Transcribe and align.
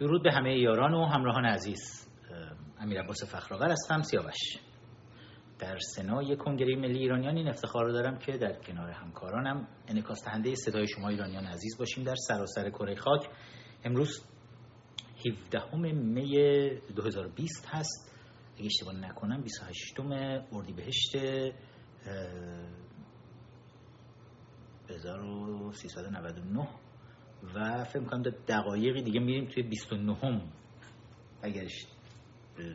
درود 0.00 0.22
به 0.22 0.32
همه 0.32 0.58
یاران 0.58 0.94
و 0.94 1.04
همراهان 1.04 1.44
عزیز. 1.44 2.08
امیر 2.78 3.02
عباس 3.02 3.24
فخرآور 3.24 3.70
هستم 3.70 4.02
سیاوش. 4.02 4.58
در 5.58 5.78
سنای 5.78 6.36
کنگره 6.36 6.76
ملی 6.76 6.98
ایرانیان 6.98 7.36
این 7.36 7.48
افتخار 7.48 7.84
رو 7.84 7.92
دارم 7.92 8.18
که 8.18 8.32
در 8.32 8.52
کنار 8.52 8.90
همکارانم 8.90 9.68
انعکاس 9.88 10.24
دهنده 10.24 10.54
صدای 10.54 10.88
شما 10.88 11.08
ایرانیان 11.08 11.46
عزیز 11.46 11.78
باشیم 11.78 12.04
در 12.04 12.14
سراسر 12.14 12.70
کره 12.70 12.94
خاک. 12.94 13.28
امروز 13.84 14.24
17 15.26 15.76
می 15.76 16.34
2020 16.96 17.68
هست. 17.68 18.14
اگه 18.56 18.66
اشتباه 18.66 18.94
نکنم 18.94 19.42
28 19.42 20.00
اردیبهشت 20.52 21.16
1399 24.90 26.68
و 27.54 27.84
فکر 27.84 28.04
کنم 28.04 28.22
دقایقی 28.22 29.02
دیگه 29.02 29.20
میریم 29.20 29.44
توی 29.48 29.62
29 29.62 30.14
هم 30.14 30.40
اگرش 31.42 31.86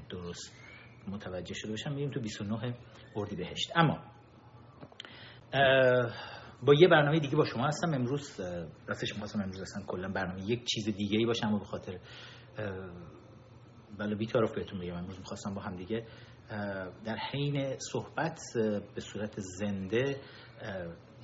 درست 0.09 0.53
متوجه 1.07 1.53
شده 1.53 1.71
باشم 1.71 1.91
میریم 1.91 2.09
تو 2.11 2.19
29 2.19 2.75
اردی 3.15 3.35
بهشت 3.35 3.71
اما 3.75 3.99
با 6.63 6.73
یه 6.73 6.87
برنامه 6.87 7.19
دیگه 7.19 7.35
با 7.35 7.45
شما 7.45 7.67
هستم. 7.67 7.93
امروز 7.93 8.39
راستش 8.87 9.13
می‌خواستم 9.13 9.41
امروز 9.41 9.61
اصلا 9.61 9.83
کلا 9.87 10.09
برنامه 10.09 10.49
یک 10.49 10.63
چیز 10.65 10.85
دیگه 10.85 11.17
ای 11.17 11.25
باشه 11.25 11.45
اما 11.45 11.59
به 11.59 11.65
خاطر 11.65 11.99
بله 13.97 14.15
بیتارف 14.15 14.55
بهتون 14.55 14.79
بگم. 14.79 14.95
امروز 14.95 15.19
می‌خواستم 15.19 15.53
با 15.53 15.61
هم 15.61 15.75
دیگه 15.75 16.05
در 17.05 17.17
حین 17.31 17.75
صحبت 17.91 18.39
به 18.95 19.01
صورت 19.01 19.39
زنده 19.39 20.21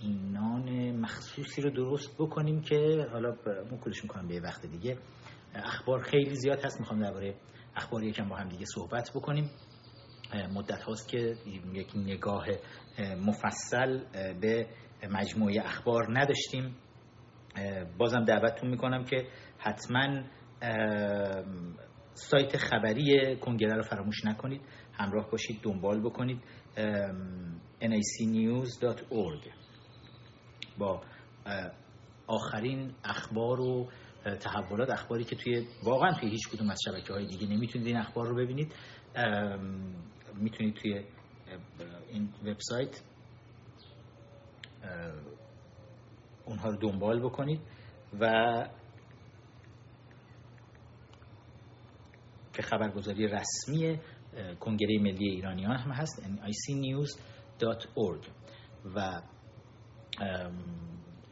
اینان 0.01 0.91
مخصوصی 0.91 1.61
رو 1.61 1.69
درست 1.69 2.15
بکنیم 2.19 2.61
که 2.61 3.07
حالا 3.11 3.35
مکلش 3.71 4.03
می‌کنم 4.03 4.27
به 4.27 4.39
وقت 4.39 4.65
دیگه. 4.65 4.97
اخبار 5.53 6.01
خیلی 6.01 6.35
زیاد 6.35 6.65
هست 6.65 6.79
می‌خوام 6.79 6.99
درباره 6.99 7.35
اخبار 7.75 8.03
یکم 8.03 8.29
با 8.29 8.35
هم 8.35 8.49
دیگه 8.49 8.65
صحبت 8.65 9.11
بکنیم. 9.15 9.49
مدت 10.55 10.83
هاست 10.83 11.09
که 11.09 11.35
یک 11.73 11.91
نگاه 11.95 12.45
مفصل 13.25 13.99
به 14.41 14.67
مجموعه 15.11 15.61
اخبار 15.65 16.19
نداشتیم. 16.19 16.75
بازم 17.97 18.25
دعوتتون 18.25 18.69
می‌کنم 18.69 19.03
که 19.03 19.27
حتما 19.57 20.23
سایت 22.13 22.57
خبری 22.57 23.35
کنگره 23.35 23.75
رو 23.75 23.81
فراموش 23.83 24.25
نکنید. 24.25 24.61
همراه 24.93 25.29
باشید 25.31 25.61
دنبال 25.61 26.01
بکنید. 26.01 26.41
nicnews.org 27.81 29.60
با 30.81 31.01
آخرین 32.27 32.93
اخبار 33.03 33.59
و 33.59 33.89
تحولات 34.39 34.89
اخباری 34.89 35.23
که 35.23 35.35
توی 35.35 35.67
واقعا 35.83 36.13
توی 36.13 36.29
هیچ 36.29 36.49
کدوم 36.49 36.69
از 36.69 36.79
شبکه 36.85 37.13
های 37.13 37.25
دیگه 37.25 37.47
نمی‌تونید 37.47 37.87
این 37.87 37.97
اخبار 37.97 38.27
رو 38.27 38.35
ببینید. 38.35 38.73
می‌تونید 40.35 40.75
توی 40.75 41.03
این 42.09 42.33
وبسایت 42.45 43.01
اونها 46.45 46.69
رو 46.69 46.77
دنبال 46.77 47.19
بکنید 47.19 47.61
و 48.19 48.29
که 52.53 52.61
خبرگزاری 52.61 53.27
رسمی 53.27 53.99
کنگره 54.59 54.99
ملی 54.99 55.29
ایرانیان 55.29 55.75
هم 55.75 55.91
هست 55.91 56.23
icnews.org 56.23 57.21
و 58.95 59.21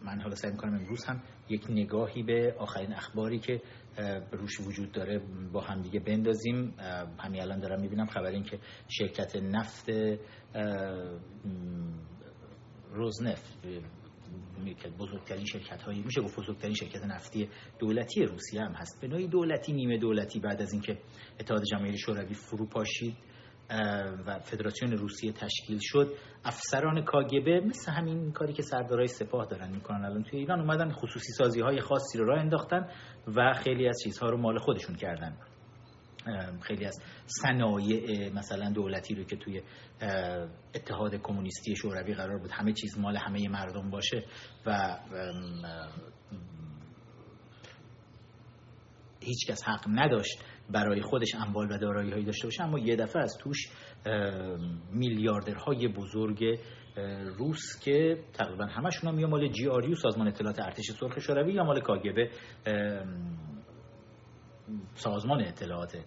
من 0.04 0.22
حالا 0.22 0.36
سعی 0.36 0.52
می‌کنم 0.52 0.74
امروز 0.74 1.06
هم 1.06 1.22
یک 1.50 1.66
نگاهی 1.70 2.24
به 2.24 2.56
آخرین 2.60 2.94
اخباری 2.94 3.40
که 3.40 3.62
روش 4.32 4.60
وجود 4.60 4.92
داره 4.92 5.22
با 5.54 5.62
هم 5.62 5.82
دیگه 5.82 6.00
بندازیم 6.00 6.74
همین 7.20 7.42
الان 7.42 7.60
دارم 7.60 7.82
می‌بینم 7.82 8.06
خبر 8.06 8.30
این 8.30 8.44
که 8.44 8.60
شرکت 8.88 9.36
نفت 9.36 9.90
روزنفت 12.94 13.60
بزرگترین 15.00 15.46
شرکت 15.46 15.82
هایی 15.82 16.02
میشه 16.02 16.22
گفت 16.22 16.40
بزرگترین 16.40 16.74
شرکت 16.74 17.06
نفتی 17.06 17.50
دولتی 17.80 18.24
روسیه 18.24 18.62
هم 18.62 18.72
هست. 18.72 19.02
به 19.02 19.08
نوعی 19.08 19.28
دولتی 19.28 19.74
نیمه 19.74 19.98
دولتی 19.98 20.40
بعد 20.40 20.62
از 20.62 20.74
اینکه 20.74 20.98
اتحاد 21.40 21.64
جماهیر 21.72 21.96
شوروی 21.96 22.34
فرو 22.34 22.66
پاشید 22.66 23.16
و 24.26 24.40
فدراسیون 24.40 24.92
روسیه 24.92 25.32
تشکیل 25.32 25.80
شد. 25.82 26.14
افسران 26.46 27.06
کاگبه 27.06 27.60
مثل 27.60 27.92
همین 27.92 28.32
کاری 28.32 28.54
که 28.54 28.62
سردارای 28.62 29.08
سپاه 29.08 29.46
دارن 29.46 29.72
می‌کنن 29.72 30.06
الان 30.06 30.24
توی 30.24 30.40
ایران 30.40 30.60
اومدن 30.60 30.92
خصوصی 30.92 31.32
سازی 31.32 31.62
های 31.62 31.82
خاصی 31.82 32.18
رو 32.18 32.26
راه 32.26 32.40
انداختن 32.40 32.88
و 33.36 33.54
خیلی 33.54 33.88
از 33.88 34.00
چیزها 34.04 34.30
رو 34.30 34.38
مال 34.38 34.60
خودشون 34.60 34.96
کردن. 34.96 35.38
خیلی 36.62 36.86
از 36.86 37.02
صنایع 37.26 38.34
مثلا 38.34 38.72
دولتی 38.72 39.16
رو 39.16 39.24
که 39.24 39.36
توی 39.36 39.62
اتحاد 40.76 41.16
کمونیستی 41.16 41.76
شوروی 41.76 42.14
قرار 42.14 42.38
بود 42.38 42.52
همه 42.52 42.74
چیز 42.74 42.98
مال 42.98 43.18
همه 43.18 43.50
مردم 43.50 43.90
باشه 43.90 44.26
و 44.66 45.00
هیچ 49.20 49.48
کس 49.48 49.64
حق 49.64 49.86
نداشت. 49.88 50.44
برای 50.72 51.02
خودش 51.02 51.36
اموال 51.36 51.72
و 51.72 51.78
دارایی 51.78 52.12
هایی 52.12 52.26
داشته 52.26 52.48
باشه 52.48 52.64
اما 52.64 52.80
یه 52.80 52.96
دفعه 52.96 53.22
از 53.22 53.38
توش 53.38 53.70
میلیاردرهای 54.94 55.88
بزرگ 55.88 56.60
روس 57.38 57.80
که 57.84 58.18
تقریبا 58.34 58.66
همشون 58.66 59.10
هم 59.10 59.20
یا 59.20 59.28
مال 59.28 59.48
جی 59.48 59.68
آریو 59.68 59.96
سازمان 59.96 60.28
اطلاعات 60.28 60.60
ارتش 60.60 60.92
سرخ 61.00 61.20
شوروی 61.20 61.54
یا 61.54 61.64
مال 61.64 61.80
کاگبه 61.80 62.30
سازمان 64.94 65.42
اطلاعات 65.42 65.98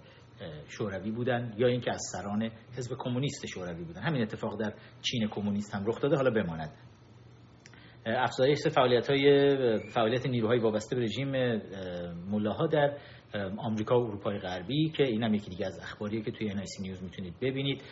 شوروی 0.69 1.11
بودن 1.11 1.55
یا 1.57 1.67
اینکه 1.67 1.91
از 1.91 2.01
سران 2.13 2.51
حزب 2.77 2.97
کمونیست 2.99 3.47
شوروی 3.47 3.85
بودن. 3.85 4.03
همین 4.03 4.23
اتفاق 4.23 4.61
در 4.61 4.75
چین 5.03 5.29
کمونیست 5.29 5.75
هم 5.75 5.87
رخ 5.87 6.01
داده 6.01 6.17
حالا 6.17 6.31
بماند. 6.31 6.71
افزایش 8.07 8.59
فعالیت 8.75 9.11
های 9.11 9.79
فعالیت 9.95 10.27
نیروهای 10.27 10.59
وابسته 10.59 10.97
به 10.97 11.03
رژیم 11.03 11.31
ملاها 12.31 12.67
در 12.67 12.99
آمریکا 13.57 14.01
و 14.01 14.07
اروپای 14.07 14.39
غربی 14.39 14.91
که 14.91 15.05
این 15.05 15.23
هم 15.23 15.35
یکی 15.35 15.51
دیگه 15.51 15.67
از 15.67 15.79
اخباریه 15.79 16.23
که 16.23 16.31
توی 16.31 16.51
انایسی 16.51 16.83
نیوز 16.83 17.03
می‌تونید 17.03 17.35
ببینید. 17.41 17.83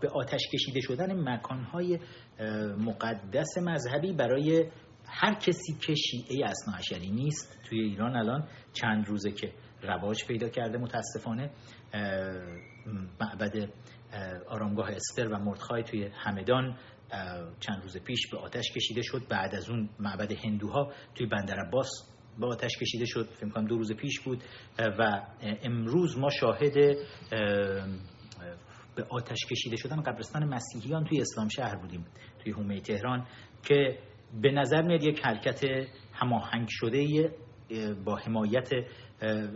به 0.00 0.08
آتش 0.08 0.40
کشیده 0.52 0.80
شدن 0.80 1.28
مکانهای 1.28 1.98
مقدس 2.78 3.58
مذهبی 3.58 4.12
برای 4.12 4.70
هر 5.06 5.34
کسی 5.34 5.72
که 5.80 5.94
شیعه 5.94 6.48
اصناعشری 6.48 7.10
نیست 7.10 7.58
توی 7.68 7.80
ایران 7.80 8.16
الان 8.16 8.48
چند 8.72 9.06
روزه 9.06 9.30
که 9.30 9.52
رواج 9.82 10.26
پیدا 10.28 10.48
کرده 10.48 10.78
متاسفانه. 10.78 11.50
معبد 13.20 13.68
آرامگاه 14.48 14.90
استر 14.90 15.28
و 15.28 15.38
مردخای 15.38 15.82
توی 15.82 16.04
همدان 16.04 16.76
چند 17.60 17.82
روز 17.82 17.96
پیش 17.96 18.26
به 18.32 18.38
آتش 18.38 18.72
کشیده 18.72 19.02
شد. 19.02 19.22
بعد 19.28 19.54
از 19.54 19.70
اون 19.70 19.88
معبد 20.00 20.32
هندوها 20.32 20.92
توی 21.14 21.26
بندر 21.26 21.58
عباس 21.68 21.88
به 22.38 22.46
آتش 22.46 22.78
کشیده 22.80 23.04
شد. 23.04 23.28
فکر 23.30 23.48
کنم 23.48 23.66
دو 23.66 23.76
روز 23.76 23.92
پیش 23.92 24.20
بود. 24.20 24.42
و 24.78 25.22
امروز 25.62 26.18
ما 26.18 26.30
شاهد 26.30 26.74
به 28.96 29.04
آتش 29.08 29.38
کشیده 29.50 29.76
شدن 29.76 30.02
قبرستان 30.02 30.44
مسیحیان 30.44 31.04
توی 31.04 31.20
اسلام 31.20 31.48
شهر 31.48 31.76
بودیم 31.76 32.06
توی 32.38 32.52
حومه 32.52 32.80
تهران 32.80 33.26
که 33.62 33.98
به 34.42 34.50
نظر 34.50 34.82
میاد 34.82 35.02
یک 35.02 35.20
حرکت 35.20 35.60
هماهنگ 36.12 36.66
شده 36.70 37.30
با 38.04 38.16
حمایت 38.16 38.70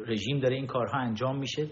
رژیم 0.06 0.40
داره 0.40 0.56
این 0.56 0.66
کارها 0.66 0.98
انجام 0.98 1.38
میشه 1.38 1.70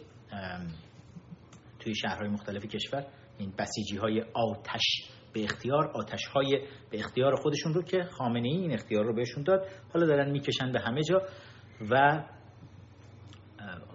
توی 1.78 1.94
شهرهای 1.94 2.28
مختلف 2.28 2.66
کشور. 2.66 3.06
این 3.38 3.52
بسیجی 3.58 3.96
های 3.96 4.24
آتش 4.34 5.10
به 5.38 5.44
اختیار 5.44 5.90
آتش 5.94 6.26
های 6.26 6.66
به 6.90 6.98
اختیار 6.98 7.36
خودشون 7.36 7.74
رو 7.74 7.82
که 7.82 8.04
خامنه 8.04 8.48
ای 8.48 8.56
این 8.56 8.72
اختیار 8.72 9.04
رو 9.04 9.14
بهشون 9.14 9.42
داد. 9.42 9.66
حالا 9.94 10.06
دارن 10.06 10.30
می‌کشن 10.30 10.72
به 10.72 10.80
همه 10.80 11.02
جا 11.02 11.22
و 11.90 12.24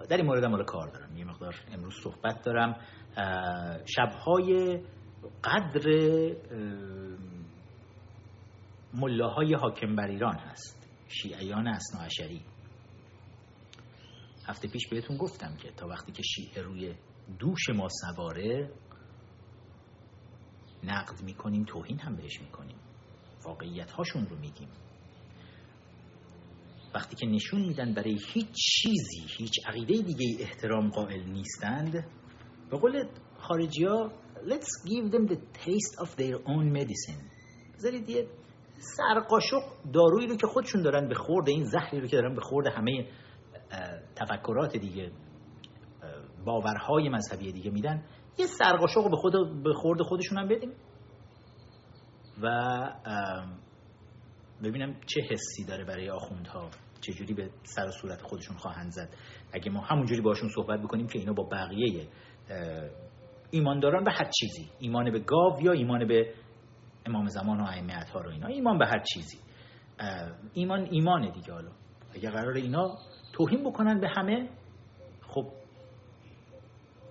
در 0.10 0.18
این 0.18 0.26
مورد 0.26 0.66
کار 0.66 0.88
دارم. 0.88 1.18
یه 1.18 1.26
مقدار 1.26 1.56
امروز 1.72 1.94
صحبت 2.04 2.46
دارم. 2.46 2.76
شبهای 3.86 4.80
قدر 5.44 5.90
ملاهای 8.94 9.54
حاکم 9.54 9.96
بر 9.96 10.08
ایران 10.08 10.36
هست. 10.36 10.90
شیعیان 11.08 11.68
اصناعشری 11.68 12.42
هفته 14.48 14.68
پیش 14.68 14.88
بهتون 14.88 15.18
گفتم 15.18 15.56
که 15.56 15.72
تا 15.72 15.88
وقتی 15.88 16.12
که 16.12 16.24
شیعه 16.24 16.62
روی 16.62 16.96
دوش 17.40 17.70
ما 17.70 17.88
سواره 17.90 18.72
نقد 20.84 21.24
می‌کنیم 21.24 21.64
توهین 21.64 22.00
هم 22.00 22.16
بهش 22.16 22.42
می‌کنیم. 22.42 22.78
واقعیت 23.44 23.92
هاشون 23.92 24.26
رو 24.26 24.36
میگیم. 24.38 24.70
وقتی 26.96 27.16
که 27.16 27.26
نشون 27.26 27.62
میدن 27.62 27.94
برای 27.94 28.18
هیچ 28.34 28.48
چیزی 28.54 29.26
هیچ 29.38 29.54
عقیده 29.68 29.94
دیگه 29.94 30.38
احترام 30.40 30.90
قائل 30.90 31.24
نیستند 31.24 31.92
به 32.72 32.78
قول 32.78 33.08
خارجی 33.38 33.84
ها 33.84 34.12
let's 34.46 34.90
give 34.90 35.12
them 35.12 35.28
the 35.34 35.38
taste 35.38 36.06
of 36.06 36.10
their 36.18 36.38
own 36.48 36.78
medicine. 36.80 37.24
بذارید 37.76 38.10
یه 38.10 38.28
سرقاشق 38.98 39.62
دارویی 39.94 40.28
رو 40.28 40.36
که 40.36 40.48
خودشون 40.48 40.82
دارن 40.82 41.08
به 41.08 41.16
خورد 41.16 41.50
این 41.50 41.64
زهری 41.64 42.02
رو 42.02 42.08
که 42.08 42.16
دارن 42.16 42.36
به 42.36 42.42
خورد 42.42 42.68
همه 42.68 43.08
تفکرات 44.16 44.78
دیگه 44.78 45.12
باورهای 46.46 47.10
مذهبی 47.10 47.52
دیگه 47.52 47.72
میدن 47.72 48.04
یه 48.38 48.46
سرقاشق 48.46 49.10
به 49.10 49.16
خود 49.16 49.64
به 49.64 49.74
خورد 49.74 50.02
خودشون 50.02 50.38
هم 50.38 50.48
بدیم. 50.48 50.72
و 52.42 52.90
ببینم 54.64 54.96
چه 55.06 55.22
حسی 55.22 55.66
داره 55.68 55.86
برای 55.86 56.10
آخوندها. 56.10 56.70
چجوری 57.02 57.34
به 57.34 57.50
سر 57.64 57.88
و 57.88 57.92
صورت 57.92 58.22
خودشون 58.22 58.58
خواهند 58.58 58.92
زد. 58.92 59.10
اگه 59.54 59.72
ما 59.72 59.82
همونجوری 59.82 60.22
باشون 60.22 60.50
صحبت 60.56 60.80
بکنیم 60.80 61.08
که 61.08 61.20
اینا 61.20 61.34
با 61.34 61.44
بقیه 61.52 62.08
ایمانداران 63.52 64.04
به 64.04 64.12
هر 64.12 64.30
چیزی. 64.40 64.72
ایمان 64.80 65.12
به 65.12 65.20
گاو 65.20 65.62
یا 65.62 65.72
ایمان 65.72 66.08
به 66.08 66.34
امام 67.06 67.28
زمان 67.28 67.60
و 67.60 67.64
ائمه 67.64 67.94
ها 68.14 68.22
رو 68.22 68.32
اینا. 68.32 68.48
ایمان 68.48 68.78
به 68.78 68.86
هر 68.86 69.04
چیزی. 69.14 69.38
ایمان 70.54 70.88
ایمان 70.92 71.32
دیگه 71.32 71.54
حالا. 71.54 71.72
اگه 72.16 72.30
قرار 72.30 72.54
اینا 72.54 72.98
توهین 73.34 73.64
بکنن 73.64 74.00
به 74.00 74.08
همه 74.18 74.50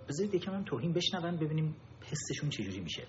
بذارید 0.08 0.34
یکم 0.34 0.52
هم 0.52 0.64
توهین 0.64 0.92
بشنون 0.92 1.36
ببینیم 1.36 1.76
حسشون 2.10 2.50
چجوری 2.50 2.80
میشه. 2.80 3.02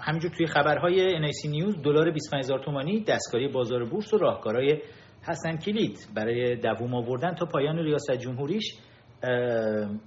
همینجور 0.00 0.30
توی 0.30 0.46
خبرهای 0.46 1.18
NIC 1.18 1.48
نیوز 1.48 1.82
دلار 1.82 2.10
25000 2.10 2.64
تومانی 2.64 3.04
دستکاری 3.04 3.48
بازار 3.48 3.84
بورس 3.84 4.14
و 4.14 4.18
راهکارهای 4.18 4.82
حسن 5.22 5.56
کلید 5.56 5.98
برای 6.14 6.56
دووم 6.56 6.94
آوردن 6.94 7.34
تا 7.34 7.46
پایان 7.46 7.78
ریاست 7.78 8.12
جمهوریش 8.12 8.74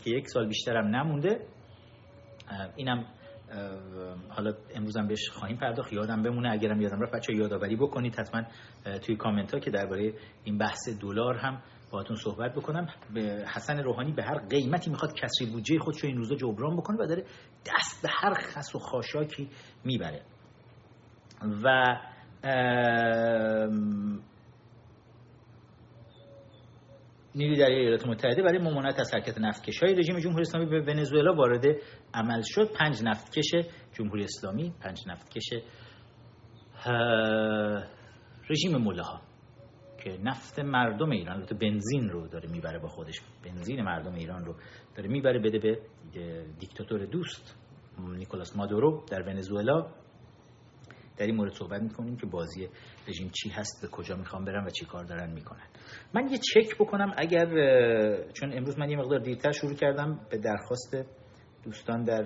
که 0.04 0.10
یک 0.12 0.28
سال 0.28 0.48
بیشترم 0.48 0.88
نمونده. 0.88 1.48
اینم 2.76 3.06
حالا 4.30 4.54
امروز 4.76 4.98
هم 4.98 5.08
بهش 5.08 5.30
خواهیم 5.30 5.58
پرداخت 5.58 5.94
یادم 5.94 6.22
بمونه 6.24 6.52
اگرم 6.52 6.82
یادم 6.82 7.02
رفت 7.02 7.14
بچه 7.14 7.34
یادآوری 7.34 7.76
بکنید 7.76 8.16
حتما 8.20 8.44
توی 9.06 9.16
کامنت 9.16 9.54
ها 9.54 9.60
که 9.60 9.72
درباره 9.72 10.14
این 10.44 10.58
بحث 10.58 10.90
دلار 11.02 11.38
هم 11.38 11.62
باهاتون 11.92 12.16
صحبت 12.16 12.54
بکنم. 12.54 12.88
به 13.14 13.46
حسن 13.56 13.80
روحانی 13.84 14.12
به 14.12 14.24
هر 14.24 14.40
قیمتی 14.48 14.90
می‌خواد 14.90 15.14
کسری 15.14 15.52
بودجه 15.52 15.80
خودش 15.80 16.00
رو 16.00 16.10
این 16.10 16.18
روزا 16.18 16.36
جبران 16.36 16.78
بکنه 16.78 16.98
و 16.98 17.08
داره 17.08 17.24
دست 17.66 18.02
به 18.04 18.10
هر 18.12 18.34
خس 18.34 18.76
و 18.76 18.80
خاشاکی 18.80 19.50
می‌بره. 19.86 20.22
و 21.64 21.98
نیروی 27.36 27.58
دریایی 27.58 27.82
ایالات 27.82 28.08
متحده 28.08 28.44
برای 28.44 28.58
ممانعت 28.58 29.00
از 29.00 29.14
حرکت 29.14 29.38
نفتکش 29.38 29.84
های 29.84 29.96
رژیم 29.96 30.20
جمهوری 30.20 30.42
اسلامی 30.42 30.66
به 30.66 30.82
ونزوئلا 30.82 31.34
وارد 31.34 31.66
عمل 32.14 32.42
شد 32.46 32.74
پنج 32.74 33.04
نفتکش 33.04 33.52
جمهوری 33.94 34.24
اسلامی 34.24 34.74
پنج 34.80 35.00
نفتکش 35.08 35.50
رژیم 38.50 38.78
موله 38.78 39.04
ها 39.04 39.22
که 40.04 40.18
نفت 40.24 40.60
مردم 40.60 41.10
ایران 41.10 41.36
البته 41.36 41.56
بنزین 41.56 42.10
رو 42.10 42.28
داره 42.28 42.50
می‌بره 42.50 42.80
با 42.80 42.88
خودش. 42.88 43.22
بنزین 43.46 43.82
مردم 43.82 44.14
ایران 44.14 44.46
رو 44.46 44.56
داره 44.96 45.10
می‌بره 45.10 45.40
بده 45.40 45.60
به 45.60 45.80
دیکتاتور 46.60 47.06
دوست 47.06 47.56
نیکولاس 48.00 48.56
مادورو 48.56 49.06
در 49.12 49.22
ونزوئلا. 49.22 49.88
در 51.18 51.26
این 51.26 51.36
مورد 51.36 51.52
صحبت 51.54 51.82
می‌کنیم 51.82 52.18
که 52.18 52.26
بازی 52.26 52.68
رژیم 53.08 53.30
چی 53.30 53.50
هست 53.50 53.82
به 53.82 53.88
کجا 53.88 54.16
می‌خوان 54.16 54.46
برن 54.46 54.66
و 54.66 54.70
چی 54.70 54.86
کار 54.86 55.04
دارن 55.04 55.32
می‌کنن. 55.34 55.68
من 56.14 56.30
یه 56.30 56.38
چک 56.38 56.76
بکنم 56.80 57.14
اگر 57.18 57.46
چون 58.34 58.54
امروز 58.54 58.80
من 58.80 58.90
یه 58.90 58.98
مقدار 58.98 59.20
دیرتر 59.20 59.52
شروع 59.52 59.74
کردم 59.74 60.20
به 60.30 60.38
درخواست 60.38 60.96
دوستان 61.64 62.04
در 62.04 62.26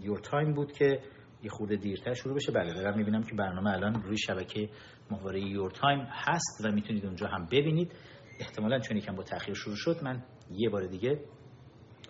YourTime 0.00 0.54
بود 0.54 0.72
که 0.72 1.02
یه 1.42 1.50
خورده 1.50 1.76
دیرتر 1.76 2.14
شروع 2.14 2.34
بشه. 2.34 2.52
بله 2.52 2.74
دارم 2.74 2.98
می‌بینم 2.98 3.22
که 3.22 3.34
برنامه 3.34 3.70
الان 3.70 4.02
روی 4.02 4.18
شبکه 4.18 4.68
ماهواره 5.10 5.40
YourTime 5.40 6.00
هست 6.10 6.64
و 6.64 6.72
می‌تونید 6.72 7.06
اونجا 7.06 7.26
هم 7.26 7.46
ببینید. 7.46 7.92
احتمالا 8.40 8.78
چون 8.78 8.96
یکم 8.96 9.14
با 9.14 9.22
تاخیر 9.22 9.54
شروع 9.54 9.76
شد 9.76 9.96
من 10.02 10.22
یه 10.50 10.68
بار 10.68 10.86
دیگه 10.86 11.20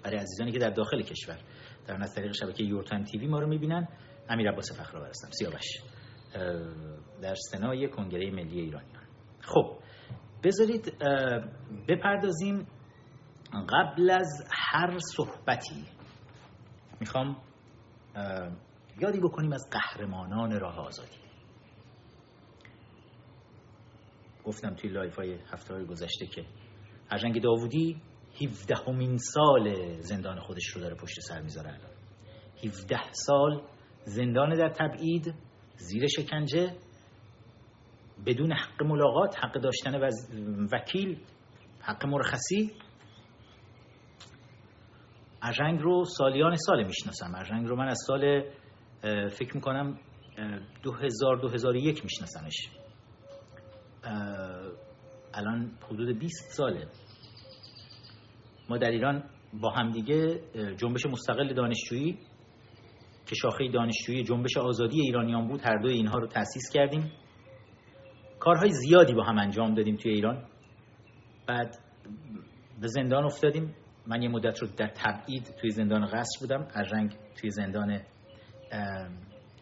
برای 0.05 0.17
عزیزانی 0.17 0.53
که 0.53 0.59
در 0.59 0.71
داخل 0.71 1.03
کشور 1.03 1.39
در 1.87 2.03
از 2.03 2.15
طریق 2.15 2.33
شبکه 2.33 2.65
یور 2.65 2.83
تایم 2.83 3.05
تیوی 3.05 3.27
ما 3.27 3.39
رو 3.39 3.49
می‌بینن 3.49 3.89
امیر 4.29 4.51
عباس 4.51 4.81
فخرآور 4.81 5.09
هستم. 5.09 5.29
سیاوش. 5.31 5.67
در 7.23 7.35
سنای 7.35 7.89
کنگره 7.89 8.31
ملی 8.31 8.61
ایرانیان. 8.61 9.03
خب 9.41 9.79
بذارید 10.45 10.93
بپردازیم 11.89 12.67
قبل 13.69 14.11
از 14.11 14.45
هر 14.51 14.99
صحبتی. 14.99 15.98
می‌خوام 17.01 17.37
یادی 19.01 19.21
بکنیم 19.21 19.53
از 19.53 19.69
قهرمانان 19.71 20.61
راه 20.61 20.79
آزادی. 20.79 21.19
گفتم 24.45 24.75
توی 24.75 24.91
live 24.91 25.17
های 25.17 25.39
هفته 25.53 25.75
های 25.75 25.85
گذشته 25.85 26.27
که 26.27 26.45
ارژنگ 27.11 27.43
داوودی 27.43 28.03
17 28.43 28.75
همین 28.75 29.19
سال 29.19 29.97
زندان 30.01 30.41
خودش 30.41 30.67
رو 30.67 30.81
داره 30.81 30.95
پشت 30.95 31.21
سر 31.21 31.43
می‌ذاره 31.43 31.69
الان. 31.69 31.91
17 32.65 33.13
سال 33.13 33.63
زندان 34.05 34.55
در 34.55 34.69
تبعید 34.69 35.35
زیر 35.77 36.07
شکنجه 36.07 36.77
بدون 38.27 38.53
حق 38.53 38.83
ملاقات 38.83 39.39
حق 39.39 39.61
داشتن 39.61 40.01
وکیل 40.73 41.19
حق 41.81 42.07
مرخصی. 42.07 42.73
ارژنگ 45.43 45.81
رو 45.81 46.05
سالیان 46.05 46.57
سال 46.57 46.85
می‌شناسم. 46.85 47.35
ارژنگ 47.35 47.67
رو 47.67 47.77
من 47.77 47.89
از 47.89 47.99
سال 48.07 48.43
فکر 49.29 49.55
می‌کنم 49.55 49.99
2000 50.83 51.37
2001 51.37 52.05
میشناسمش. 52.05 52.69
الان 55.35 55.71
حدود 55.87 56.19
20 56.19 56.51
ساله. 56.51 56.87
ما 58.71 58.79
در 58.79 58.91
ایران 58.91 59.25
با 59.61 59.71
همدیگه 59.71 60.41
جنبش 60.77 61.07
مستقل 61.07 61.55
دانشجویی 61.55 62.19
که 63.27 63.35
شاخه 63.35 63.69
دانشجویی 63.69 64.23
جنبش 64.23 64.57
آزادی 64.57 65.01
ایرانیان 65.01 65.49
بود 65.49 65.61
هر 65.61 65.79
دوی 65.79 65.93
اینها 65.93 66.19
رو 66.19 66.27
تأسیس 66.27 66.71
کردیم. 66.75 67.13
کارهای 68.41 68.71
زیادی 68.71 69.15
با 69.15 69.25
هم 69.25 69.39
انجام 69.39 69.75
دادیم 69.75 69.97
توی 69.97 70.13
ایران. 70.13 70.45
بعد 71.47 71.77
به 72.81 72.87
زندان 72.87 73.25
افتادیم. 73.25 73.75
من 74.09 74.23
یه 74.23 74.29
مدت 74.29 74.59
رو 74.63 74.69
در 74.77 74.89
تبعید 74.89 75.55
توی 75.61 75.71
زندان 75.71 76.07
قصر 76.07 76.41
بودم. 76.41 76.69
از 76.75 76.93
رنگ 76.93 77.17
توی 77.41 77.51
زندان 77.51 78.01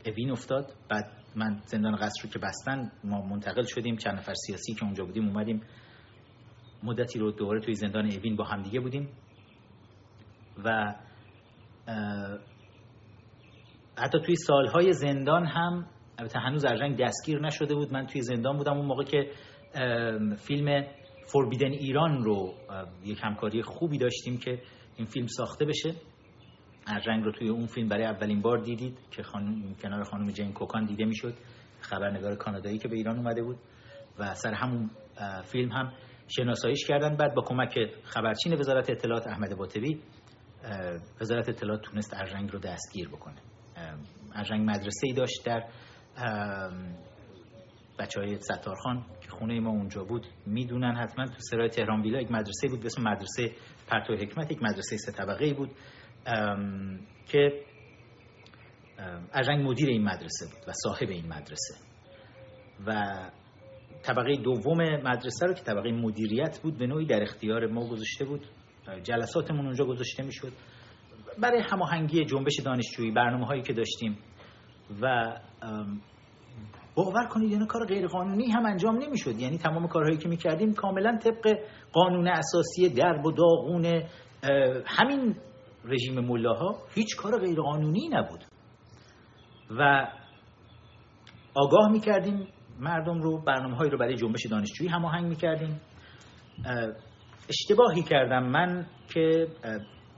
اوین 0.06 0.30
افتاد. 0.30 0.72
بعد 0.88 1.12
من 1.36 1.60
زندان 1.64 1.96
قصر 1.96 2.22
رو 2.22 2.30
که 2.30 2.38
بستن 2.38 2.92
ما 3.04 3.22
منتقل 3.22 3.62
شدیم. 3.62 3.96
چند 3.96 4.14
نفر 4.14 4.34
سیاسی 4.34 4.74
که 4.74 4.84
اونجا 4.84 5.04
بودیم 5.04 5.28
اومدیم. 5.28 5.62
مدتی 6.82 7.18
رو 7.18 7.32
دوباره 7.32 7.60
توی 7.60 7.74
زندان 7.74 8.04
اوین 8.04 8.36
با 8.36 8.44
همدیگه 8.44 8.80
بودیم. 8.80 9.08
و 10.64 10.94
حتی 13.98 14.18
توی 14.26 14.36
سالهای 14.36 14.92
زندان 14.92 15.46
هم 15.46 15.86
البته 16.18 16.38
هنوز 16.38 16.64
ارژنگ 16.64 16.98
دستگیر 16.98 17.40
نشده 17.40 17.74
بود. 17.74 17.92
من 17.92 18.06
توی 18.06 18.22
زندان 18.22 18.56
بودم 18.56 18.76
اون 18.76 18.86
موقع 18.86 19.04
که 19.04 19.30
فیلم 20.36 20.84
فوربیدن 21.32 21.70
ایران 21.70 22.24
رو 22.24 22.54
یک 23.04 23.18
همکاری 23.22 23.62
خوبی 23.62 23.98
داشتیم 23.98 24.38
که 24.38 24.62
این 24.96 25.06
فیلم 25.06 25.26
ساخته 25.26 25.64
بشه. 25.64 25.94
ارژنگ 26.86 27.24
رو 27.24 27.32
توی 27.32 27.48
اون 27.48 27.66
فیلم 27.66 27.88
برای 27.88 28.04
اولین 28.04 28.42
بار 28.42 28.58
دیدید 28.58 28.98
که 29.10 29.22
خانم 29.22 29.74
کنار 29.74 30.04
خانم 30.04 30.30
جین 30.30 30.52
کوکان 30.52 30.84
دیده 30.84 31.04
می‌شد. 31.04 31.34
خبرنگار 31.80 32.34
کانادایی 32.36 32.78
که 32.78 32.88
به 32.88 32.96
ایران 32.96 33.16
اومده 33.16 33.42
بود. 33.42 33.56
و 34.18 34.34
سر 34.34 34.54
همون 34.54 34.90
فیلم 35.44 35.72
هم 35.72 35.92
شناساییش 36.28 36.86
کردن. 36.86 37.16
بعد 37.16 37.34
با 37.34 37.42
کمک 37.42 37.78
خبرچین 38.04 38.54
وزارت 38.54 38.90
اطلاعات 38.90 39.26
احمد 39.26 39.56
باطبی 39.56 40.00
وزارت 41.20 41.48
اطلاعات 41.48 41.82
تونست 41.82 42.14
ارژنگ 42.14 42.52
رو 42.52 42.58
دستگیر 42.58 43.08
بکنه. 43.08 43.36
ارژنگ 44.34 44.70
مدرسه 44.70 45.06
ای 45.06 45.12
داشت 45.12 45.44
در 45.46 45.64
بچه 47.98 48.20
های 48.20 48.38
ستارخان. 48.40 49.04
که 49.26 49.32
خونه 49.32 49.60
ما 49.60 49.70
اونجا 49.70 50.04
بود 50.04 50.26
می‌دونن 50.46 50.96
حتما 50.96 51.26
تو 51.26 51.38
سرای 51.38 51.68
تهران 51.68 52.02
ویلا 52.02 52.20
یک 52.20 52.30
مدرسه 52.30 52.68
بود 52.68 52.80
به 52.80 52.86
اسم 52.86 53.02
مدرسه 53.02 53.50
پرتو 53.88 54.14
حکمت 54.14 54.52
یک 54.52 54.62
مدرسه 54.62 54.96
سه 54.96 55.12
طبقه 55.12 55.54
بود 55.54 55.70
که 57.26 57.62
ارژنگ 59.32 59.68
مدیر 59.68 59.88
این 59.88 60.04
مدرسه 60.04 60.46
بود 60.46 60.68
و 60.68 60.72
صاحب 60.72 61.10
این 61.10 61.26
مدرسه. 61.26 61.74
و 62.86 63.14
طبقه 64.02 64.36
دوم 64.36 64.78
مدرسه 64.82 65.46
رو 65.46 65.54
که 65.54 65.62
طبقه 65.62 65.92
مدیریت 65.92 66.60
بود 66.62 66.78
به 66.78 66.86
نوعی 66.86 67.06
در 67.06 67.22
اختیار 67.22 67.66
ما 67.66 67.88
گذاشته 67.88 68.24
بود. 68.24 68.46
جلساتمون 69.02 69.66
اونجا 69.66 69.84
گذاشته 69.84 70.22
می‌شد. 70.22 70.52
برای 71.42 71.62
هماهنگی 71.72 72.24
جنبش 72.24 72.60
دانشجویی 72.64 73.10
برنامه 73.10 73.46
هایی 73.46 73.62
که 73.62 73.72
داشتیم 73.72 74.18
و 75.02 75.36
باور 76.96 77.26
کنید 77.26 77.50
یعنی 77.50 77.66
کار 77.66 77.86
غیر 77.86 78.06
قانونی 78.06 78.50
هم 78.50 78.66
انجام 78.66 78.96
نمی‌شد. 78.96 79.40
یعنی 79.40 79.58
تمام 79.58 79.88
کارهایی 79.88 80.16
که 80.16 80.28
می‌کردیم 80.28 80.74
کاملا 80.74 81.18
طبق 81.22 81.58
قانون 81.92 82.28
اساسی 82.28 82.88
درب 82.88 83.26
و 83.26 83.32
داغون 83.32 84.02
همین 84.86 85.36
رژیم 85.84 86.20
ملاها 86.20 86.78
هیچ 86.94 87.16
کار 87.16 87.40
غیرقانونی 87.40 88.08
نبود. 88.12 88.44
و 89.78 90.06
آگاه 91.54 91.90
می‌کردیم 91.90 92.48
مردم 92.80 93.22
رو 93.22 93.38
برنامه 93.38 93.76
هایی 93.76 93.90
رو 93.90 93.98
برای 93.98 94.16
جنبش 94.16 94.46
دانشجویی 94.46 94.90
هماهنگ 94.90 95.26
می‌کردیم. 95.26 95.80
اشتباهی 97.48 98.02
کردم 98.02 98.46
من 98.46 98.86
که 99.14 99.46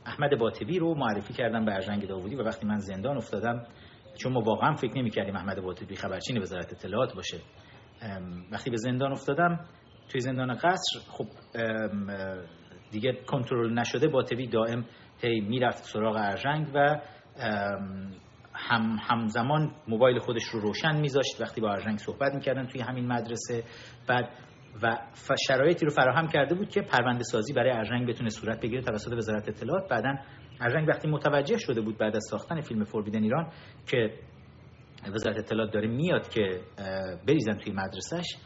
احمد 0.06 0.38
باطبی 0.38 0.78
رو 0.78 0.94
معرفی 0.94 1.34
کردم 1.34 1.64
به 1.64 1.72
ارجنگ 1.74 2.08
داوودی 2.08 2.36
و 2.36 2.42
وقتی 2.42 2.66
من 2.66 2.78
زندان 2.78 3.16
افتادم 3.16 3.66
چون 4.18 4.32
ما 4.32 4.40
واقعا 4.40 4.74
فکر 4.74 4.98
نمی 4.98 5.10
کردیم 5.10 5.36
احمد 5.36 5.60
باطبی 5.60 5.96
خبرچین 5.96 6.38
وزارت 6.38 6.72
اطلاعات 6.72 7.14
باشه. 7.14 7.38
وقتی 8.52 8.70
به 8.70 8.76
زندان 8.76 9.12
افتادم 9.12 9.60
توی 10.08 10.20
زندان 10.20 10.54
قصر 10.54 10.98
خب 11.08 11.26
دیگه 12.90 13.12
کنترل 13.26 13.78
نشده 13.78 14.08
باطبی 14.08 14.46
دائم 14.46 14.84
هی 15.22 15.40
می‌رفت 15.40 15.84
سراغ 15.84 16.16
ارژنگ 16.16 16.66
و 16.74 17.00
هم 18.54 18.96
همزمان 19.00 19.72
موبایل 19.88 20.18
خودش 20.18 20.42
رو 20.44 20.60
روشن 20.60 21.00
میذاشت 21.00 21.40
وقتی 21.40 21.60
با 21.60 21.70
ارژنگ 21.70 21.98
صحبت 21.98 22.34
می‌کردن 22.34 22.66
توی 22.66 22.80
همین 22.80 23.06
مدرسه. 23.06 23.64
بعد 24.08 24.28
و 24.82 24.98
شرایطی 25.48 25.84
رو 25.86 25.90
فراهم 25.90 26.28
کرده 26.28 26.54
بود 26.54 26.68
که 26.68 26.80
پرونده 26.80 27.22
سازی 27.22 27.52
برای 27.52 27.70
ارژنگ 27.70 28.08
بتونه 28.08 28.30
صورت 28.30 28.60
بگیره 28.60 28.82
توسط 28.82 29.12
وزارت 29.12 29.48
اطلاعات. 29.48 29.88
بعدا 29.90 30.14
ارژنگ 30.60 30.88
وقتی 30.88 31.08
متوجه 31.08 31.58
شده 31.58 31.80
بود 31.80 31.98
بعد 31.98 32.16
از 32.16 32.26
ساختن 32.30 32.60
فیلم 32.60 32.84
فوربیدن 32.84 33.22
ایران 33.22 33.52
که 33.86 34.18
وزارت 35.14 35.38
اطلاعات 35.38 35.72
داره 35.72 35.88
میاد 35.88 36.28
که 36.28 36.60
بریزن 37.26 37.56
توی 37.56 37.72
مدرسهش 37.72 38.36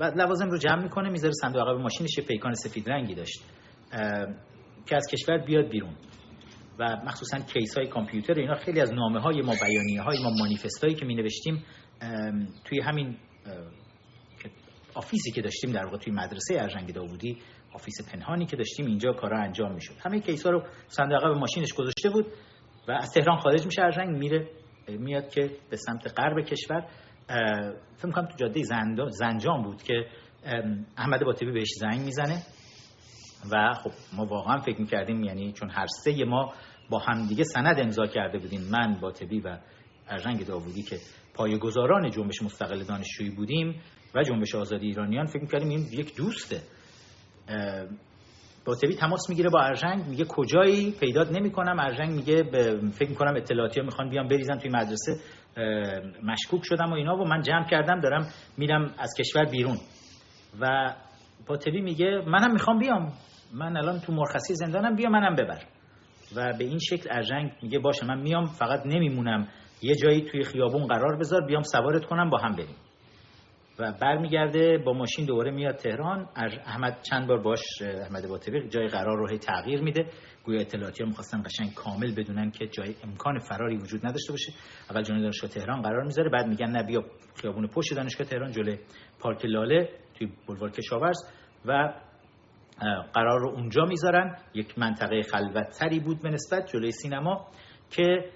و 0.00 0.04
لوازم 0.04 0.50
رو 0.50 0.58
جمع 0.58 0.82
می‌کنه 0.82 1.10
می‌ذاره 1.10 1.32
صندوق 1.32 1.62
عقب 1.62 1.80
ماشینش 1.80 2.18
یه 2.18 2.24
پیکان 2.24 2.54
سفید 2.54 2.90
رنگی 2.90 3.14
داشت 3.14 3.44
که 4.86 4.96
از 4.96 5.06
کشور 5.12 5.38
بیاد 5.38 5.68
بیرون. 5.68 5.94
و 6.78 6.96
مخصوصا 7.06 7.38
کیس 7.38 7.78
های 7.78 7.86
کامپیوتر 7.86 8.34
اینا 8.34 8.54
خیلی 8.54 8.80
از 8.80 8.92
نامه 8.92 9.20
های 9.20 9.42
ما 9.42 9.54
بیانیه 9.62 10.02
های 10.02 10.22
ما 10.22 10.30
مانیفست 10.38 10.84
هایی 10.84 10.96
که 10.96 11.06
می 11.06 11.14
نوشتیم 11.14 11.64
توی 12.64 12.80
همین 12.80 13.16
office 14.94 15.25
ی 15.25 15.30
که 15.30 15.42
داشتیم 15.42 15.72
در 15.72 15.84
واقع 15.84 15.98
توی 15.98 16.12
مدرسه 16.12 16.54
ارژنگ 16.54 16.92
داوودی 16.92 17.38
office 17.74 18.12
پنهانی 18.12 18.46
که 18.46 18.56
داشتیم 18.56 18.86
اینجا 18.86 19.12
کارا 19.12 19.38
انجام 19.38 19.72
می‌شد. 19.74 19.94
همه 20.00 20.20
کیس 20.20 20.46
ها 20.46 20.50
رو 20.50 20.62
صندوق 20.86 21.22
به 21.22 21.34
ماشینش 21.34 21.72
گذاشته 21.72 22.10
بود 22.10 22.26
و 22.88 22.92
از 22.92 23.10
تهران 23.10 23.38
خارج 23.38 23.66
میشه 23.66 23.82
ارجنگ 23.82 24.16
میره 24.16 24.48
میاد 24.88 25.28
که 25.28 25.50
به 25.70 25.76
سمت 25.76 26.20
غرب 26.20 26.40
کشور. 26.40 26.86
فکر 27.96 28.10
کنم 28.10 28.26
تو 28.26 28.36
جاده 28.36 28.62
زنجان 29.10 29.62
بود 29.62 29.82
که 29.82 30.06
احمد 30.96 31.24
باطبی 31.24 31.52
بهش 31.52 31.68
زنگ 31.80 32.00
می‌زنه. 32.00 32.42
و 33.52 33.74
خب 33.74 33.90
ما 34.16 34.26
واقعا 34.26 34.58
فکر 34.58 34.80
می‌کردیم 34.80 35.24
یعنی 35.24 35.52
چون 35.52 35.70
هر 35.70 35.86
سه 35.86 36.24
ما 36.24 36.54
با 36.90 36.98
همدیگه 36.98 37.44
سند 37.44 37.80
امضا 37.80 38.06
کرده 38.06 38.38
بودیم 38.38 38.60
من 38.70 39.00
باطبی 39.00 39.40
و 39.40 39.58
ارجنگ 40.08 40.46
داوودی 40.46 40.82
که 40.82 40.96
پایه‌گذاران 41.34 42.10
جنبش 42.10 42.42
مستقل 42.42 42.84
دانشجویی 42.84 43.30
بودیم 43.30 43.80
و 44.14 44.22
جنبش 44.22 44.54
آزادی 44.54 44.86
ایرانیان 44.86 45.26
فکر 45.26 45.42
می‌کردیم 45.42 45.68
این 45.68 45.86
یک 45.92 46.16
دوسته. 46.16 46.60
باطبی 48.64 48.94
تماس 48.94 49.28
می‌گیره 49.28 49.50
با 49.50 49.60
ارژنگ 49.60 50.06
میگه 50.06 50.24
کجایی؟ 50.24 50.90
پیدات 51.00 51.32
نمی‌کنم. 51.32 51.80
ارژنگ 51.80 52.10
میگه 52.10 52.42
فکر 52.92 53.08
می‌کنم 53.08 53.36
اطلاعاتی 53.36 53.80
ها 53.80 53.86
می‌خوان 53.86 54.10
بیان 54.10 54.28
بریزن 54.28 54.58
توی 54.58 54.70
مدرسه. 54.70 55.16
مشکوک 56.22 56.60
شدم 56.64 56.90
و 56.90 56.94
اینا 56.94 57.16
و 57.16 57.24
من 57.24 57.42
جمع 57.42 57.68
کردم 57.70 58.00
دارم 58.00 58.28
میرم 58.56 58.94
از 58.98 59.14
کشور 59.18 59.44
بیرون. 59.44 59.76
و 60.60 60.94
باطبی 61.46 61.80
میگه 61.80 62.22
منم 62.26 62.52
می‌خوام 62.52 62.78
بیام. 62.78 63.12
من 63.54 63.76
الان 63.76 64.00
تو 64.00 64.12
مرخصی 64.12 64.54
زندانم 64.54 64.96
بیا 64.96 65.08
منم 65.10 65.34
ببر. 65.34 65.62
و 66.36 66.52
به 66.58 66.64
این 66.64 66.78
شکل 66.78 67.08
ارژنگ 67.10 67.52
میگه 67.62 67.78
باشه 67.78 68.06
من 68.06 68.20
میام 68.20 68.46
فقط 68.46 68.86
نمیمونم. 68.86 69.48
یه 69.82 69.94
جایی 69.94 70.22
توی 70.30 70.44
خیابون 70.44 70.86
قرار 70.86 71.18
بذار 71.18 71.46
بیام 71.46 71.62
سوارت 71.62 72.04
کنم 72.04 72.30
با 72.30 72.38
هم 72.38 72.52
بریم. 72.52 72.76
و 73.78 73.92
برمیگرده 73.92 74.78
با 74.78 74.92
ماشین 74.92 75.24
دوباره 75.24 75.50
میاد 75.50 75.76
تهران. 75.76 76.28
احمد 76.66 77.00
چند 77.10 77.28
بار 77.28 77.40
باش 77.40 77.60
احمد 77.82 78.28
باطبیق 78.28 78.68
جای 78.68 78.86
قرار 78.86 79.18
رو 79.18 79.36
تغییر 79.36 79.80
میده. 79.80 80.06
گویا 80.44 80.60
اطلاعاتی 80.60 81.02
ها 81.02 81.08
می‌خواستن 81.08 81.42
قشنگ 81.42 81.74
کامل 81.74 82.14
بدونن 82.14 82.50
که 82.50 82.66
جای 82.66 82.94
امکان 83.04 83.38
فراری 83.38 83.76
وجود 83.76 84.06
نداشته 84.06 84.32
باشه. 84.32 84.52
اول 84.90 85.02
جلوی 85.02 85.22
دانشگاه 85.22 85.50
تهران 85.50 85.82
قرار 85.82 86.04
می‌ذاره 86.04 86.30
بعد 86.30 86.46
میگن 86.46 86.70
نه 86.70 86.82
بیا 86.82 87.04
خیابون 87.40 87.66
پشت 87.66 87.94
دانشگاه 87.94 88.26
تهران 88.26 88.50
جلوی 88.52 88.78
پارک 89.20 89.44
لاله 89.44 89.88
توی 90.14 90.28
بلوار 90.48 90.70
کشاورز. 90.70 91.18
و 91.64 91.92
قرار 93.14 93.40
رو 93.40 93.50
اونجا 93.50 93.84
می‌ذارن. 93.84 94.36
یک 94.54 94.78
منطقه 94.78 95.22
خلوتتری 95.22 96.00
بود 96.00 96.22
به 96.22 96.28
نسبت 96.30 96.66
جلوی 96.72 96.90
سینما 96.90 97.46
که 97.90 98.30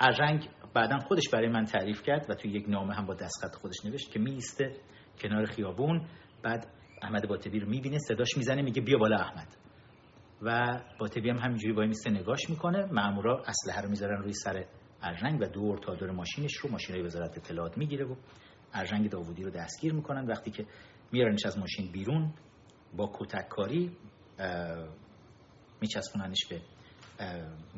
ارژنگ 0.00 0.48
بعدا 0.76 0.98
خودش 0.98 1.28
برای 1.32 1.48
من 1.48 1.64
تعریف 1.64 2.02
کرد 2.02 2.30
و 2.30 2.34
توی 2.34 2.50
یک 2.50 2.68
نامه 2.68 2.94
هم 2.94 3.06
با 3.06 3.14
دستخط 3.14 3.54
خودش 3.54 3.84
نوشت 3.84 4.10
که 4.10 4.18
میسته 4.18 4.76
کنار 5.20 5.44
خیابون 5.44 6.06
بعد 6.42 6.66
احمد 7.02 7.28
باطبی 7.28 7.60
رو 7.60 7.68
می‌بینه 7.68 7.98
صداش 7.98 8.36
می‌زنه 8.36 8.62
میگه 8.62 8.82
بیا 8.82 8.98
بالا 8.98 9.16
احمد. 9.16 9.56
و 10.42 10.80
باطبی 10.98 11.30
هم 11.30 11.36
همینجوری 11.36 11.74
با 11.74 11.82
میسته 11.82 12.10
نگاش 12.10 12.50
می‌کنه 12.50 12.84
مامورا 12.92 13.42
اسلحه 13.46 13.80
رو 13.80 13.88
می‌ذارن 13.88 14.22
روی 14.22 14.32
سر 14.32 14.64
ارژنگ 15.02 15.40
و 15.40 15.44
دور 15.44 15.78
تا 15.78 15.94
دور 15.94 16.10
ماشینش 16.10 16.56
رو 16.56 16.70
ماشینای 16.70 17.02
وزارت 17.02 17.38
اطلاعات 17.38 17.78
می‌گیره 17.78 18.04
و 18.04 18.14
ارژنگ 18.74 19.10
داوودی 19.10 19.42
رو 19.42 19.50
دستگیر 19.50 19.92
می‌کنن. 19.92 20.26
وقتی 20.26 20.50
که 20.50 20.66
میارنش 21.12 21.46
از 21.46 21.58
ماشین 21.58 21.92
بیرون 21.92 22.32
با 22.96 23.10
کتک 23.14 23.48
کاری 23.48 23.96
میچسبوننش 25.80 26.46
به 26.50 26.60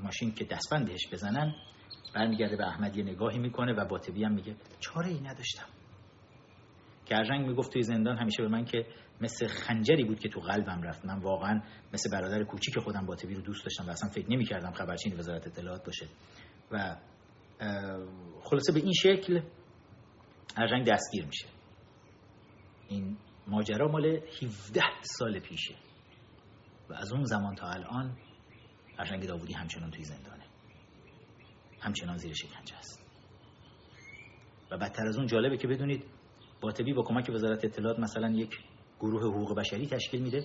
ماشین 0.03 0.33
که 0.35 0.45
دستبندش 0.45 1.09
بزنن 1.13 1.55
برمیگرده 2.15 2.57
به 2.57 2.67
احمد 2.67 2.97
یه 2.97 3.05
نگاهی 3.05 3.39
می‌کنه 3.39 3.73
و 3.73 3.85
باطبی 3.85 4.25
هم 4.25 4.33
میگه 4.33 4.57
چاره 4.81 5.09
ای 5.09 5.21
نداشتم. 5.21 5.67
گرجنگ 7.07 7.49
می‌گفت 7.49 7.73
توی 7.73 7.83
زندان 7.83 8.19
همیشه 8.19 8.43
به 8.43 8.49
من 8.49 8.65
که 8.65 8.87
مثل 9.21 9.47
خنجری 9.47 10.05
بود 10.05 10.19
که 10.19 10.29
تو 10.29 10.41
قلبم 10.41 10.83
رفت. 10.83 11.07
من 11.07 11.19
واقعا 11.19 11.63
مثل 11.93 12.11
برادر 12.11 12.45
کوچیک 12.45 12.79
خودم 12.79 13.07
باطبی 13.07 13.35
رو 13.35 13.41
دوست 13.41 13.65
داشتم 13.65 13.87
و 13.87 13.91
اصلا 13.91 14.11
فکر 14.11 14.31
نمی‌کردم 14.31 14.73
خبرچین 14.73 15.19
وزارت 15.19 15.47
اطلاعات 15.47 15.85
باشه. 15.85 16.07
و 16.71 16.97
خلاصه 18.43 18.73
به 18.73 18.81
این 18.81 18.93
شکل 18.93 19.41
ارجنگ 20.57 20.87
دستگیر 20.87 21.25
میشه. 21.27 21.47
این 22.89 23.17
ماجرا 23.47 23.89
مال 23.89 24.07
17 24.07 24.83
سال 25.03 25.39
پیشه. 25.39 25.75
و 26.91 26.95
از 26.95 27.13
اون 27.13 27.25
زمان 27.25 27.55
تا 27.55 27.67
الان 27.67 28.17
ارجنگ 28.99 29.27
داوودی 29.27 29.55
همچنان 29.55 29.91
توی 29.91 30.05
زندانه. 30.05 30.45
همچنان 31.81 32.17
زیر 32.17 32.35
شکنجه 32.35 32.77
است. 32.77 33.05
و 34.71 34.79
بدتر 34.79 35.07
از 35.07 35.17
اون 35.17 35.27
جالبه 35.27 35.57
که 35.57 35.69
بدونید 35.69 36.05
باطبی 36.61 36.93
با 36.93 37.03
کمک 37.03 37.31
وزارت 37.31 37.65
اطلاعات 37.65 37.99
مثلا 37.99 38.31
یک 38.31 38.59
گروه 39.01 39.23
حقوق 39.23 39.57
بشری 39.57 39.87
تشکیل 39.87 40.23
میده 40.23 40.41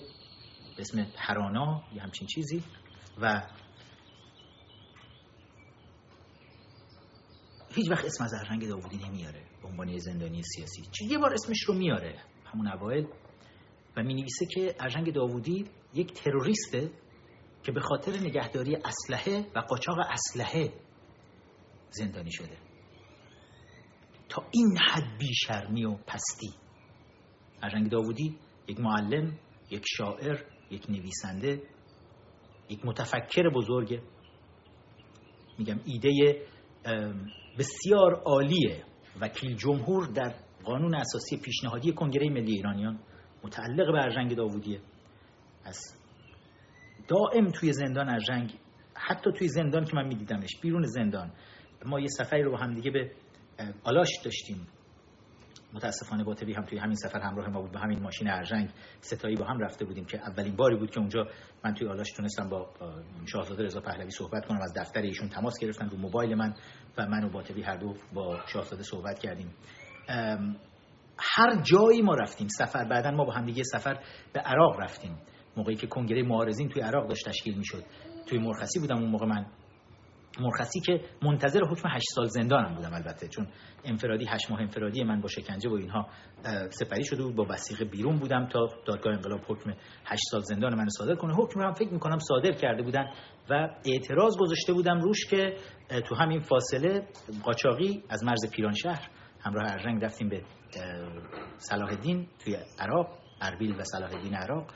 به 0.76 0.80
اسم 0.80 1.06
هرانا 1.16 1.82
یا 1.92 2.02
همچین 2.02 2.26
چیزی 2.26 2.62
و 3.20 3.42
هیچ 7.74 7.90
وقت 7.90 8.04
اسم 8.04 8.24
از 8.24 8.30
داوودی 8.68 8.96
نمیاره 8.96 9.42
به 9.62 9.68
عنوان 9.68 9.98
زندانی 9.98 10.42
سیاسی. 10.42 10.82
چه 10.82 11.04
یه 11.04 11.18
بار 11.18 11.34
اسمش 11.34 11.60
رو 11.60 11.74
میاره 11.74 12.18
همون 12.44 12.68
اوایل 12.68 13.06
و 13.96 14.02
می 14.02 14.14
نویسه 14.14 14.46
که 14.46 14.74
ارجنگ 14.80 15.12
داوودی 15.12 15.64
یک 15.94 16.12
تروریسته 16.12 16.90
که 17.62 17.72
به 17.72 17.80
خاطر 17.80 18.12
نگهداری 18.12 18.76
اسلحه 18.76 19.46
و 19.54 19.58
قاچاق 19.58 19.96
اسلحه 19.98 20.72
زندانی 21.90 22.32
شده. 22.32 22.56
تا 24.28 24.46
این 24.50 24.78
حد 24.90 25.18
بیشرمی 25.18 25.84
و 25.84 25.94
پستی. 25.94 26.54
ارجنگ 27.62 27.90
داوودی 27.90 28.38
یک 28.68 28.80
معلم 28.80 29.38
یک 29.70 29.84
شاعر 29.96 30.40
یک 30.70 30.90
نویسنده 30.90 31.62
یک 32.68 32.84
متفکر 32.84 33.50
بزرگه 33.50 34.02
میگم 35.58 35.80
ایده 35.84 36.46
بسیار 37.58 38.14
عالیه. 38.14 38.84
وکیل 39.20 39.56
جمهور 39.56 40.06
در 40.06 40.34
قانون 40.64 40.94
اساسی 40.94 41.36
پیشنهادی 41.36 41.92
کنگره 41.92 42.30
ملی 42.30 42.52
ایرانیان 42.52 43.00
متعلق 43.44 43.92
به 43.92 44.02
ارجنگ 44.02 44.36
داوودیه 44.36 44.80
از 45.64 45.78
دائم 47.08 47.50
توی 47.50 47.72
زندان 47.72 48.08
ارجنگ 48.08 48.58
حتی 48.94 49.32
توی 49.32 49.48
زندان 49.48 49.84
که 49.84 49.96
من 49.96 50.06
میدیدمش 50.06 50.50
بیرون 50.62 50.82
زندان. 50.82 51.32
ما 51.86 52.00
یه 52.00 52.08
سفری 52.08 52.42
رو 52.42 52.50
با 52.50 52.56
هم 52.56 52.74
دیگه 52.74 52.90
به 52.90 53.10
آلاش 53.84 54.08
داشتیم. 54.24 54.66
متاسفانه 55.72 56.24
باطبی 56.24 56.52
هم 56.52 56.64
توی 56.64 56.78
همین 56.78 56.94
سفر 56.94 57.20
همراه 57.20 57.48
ما 57.48 57.60
بود 57.60 57.72
با 57.72 57.80
همین 57.80 58.02
ماشین 58.02 58.30
ارژنگ 58.30 58.70
ستایی 59.00 59.36
با 59.36 59.44
هم 59.44 59.58
رفته 59.58 59.84
بودیم 59.84 60.04
که 60.04 60.18
اولین 60.18 60.56
باری 60.56 60.76
بود 60.76 60.90
که 60.90 61.00
اونجا 61.00 61.26
من 61.64 61.74
توی 61.74 61.88
آلاش 61.88 62.12
تونستم 62.16 62.48
با 62.48 62.70
شاهزاده 63.26 63.62
رضا 63.62 63.80
پهلوی 63.80 64.10
صحبت 64.10 64.46
کنم 64.46 64.60
از 64.62 64.72
دفتر 64.76 65.00
ایشون 65.00 65.28
تماس 65.28 65.54
گرفتن 65.60 65.88
رو 65.88 65.96
موبایل 65.96 66.34
من 66.34 66.54
و 66.98 67.06
من 67.06 67.24
و 67.24 67.28
باطبی 67.28 67.62
هر 67.62 67.76
دو 67.76 67.94
با 68.12 68.40
شاهزاده 68.46 68.82
صحبت 68.82 69.18
کردیم. 69.18 69.54
هر 71.18 71.62
جایی 71.62 72.02
ما 72.02 72.14
رفتیم 72.14 72.48
سفر 72.48 72.84
بعدا 72.84 73.10
ما 73.10 73.24
با 73.24 73.32
هم 73.32 73.46
دیگه 73.46 73.62
سفر 73.62 73.98
به 74.32 74.40
عراق 74.40 74.80
رفتیم. 74.80 75.18
موقعی 75.56 75.76
که 75.76 75.86
کنگره 75.86 76.22
معارضین 76.22 76.68
توی 76.68 76.82
عراق 76.82 77.08
داشت 77.08 77.28
تشکیل 77.28 77.58
می‌شد. 77.58 77.84
توی 78.26 78.38
مرخصی 78.38 78.80
بودم 78.80 78.96
اون 78.96 79.10
موقع 79.10 79.26
من 79.26 79.46
مرخصی 80.40 80.80
که 80.80 81.00
منتظر 81.22 81.60
حکم 81.70 81.88
8 81.88 82.04
سال 82.14 82.26
زندانم 82.26 82.74
بودم 82.74 82.94
البته 82.94 83.28
چون 83.28 83.48
انفرادی 83.84 84.26
8 84.28 84.50
ماه 84.50 84.60
انفرادی 84.60 85.04
من 85.04 85.20
با 85.20 85.28
شکنجه 85.28 85.70
و 85.70 85.72
اینها 85.72 86.08
سپری 86.70 87.04
شده 87.04 87.22
بود 87.22 87.34
با 87.34 87.46
وثیقه 87.48 87.84
بیرون 87.84 88.18
بودم 88.18 88.46
تا 88.46 88.68
دادگاه 88.86 89.14
انقلاب 89.14 89.40
حکم 89.48 89.70
8 90.04 90.22
سال 90.30 90.40
زندان 90.40 90.74
من 90.74 90.88
صادر 90.88 91.14
کنه. 91.14 91.34
حکم 91.34 91.60
رو 91.60 91.66
هم 91.66 91.72
فکر 91.72 91.92
می‌کنم 91.92 92.18
صادر 92.18 92.52
کرده 92.52 92.82
بودن 92.82 93.04
و 93.50 93.68
اعتراض 93.84 94.36
گذاشته 94.40 94.72
بودم 94.72 95.00
روش 95.00 95.26
که 95.30 95.56
تو 96.08 96.14
همین 96.14 96.40
فاصله 96.40 97.08
قاچاقی 97.44 98.02
از 98.08 98.24
مرز 98.24 98.50
پیرانشهر 98.50 99.08
همراه 99.40 99.72
ارژنگ 99.72 100.04
رفتیم 100.04 100.28
به 100.28 100.42
صلاح 101.56 101.88
الدین 101.88 102.26
توی 102.44 102.56
عراق 102.78 103.08
اربیل 103.42 103.74
و 103.80 103.84
صلاح 103.84 104.14
الدین 104.14 104.34
عراق 104.34 104.66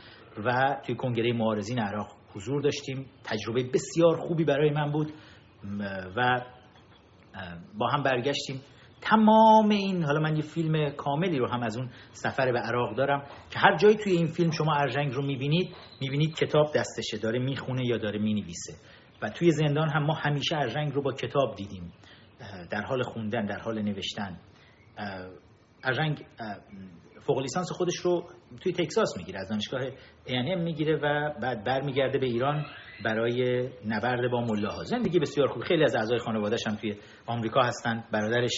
و 0.45 0.77
توی 0.87 0.95
کنگره 0.95 1.33
معارضین 1.33 1.79
عراق 1.79 2.09
حضور 2.35 2.63
داشتیم. 2.63 3.07
تجربه 3.25 3.63
بسیار 3.75 4.17
خوبی 4.17 4.45
برای 4.45 4.71
من 4.71 4.93
بود. 4.93 5.13
و 6.17 6.41
با 7.79 7.89
هم 7.89 8.03
برگشتیم. 8.03 8.61
تمام 9.01 9.69
این 9.69 10.05
حالا 10.05 10.21
من 10.21 10.37
یه 10.37 10.43
فیلم 10.43 10.91
کاملی 10.91 11.39
رو 11.39 11.49
هم 11.49 11.63
از 11.63 11.77
اون 11.77 11.91
سفر 12.13 12.53
به 12.53 12.59
عراق 12.59 12.97
دارم 12.97 13.27
که 13.51 13.59
هر 13.59 13.77
جایی 13.77 13.97
توی 13.97 14.13
این 14.13 14.27
فیلم 14.27 14.51
شما 14.51 14.75
ارژنگ 14.75 15.13
رو 15.13 15.23
می‌بینید 15.23 15.77
می‌بینید 16.01 16.35
کتاب 16.35 16.67
دستشه 16.75 17.19
داره 17.19 17.39
می‌خونه 17.39 17.87
یا 17.87 17.99
داره 17.99 18.19
می‌نویسه. 18.19 18.73
و 19.23 19.31
توی 19.31 19.51
زندان 19.51 19.89
هم 19.89 20.03
ما 20.03 20.15
همیشه 20.15 20.57
ارژنگ 20.57 20.93
رو 20.93 21.03
با 21.03 21.13
کتاب 21.13 21.55
دیدیم. 21.57 21.93
در 22.71 22.83
حال 22.83 23.03
خوندن 23.03 23.47
در 23.47 23.59
حال 23.59 23.83
نوشتن. 23.83 24.39
ارژنگ 25.85 26.27
فوق 27.21 27.39
لیسانس 27.39 27.73
خودش 27.73 27.97
رو 27.97 28.29
توی 28.61 28.73
تکساس 28.73 29.17
می‌گیره 29.17 29.41
از 29.41 29.49
دانشگاه 29.49 29.81
A&M 30.27 30.59
می‌گیره 30.59 30.97
و 30.97 31.33
بعد 31.41 31.65
برمیگرده 31.65 32.19
به 32.19 32.27
ایران. 32.27 32.67
برای 33.05 33.69
نبرد 33.87 34.31
با 34.31 34.41
ملاها 34.41 34.85
زندگی 34.85 35.19
بسیار 35.19 35.49
خوب. 35.49 35.63
خیلی 35.63 35.85
از 35.85 35.97
اعضای 35.97 36.19
خانواده‌اش 36.19 36.67
هم 36.67 36.75
توی 36.75 36.97
آمریکا 37.27 37.63
هستن. 37.63 38.05
برادرش 38.13 38.53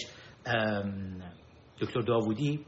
دکتر 1.81 2.01
داوودی 2.01 2.65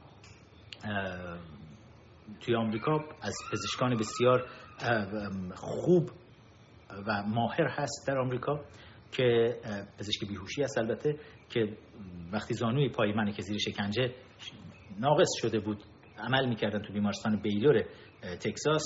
توی 2.42 2.56
آمریکا 2.56 3.06
از 3.22 3.36
پزشکان 3.51 3.98
بسیار 3.98 4.48
خوب 5.56 6.10
و 7.08 7.24
ماهر 7.27 7.68
هست 7.68 8.08
در 8.08 8.18
آمریکا 8.18 8.65
که 9.12 9.56
پزشک 10.00 10.27
بیهوشی 10.27 10.63
است 10.63 10.77
البته 10.77 11.15
که 11.50 11.77
وقتی 12.32 12.53
زانوی 12.53 12.89
پای 12.89 13.13
من 13.13 13.32
که 13.32 13.42
زیر 13.42 13.58
شکنجه 13.58 14.15
ناقص 15.00 15.30
شده 15.42 15.60
بود 15.60 15.84
عمل 16.18 16.50
می‌کردن 16.50 16.82
تو 16.82 16.94
بیمارستان 16.94 17.42
بیلور 17.42 17.84
تکساس. 18.22 18.84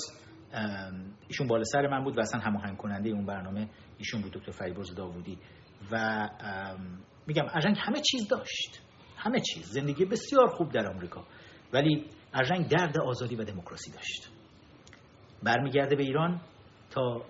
ایشون 1.28 1.46
بالا 1.46 1.64
سر 1.64 1.86
من 1.86 2.04
بود 2.04 2.18
و 2.18 2.20
اصلا 2.20 2.40
هماهنگ 2.40 2.76
کننده 2.76 3.10
اون 3.10 3.26
برنامه 3.26 3.68
ایشون 3.98 4.22
بود 4.22 4.32
دکتر 4.32 4.52
فریبرز 4.52 4.94
داوودی. 4.94 5.38
و 5.92 6.28
میگم 7.26 7.46
ارژنگ 7.54 7.76
همه 7.78 8.00
چیز 8.10 8.28
داشت. 8.28 8.82
همه 9.16 9.40
چیز. 9.40 9.66
زندگی 9.66 10.04
بسیار 10.04 10.48
خوب 10.48 10.72
در 10.72 10.90
آمریکا. 10.90 11.24
ولی 11.72 12.04
ارژنگ 12.34 12.68
درد 12.68 13.00
آزادی 13.00 13.36
و 13.36 13.44
دموکراسی 13.44 13.92
داشت. 13.92 14.28
برمیگرده 15.42 15.96
به 15.96 16.02
ایران 16.02 16.40
تا 16.90 17.22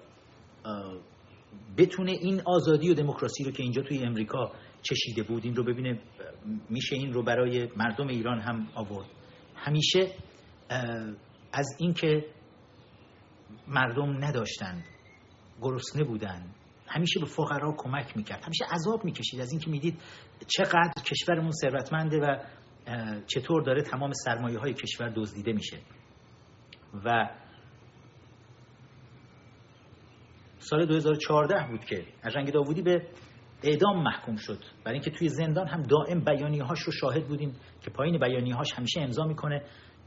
بتونه 1.79 2.11
این 2.11 2.43
آزادی 2.47 2.91
و 2.91 2.95
دموکراسی 2.95 3.45
رو 3.45 3.51
که 3.51 3.63
اینجا 3.63 3.83
توی 3.83 3.99
امریکا 3.99 4.53
چشیده 4.83 5.23
بود 5.23 5.45
این 5.45 5.57
رو 5.57 5.65
ببینه 5.65 6.01
میشه 6.71 6.97
این 6.97 7.13
رو 7.13 7.23
برای 7.23 7.69
مردم 7.77 8.07
ایران 8.07 8.41
هم 8.41 8.69
آورد. 8.75 9.09
همیشه 9.57 10.13
از 11.53 11.77
اینکه 11.79 12.25
مردم 13.69 14.25
نداشتن 14.25 14.85
گرسنه 15.63 16.05
بودن 16.05 16.55
همیشه 16.87 17.21
به 17.21 17.27
فقرا 17.27 17.75
کمک 17.77 18.17
می‌کرد. 18.17 18.45
همیشه 18.45 18.65
عذاب 18.65 19.05
می‌کشید. 19.05 19.41
از 19.41 19.53
اینکه 19.53 19.71
می‌دید 19.71 20.01
چقدر 20.47 21.03
کشورمون 21.07 21.51
ثروتمنده 21.51 22.19
و 22.19 22.39
چطور 23.27 23.63
داره 23.63 23.83
تمام 23.83 24.13
سرمایه 24.13 24.59
های 24.59 24.75
کشور 24.75 25.13
دزدیده 25.17 25.53
میشه. 25.53 25.79
و 27.05 27.31
سال 30.59 30.87
2014 30.87 31.67
بود 31.71 31.85
که 31.85 32.07
ارجنگ 32.25 32.53
داوودی 32.53 32.83
به 32.83 33.09
اعدام 33.63 34.03
محکوم 34.03 34.37
شد. 34.37 34.65
برای 34.85 34.95
اینکه 34.95 35.11
توی 35.11 35.29
زندان 35.29 35.67
هم 35.67 35.83
دائم 35.83 36.21
بیانیه 36.21 36.65
هاش 36.65 36.81
رو 36.81 36.93
شاهد 36.93 37.29
بودیم 37.29 37.57
که 37.81 37.91
پایین 37.91 38.19
بیانیه 38.19 38.55
هاش 38.55 38.73
همیشه 38.73 39.01
امضا 39.01 39.25
می‌کنه. 39.25 39.63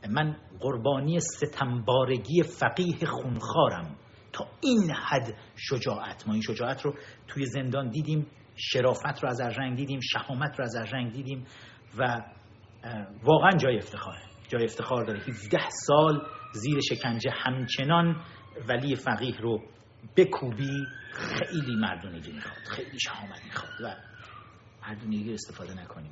من 0.09 0.37
قربانی 0.59 1.19
ستمبارگی 1.19 2.43
فقیه 2.43 3.05
خونخارم 3.05 3.95
تا 4.33 4.47
این 4.61 4.91
حد 4.91 5.33
شجاعت. 5.55 6.27
ما 6.27 6.33
این 6.33 6.41
شجاعت 6.41 6.81
رو 6.81 6.95
توی 7.27 7.45
زندان 7.45 7.89
دیدیم 7.89 8.27
شرافت 8.55 9.23
رو 9.23 9.29
از 9.29 9.41
ارژنگ 9.41 9.75
دیدیم 9.75 9.99
شهامت 10.13 10.59
رو 10.59 10.65
از 10.65 10.75
ارژنگ 10.75 11.11
دیدیم 11.11 11.45
و 11.97 12.21
واقعا 13.23 13.51
جای 13.51 13.77
افتخاره. 13.77 14.21
جای 14.47 14.63
افتخار 14.63 15.05
داره. 15.05 15.19
17 15.19 15.57
سال 15.69 16.21
زیر 16.53 16.79
شکنجه 16.79 17.31
همچنان 17.31 18.23
ولی 18.69 18.95
فقیه 18.95 19.41
رو 19.41 19.61
بکوبی 20.17 20.85
خیلی 21.13 21.75
مردونگی 21.75 22.31
می‌خواد 22.31 22.63
خیلی 22.71 22.99
شهامت 22.99 23.43
می‌خواد 23.45 23.71
و 23.83 23.95
مردونگی 24.87 25.33
استفاده 25.33 25.73
نکنیم. 25.73 26.11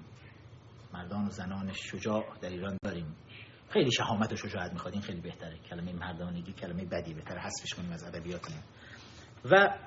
مردان 0.93 1.25
و 1.25 1.29
زنان 1.29 1.71
شجاع 1.71 2.25
در 2.41 2.49
ایران 2.49 2.77
داریم. 2.83 3.15
خیلی 3.69 3.91
شهامت 3.91 4.33
و 4.33 4.35
شجاعت 4.35 4.73
می‌خواد 4.73 4.93
این 4.93 5.01
خیلی 5.01 5.21
بهتره. 5.21 5.57
کلمه 5.57 5.93
مردانگی 5.93 6.53
کلمه 6.53 6.85
بدیه 6.85 7.13
بهتره. 7.13 7.41
حذفش 7.41 7.73
کنیم 7.73 7.91
از 7.91 8.03
ادبیاتمون. 8.03 8.61
و 9.51 9.77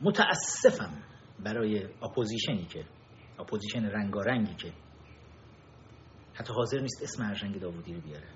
متاسفم 0.00 1.02
برای 1.44 1.84
اپوزیشنی 2.02 2.64
که 2.64 2.84
اپوزیشن 3.38 3.84
رنگارنگی 3.84 4.54
که 4.54 4.72
حتی 6.34 6.52
حاضر 6.52 6.80
نیست 6.80 7.02
اسم 7.02 7.22
ارژنگ 7.22 7.60
داوودی 7.60 7.94
رو 7.94 8.00
بیاره. 8.00 8.28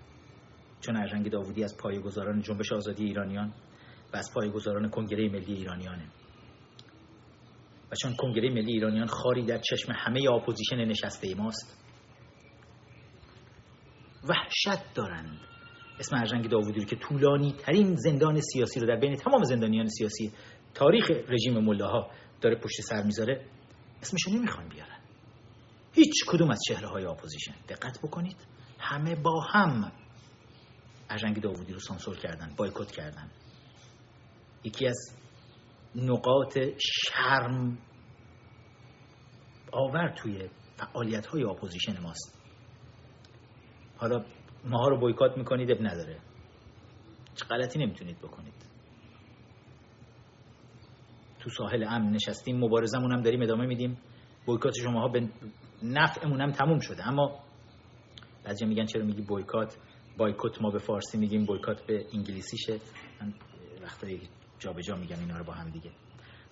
چون 0.81 0.97
ارژنگ 0.97 1.31
داوودی 1.31 1.65
از 1.65 1.77
پایه‌گذاران 1.77 2.41
جنبش 2.41 2.73
آزادی 2.73 3.05
ایرانیان 3.05 3.55
و 4.13 4.17
از 4.17 4.31
پایه‌گذاران 4.35 4.91
کنگره 4.91 5.29
ملی 5.29 5.55
ایرانیانه. 5.55 6.07
و 7.93 7.95
چون 8.03 8.15
کنگره 8.17 8.51
ملی 8.51 8.73
ایرانیان 8.73 9.07
خاری 9.07 9.43
در 9.43 9.59
چشم 9.59 9.93
همه 9.93 10.31
اپوزیشن 10.31 10.77
نشسته 10.77 11.35
ماست. 11.35 11.85
وحشت 14.29 14.95
دارند. 14.95 15.41
اسم 16.01 16.17
ارژنگ 16.17 16.51
داوودی 16.51 16.85
که 16.85 16.97
طولانی 16.97 17.53
ترین 17.53 17.97
زندان 17.97 18.41
سیاسی 18.41 18.81
رو 18.81 18.87
در 18.87 18.97
بین 18.97 19.17
تمام 19.17 19.43
زندانیان 19.43 19.89
سیاسی 19.89 20.33
تاریخ 20.75 21.11
رژیم 21.11 21.59
ملاها 21.59 22.11
داره 22.41 22.57
پشت 22.57 22.81
سر 22.81 23.03
می‌ذاره 23.03 23.45
اسمشو 24.03 24.31
نمی‌خوان 24.31 24.69
بیارن. 24.69 24.99
هیچ 25.95 26.25
کدوم 26.27 26.51
از 26.51 26.61
چهره 26.69 26.89
های 26.89 27.05
اپوزیشن. 27.05 27.55
دقت 27.69 27.99
بکنید 28.03 28.37
همه 28.79 29.15
با 29.15 29.41
هم. 29.41 29.93
ارژنگ 31.11 31.41
داوودی 31.41 31.73
رو 31.73 31.81
سانسور 31.81 32.17
کردن 32.17 32.55
بایکوت 32.57 32.91
کردن. 32.91 33.31
یکی 34.65 34.87
از 34.87 35.15
نقاط 35.95 36.59
شرم 36.79 37.79
آور 39.73 40.09
توی 40.09 40.49
فعالیت 40.77 41.27
های 41.27 41.45
اپوزیشن 41.45 42.01
ماست. 42.01 42.39
حالا 43.97 44.25
ماها 44.65 44.89
رو 44.89 45.01
بایکات 45.01 45.39
می‌کنید 45.39 45.71
عیب 45.71 45.79
نداره. 45.81 46.19
چه 47.35 47.45
غلطی 47.45 47.79
نمی‌تونید 47.79 48.19
بکنید. 48.19 48.55
تو 51.41 51.51
ساحل 51.51 51.85
امن 51.89 52.11
نشستیم 52.11 52.59
مبارزمون 52.59 53.13
هم 53.13 53.23
داریم 53.23 53.43
ادامه 53.43 53.67
میدیم. 53.67 53.99
بایکات 54.47 54.75
شماها 54.75 55.09
به 55.09 55.29
نفعمون 55.83 56.41
هم 56.41 56.51
تموم 56.51 56.79
شده. 56.79 57.09
اما 57.09 57.41
بعضی 58.45 58.65
میگن 58.65 58.85
چرا 58.85 59.05
میگی 59.05 59.23
بایکات؟ 59.23 59.77
بایکوت 60.19 60.63
ما 60.63 60.71
به 60.71 60.79
فارسی 60.79 61.19
میگیم 61.19 61.45
بایکات 61.45 61.87
به 61.87 62.07
انگلیسیشه 62.13 62.81
من 63.21 63.35
وقتا 63.83 64.07
جابجا 64.59 64.81
جا 64.83 64.97
میگم 64.97 65.19
اینا 65.21 65.39
رو 65.39 65.45
با 65.45 65.53
هم 65.53 65.71
دیگه. 65.71 65.91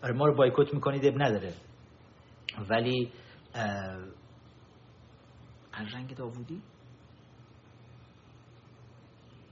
آره 0.03 0.13
ما 0.13 0.27
رو 0.27 0.35
بایکوت 0.35 0.75
می‌کنید 0.75 1.07
اب 1.07 1.23
نداره. 1.23 1.55
ولی 2.71 3.13
رنگ 5.93 6.15
داوودی؟ 6.17 6.63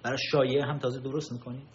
برای 0.03 0.19
شایعه 0.31 0.64
هم 0.64 0.79
تازه 0.79 1.01
درست 1.01 1.33
می‌کنید. 1.33 1.69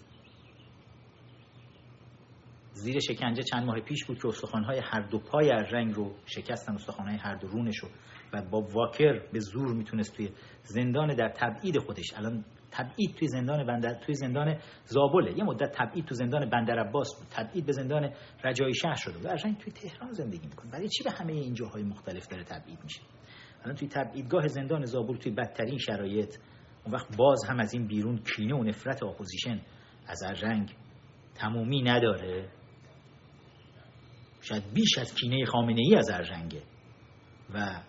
زیر 2.73 2.99
شکنجه 2.99 3.43
چند 3.43 3.65
ماه 3.65 3.79
پیش 3.79 4.05
بود 4.05 4.21
که 4.21 4.27
استخوانهای 4.27 4.79
هر 4.83 5.01
دو 5.01 5.19
پای 5.19 5.49
رنگ 5.49 5.95
رو 5.95 6.15
شکستن 6.25 6.73
استخوانهای 6.73 7.17
هر 7.17 7.35
دو 7.35 7.47
رونش 7.47 7.77
رو. 7.77 7.89
و 8.33 8.41
با 8.41 8.61
واکر 8.61 9.27
به 9.33 9.39
زور 9.39 9.73
می‌تونست 9.73 10.15
توی 10.15 10.29
زندان 10.63 11.15
در 11.15 11.29
تبعید 11.29 11.79
خودش. 11.79 12.13
الان 12.15 12.45
تبعید 12.71 13.15
توی 13.15 13.27
زندان 13.27 13.65
بندر 13.65 13.93
توی 13.93 14.15
زندان 14.15 14.57
زابله. 14.85 15.37
یه 15.37 15.43
مدت 15.43 15.71
تبعید 15.71 16.05
تو 16.05 16.15
زندان 16.15 16.49
بندر 16.49 16.79
عباس 16.79 17.07
بود. 17.19 17.27
تبعید 17.29 17.65
به 17.65 17.71
زندان 17.71 18.13
رجایی 18.43 18.73
شهر 18.73 18.95
شده 18.95 19.29
و 19.29 19.37
توی 19.37 19.73
تهران 19.73 20.11
زندگی 20.11 20.47
می‌کنه. 20.47 20.71
برای 20.71 20.89
چی 20.89 21.03
به 21.03 21.11
همه 21.11 21.33
این 21.33 21.53
جاهای 21.53 21.83
مختلف 21.83 22.27
داره 22.27 22.43
تبعید 22.43 22.79
میشه؟ 22.83 23.01
الان 23.63 23.75
توی 23.75 23.87
تبعیدگاه 23.87 24.47
زندان 24.47 24.85
زابل 24.85 25.17
توی 25.17 25.31
بدترین 25.31 25.77
شرایط 25.77 26.37
اون 26.85 26.93
وقت 26.93 27.17
باز 27.17 27.39
هم 27.49 27.59
از 27.59 27.73
این 27.73 27.87
بیرون 27.87 28.23
کینه 28.35 28.55
و 28.55 28.63
نفرت 28.63 29.03
اپوزیشن 29.03 29.61
از 30.07 30.43
ارژنگ 30.43 30.75
تمومی 31.35 31.81
نداره. 31.81 32.49
شاید 34.41 34.63
بیش 34.73 34.97
از 34.97 35.15
کینه 35.15 35.45
خامنه 35.45 35.81
ای 35.81 35.95
از 35.95 36.09
ارجنگه 36.09 36.63
و 37.53 37.81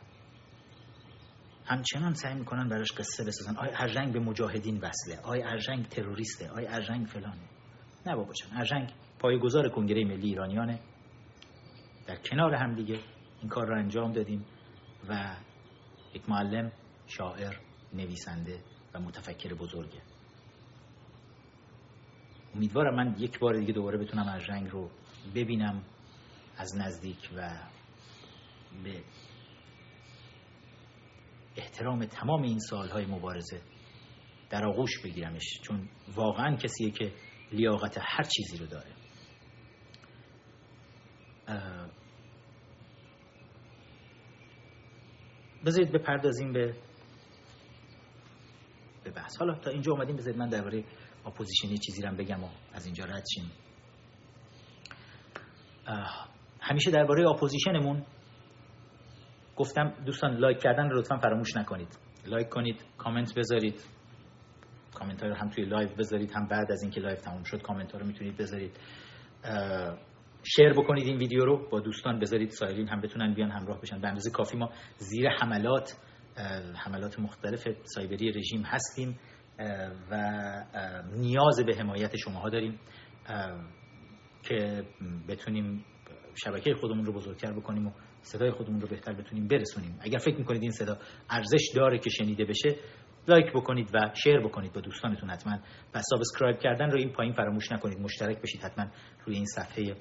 همچنان 1.70 2.14
سعی 2.14 2.34
می‌کنن 2.34 2.68
براش 2.68 2.92
قصه 2.92 3.24
بسازن. 3.24 3.56
آیا 3.56 3.72
ارجنگ 3.74 4.12
به 4.12 4.20
مجاهدین 4.20 4.78
وصله. 4.78 5.20
آیا 5.22 5.48
ارجنگ 5.48 5.88
تروریسته. 5.88 6.50
آیا 6.50 6.70
ارجنگ 6.70 7.06
فلانه. 7.06 7.48
نه 8.06 8.16
باشن 8.16 8.56
ارجنگ 8.56 8.92
پایگزار 9.18 9.68
کنگره 9.68 10.04
ملی 10.04 10.28
ایرانیانه. 10.28 10.80
در 12.06 12.16
کنار 12.16 12.54
هم 12.54 12.74
دیگه 12.74 13.00
این 13.40 13.48
کار 13.48 13.66
را 13.66 13.78
انجام 13.78 14.12
دادیم 14.12 14.44
و 15.08 15.36
یک 16.14 16.28
معلم 16.28 16.72
شاعر 17.06 17.54
نویسنده 17.94 18.60
و 18.94 19.00
متفکر 19.00 19.54
بزرگه. 19.54 20.02
امیدوارم 22.54 22.94
من 22.94 23.14
یک 23.18 23.38
بار 23.38 23.58
دیگه 23.58 23.72
دوباره 23.72 23.98
بتونم 23.98 24.28
ارجنگ 24.28 24.70
رو 24.70 24.90
ببینم 25.34 25.82
از 26.56 26.76
نزدیک 26.76 27.30
و 27.36 27.50
به 28.84 29.02
احترام 31.60 32.04
تمام 32.04 32.42
این 32.42 32.58
سالهای 32.58 33.06
مبارزه 33.06 33.60
در 34.50 34.66
آغوش 34.66 35.02
بگیرمش 35.04 35.60
چون 35.62 35.88
واقعا 36.16 36.56
کسیه 36.56 36.90
که 36.90 37.12
لیاقت 37.52 37.98
هر 38.00 38.22
چیزی 38.22 38.58
رو 38.58 38.66
داره. 38.66 38.90
بذارید 45.66 45.92
بپردازیم 45.92 46.52
به 46.52 46.74
به 49.04 49.10
بحث. 49.10 49.36
حالا 49.36 49.54
تا 49.54 49.70
اینجا 49.70 49.92
اومدیم 49.92 50.16
بذارید 50.16 50.38
من 50.38 50.48
درباره 50.48 50.84
اپوزیشنی 51.26 51.78
چیزی 51.78 52.02
رو 52.02 52.16
بگم 52.16 52.44
و 52.44 52.48
از 52.72 52.86
اینجا 52.86 53.04
رد 53.04 53.24
شیم. 53.34 53.50
همیشه 56.60 56.90
درباره 56.90 57.28
اپوزیشنمون 57.28 58.04
گفتم 59.60 59.94
دوستان 60.06 60.36
like 60.36 60.58
کردن 60.58 60.90
رو 60.90 60.98
لطفا 60.98 61.16
فراموش 61.16 61.56
نکنید. 61.56 61.98
like 62.26 62.48
کنید 62.48 62.84
کامنت 62.98 63.34
بذارید. 63.34 63.84
کامنت 64.94 65.24
رو 65.24 65.34
هم 65.34 65.48
توی 65.48 65.64
live 65.64 65.88
بذارید 65.88 66.32
هم 66.36 66.48
بعد 66.48 66.72
از 66.72 66.82
اینکه 66.82 67.00
live 67.00 67.16
تموم 67.16 67.42
شد 67.42 67.62
کامنت 67.62 67.94
رو 67.94 68.06
می‌تونید 68.06 68.36
بذارید. 68.36 68.80
share 70.42 70.72
بکنید 70.72 71.06
این 71.06 71.16
ویدیو 71.16 71.44
رو 71.44 71.68
با 71.70 71.80
دوستان 71.80 72.18
بذارید 72.18 72.50
سایرین 72.50 72.88
هم 72.88 73.00
بتونن 73.00 73.34
بیان 73.34 73.50
همراه 73.50 73.80
بشن. 73.80 74.00
به 74.00 74.08
اندازه 74.08 74.30
کافی 74.30 74.56
ما 74.56 74.70
زیر 74.98 75.28
حملات 75.28 75.96
حملات 76.76 77.18
مختلف 77.20 77.68
سایبری 77.82 78.32
رژیم 78.32 78.62
هستیم 78.62 79.18
و 80.10 80.16
نیاز 81.16 81.60
به 81.66 81.76
حمایت 81.76 82.16
شماها 82.16 82.48
داریم 82.48 82.80
که 84.42 84.84
بتونیم 85.28 85.84
شبکه 86.44 86.74
خودمون 86.74 87.04
رو 87.04 87.12
بزرگتر 87.12 87.52
بکنیم 87.52 87.86
و 87.86 87.90
صدای 88.22 88.50
خودمون 88.50 88.80
رو 88.80 88.88
بهتر 88.88 89.12
بتونیم 89.12 89.48
برسونیم. 89.48 89.98
اگر 90.00 90.18
فکر 90.18 90.36
می‌کنید 90.36 90.62
این 90.62 90.70
صدا 90.70 90.98
ارزش 91.30 91.70
داره 91.74 91.98
که 91.98 92.10
شنیده 92.10 92.44
بشه 92.44 92.76
like 93.28 93.52
بکنید 93.52 93.90
و 93.94 94.10
share 94.14 94.40
بکنید 94.40 94.72
با 94.72 94.80
دوستانتون 94.80 95.30
حتما 95.30 95.58
و 95.94 96.02
subscribe 96.02 96.58
کردن 96.58 96.90
رو 96.90 96.98
این 96.98 97.12
پایین 97.12 97.32
فراموش 97.32 97.72
نکنید. 97.72 97.98
مشترک 98.00 98.42
بشید 98.42 98.62
حتما 98.62 98.86
روی 99.26 99.36
این 99.36 99.46
صفحه 99.46 99.96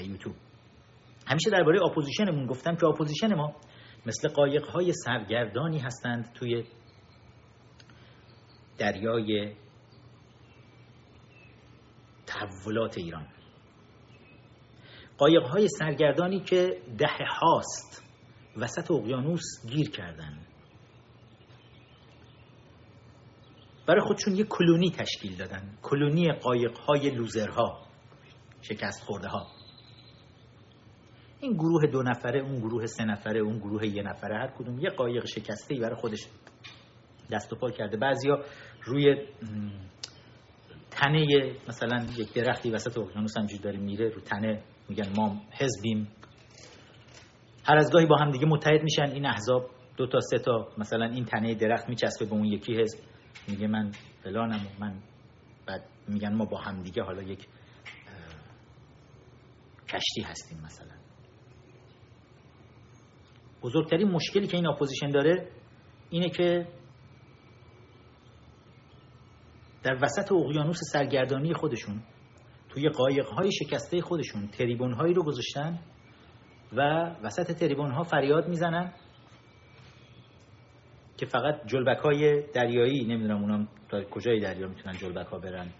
یوتیوب. 0.00 0.34
همیشه 1.26 1.50
درباره 1.50 1.82
اپوزیشنمون 1.82 2.46
گفتم 2.46 2.76
که 2.76 2.86
اپوزیشن 2.86 3.34
ما 3.34 3.56
مثل 4.06 4.28
قایق 4.28 4.66
های 4.66 4.92
سرگردانی 4.92 5.78
هستند 5.78 6.32
توی 6.34 6.64
دریای 8.78 9.54
تحولات 12.26 12.98
ایران. 12.98 13.26
قایق 15.22 15.42
های 15.42 15.68
سرگردانی 15.68 16.40
که 16.40 16.78
دهه 16.98 17.26
هاست 17.40 18.04
وسط 18.56 18.90
اقیانوس 18.90 19.66
گیر 19.68 19.90
کردن. 19.90 20.38
برای 23.86 24.00
خودشون 24.00 24.36
یه 24.36 24.44
کلونی 24.44 24.90
تشکیل 24.90 25.36
دادن. 25.36 25.78
کلونی 25.82 26.32
قایق 26.32 26.78
های 26.78 27.10
loser 27.10 27.73
ها 27.73 27.86
شکست 28.62 29.04
خورده 29.04 29.28
ها 29.28 29.46
این 31.40 31.52
گروه 31.52 31.86
دو 31.86 32.02
نفره 32.02 32.40
اون 32.40 32.58
گروه 32.58 32.86
سه 32.86 33.04
نفره 33.04 33.40
اون 33.40 33.58
گروه 33.58 33.86
یه 33.86 34.02
نفره 34.02 34.36
هر 34.36 34.50
کدوم 34.58 34.78
یه 34.78 34.90
قایق 34.90 35.26
شکسته 35.26 35.74
ای 35.74 35.80
برای 35.80 35.96
خودش 35.96 36.26
دست 37.32 37.52
و 37.52 37.56
پا 37.56 37.70
کرده. 37.70 37.96
بعضیا 37.96 38.44
روی 38.84 39.26
تنه 40.90 41.26
مثلا 41.68 42.06
یک 42.16 42.34
درختی 42.34 42.70
وسط 42.70 42.98
اقیانوس 42.98 43.36
هم 43.38 43.46
داره 43.46 43.78
میره 43.78 44.08
رو 44.08 44.20
تنه 44.20 44.62
میگن 44.92 45.12
ما 45.16 45.42
حزبیم. 45.50 46.08
هر 47.64 47.76
از 47.76 47.92
گاهی 47.92 48.06
با 48.06 48.16
هم 48.16 48.30
دیگه 48.30 48.46
متحد 48.46 48.82
میشن 48.82 49.10
این 49.10 49.26
احزاب. 49.26 49.70
دو 49.96 50.06
تا 50.06 50.20
سه 50.20 50.38
تا 50.38 50.68
مثلا 50.78 51.04
این 51.06 51.24
تنه 51.24 51.54
درخت 51.54 51.88
میچسبه 51.88 52.26
به 52.26 52.32
اون 52.32 52.44
یکی 52.44 52.80
حزب. 52.80 52.98
میگه 53.48 53.66
من 53.66 53.90
فلانم 54.24 54.66
من 54.80 55.02
بعد 55.66 55.84
میگن 56.08 56.34
ما 56.34 56.44
با 56.44 56.58
هم 56.58 56.82
دیگه 56.82 57.02
حالا 57.02 57.22
یک 57.22 57.48
کشتی 59.88 60.22
هستیم 60.22 60.58
مثلا. 60.64 60.94
بزرگترین 63.62 64.08
مشکلی 64.08 64.46
که 64.46 64.56
این 64.56 64.66
اپوزیشن 64.66 65.10
داره 65.10 65.48
اینه 66.10 66.30
که 66.30 66.66
در 69.82 69.98
وسط 70.02 70.32
اقیانوس 70.32 70.78
سرگردانی 70.92 71.54
خودشون 71.54 72.02
توی 72.72 72.88
قایق 72.88 73.26
های 73.28 73.52
شکسته 73.52 74.00
خودشون 74.00 74.48
تریبون 74.48 74.92
هایی 74.92 75.14
رو 75.14 75.24
گذاشتن 75.24 75.78
و 76.72 76.80
وسط 77.22 77.52
تریبون 77.52 77.90
ها 77.92 78.02
فریاد 78.02 78.48
می‌زنن 78.48 78.92
که 81.16 81.26
فقط 81.26 81.66
جلبک 81.66 81.98
های 81.98 82.52
دریایی 82.54 83.04
نمی‌دونم 83.04 83.42
اونام 83.42 83.68
تا 83.88 84.04
کجای 84.04 84.40
دریا 84.40 84.68
می‌تونن 84.68 84.96
جلبک 84.96 85.26
ها 85.26 85.38
برن. 85.38 85.72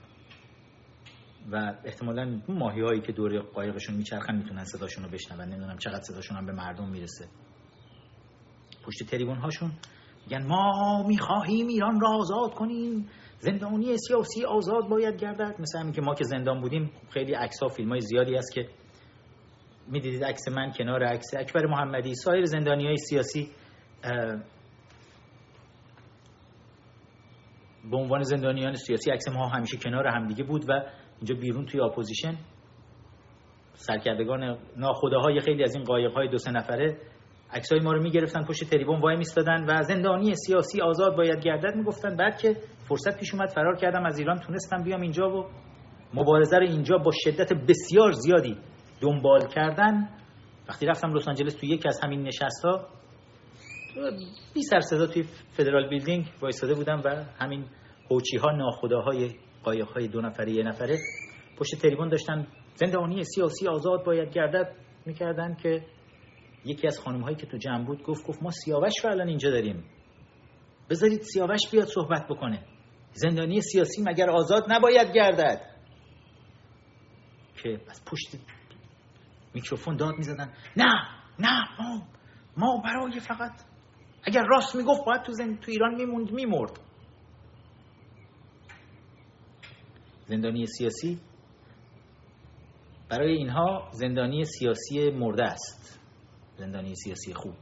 و 1.52 1.74
احتمالا 1.84 2.40
ماهی 2.48 2.80
هایی 2.80 3.00
که 3.00 3.12
دور 3.12 3.40
قایقشون 3.40 3.96
میچرخن 3.96 4.36
می‌تونن 4.36 4.64
صداشون 4.64 5.04
رو 5.04 5.10
بشنون. 5.10 5.48
نمی‌دونم 5.48 5.78
چقدر 5.78 6.02
صداشون 6.02 6.36
هم 6.36 6.46
به 6.46 6.52
مردم 6.52 6.88
می‌رسه. 6.90 7.28
پشت 8.84 9.10
تریبون 9.10 9.38
هاشون 9.38 9.72
میگن 10.26 10.46
ما 10.46 11.04
می‌خواهیم 11.08 11.66
ایران 11.66 12.00
را 12.00 12.08
آزاد 12.08 12.54
کنیم. 12.54 13.08
زندانی 13.42 13.96
سیاسی 13.98 14.44
آزاد 14.44 14.88
باید 14.88 15.16
گردد. 15.16 15.54
مثل 15.58 15.78
همین 15.78 15.92
که 15.92 16.00
ما 16.00 16.14
که 16.14 16.24
زندان 16.24 16.60
بودیم 16.60 16.90
خیلی 17.10 17.34
عکس 17.34 17.62
ها 17.62 17.68
فیلم 17.68 17.88
های 17.88 18.00
زیادی 18.00 18.36
هست 18.36 18.52
که 18.54 18.68
می‌دیدید 19.88 20.24
عکس 20.24 20.48
من 20.48 20.72
کنار 20.78 21.04
عکس 21.04 21.34
اکبر 21.34 21.66
محمدی 21.66 22.14
سایر 22.14 22.44
زندانی 22.44 22.86
های 22.86 22.96
سیاسی 22.96 23.48
به 27.90 27.96
عنوان 27.96 28.22
زندانیان 28.22 28.74
سیاسی 28.74 29.10
عکس 29.10 29.28
ما 29.28 29.48
همیشه 29.48 29.76
کنار 29.76 30.06
همدیگه 30.06 30.44
بود 30.44 30.64
و 30.68 30.72
اینجا 31.16 31.34
بیرون 31.34 31.66
توی 31.66 31.80
اپوزیشن. 31.80 32.36
سرکردگان 33.74 34.58
ناخداهای 34.76 35.40
خیلی 35.40 35.62
از 35.62 35.74
این 35.74 35.84
قایق 35.84 36.12
های 36.12 36.28
دو 36.28 36.38
سه 36.38 36.50
نفره 36.50 36.96
عکسای 37.50 37.80
ما 37.80 37.92
رو 37.92 38.02
می‌گرفتن 38.02 38.44
پشت 38.44 38.64
تریبون 38.64 39.00
وای 39.00 39.16
میستادن 39.16 39.64
و 39.68 39.82
زندانی 39.82 40.34
سیاسی 40.34 40.80
آزاد 40.80 41.16
باید 41.16 41.40
گردد 41.40 41.76
می‌گفتن. 41.76 42.16
بعد 42.16 42.38
که 42.38 42.56
فرصت 42.92 43.18
پیش 43.18 43.34
اومد 43.34 43.48
فرار 43.48 43.76
کردم 43.76 44.06
از 44.06 44.18
ایران 44.18 44.38
تونستم 44.38 44.82
بیام 44.82 45.00
اینجا 45.00 45.28
و 45.28 45.46
مبارزه 46.14 46.56
رو 46.56 46.62
اینجا 46.62 46.98
با 46.98 47.10
شدت 47.14 47.52
بسیار 47.52 48.12
زیادی 48.12 48.56
دنبال 49.00 49.48
کردن. 49.48 50.08
وقتی 50.68 50.86
رفتم 50.86 51.14
لس 51.14 51.28
آنجلس 51.28 51.54
توی 51.54 51.68
یکی 51.68 51.88
از 51.88 52.00
همین 52.04 52.22
نشست 52.22 52.64
ها 52.64 52.88
بی 54.54 54.62
سر 54.62 54.80
صدا 54.80 55.06
توی 55.06 55.22
فدرال 55.52 55.88
بیلدینگ 55.88 56.24
وایساده 56.40 56.74
بودم 56.74 57.02
و 57.04 57.24
همین 57.38 57.64
هوچی 58.10 58.36
ها 58.36 58.50
ناخداهای 58.50 59.30
قایق 59.64 59.88
های 59.88 60.08
دو 60.08 60.20
نفره 60.20 60.52
یه 60.52 60.62
نفره 60.62 60.98
پشت 61.58 61.74
تریبون 61.74 62.08
داشتن. 62.08 62.46
زندانی 62.74 63.24
سیاسی 63.24 63.68
آزاد 63.68 64.04
باید 64.04 64.32
گردد 64.32 64.72
می‌کردن 65.06 65.54
که 65.62 65.84
یکی 66.64 66.86
از 66.86 67.00
خانم 67.00 67.20
هایی 67.20 67.36
که 67.36 67.46
تو 67.46 67.56
جمع 67.56 67.84
بود 67.84 68.02
گفت 68.02 68.26
گفت 68.26 68.42
ما 68.42 68.50
سیاوش 68.50 69.04
رو 69.04 69.10
الان 69.10 69.28
اینجا 69.28 69.50
داریم. 69.50 69.84
بذارید 70.90 71.20
سیاوش 71.20 71.60
بیاد 71.72 71.86
صحبت 71.86 72.26
بکنه. 72.28 72.71
زندانی 73.12 73.60
سیاسی 73.60 74.02
مگر 74.02 74.30
آزاد 74.30 74.64
نباید 74.68 75.12
گردد؟ 75.14 75.72
که 77.62 77.80
از 77.90 78.04
پشت 78.04 78.36
میکروفون 79.54 79.96
داد 79.96 80.14
می‌زدن. 80.14 80.52
نه 80.76 80.94
نه 81.38 81.60
ما 81.78 82.06
ما 82.56 82.82
برای 82.84 83.20
فقط 83.20 83.62
اگر 84.24 84.44
راست 84.44 84.76
می‌گفت 84.76 85.04
باید 85.06 85.22
تو, 85.22 85.32
زن... 85.32 85.56
تو 85.56 85.70
ایران 85.70 85.94
میموند 85.94 86.32
میمرد. 86.32 86.80
زندانی 90.26 90.66
سیاسی 90.66 91.20
برای 93.08 93.36
اینها 93.36 93.90
زندانی 93.92 94.44
سیاسی 94.44 95.10
مرده 95.10 95.44
است. 95.44 96.00
زندانی 96.58 96.94
سیاسی 96.94 97.34
خوب. 97.34 97.54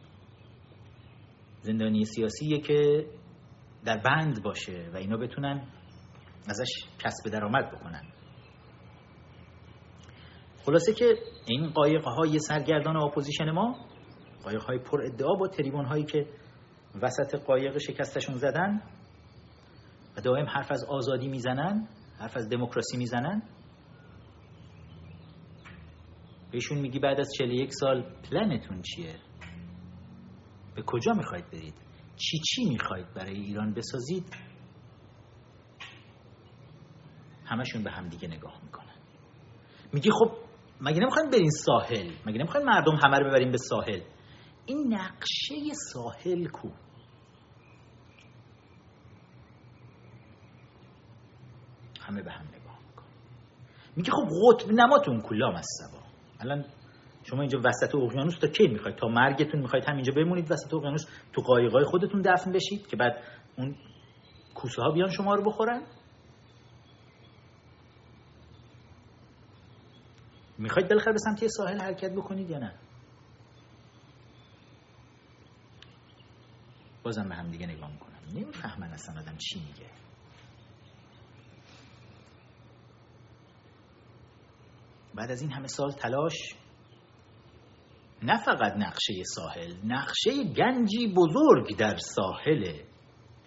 زندانی 1.62 2.04
سیاسیه 2.04 2.60
که 2.60 3.06
در 3.84 3.96
بند 3.96 4.42
باشه 4.42 4.90
و 4.94 4.96
اینا 4.96 5.16
بتونن 5.16 5.68
ازش 6.48 6.68
کسب 6.98 7.30
درآمد 7.30 7.70
بکنن. 7.70 8.02
خلاصه 10.66 10.94
که 10.94 11.14
این 11.46 11.70
قایق 11.70 12.10
های 12.10 12.38
سرگردان 12.38 12.96
اپوزیشن 12.96 13.50
ما 13.50 13.86
قایق 14.44 14.62
های 14.62 14.78
پر 14.78 15.02
ادعا 15.02 15.34
با 15.34 15.48
تریبون 15.48 15.84
هایی 15.84 16.04
که 16.04 16.26
وسط 17.02 17.34
قایق 17.34 17.78
شکستشون 17.78 18.34
زدن 18.34 18.82
و 20.16 20.20
دائم 20.20 20.46
حرف 20.46 20.72
از 20.72 20.84
آزادی 20.84 21.28
می‌زنن 21.28 21.88
حرف 22.18 22.36
از 22.36 22.48
دموکراسی 22.48 22.96
می‌زنن. 22.96 23.42
بهشون 26.52 26.78
میگی 26.78 26.98
بعد 26.98 27.20
از 27.20 27.28
41 27.38 27.72
سال 27.72 28.02
پلنتون 28.30 28.82
چیه؟ 28.82 29.14
به 30.76 30.82
کجا 30.86 31.12
می‌خواید 31.12 31.50
برید؟ 31.50 31.89
چی 32.20 32.38
چی 32.38 32.64
می‌خواید 32.64 33.14
برای 33.14 33.34
ایران 33.34 33.74
بسازید؟ 33.74 34.36
همشون 37.44 37.84
به 37.84 37.90
هم 37.90 38.08
دیگه 38.08 38.28
نگاه 38.28 38.60
می‌کنن. 38.64 38.96
میگی 39.92 40.10
خب 40.10 40.32
مگه 40.80 41.00
نمی‌خواین 41.00 41.30
برین 41.30 41.50
ساحل؟ 41.50 42.10
مگه 42.26 42.38
نمی‌خواین 42.38 42.66
مردم 42.66 42.96
همه 43.04 43.18
رو 43.18 43.28
ببریم 43.28 43.50
به 43.50 43.58
ساحل؟ 43.58 44.00
این 44.66 44.94
نقشه 44.94 45.54
ساحل 45.92 46.46
کو؟ 46.48 46.68
همه 52.00 52.22
به 52.22 52.32
هم 52.32 52.46
نگاه 52.48 52.78
می‌کنن. 52.88 53.06
میگه 53.96 54.10
خب 54.12 54.28
قطب 54.44 54.72
نماتون 54.72 55.20
کلام 55.20 55.54
از 55.54 55.66
سبا. 55.78 56.02
الان 56.40 56.64
شما 57.30 57.40
اینجا 57.40 57.60
وسط 57.64 57.94
اقیانوس 57.94 58.38
تا 58.38 58.48
کی 58.48 58.68
می‌خواید؟ 58.68 58.96
تا 58.96 59.08
مرگتون 59.08 59.60
می‌خواید 59.60 59.84
همینجا 59.88 60.12
بمونید 60.16 60.52
وسط 60.52 60.74
اقیانوس 60.74 61.04
تو 61.32 61.42
قایقای 61.42 61.84
خودتون 61.84 62.22
دفن 62.22 62.52
بشید 62.52 62.86
که 62.86 62.96
بعد 62.96 63.22
اون 63.58 63.76
کوسه 64.54 64.82
ها 64.82 64.90
بیان 64.90 65.10
شما 65.10 65.34
رو 65.34 65.42
بخورن. 65.42 65.82
می‌خواید 70.58 70.88
بالاخره 70.88 71.12
به 71.12 71.18
سمت 71.18 71.46
ساحل 71.46 71.80
حرکت 71.80 72.12
بکنید 72.12 72.50
یا 72.50 72.58
نه؟ 72.58 72.74
بازم 77.02 77.28
به 77.28 77.34
هم 77.34 77.50
دیگه 77.50 77.66
نگاه 77.66 77.92
می‌کنم. 77.92 78.18
نمی‌فهمن 78.34 78.92
اصلا 78.92 79.20
آدم 79.20 79.36
چی 79.36 79.60
میگه. 79.60 79.90
بعد 85.14 85.30
از 85.30 85.42
این 85.42 85.52
همه 85.52 85.66
سال 85.66 85.92
تلاش 85.92 86.54
نه 88.22 88.36
فقط 88.36 88.72
نقشه 88.76 89.14
ساحل 89.24 89.72
نقشه 89.84 90.44
گنجی 90.56 91.14
بزرگ 91.16 91.76
در 91.76 91.96
ساحل 91.96 92.72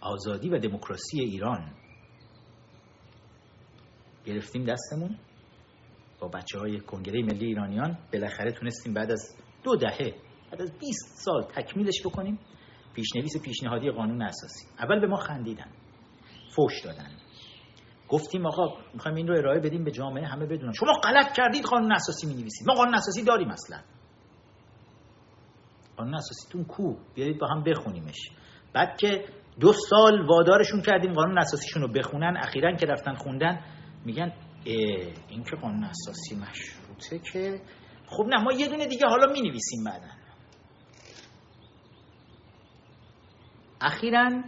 آزادی 0.01 0.49
و 0.49 0.59
دموکراسی 0.59 1.19
ایران. 1.19 1.73
گرفتیم 4.25 4.65
دستمون؟ 4.65 5.17
با 6.19 6.27
بچه 6.27 6.59
های 6.59 6.79
کنگره 6.79 7.21
ملی 7.23 7.45
ایرانیان 7.45 7.97
بالاخره 8.13 8.51
تونستیم 8.51 8.93
بعد 8.93 9.11
از 9.11 9.35
دو 9.63 9.75
دهه 9.75 10.15
بعد 10.51 10.61
از 10.61 10.71
20 10.79 11.17
سال 11.25 11.43
تکمیلش 11.43 12.01
بکنیم 12.05 12.39
پیشنویس 12.93 13.41
پیشنهادی 13.43 13.91
قانون 13.91 14.21
اساسی. 14.21 14.65
اول 14.79 14.99
به 14.99 15.07
ما 15.07 15.15
خندیدن 15.15 15.71
فوش 16.55 16.81
دادن. 16.83 17.11
گفتیم 18.09 18.45
آقا 18.45 18.77
می‌خوایم 18.93 19.17
این 19.17 19.27
رو 19.27 19.37
ارائه 19.37 19.59
بدیم 19.59 19.83
به 19.83 19.91
جامعه 19.91 20.27
همه 20.27 20.45
بدونن. 20.45 20.71
شما 20.71 20.93
غلط 21.03 21.33
کردید 21.33 21.63
قانون 21.63 21.91
اساسی 21.91 22.27
می 22.27 22.33
نویسید 22.33 22.67
ما 22.67 22.73
قانون 22.73 22.95
اساسی 22.95 23.23
داریم 23.23 23.49
اصلا. 23.49 23.79
قانون 26.03 26.15
اساسیتون 26.15 26.65
کو. 26.65 26.95
بیارید 27.15 27.39
با 27.39 27.47
هم 27.47 27.63
بخونیمش. 27.63 28.29
بعد 28.73 28.97
که 28.97 29.25
دو 29.59 29.73
سال 29.73 30.25
وادارشون 30.25 30.81
کردیم 30.81 31.13
قانون 31.13 31.37
اساسیشون 31.37 31.81
رو 31.81 31.87
بخونن 31.87 32.37
اخیرا 32.37 32.75
که 32.75 32.85
رفتن 32.85 33.13
خوندن 33.13 33.59
میگن 34.05 34.33
این 34.65 35.43
که 35.43 35.55
قانون 35.61 35.83
اساسی 35.83 36.35
مشروطه 36.35 37.19
که 37.19 37.61
خب 38.07 38.23
نه 38.27 38.43
ما 38.43 38.51
یه 38.53 38.67
دونه 38.67 38.85
دیگه 38.85 39.07
حالا 39.07 39.33
می 39.33 39.41
نویسیم 39.41 39.83
بعدا. 39.83 40.07
اخیرا 43.81 44.43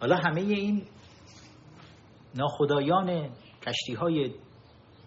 حالا 0.00 0.16
همه 0.16 0.40
این 0.40 0.86
ناخدایان 2.34 3.30
کشتی 3.66 3.94
های 3.94 4.34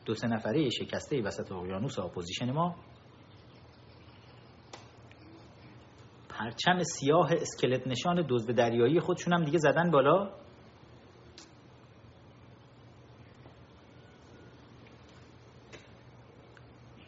دو 0.06 0.13
سه 0.13 0.28
نفره 0.28 0.70
شکسته 0.70 1.22
وسط 1.22 1.52
اقیانوس 1.52 2.00
opposition 2.00 2.52
ما 2.52 2.76
پرچم 6.38 6.84
سیاه 6.84 7.30
اسکلت 7.34 7.88
نشان 7.88 8.26
دزد 8.30 8.52
دریایی 8.52 9.00
خودشون 9.00 9.34
هم 9.34 9.43
دیگه 9.43 9.58
زدن 9.58 9.91
بالا. 9.91 10.30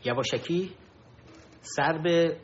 یواشکی 0.06 0.72
سر 1.62 1.98
به 1.98 2.38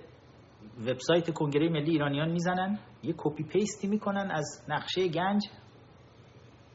وبسایت 0.88 1.34
کنگره 1.34 1.70
ملی 1.70 1.92
ایرانیان 1.92 2.32
می‌زنن. 2.32 2.80
یه 3.04 3.14
copy 3.18 3.44
paste 3.44 3.81
ی 3.81 3.88
می‌کنن 3.88 4.32
از 4.32 4.64
نقشه 4.70 5.08
گنج. 5.08 5.42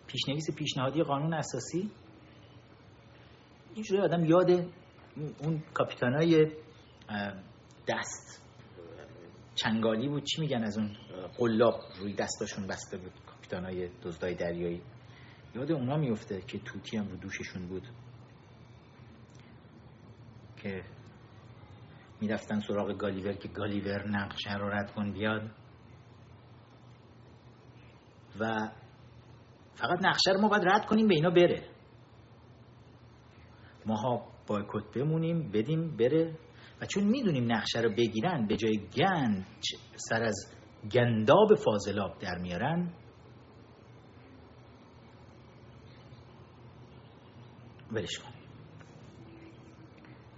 پیشنویس 0.07 0.47
پیشنهادی 0.57 1.03
قانون 1.03 1.35
اساسی. 1.35 1.91
اینجوری 3.75 4.01
آدم 4.03 4.25
یاد 4.25 4.51
اون 5.43 5.63
کاپیتانای 5.75 6.51
دست. 7.89 8.50
چنگالی 9.63 10.09
بود. 10.09 10.25
چی 10.25 10.41
میگن 10.41 10.63
از 10.63 10.79
اون 10.79 10.97
قلاب 11.39 11.81
روی 11.99 12.15
دستاشون 12.15 12.67
بسته 12.67 12.97
بود؟ 12.99 13.13
کاپیتانای 13.27 13.89
دزدای 14.03 14.35
دریایی. 14.35 14.83
یاد 15.55 15.73
اونا 15.73 15.97
میفته 15.97 16.41
که 16.41 16.59
توتی 16.59 16.97
هم 16.97 17.09
رو 17.09 17.17
دوششون 17.17 17.69
بود. 17.69 17.89
که 20.57 20.83
می‌رفتن 22.21 22.61
سراغ 22.61 22.93
گالیور 22.93 23.33
که 23.33 23.49
گالیور 23.49 24.09
نقشه 24.09 24.57
رو 24.57 24.69
رد 24.69 24.93
کن 24.93 25.13
بیاد. 25.13 25.51
و 28.41 28.71
فقط 29.75 29.99
نقشه 30.03 30.33
رو 30.33 30.41
ما 30.41 30.49
باید 30.49 30.69
رد 30.69 30.87
کنیم 30.87 31.09
به 31.09 31.15
اینا 31.15 31.31
بره. 31.31 31.69
ماها 33.87 34.33
بایکوت 34.47 34.95
بمونیم 34.95 35.51
بدیم 35.51 35.97
بره. 35.97 36.39
و 36.81 36.87
چون 36.87 37.05
می‌دونیم 37.05 37.53
نقشه 37.53 37.81
رو 37.81 37.91
بگیرن 37.91 38.47
به 38.47 38.57
جای 38.57 38.81
گنج 38.97 39.65
سر 39.97 40.23
از 40.23 40.53
گنداب 40.93 41.55
فاضلاب 41.55 42.19
در 42.19 42.39
میارن. 42.39 42.91
ولش 47.93 48.19
کنیم 48.19 48.41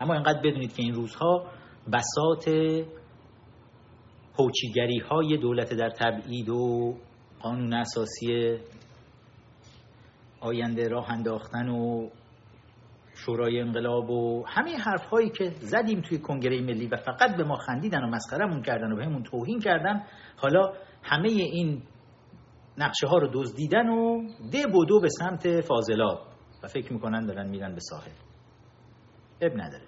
اما 0.01 0.15
اینقدر 0.15 0.39
بدونید 0.39 0.75
که 0.75 0.83
این 0.83 0.95
روزها 0.95 1.51
بسات 1.93 2.49
پوچیگری 4.37 4.99
های 4.99 5.37
دولت 5.37 5.75
در 5.75 5.91
تبعید 5.91 6.49
و 6.49 6.95
قانون 7.41 7.73
اساسی 7.73 8.59
آینده 10.41 10.89
راه 10.89 11.11
انداختن 11.11 11.69
و 11.69 12.09
شورای 13.25 13.61
انقلاب 13.61 14.11
و 14.11 14.45
همه 14.47 14.77
حرف 14.77 15.05
هایی 15.05 15.31
که 15.31 15.51
زدیم 15.61 16.01
توی 16.01 16.19
کنگره 16.19 16.61
ملی 16.61 16.87
و 16.87 16.97
فقط 16.97 17.37
به 17.37 17.45
ما 17.45 17.57
خندیدن 17.57 18.05
و 18.05 18.07
مسخرمون 18.07 18.63
کردن 18.63 18.93
و 18.93 18.97
به 18.97 19.05
همون 19.05 19.23
توهین 19.23 19.61
کردن 19.61 20.03
حالا 20.37 20.73
همه 21.03 21.29
این 21.29 21.83
نقشه 22.79 23.07
ها 23.07 23.19
رو 23.19 23.31
دزدیدن 23.33 23.89
و 23.89 24.29
ده 24.53 24.67
بودو 24.67 25.01
به 25.01 25.09
سمت 25.09 25.61
فاضلاب 25.61 26.27
و 26.63 26.69
فکر 26.69 26.93
می‌کنن 26.93 27.27
دارن 27.27 27.49
میرن 27.49 27.75
به 27.75 27.81
ساحل. 27.81 28.11
اب 29.41 29.53
نداره. 29.53 29.87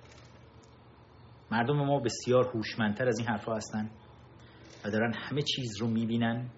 مردم 1.50 1.76
ما 1.76 2.00
بسیار 2.00 2.44
هوشمندتر 2.54 3.08
از 3.08 3.18
این 3.18 3.28
حرفها 3.28 3.56
هستن 3.56 3.90
و 4.84 4.90
دارن 4.90 5.12
همه 5.14 5.42
چیز 5.42 5.80
رو 5.80 5.88
می‌بینن. 5.88 6.50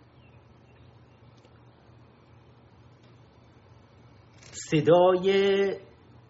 صدای 4.51 5.87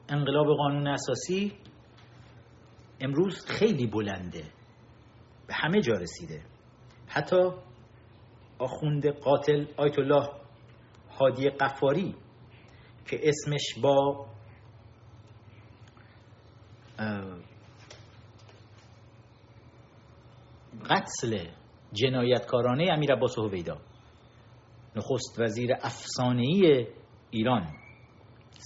انقلاب 0.08 0.46
قانون 0.46 0.86
اساسی 0.86 1.52
امروز 3.00 3.46
خیلی 3.46 3.86
بلنده. 3.86 4.44
به 5.46 5.54
همه 5.54 5.80
جا 5.80 5.92
رسیده. 5.92 6.42
حتی 7.08 7.50
آخوند 8.58 9.06
قاتل 9.06 9.66
آیت 9.76 9.98
الله 9.98 10.28
هادی 11.18 11.50
قفاری 11.50 12.14
که 13.06 13.20
اسمش 13.22 13.74
با 13.82 14.26
قتل 20.90 21.38
جنایتکارانه 21.92 22.92
امیر 22.92 23.12
عباس 23.12 23.38
هویدا 23.38 23.78
نخست 24.96 25.40
وزیر 25.40 25.70
افسانه‌ای 25.82 26.86
ایران. 27.30 27.85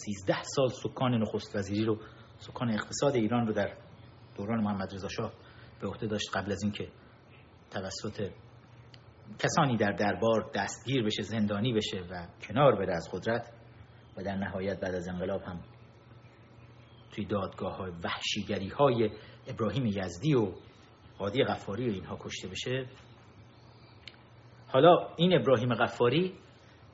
سیزده 0.04 0.42
سال 0.42 0.68
سکان 0.68 1.14
نخست 1.14 1.56
وزیری 1.56 1.84
رو 1.84 1.98
سکان 2.38 2.70
اقتصاد 2.70 3.14
ایران 3.14 3.46
رو 3.46 3.52
در 3.52 3.76
دوران 4.36 4.64
محمد 4.64 4.94
رضا 4.94 5.08
شاه 5.08 5.32
به 5.80 5.88
عهده 5.88 6.06
داشت 6.06 6.36
قبل 6.36 6.52
از 6.52 6.62
اینکه 6.62 6.88
توسط 7.70 8.30
کسانی 9.38 9.76
در 9.76 9.92
دربار 9.92 10.50
دستگیر 10.54 11.04
بشه 11.04 11.22
زندانی 11.22 11.72
بشه 11.72 12.00
و 12.10 12.26
کنار 12.48 12.76
بره 12.76 12.94
از 12.94 13.08
قدرت 13.12 13.52
و 14.16 14.22
در 14.22 14.36
نهایت 14.36 14.80
بعد 14.80 14.94
از 14.94 15.08
انقلاب 15.08 15.42
هم 15.42 15.60
توی 17.12 17.24
دادگاه 17.24 17.76
های 17.76 17.92
وحشیگری 18.04 18.68
های 18.68 19.10
ابراهیم 19.46 19.86
یزدی 19.86 20.34
و 20.34 20.52
عادی 21.18 21.44
غفاری 21.44 21.90
و 21.90 21.92
اینها 21.92 22.18
کشته 22.20 22.48
بشه. 22.48 22.86
حالا 24.68 25.14
این 25.16 25.40
ابراهیم 25.40 25.74
غفاری 25.74 26.34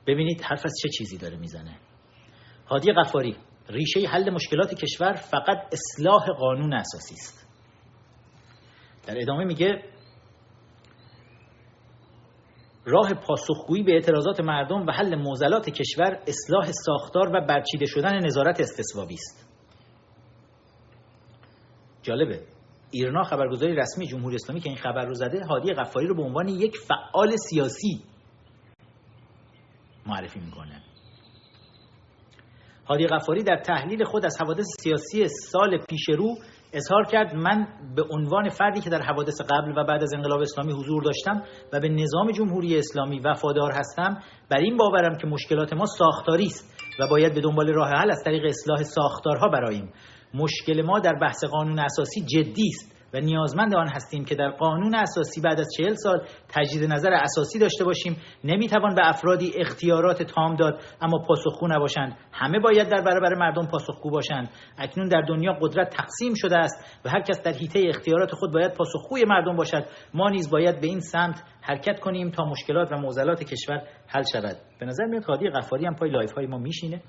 ببینید 0.07 0.41
حرف 0.41 0.65
از 0.65 0.73
چه 0.81 0.89
چیزی 0.89 1.17
داره 1.17 1.37
می‌زنه. 1.37 1.79
هادی 2.69 2.91
غفاری 2.93 3.35
ریشه 3.69 4.07
حل 4.07 4.29
مشکلات 4.29 4.73
کشور 4.73 5.13
فقط 5.13 5.73
اصلاح 5.73 6.25
قانون 6.39 6.73
اساسی 6.73 7.13
است. 7.13 7.47
در 9.07 9.21
ادامه 9.21 9.45
میگه 9.45 9.83
راه 12.85 13.13
پاسخگویی 13.13 13.83
به 13.83 13.93
اعتراضات 13.93 14.39
مردم 14.39 14.85
و 14.87 14.91
حل 14.91 15.15
معضلات 15.15 15.69
کشور 15.69 16.19
اصلاح 16.27 16.71
ساختار 16.71 17.29
و 17.35 17.45
برچیده 17.45 17.85
شدن 17.85 18.25
نظارت 18.25 18.59
استثوابی 18.59 19.13
است. 19.13 19.49
جالبه. 22.01 22.41
ایرنا 22.91 23.23
خبرگزاری 23.23 23.75
رسمی 23.75 24.07
جمهوری 24.07 24.35
اسلامی 24.35 24.61
که 24.61 24.69
این 24.69 24.77
خبر 24.77 25.05
رو 25.05 25.13
زده 25.13 25.45
هادی 25.49 25.73
غفاری 25.73 26.07
رو 26.07 26.15
به 26.15 26.23
عنوان 26.23 26.47
یک 26.47 26.77
فعال 26.77 27.35
سیاسی 27.35 28.03
معرفی 30.05 30.39
می‌کنه. 30.39 30.83
هادی 32.89 33.07
غفاری 33.07 33.43
در 33.43 33.57
تحلیل 33.57 34.03
خود 34.03 34.25
از 34.25 34.37
حوادث 34.41 34.65
سیاسی 34.79 35.27
سال 35.27 35.77
پیش 35.89 36.09
رو 36.09 36.35
اظهار 36.73 37.05
کرد. 37.05 37.35
من 37.35 37.67
به 37.95 38.03
عنوان 38.11 38.49
فردی 38.49 38.81
که 38.81 38.89
در 38.89 39.01
حوادث 39.01 39.41
قبل 39.41 39.77
و 39.77 39.83
بعد 39.83 40.03
از 40.03 40.13
انقلاب 40.13 40.41
اسلامی 40.41 40.73
حضور 40.73 41.03
داشتم 41.03 41.43
و 41.73 41.79
به 41.79 41.89
نظام 41.89 42.31
جمهوری 42.31 42.77
اسلامی 42.77 43.19
وفادار 43.19 43.71
هستم 43.71 44.21
بر 44.49 44.57
این 44.57 44.77
باورم 44.77 45.17
که 45.17 45.27
مشکلات 45.27 45.73
ما 45.73 45.85
ساختاری 45.85 46.45
است 46.45 46.83
و 46.99 47.07
باید 47.07 47.33
به 47.33 47.41
دنبال 47.41 47.73
راه 47.73 47.89
حل 47.89 48.11
از 48.11 48.23
طریق 48.23 48.45
اصلاح 48.45 48.83
ساختارها 48.83 49.47
براییم 49.47 49.93
مشکل 50.33 50.81
ما 50.81 50.99
در 50.99 51.13
بحث 51.21 51.43
قانون 51.43 51.79
اساسی 51.79 52.21
جدی 52.21 52.67
است. 52.67 52.96
و 53.13 53.19
نیازمند 53.19 53.75
آن 53.75 53.87
هستیم 53.87 54.25
که 54.25 54.35
در 54.35 54.49
قانون 54.49 54.95
اساسی 54.95 55.41
بعد 55.41 55.59
از 55.59 55.67
چهل 55.77 55.93
سال 55.93 56.27
تجدید 56.49 56.91
نظر 56.91 57.13
اساسی 57.13 57.59
داشته 57.59 57.83
باشیم. 57.83 58.17
نمی‌توان 58.43 58.95
به 58.95 59.09
افرادی 59.09 59.51
اختیارات 59.55 60.23
تام 60.23 60.55
داد 60.55 60.81
اما 61.01 61.17
پاسخگو 61.27 61.67
نباشند. 61.67 62.17
همه 62.31 62.59
باید 62.59 62.89
در 62.89 63.01
برابر 63.01 63.35
مردم 63.35 63.67
پاسخگو 63.67 64.09
باشند. 64.09 64.49
اکنون 64.77 65.07
در 65.07 65.21
دنیا 65.21 65.53
قدرت 65.61 65.89
تقسیم 65.89 66.33
شده 66.35 66.57
است 66.57 67.01
و 67.05 67.09
هر 67.09 67.21
کس 67.21 67.41
در 67.43 67.51
حیطه 67.51 67.81
اختیارات 67.87 68.31
خود 68.31 68.53
باید 68.53 68.73
پاسخگوی 68.73 69.23
مردم 69.27 69.55
باشد. 69.55 69.85
ما 70.13 70.29
نیز 70.29 70.49
باید 70.49 70.81
به 70.81 70.87
این 70.87 70.99
سمت 70.99 71.43
حرکت 71.61 71.99
کنیم 71.99 72.31
تا 72.31 72.45
مشکلات 72.45 72.91
و 72.91 72.97
معضلات 72.97 73.43
کشور 73.43 73.81
حل 74.07 74.23
شود. 74.33 74.57
به 74.79 74.85
نظر 74.85 75.05
میاد 75.05 75.23
هادی 75.23 75.49
غفاری 75.49 75.85
هم 75.85 75.95
پای 75.95 76.09
live 76.09 76.31
های 76.31 76.45
ما 76.45 76.57
میشینه. 76.57 77.01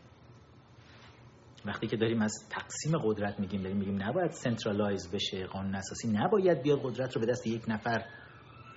وقتی 1.64 1.86
که 1.86 1.96
داریم 1.96 2.22
از 2.22 2.48
تقسیم 2.50 2.98
قدرت 2.98 3.40
میگیم 3.40 3.62
داریم 3.62 3.76
میگیم 3.76 4.02
نباید 4.02 4.30
centralize 4.30 5.10
بشه 5.12 5.46
قانون 5.46 5.74
اساسی 5.74 6.08
نباید 6.08 6.62
بیاد 6.62 6.78
قدرت 6.82 7.16
رو 7.16 7.20
به 7.20 7.26
دست 7.26 7.46
یک 7.46 7.62
نفر 7.68 8.04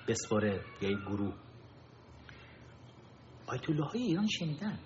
بسپاره 0.08 0.62
یا 0.82 0.90
یک 0.90 0.98
گروه. 0.98 1.34
آیت 3.48 3.70
الله 3.70 3.86
های 3.86 4.02
ایران 4.02 4.28
شنیدن. 4.28 4.80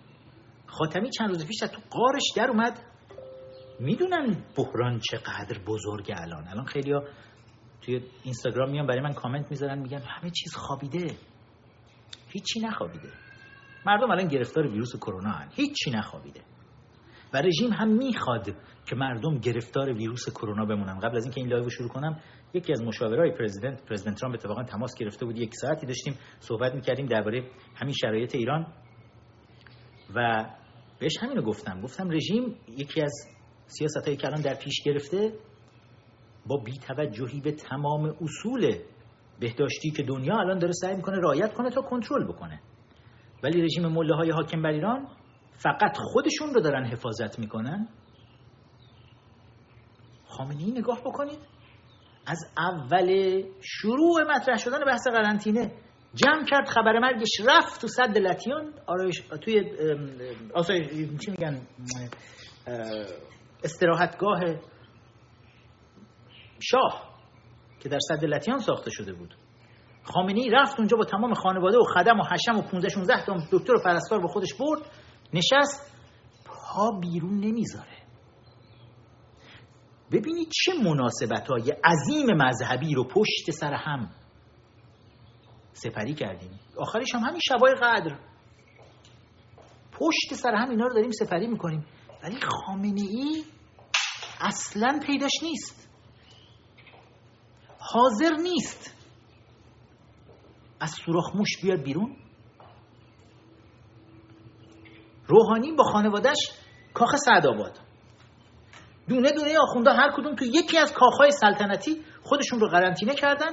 خاتمی 0.68 1.10
چند 1.10 1.30
روز 1.30 1.48
پیش 1.48 1.60
تو 1.60 1.82
غارش 1.90 2.24
در 2.36 2.50
اومد. 2.50 2.80
می‌دونن 3.80 4.44
بحران 4.58 5.00
چقدر 5.00 5.60
بزرگ 5.68 6.12
الان. 6.16 6.48
الان 6.48 6.66
خیلی 6.66 6.92
ها 6.92 7.04
توی 7.82 8.02
اینستاگرام 8.24 8.72
میان 8.72 8.88
برای 8.88 9.02
من 9.02 9.14
کامنت 9.14 9.52
می‌ذارن 9.52 9.80
میگن 9.80 10.02
همه 10.02 10.30
چیز 10.30 10.56
خوابیده. 10.56 11.16
هیچی 12.30 12.60
نخوابیده. 12.60 13.10
مردم 13.86 14.12
الان 14.12 14.28
گرفتار 14.28 14.68
ویروس 14.68 14.96
کرونا 14.96 15.32
هن. 15.32 15.50
هیچی 15.56 15.92
نخوابیده. 15.92 16.42
و 17.36 17.38
رژیم 17.38 17.74
هم 17.74 17.88
می‌خواد 17.88 18.46
که 18.86 18.96
مردم 18.96 19.38
گرفتار 19.38 19.94
ویروس 19.94 20.30
کرونا 20.30 20.66
بمونن. 20.66 21.00
قبل 21.00 21.18
از 21.18 21.24
اینکه 21.24 21.42
این 21.42 21.50
live 21.50 21.70
شروع 21.70 21.90
کنم 21.90 22.20
یکی 22.54 22.72
از 22.72 22.84
مشاورای 22.84 23.32
president 23.32 23.86
president 23.86 24.18
ترامپ 24.20 24.36
اتفاقا 24.36 24.64
تماس 24.64 24.96
گرفته 25.00 25.26
بود. 25.26 25.38
یک 25.38 25.52
ساعتی 25.54 25.86
داشتیم 25.88 26.18
صحبت 26.40 26.76
می‌کردیم 26.76 27.06
درباره 27.06 27.44
همین 27.76 27.94
شرایط 27.94 28.36
ایران 28.36 28.68
و 30.16 30.46
بهش 31.00 31.18
همینو 31.22 31.42
گفتم. 31.42 31.82
گفتم 31.82 32.10
رژیم 32.10 32.56
یکی 32.78 33.02
از 33.02 33.14
سیاست 33.66 34.06
که 34.20 34.28
الان 34.28 34.42
در 34.42 34.56
پیش 34.56 34.82
گرفته 34.86 35.34
با 36.46 36.58
بیتوجهی 36.66 37.42
به 37.42 37.52
تمام 37.52 38.16
اصول 38.22 38.76
بهداشتی 39.40 39.92
که 39.92 40.04
دنیا 40.04 40.36
الان 40.38 40.60
داره 40.60 40.74
سعی 40.74 40.96
می‌کنه 40.96 41.18
رعایت 41.18 41.54
کنه 41.54 41.70
تا 41.70 41.82
کنترل 41.82 42.28
بکنه. 42.28 42.60
ولی 43.44 43.62
رژیم 43.62 43.88
مله 43.88 44.16
های 44.16 44.30
حاکم 44.30 44.62
بر 44.62 44.70
ایران 44.70 45.08
فقط 45.58 45.98
خودشون 45.98 46.54
رو 46.54 46.62
دارن 46.62 46.86
حفاظت 46.86 47.40
می‌کنن؟ 47.40 47.88
خامنه‌ای 50.28 50.72
نگاه 50.72 51.02
بکنید. 51.02 51.40
از 52.28 52.40
اول 52.58 53.42
شروع 53.62 54.24
مطرح 54.36 54.58
شدن 54.58 54.86
بحث 54.86 55.08
قرنطینه 55.08 55.72
جمع 56.14 56.46
کرد 56.46 56.68
خبر 56.68 57.00
مرگش 57.00 57.42
رفت 57.48 57.82
تو 57.82 57.88
صد 57.88 58.18
لتیان 58.18 58.74
آرایش 58.88 59.24
توی 59.42 59.64
چی 61.26 61.32
میگن؟ 61.32 61.62
استراحتگاه 63.64 64.40
شاه 66.60 67.20
که 67.80 67.90
در 67.90 68.00
صد 68.00 68.26
لتیان 68.26 68.60
ساخته 68.60 68.92
شده 68.92 69.14
بود. 69.14 69.36
خامنه 70.04 70.40
ای 70.40 70.50
رفت 70.50 70.80
اونجا 70.80 70.98
با 70.98 71.04
تمام 71.04 71.34
خانواده 71.34 71.78
و 71.78 71.84
خدم 71.84 72.20
و 72.20 72.24
حشم 72.24 72.58
و 72.58 72.62
15 72.62 72.90
16 72.90 73.26
تا 73.26 73.38
دکتر 73.52 73.76
و 73.76 73.82
پرستار 73.86 74.20
با 74.20 74.28
خودش 74.28 74.54
برد. 74.54 74.82
نشست. 75.34 75.92
پا 76.46 76.92
بیرون 77.02 77.40
نمی‌ذاره. 77.40 77.98
ببینید 80.12 80.48
چه 80.64 80.74
مناسبت 80.84 81.48
های 81.48 81.72
عظیم 81.72 82.26
مذهبی 82.38 82.94
رو 82.94 83.04
پشت 83.04 83.52
سر 83.52 83.74
هم 83.74 84.10
سپری 85.74 86.14
کردیم. 86.14 86.60
آخرش 86.78 87.16
هم 87.16 87.22
همین 87.22 87.42
شبای 87.50 87.76
قدر. 87.76 88.20
پشت 89.92 90.34
سر 90.34 90.56
هم 90.56 90.70
اینا 90.70 90.88
رو 90.88 90.94
داریم 90.94 91.12
سپری 91.12 91.48
می‌کنیم. 91.48 91.86
ولی 92.24 92.38
خامنه 92.42 93.02
ای 93.02 93.44
اصلا 94.42 95.00
پیداش 95.08 95.32
نیست. 95.44 95.90
حاضر 97.80 98.36
نیست. 98.36 98.96
از 100.80 100.92
سوراخ 101.06 101.36
موش 101.36 101.62
بیاد 101.62 101.84
بیرون. 101.84 102.16
روحانی 105.28 105.72
با 105.72 105.84
خانوادهش 105.84 106.38
کاخ 106.94 107.16
سعدآباد 107.16 107.80
دونه 109.10 109.32
دونه 109.32 109.60
آخونده 109.60 109.92
هر 109.92 110.12
کدوم 110.18 110.36
تو 110.36 110.46
یکی 110.46 110.78
از 110.78 110.94
کاخهای 110.94 111.32
سلطنتی 111.32 112.02
خودشون 112.24 112.60
رو 112.60 112.68
قرنطینه 112.68 113.16
کردن 113.16 113.52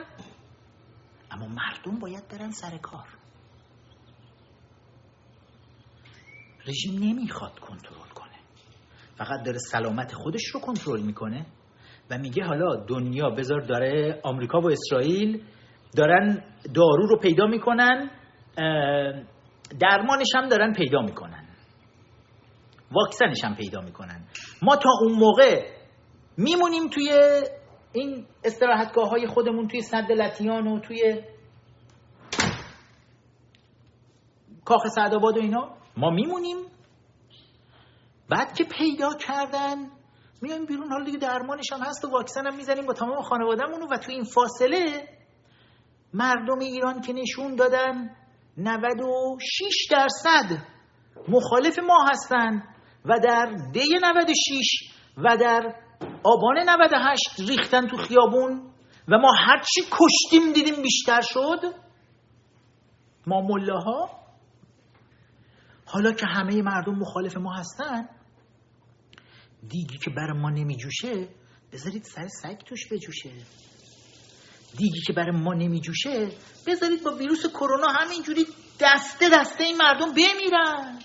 اما 1.31 1.47
مردم 1.47 1.99
باید 1.99 2.29
برن 2.29 2.51
سر 2.51 2.79
کار. 2.79 3.07
رژیم 6.67 6.99
نمی‌خواد 7.03 7.59
کنترل 7.59 8.09
کنه. 8.15 8.39
فقط 9.17 9.43
داره 9.45 9.59
سلامت 9.59 10.13
خودش 10.15 10.47
رو 10.55 10.61
کنترل 10.61 11.01
می‌کنه 11.01 11.47
و 12.11 12.19
میگه 12.19 12.45
حالا 12.45 12.77
دنیا 12.77 13.31
بذار 13.31 13.61
داره 13.61 14.21
آمریکا 14.25 14.61
و 14.61 14.71
اسرائیل 14.71 15.45
دارن 15.97 16.45
دارو 16.75 17.07
رو 17.07 17.19
پیدا 17.19 17.47
می‌کنن 17.47 18.11
درمانش 19.81 20.29
هم 20.35 20.49
دارن 20.49 20.73
پیدا 20.73 21.01
می‌کنن. 21.01 21.42
واکسنش 22.95 23.45
هم 23.45 23.55
پیدا 23.55 23.81
می‌کنن. 23.81 24.25
ما 24.63 24.77
تا 24.77 24.91
اون 25.03 25.13
موقع 25.13 25.67
میمونیم 26.37 26.89
توی 26.89 27.11
این 27.93 28.27
استراحتگاه 28.45 29.09
های 29.09 29.27
خودمون 29.27 29.69
توی 29.69 29.83
صد 29.83 30.13
لطیان 30.13 30.67
و 30.67 30.81
توی 30.81 31.23
کاخ 34.65 34.87
سعدآباد 34.87 35.37
و 35.37 35.41
اینا 35.41 35.77
ما 35.97 36.11
میمونیم. 36.11 36.57
بعد 38.29 38.55
که 38.55 38.65
پیدا 38.65 39.15
کردن 39.15 39.77
میایم 40.43 40.67
بیرون. 40.67 40.89
حالا 40.93 41.05
دیگه 41.05 41.19
درمانش 41.19 41.73
هم 41.73 41.81
هست 41.81 42.05
و 42.05 42.11
واکسن 42.11 42.47
هم 42.47 42.57
می‌زنیم 42.57 42.87
با 42.87 42.93
تمام 42.93 43.23
خانوادهمون 43.23 43.83
و 43.91 43.97
تو 43.97 44.13
این 44.13 44.25
فاصله 44.25 45.09
مردم 46.15 46.59
ایران 46.59 47.01
که 47.01 47.13
نشون 47.13 47.55
دادن 47.55 48.17
96 48.57 49.87
درصد 49.91 50.59
مخالف 51.29 51.79
ما 51.79 52.07
هستن. 52.11 52.72
و 53.05 53.19
در 53.25 53.57
دی 53.73 53.99
96 54.03 54.93
و 55.17 55.37
در 55.37 55.75
آبان 56.25 56.59
98 56.69 57.41
ریختن 57.49 57.87
تو 57.87 57.97
خیابون 57.97 58.73
و 59.09 59.19
ما 59.19 59.33
هرچی 59.39 59.81
کشتیم 59.81 60.53
دیدیم 60.53 60.83
بیشتر 60.83 61.21
شد. 61.21 61.75
ما 63.27 63.41
ملاها. 63.41 64.23
حالا 65.87 66.13
که 66.13 66.27
همه 66.27 66.63
مردم 66.63 66.95
مخالف 66.95 67.37
ما 67.37 67.55
هستن 67.55 68.09
دیگی 69.69 69.99
که 69.99 70.11
بر 70.11 70.33
ما 70.33 70.51
نمی 70.51 70.77
جوشه 70.77 71.29
بذارید 71.73 72.03
سر 72.05 72.29
سگ 72.29 72.59
توش 72.67 72.93
بجوشه. 72.93 73.31
دیگی 74.77 75.01
که 75.07 75.13
برای 75.13 75.37
ما 75.37 75.55
نمیجوشه 75.55 76.31
بذارید 76.67 77.03
با 77.03 77.15
ویروس 77.15 77.47
کرونا 77.47 77.87
همینجوری 77.89 78.47
دسته 78.81 79.29
دسته 79.33 79.65
این 79.65 79.77
مردم 79.77 80.11
بمیرن. 80.13 80.99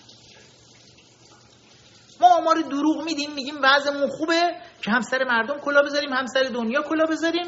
ما 2.21 2.37
آمار 2.37 2.61
دروغ 2.61 3.03
میدیم 3.05 3.33
میگیم 3.33 3.55
وضعمون 3.63 4.09
خوبه 4.09 4.55
که 4.81 4.91
همسر 4.91 5.23
مردم 5.23 5.59
کلا 5.59 5.81
بذاریم 5.81 6.13
همسر 6.13 6.43
دنیا 6.43 6.81
کلا 6.81 7.05
بذاریم. 7.05 7.47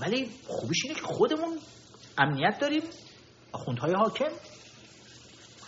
ولی 0.00 0.30
خوبیش 0.46 0.84
اینه 0.84 0.94
که 0.94 1.06
خودمون 1.06 1.58
امنیت 2.18 2.58
داریم 2.60 2.82
آخوندهای 3.52 3.94
حاکم. 3.94 4.30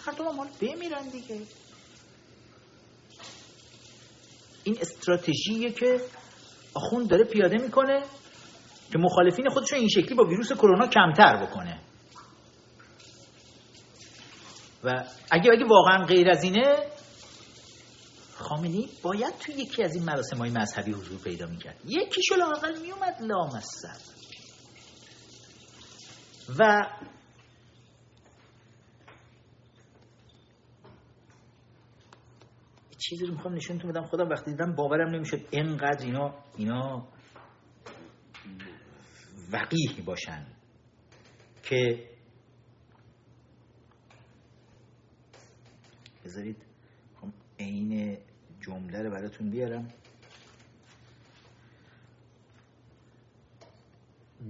مردم 0.07 0.25
ما 0.25 0.47
بمیرن 0.61 1.09
دیگه. 1.09 1.41
این 4.65 4.79
استراتژیه 4.81 5.71
که 5.71 6.01
آخوند 6.75 7.09
داره 7.09 7.25
پیاده 7.25 7.59
می‌کنه 7.59 8.03
که 8.93 8.99
مخالفین 8.99 9.49
خودشون 9.49 9.79
این 9.79 9.89
شکلی 9.89 10.15
با 10.15 10.25
ویروس 10.25 10.53
کرونا 10.53 10.87
کمتر 10.87 11.47
بکنه. 11.47 11.81
و 14.85 15.05
اگه 15.31 15.51
اگه 15.53 15.65
واقعا 15.65 16.05
غیر 16.05 16.31
از 16.31 16.45
اینه 16.45 16.92
خامنی 18.35 18.89
باید 19.03 19.35
توی 19.39 19.55
یکی 19.55 19.83
از 19.83 19.95
این 19.95 20.05
مراسم 20.05 20.37
های 20.37 20.51
مذهبی 20.51 20.93
حضور 20.93 21.19
پیدا 21.19 21.47
می‌کرد. 21.47 21.81
یکیشو 21.85 22.35
لاقل 22.35 22.81
میومد 22.81 23.17
لامصب. 23.21 24.13
و 26.59 26.87
چیزی 32.99 33.27
رو 33.27 33.35
می‌خوام 33.35 33.55
نشونتون 33.55 33.91
بدم. 33.91 34.05
خودم 34.05 34.29
وقتی 34.29 34.51
دیدم 34.51 34.75
باورم 34.75 35.15
نمی‌شد 35.15 35.41
اینقدر 35.51 36.05
اینا 36.05 36.35
اینا 36.57 37.09
وقیح 39.53 40.05
باشن 40.05 40.47
که 41.63 42.09
بذارید 46.25 46.72
عین 47.63 48.19
جمله 48.61 49.03
رو 49.03 49.11
براتون 49.11 49.51
بیارم. 49.51 49.89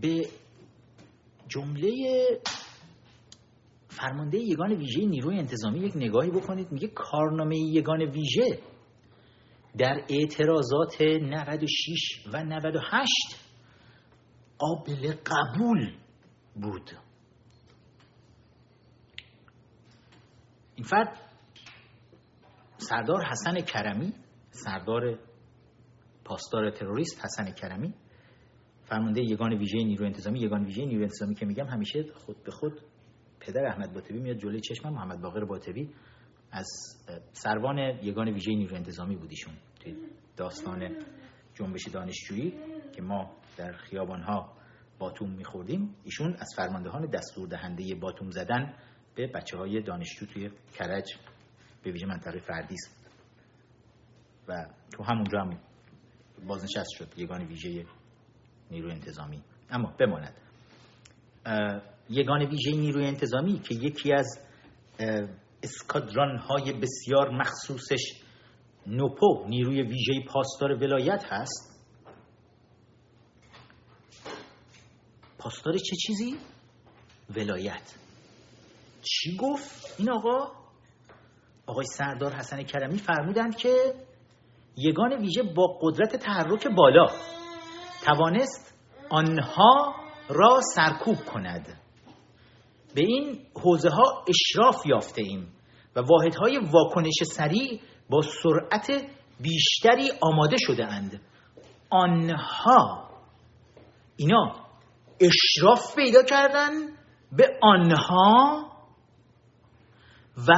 به 0.00 0.28
جمله 1.48 1.90
فرمانده 3.88 4.38
یگان 4.38 4.72
ویژه 4.72 5.06
نیروی 5.06 5.38
انتظامی 5.38 5.78
یک 5.78 5.92
نگاهی 5.96 6.30
بکنید. 6.30 6.72
میگه 6.72 6.88
کارنامه 6.88 7.56
یگان 7.56 8.02
ویژه 8.02 8.58
در 9.78 10.04
اعتراضات 10.08 11.00
96 11.00 12.26
و 12.32 12.44
98 12.44 13.08
قابل 14.58 15.14
قبول 15.26 15.92
بود. 16.56 16.90
این 20.74 20.84
فرد 20.86 21.32
سردار 22.89 23.24
حسن 23.24 23.61
کرمی 23.61 24.12
سردار 24.51 25.18
پاسدار 26.24 26.70
تروریست 26.70 27.24
حسن 27.24 27.53
کرمی 27.53 27.95
فرمانده 28.85 29.22
یگان 29.22 29.53
ویژه 29.53 29.78
نیروی 29.78 30.07
انتظامی 30.07 30.41
یگان 30.41 30.64
ویژه 30.64 30.85
نیروی 30.85 31.03
انتظامی 31.03 31.35
که 31.35 31.47
میگم 31.47 31.66
همیشه 31.66 32.05
خود 32.14 32.45
به 32.45 32.51
خود 32.51 32.80
پدر 33.41 33.66
احمد 33.66 33.93
باطبی 33.95 34.18
میاد 34.18 34.37
جلوی 34.37 34.61
چشمم 34.61 34.93
محمد 34.93 35.20
باقر 35.20 35.45
باطبی. 35.45 35.91
از 36.51 36.66
سروان 37.33 37.78
یگان 37.78 38.28
ویژه 38.28 38.51
نیروی 38.51 38.76
انتظامی 38.76 39.16
بودیشون 39.16 39.55
توی 39.80 39.97
داستان 40.37 40.97
جنبش 41.55 41.89
دانشجویی 41.89 42.55
که 42.95 43.03
ما 43.03 43.37
در 43.57 43.72
خیابانها 43.72 44.53
باتوم 44.99 45.30
میخوردیم. 45.30 45.95
ایشون 46.05 46.37
از 46.39 46.49
فرماندهان 46.57 47.07
دستور 47.07 47.49
دهنده 47.49 47.95
باتوم 47.95 48.30
زدن 48.30 48.74
به 49.14 49.26
بچه 49.26 49.57
های 49.57 49.83
دانشجو 49.83 50.26
توی 50.26 50.51
کرج 50.78 51.05
به 51.83 51.91
ویژه 51.93 52.07
منطقه 52.07 52.41
فردیس 52.41 52.91
و 54.49 54.66
تو 54.93 55.03
همونجا 55.03 55.41
هم 55.41 55.61
بازنشست 56.47 56.91
شد 56.99 57.18
یگان 57.18 57.47
ویژه 57.47 57.87
نیروی 58.70 58.93
انتظامی. 58.93 59.43
اما 59.70 59.95
بماند. 60.01 60.35
یگان 62.11 62.47
ویژه 62.47 62.70
نیروی 62.70 63.07
انتظامی 63.07 63.59
که 63.59 63.74
یکی 63.74 64.12
از 64.12 64.39
اسکادران 65.62 66.39
های 66.39 66.72
بسیار 66.72 67.30
مخصوصش 67.30 68.22
نوپو 68.87 69.45
نیروی 69.49 69.83
ویژه 69.83 70.12
پاسدار 70.28 70.72
ولایت 70.72 71.24
هست. 71.24 71.72
پاسدار 75.39 75.78
چه 75.78 75.97
چیزی؟ 76.07 76.37
ولایت. 77.30 77.95
چی 79.03 79.37
گفت 79.37 79.95
این 79.99 80.11
آقا؟ 80.11 80.61
آقای 81.66 81.84
سردار 81.84 82.32
حسن 82.32 82.62
کرمی 82.62 82.98
فرمودند 82.98 83.56
که 83.56 83.94
یگان 84.76 85.12
ویژه 85.12 85.42
با 85.42 85.78
قدرت 85.82 86.16
تحرک 86.16 86.66
بالا 86.76 87.06
توانست 88.04 88.74
آنها 89.10 89.94
را 90.28 90.60
سرکوب 90.74 91.16
کند. 91.16 91.78
به 92.94 93.02
این 93.04 93.46
حوزه 93.64 93.90
ها 93.90 94.24
اشراف 94.28 94.86
یافته 94.86 95.22
ایم 95.22 95.52
و 95.96 96.00
واحدهای 96.00 96.58
واکنش 96.72 97.22
سریع 97.24 97.80
با 98.10 98.22
سرعت 98.22 99.06
بیشتری 99.40 100.10
آماده 100.20 100.56
شده 100.58 100.86
اند 100.86 101.20
آنها 101.90 103.08
اینا 104.16 104.54
اشراف 105.20 105.96
پیدا 105.96 106.22
کردن 106.22 106.70
به 107.32 107.58
آنها 107.62 108.66
و 110.48 110.52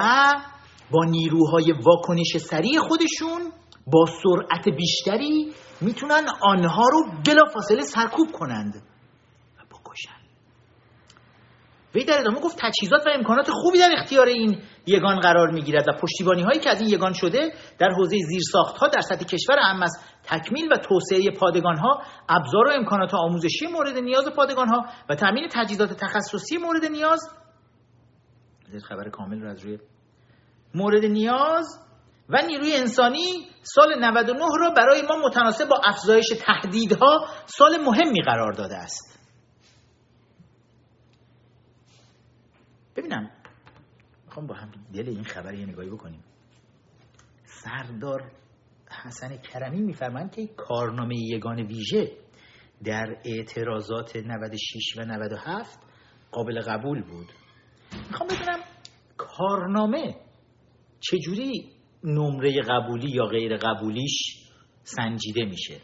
با 0.95 1.05
نیروهای 1.05 1.73
واکنش 1.73 2.37
سریع 2.37 2.81
خودشون 2.81 3.53
با 3.87 4.07
سرعت 4.23 4.69
بیشتری 4.77 5.53
می‌تونن 5.81 6.27
آنها 6.43 6.89
رو 6.93 7.07
بلافاصله 7.27 7.83
سرکوب 7.83 8.33
کنند 8.33 8.75
و 9.59 9.63
بکشن. 9.71 10.25
وی 11.95 12.05
در 12.05 12.21
ادامه 12.21 12.41
گفت 12.41 12.59
تجهیزات 12.61 13.07
و 13.07 13.11
امکانات 13.15 13.51
خوبی 13.51 13.79
در 13.79 13.91
اختیار 13.99 14.27
این 14.27 14.63
یگان 14.87 15.21
قرار 15.21 15.51
می‌گیرد 15.51 15.89
و 15.89 15.93
پشتیبانی 16.03 16.43
هایی 16.43 16.61
که 16.61 16.71
از 16.71 16.81
این 16.81 16.91
یگان 16.91 17.13
شده 17.13 17.53
در 17.79 17.91
حوزه 17.91 18.17
زیرساخت 18.29 18.77
ها 18.77 18.89
در 18.89 19.01
سطح 19.01 19.25
کشور 19.25 19.59
هم 19.59 19.83
از 19.83 19.99
تکمیل 20.23 20.73
و 20.73 20.77
توسعه 20.77 21.31
پادگان 21.41 21.77
ها 21.77 22.03
ابزار 22.29 22.67
و 22.67 22.71
امکانات 22.75 23.15
آموزشی 23.15 23.67
مورد 23.67 23.97
نیاز 23.97 24.25
پادگان 24.37 24.69
ها 24.69 24.85
و 25.09 25.15
تامین 25.15 25.49
تجهیزات 25.53 25.93
تخصصی 25.93 26.57
مورد 26.57 26.85
نیاز. 26.85 27.21
خبر 28.89 29.09
کامل 29.11 29.41
رو 29.41 29.51
از 29.51 29.65
روی 29.65 29.79
مورد 30.75 31.05
نیاز 31.05 31.81
و 32.29 32.37
نیروی 32.47 32.77
انسانی 32.77 33.47
سال 33.63 34.05
99 34.05 34.39
را 34.61 34.71
برای 34.71 35.03
ما 35.03 35.17
متناسب 35.27 35.69
با 35.69 35.81
افزایش 35.85 36.27
تهدیدها 36.47 37.27
سال 37.47 37.77
مهمی 37.77 38.23
قرار 38.23 38.53
داده 38.53 38.77
است. 38.77 39.21
ببینم 42.97 43.31
می‌خوام 44.25 44.47
با 44.47 44.55
هم 44.55 44.71
دل 44.95 45.09
این 45.09 45.25
خبر 45.25 45.55
یه 45.55 45.67
نگاهی 45.67 45.91
بکنیم. 45.91 46.25
سردار 47.45 48.33
حسن 49.05 49.37
کرمی 49.37 49.83
میفرمند 49.83 50.33
که 50.33 50.47
کارنامه 50.47 51.15
یگان 51.17 51.61
ویژه 51.61 52.17
در 52.85 53.17
اعتراضات 53.25 54.17
96 54.17 54.99
و 54.99 55.01
97 55.01 55.79
قابل 56.31 56.61
قبول 56.61 57.03
بود. 57.03 57.33
می‌خوام 58.09 58.29
بدونم 58.29 58.59
کارنامه 59.17 60.24
چجوری 61.11 61.71
نمره 62.05 62.63
قبولی 62.63 63.11
یا 63.11 63.27
غیر 63.27 63.57
قبولیش 63.57 64.45
سنجیده 64.83 65.45
میشه؟ 65.45 65.81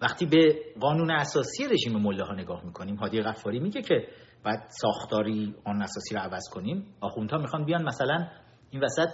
وقتی 0.00 0.26
به 0.26 0.60
قانون 0.80 1.10
اساسی 1.10 1.64
رژیم 1.68 1.96
مله 1.96 2.24
ها 2.24 2.34
نگاه 2.34 2.64
می‌کنیم 2.64 2.96
هادی 2.96 3.22
غفاری 3.22 3.58
میگه 3.58 3.82
که 3.82 4.08
باید 4.44 4.60
ساختاری 4.68 5.54
آن 5.64 5.82
اساسی 5.82 6.14
رو 6.14 6.20
عوض 6.20 6.48
کنیم 6.52 6.94
آخوندها 7.00 7.38
می‌خوان 7.38 7.64
بیان 7.64 7.82
مثلا 7.82 8.28
این 8.70 8.84
وسط 8.84 9.08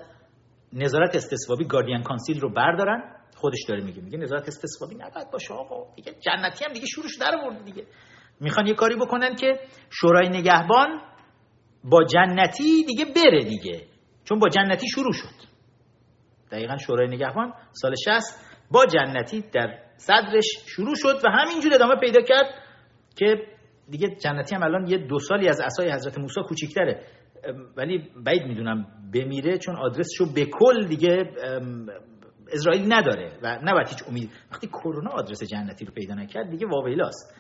نظارت 0.73 1.17
استثبابی 1.17 1.65
گاردین 1.65 2.03
کانسیل 2.03 2.41
رو 2.41 2.53
بردارن 2.53 3.17
خودش 3.37 3.59
داره 3.69 3.85
میگه 3.85 4.03
میگه 4.03 4.19
نظارت 4.19 4.49
استثبابی 4.49 4.95
نباید 4.95 5.31
باشه 5.31 5.55
آقا 5.55 5.95
دیگه 5.95 6.13
جنتی 6.13 6.65
هم 6.65 6.73
دیگه 6.73 6.87
شروعش 6.87 7.17
در 7.17 7.37
آورد 7.37 7.65
دیگه. 7.65 7.87
می‌خوان 8.41 8.67
یه 8.67 8.75
کاری 8.75 8.97
بکنن 8.97 9.35
که 9.35 9.61
شورای 9.91 10.29
نگهبان 10.29 11.01
با 11.85 12.05
جنتی 12.05 12.85
دیگه 12.87 13.05
بره 13.05 13.45
دیگه. 13.45 13.81
چون 14.25 14.39
با 14.39 14.49
جنتی 14.49 14.89
شروع 14.89 15.13
شد. 15.13 15.55
دقیقا 16.51 16.77
شورای 16.77 17.09
نگهبان 17.09 17.53
سال 17.73 17.95
60 18.05 18.45
با 18.71 18.87
جنتی 18.87 19.45
در 19.53 19.79
صدرش 19.97 20.47
شروع 20.67 20.95
شد 20.95 21.21
و 21.25 21.31
همینجور 21.31 21.75
ادامه 21.75 21.95
پیدا 21.97 22.23
کرد 22.23 22.47
که 23.17 23.37
دیگه 23.91 24.09
جنتی 24.09 24.55
هم 24.55 24.63
الان 24.63 24.87
یه 24.87 24.99
دو 24.99 25.19
سالی 25.19 25.49
از 25.49 25.61
اسای 25.61 25.93
حضرت 25.93 26.19
موسی 26.19 26.41
کوچیکتره 26.49 27.07
ولی 27.77 28.11
بعید 28.25 28.43
می‌دونم 28.43 28.87
بمیره 29.15 29.59
چون 29.59 29.77
آدرسشو 29.77 30.33
به 30.35 30.47
کل 30.47 30.87
دیگه 30.87 31.31
اسرائیل 32.53 32.93
نداره 32.93 33.39
و 33.43 33.59
نباید 33.63 33.89
هیچ 33.89 33.99
امید. 34.09 34.31
وقتی 34.53 34.67
کرونا 34.67 35.11
آدرس 35.11 35.43
جنتی 35.43 35.85
رو 35.85 35.93
پیدا 35.93 36.15
نکرد 36.15 36.51
دیگه 36.51 36.67
واویلاست 36.67 37.35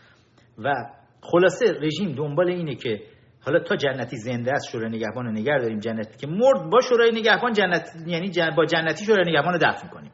و 0.58 0.72
خلاصه 1.20 1.66
رژیم 1.80 2.14
دنبال 2.14 2.48
اینه 2.48 2.74
که 2.74 3.00
حالا 3.46 3.58
تا 3.58 3.76
جنتی 3.76 4.16
زنده 4.16 4.52
است 4.52 4.70
شورای 4.70 4.90
نگهبان 4.90 5.24
رو 5.24 5.32
نگه 5.32 5.58
داریم. 5.58 5.78
جنتی 5.78 6.18
که 6.18 6.26
مرد 6.26 6.70
با 6.70 6.80
شورای 6.80 7.10
نگهبان 7.12 7.52
جنت 7.52 7.88
یعنی 8.06 8.32
با 8.56 8.64
جنتی 8.64 9.04
شورای 9.04 9.30
نگهبان 9.30 9.52
رو 9.52 9.58
دفن 9.58 9.88
کنیم. 9.88 10.12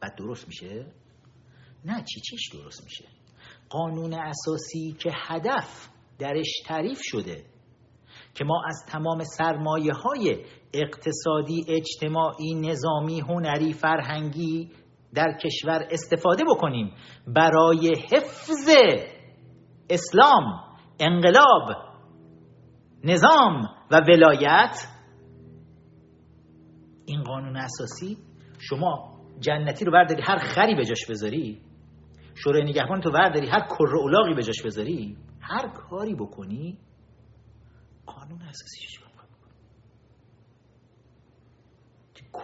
بعد 0.00 0.14
درست 0.18 0.48
میشه؟ 0.48 0.86
نه 1.84 2.04
چی 2.04 2.20
چیش 2.20 2.50
درست 2.52 2.84
میشه؟ 2.84 3.04
قانون 3.68 4.14
اساسی 4.14 4.96
که 4.98 5.10
هدف 5.14 5.88
درش 6.18 6.52
تعریف 6.66 6.98
شده 7.02 7.44
که 8.34 8.44
ما 8.44 8.62
از 8.68 8.84
تمام 8.88 9.24
سرمایه 9.24 9.92
های 9.92 10.44
اقتصادی 10.74 11.64
اجتماعی 11.68 12.54
نظامی 12.54 13.20
هنری 13.20 13.72
فرهنگی 13.72 14.70
در 15.14 15.38
کشور 15.44 15.88
استفاده 15.90 16.44
بکنیم 16.44 16.92
برای 17.26 17.92
حفظ 18.12 18.68
اسلام. 19.90 20.67
انقلاب 21.00 21.76
نظام 23.04 23.68
و 23.90 24.00
ولایت. 24.00 24.76
این 27.04 27.22
قانون 27.22 27.56
اساسی 27.56 28.18
شما 28.58 29.20
جنتی 29.40 29.84
رو 29.84 29.92
برداری 29.92 30.22
هر 30.22 30.38
خری 30.38 30.74
به 30.74 30.84
جاش 30.84 31.06
بذاری. 31.10 31.62
شورای 32.34 32.64
نگهبان 32.64 33.00
تو 33.00 33.10
برداری 33.10 33.48
هر 33.48 33.66
کر 33.78 33.96
اولاغی 33.96 34.34
به 34.34 34.42
جاش 34.42 34.62
بذاری. 34.64 35.16
هر 35.40 35.68
کاری 35.68 36.14
بکنی 36.14 36.78
قانون 38.06 38.42
اساسی 38.42 38.86
چیکار 38.86 39.08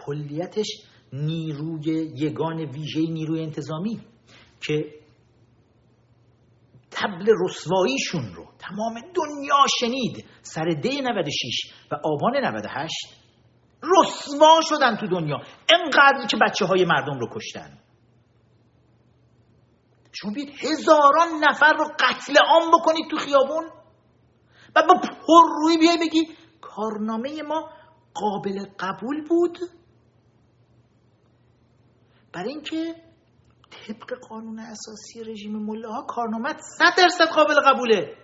کلیتش 0.05 0.67
نیروی 1.13 2.11
یگان 2.15 2.59
ویژه 2.59 3.01
نیروی 3.01 3.41
انتظامی 3.41 3.99
که 4.61 4.93
تبل 6.95 7.33
رسواییشون 7.39 8.33
رو. 8.35 8.45
تمام 8.59 8.93
دنیا 8.93 9.65
شنید. 9.79 10.25
سر 10.41 10.65
دی 10.81 11.01
96 11.01 11.73
و 11.91 11.95
آبان 12.03 12.37
98 12.37 12.93
رسوا 13.83 14.59
شدن 14.61 14.95
تو 14.95 15.07
دنیا. 15.07 15.37
انقدر 15.73 16.27
که 16.27 16.37
بچه 16.37 16.65
های 16.65 16.85
مردم 16.85 17.19
رو 17.19 17.27
کشتن. 17.35 17.77
شما 20.11 20.31
بیاید 20.31 20.49
هزاران 20.59 21.27
نفر 21.49 21.73
رو 21.73 21.85
قتل 21.99 22.33
عام 22.47 22.71
بکنید 22.79 23.09
تو 23.11 23.17
خیابون 23.17 23.65
و 24.75 24.83
با 24.87 24.93
پر 25.01 25.43
روی 25.61 25.77
بیای 25.77 25.97
بگی 25.97 26.27
کارنامه 26.61 27.41
ما 27.41 27.69
قابل 28.13 28.65
قبول 28.79 29.27
بود. 29.27 29.57
برای 32.33 32.49
اینکه 32.49 32.95
طبق 33.71 34.19
قانون 34.29 34.59
اساسی 34.59 35.23
رژیم 35.23 35.51
ملاها 35.51 36.05
کارنامه 36.09 36.49
صد 36.77 36.97
درصد 36.97 37.33
قابل 37.35 37.55
قبوله. 37.65 38.17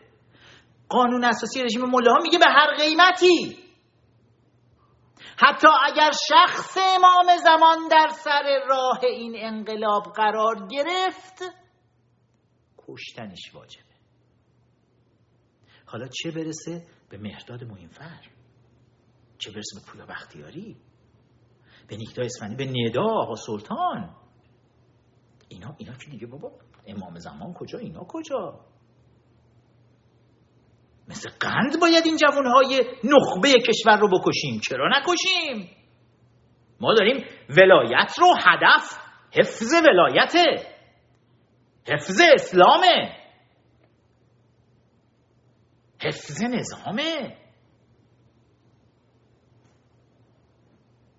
قانون 0.89 1.23
اساسی 1.23 1.63
رژیم 1.63 1.81
ملاها 1.81 2.17
میگه 2.23 2.37
به 2.39 2.45
هر 2.47 2.75
قیمتی. 2.77 3.57
حتی 5.37 5.67
اگر 5.85 6.11
شخص 6.29 6.77
امام 6.77 7.37
زمان 7.37 7.87
در 7.91 8.07
سر 8.07 8.65
راه 8.69 8.99
این 9.03 9.33
انقلاب 9.35 10.03
قرار 10.15 10.67
گرفت 10.67 11.43
کشتنش 12.87 13.55
واجبه. 13.55 13.91
حالا 15.85 16.07
چه 16.07 16.31
برسه 16.31 16.87
به 17.09 17.17
مهرداد 17.17 17.63
مهمفر 17.63 18.19
چه 19.37 19.51
برسه 19.51 19.79
به 19.79 19.91
پویا 19.91 20.05
بختیاری 20.05 20.77
به 21.87 21.97
نیکتا 21.97 22.21
اسفندی 22.23 22.55
به 22.55 22.65
ندا 22.65 23.03
آقا 23.03 23.35
سلطان؟ 23.35 24.20
اینا 25.61 25.75
اینا 25.77 25.93
که 25.93 26.11
دیگه 26.11 26.27
بابا 26.27 26.51
امام 26.87 27.19
زمان 27.19 27.53
کجا؟ 27.53 27.79
اینا 27.79 28.03
کجا؟ 28.07 28.59
مثل 31.07 31.29
قند 31.39 31.79
باید 31.81 32.05
این 32.05 32.17
جوانهای 32.17 32.81
نخبه 33.03 33.53
کشور 33.67 33.99
رو 33.99 34.07
بکشیم. 34.07 34.59
چرا 34.69 34.89
نکشیم؟ 34.89 35.77
ما 36.79 36.93
داریم 36.93 37.25
ولایت 37.49 38.13
رو 38.19 38.27
هدف 38.45 38.97
حفظ 39.31 39.73
ولایته 39.73 40.45
حفظ 41.87 42.21
اسلامه. 42.33 43.17
حفظ 45.99 46.43
نظامه. 46.43 47.37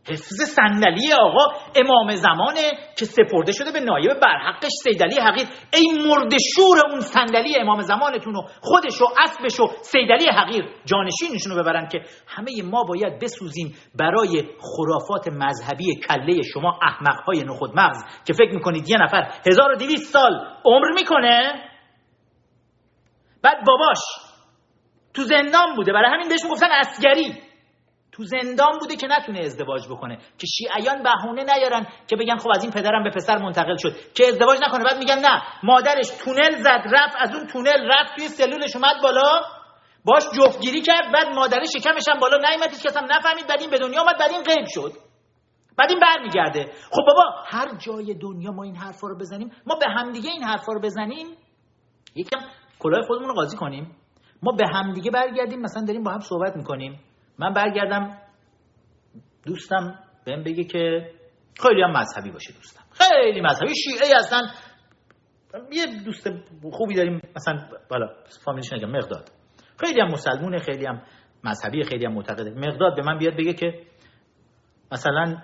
حفظ 0.08 0.42
صندلی 0.42 1.12
آقا 1.12 1.44
امام 1.76 2.14
زمانه 2.14 2.70
که 2.98 3.04
سپرده 3.04 3.52
شده 3.52 3.72
به 3.72 3.80
نایب 3.80 4.20
برحقش 4.20 4.70
سیدلی 4.82 5.20
حقیر 5.20 5.46
ای 5.74 6.04
مرد 6.06 6.32
شور 6.54 6.78
اون 6.90 7.00
صندلی 7.00 7.56
امام 7.56 7.80
زمانتون 7.80 8.36
و 8.36 8.42
خودش 8.60 9.00
و 9.00 9.04
اسبش 9.22 9.60
و 9.60 9.66
سیدلی 9.82 10.26
حقیر 10.26 10.64
جانشینشون 10.84 11.52
رو 11.52 11.62
ببرن 11.62 11.88
که 11.88 12.00
همه 12.26 12.62
ما 12.62 12.84
باید 12.84 13.18
بسوزیم 13.18 13.74
برای 13.94 14.44
خرافات 14.60 15.28
مذهبی 15.28 16.00
کله 16.08 16.42
شما 16.54 16.78
احمقهای 16.82 17.44
نخود 17.44 17.70
مغز 17.74 18.04
که 18.26 18.32
فکر 18.32 18.54
می‌کنید 18.54 18.90
یه 18.90 18.96
نفر 19.02 19.30
1200 19.46 20.12
سال 20.12 20.46
عمر 20.64 20.92
می‌کنه؟ 20.94 21.52
بعد 23.42 23.56
باباش 23.66 23.98
تو 25.14 25.22
زندان 25.22 25.76
بوده. 25.76 25.92
برای 25.92 26.10
همین 26.12 26.28
بهش 26.28 26.44
می‌گفتن 26.44 26.68
اسگری 26.70 27.51
تو 28.12 28.24
زندان 28.24 28.78
بوده 28.80 28.96
که 28.96 29.06
نتونه 29.06 29.40
ازدواج 29.40 29.88
بکنه 29.88 30.18
که 30.38 30.46
شیعیان 30.46 31.02
بهونه 31.02 31.44
نیارن 31.44 31.86
که 32.06 32.16
بگن 32.16 32.36
خب 32.36 32.50
از 32.54 32.62
این 32.62 32.72
پدرم 32.72 33.02
به 33.04 33.10
پسر 33.10 33.38
منتقل 33.38 33.76
شد 33.76 33.96
که 34.14 34.26
ازدواج 34.26 34.58
نکنه. 34.62 34.84
بعد 34.84 34.98
میگن 34.98 35.18
نه 35.18 35.42
مادرش 35.62 36.08
تونل 36.24 36.62
زد 36.62 36.82
رفت 36.92 37.16
از 37.18 37.34
اون 37.34 37.46
تونل 37.46 37.90
رفت 37.90 38.16
توی 38.16 38.28
سلولش 38.28 38.76
اومد 38.76 39.02
بالا 39.02 39.40
باش 40.04 40.22
جفتگیری 40.36 40.80
کرد 40.80 41.12
بعد 41.14 41.34
مادرش 41.34 41.68
شکمش 41.78 42.08
هم 42.08 42.20
بالا 42.20 42.36
نیومد 42.36 42.70
هیچ 42.70 42.96
هم 42.96 43.04
نفهمید 43.04 43.46
بعد 43.46 43.60
این 43.60 43.70
به 43.70 43.78
دنیا 43.78 44.00
اومد 44.00 44.18
بعد 44.18 44.30
این 44.30 44.42
غیب 44.42 44.66
شد. 44.68 44.92
بعد 45.78 45.90
این 45.90 46.00
برمیگرده. 46.00 46.72
خب 46.90 47.02
بابا 47.06 47.22
هر 47.46 47.78
جای 47.78 48.14
دنیا 48.14 48.50
ما 48.50 48.62
این 48.62 48.76
حرفا 48.76 49.06
رو 49.06 49.18
بزنیم 49.18 49.50
ما 49.66 49.74
به 49.74 49.86
همدیگه 49.88 50.30
این 50.30 50.42
حرفا 50.42 50.72
رو 50.72 50.80
بزنیم. 50.80 51.26
یکم 52.14 52.38
کلاه 52.78 53.06
خودمون 53.06 53.28
رو 53.28 53.34
قاضی 53.34 53.56
کنیم. 53.56 53.96
ما 54.42 54.52
به 54.52 54.64
همدیگه 54.74 55.10
برگردیم 55.10 55.60
مثلا 55.60 55.84
داریم 55.84 56.02
با 56.02 56.10
هم 56.10 56.20
صحبت 56.20 56.56
می‌کنیم. 56.56 57.00
من 57.38 57.52
برگردم 57.52 58.18
دوستم 59.46 59.98
بهم 60.24 60.42
بگه 60.42 60.64
که 60.64 61.10
خیلی 61.62 61.82
هم 61.82 61.90
مذهبی 61.90 62.30
باشه 62.30 62.52
دوستم. 62.52 62.84
خیلی 62.92 63.40
مذهبی 63.40 63.74
شیعه 63.74 64.18
هستن. 64.18 64.40
یه 65.72 65.86
دوست 66.04 66.28
خوبی 66.72 66.94
داریم 66.94 67.20
مثلا 67.36 67.68
بالا 67.90 68.08
فامیلش 68.44 68.72
نگم 68.72 68.90
مقداد. 68.90 69.30
خیلی 69.80 70.00
هم 70.00 70.08
مسلمونه 70.08 70.58
خیلی 70.58 70.86
هم 70.86 71.02
مذهبی 71.44 71.84
خیلی 71.84 72.04
هم 72.04 72.12
معتقده. 72.12 72.50
مقداد 72.50 72.96
به 72.96 73.02
من 73.02 73.18
بیاد 73.18 73.34
بگه 73.34 73.54
که 73.54 73.86
مثلا 74.92 75.42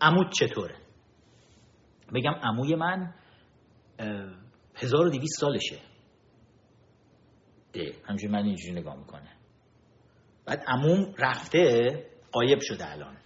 عمود 0.00 0.32
چطوره؟ 0.32 0.74
بگم 2.14 2.34
عموی 2.42 2.74
من 2.74 3.14
1200 4.76 5.40
سالشه. 5.40 5.89
همجوری 8.04 8.32
من 8.32 8.44
اینجوری 8.44 8.72
نگاه 8.72 8.96
می‌کنه 8.96 9.36
بعد 10.44 10.64
عموم 10.66 11.14
رفته 11.18 11.88
قایب 12.32 12.58
شده 12.62 12.90
الان. 12.90 13.16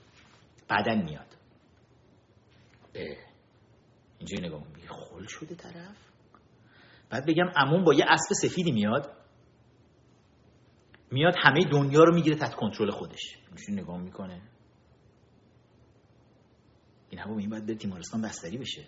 بعدا 0.68 0.94
میاد. 0.94 1.36
اینجوری 4.18 4.46
نگاه 4.46 4.64
می‌کنه 4.66 4.86
خل 4.88 5.26
شده 5.26 5.54
طرف. 5.54 5.96
بعد 7.10 7.26
بگم 7.26 7.52
عموم 7.56 7.84
با 7.84 7.94
یه 7.94 8.04
اسب 8.08 8.48
سفیدی 8.48 8.72
میاد. 8.72 9.16
میاد 11.10 11.34
همه 11.38 11.64
دنیا 11.64 12.04
رو 12.04 12.14
می‌گیره 12.14 12.36
تحت 12.36 12.54
کنترل 12.54 12.90
خودش. 12.90 13.38
اینجوری 13.46 13.72
نگاه 13.72 14.00
می‌کنه. 14.00 14.42
این 17.08 17.20
همون 17.20 17.38
این 17.38 17.50
باید 17.50 17.66
به 17.66 17.74
تیمارستان 17.74 18.22
بستری 18.22 18.58
بشه. 18.58 18.86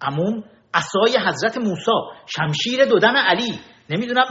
عموم 0.00 0.44
اسای 0.74 1.26
حضرت 1.26 1.58
موسی 1.58 1.90
شمشیر 2.26 2.84
دودم 2.84 3.16
علی 3.16 3.60
نمی‌دونم 3.90 4.24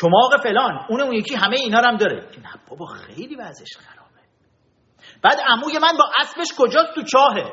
چماق 0.00 0.42
فلان 0.42 0.86
اون 0.88 1.00
اون 1.00 1.14
یکی 1.14 1.34
همه 1.34 1.56
اینا 1.56 1.80
رو 1.80 1.86
هم 1.86 1.96
داره. 1.96 2.16
نه 2.16 2.50
بابا 2.68 2.86
خیلی 2.86 3.36
وضعش 3.36 3.76
خرابه. 3.76 4.20
بعد 5.22 5.36
عموی 5.46 5.72
من 5.82 5.98
با 5.98 6.04
اسبش 6.20 6.48
کجا 6.58 6.80
تو 6.94 7.02
چاهه؟ 7.02 7.52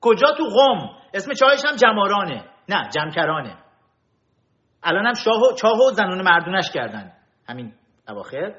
کجا 0.00 0.26
تو 0.36 0.44
قم؟ 0.44 0.88
اسم 1.14 1.32
چاهش 1.32 1.64
هم 1.64 1.76
جمارانه. 1.76 2.44
نه 2.68 2.88
جمکرانه. 2.94 3.56
الان 4.82 5.06
هم 5.06 5.14
شاه 5.14 5.42
و 5.42 5.54
چاه 5.54 5.78
و 5.78 5.90
زنون 5.90 6.22
مردونش 6.22 6.70
کردن. 6.70 7.12
همین 7.48 7.74
اواخر. 8.08 8.54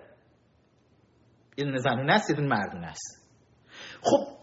یه 1.57 1.65
دونه 1.65 1.77
زنونه 1.77 2.13
است 2.13 2.29
یه 2.29 2.35
دونه 2.35 2.47
مردونه 2.47 2.87
است. 2.87 3.31
خب 4.03 4.40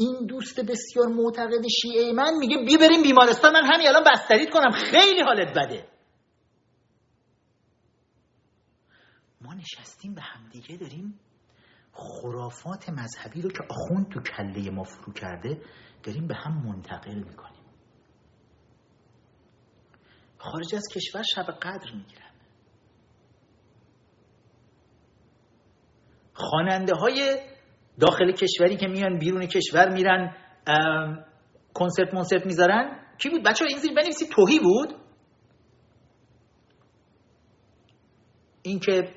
این 0.00 0.26
دوست 0.26 0.60
بسیار 0.60 1.06
معتقد 1.06 1.66
شیعه 1.82 2.12
من 2.12 2.34
میگه 2.38 2.56
بیا 2.66 2.78
بریم 2.78 3.02
بیمارستان 3.02 3.52
من 3.52 3.64
همین 3.74 3.88
الان 3.88 4.04
بستریت 4.12 4.50
کنم. 4.50 4.70
خیلی 4.70 5.22
حالت 5.22 5.58
بده. 5.58 5.88
ما 9.40 9.54
نشستیم 9.54 10.14
به 10.14 10.20
همدیگه 10.20 10.76
داریم 10.76 11.20
خرافات 11.92 12.88
مذهبی 12.88 13.42
رو 13.42 13.50
که 13.50 13.64
آخوند 13.70 14.12
تو 14.12 14.20
کله 14.20 14.70
ما 14.70 14.84
فرو 14.84 15.12
کرده 15.12 15.62
داریم 16.02 16.26
به 16.26 16.34
هم 16.34 16.66
منتقل 16.66 17.14
می‌کنیم. 17.14 17.64
خارج 20.38 20.74
از 20.74 20.88
کشور 20.94 21.22
شب 21.34 21.46
قدر 21.62 21.92
می‌گیرن. 21.94 22.30
خواننده 26.34 26.94
های 26.94 27.40
داخل 28.00 28.32
کشوری 28.32 28.76
که 28.76 28.88
میان 28.88 29.18
بیرون 29.18 29.46
کشور 29.46 29.88
میرن 29.94 30.36
کنسرت 31.74 32.14
منسرت 32.14 32.46
می‌ذارن. 32.46 33.00
کی 33.18 33.28
بود؟ 33.30 33.42
بچه 33.42 33.64
این 33.68 33.78
زیر 33.78 33.94
بنویسید. 33.94 34.28
توهی 34.30 34.58
بود؟ 34.58 34.94
اینکه 38.62 39.14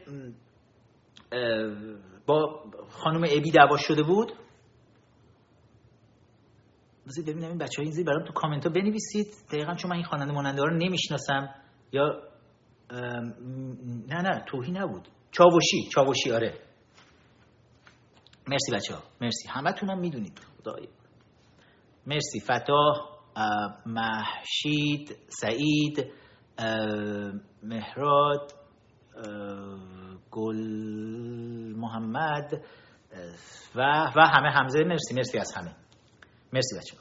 با 2.26 2.64
خانم 2.90 3.24
ابی 3.24 3.52
دعوا 3.52 3.78
شده 3.78 4.04
بود. 4.04 4.32
بذارید 7.08 7.30
ببینم 7.30 7.50
این 7.50 7.58
بچه 7.58 7.82
این 7.82 7.92
زیر 7.92 8.06
برام 8.06 8.24
تو 8.24 8.34
کامنت 8.34 8.66
ها 8.66 8.74
بنویسید. 8.74 9.28
دقیقا 9.52 9.76
چون 9.76 9.92
من 9.92 9.96
این 9.96 10.06
خواننده 10.06 10.34
ماننده 10.34 10.62
ها 10.62 10.68
رو 10.68 10.78
نمی‌شناسم. 10.78 11.56
یا 11.92 12.22
نه 14.08 14.22
نه 14.22 14.46
توهی 14.48 14.72
نبود. 14.72 15.08
چاوشی 15.32 15.90
چاوشی 15.94 16.32
آره. 16.32 16.60
مرسی 18.48 18.72
بچه 18.74 18.96
ها 18.96 19.04
مرسی. 19.22 19.48
همه 19.50 19.72
تونم 19.74 20.00
می‌دونید. 20.00 20.39
خدایی 20.39 20.89
مرسی. 22.08 22.39
فتاح 22.39 23.14
محشید 23.86 25.18
سعید 25.28 26.14
مهراد 27.64 28.54
گل 30.32 30.58
محمد 31.76 32.66
و 33.76 33.82
و 34.16 34.22
همه 34.22 34.50
حمزه. 34.50 34.84
مرسی 34.84 35.16
مرسی 35.16 35.39
از 35.39 35.54
همه. 35.56 35.76
مرسی 36.54 36.76
بچه 36.78 36.98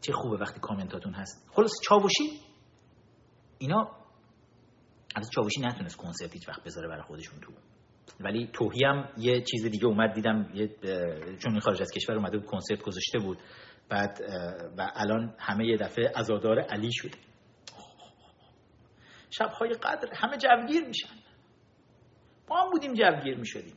چه 0.00 0.12
خوبه 0.12 0.36
وقتی 0.36 0.60
کامنتاتون 0.60 1.14
هست. 1.14 1.50
خلاص 1.54 1.72
چاوشی؟ 1.84 2.40
اینا؟ 3.58 3.90
از 5.16 5.30
چاوشی 5.34 5.60
نتونست 5.60 5.96
کنسرت 5.96 6.32
هیچ 6.32 6.48
وقت 6.48 6.64
بذاره 6.64 6.88
برای 6.88 7.02
خودشون 7.02 7.40
تو. 7.40 7.52
ولی 8.20 8.50
توهی 8.52 8.84
هم 8.84 9.08
یه 9.16 9.42
چیز 9.42 9.66
دیگه 9.66 9.86
اومد 9.86 10.12
دیدم 10.12 10.50
یه 10.54 10.68
چون 11.38 11.52
این 11.52 11.60
خارج 11.60 11.82
از 11.82 11.90
کشور 11.90 12.16
اومده 12.16 12.38
بود 12.38 12.46
کنسرت 12.46 12.82
گذاشته 12.82 13.18
بود. 13.18 13.38
بعد 13.88 14.20
و 14.78 14.90
الان 14.94 15.34
همه 15.38 15.66
یه 15.66 15.76
دفعه 15.76 16.12
ازادار 16.16 16.60
علی 16.60 16.92
شد 16.92 17.10
شبهای 19.30 19.70
قدر 19.70 20.08
همه 20.14 20.36
جوگیر 20.36 20.86
میشن. 20.86 21.14
ما 22.50 22.62
هم 22.62 22.70
بودیم 22.70 22.94
جوگیر 22.94 23.38
می‌شدیم. 23.38 23.74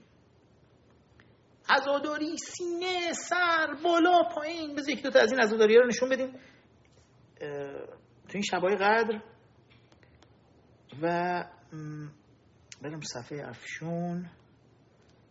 ازاداری 1.70 2.38
سینه 2.38 3.14
سر 3.14 3.68
بالا 3.84 4.24
پایین. 4.36 4.76
بذار 4.76 4.90
یک 4.90 5.04
دوتا 5.04 5.20
از 5.20 5.32
این 5.32 5.42
ازاداری 5.42 5.78
رو 5.78 5.88
نشون 5.88 6.10
بدیم. 6.10 6.32
تو 8.28 8.34
این 8.34 8.44
شبهای 8.44 8.76
قدر 8.76 9.22
و 11.02 11.44
برم 12.82 13.02
صفحه 13.02 13.50
افشون. 13.50 14.30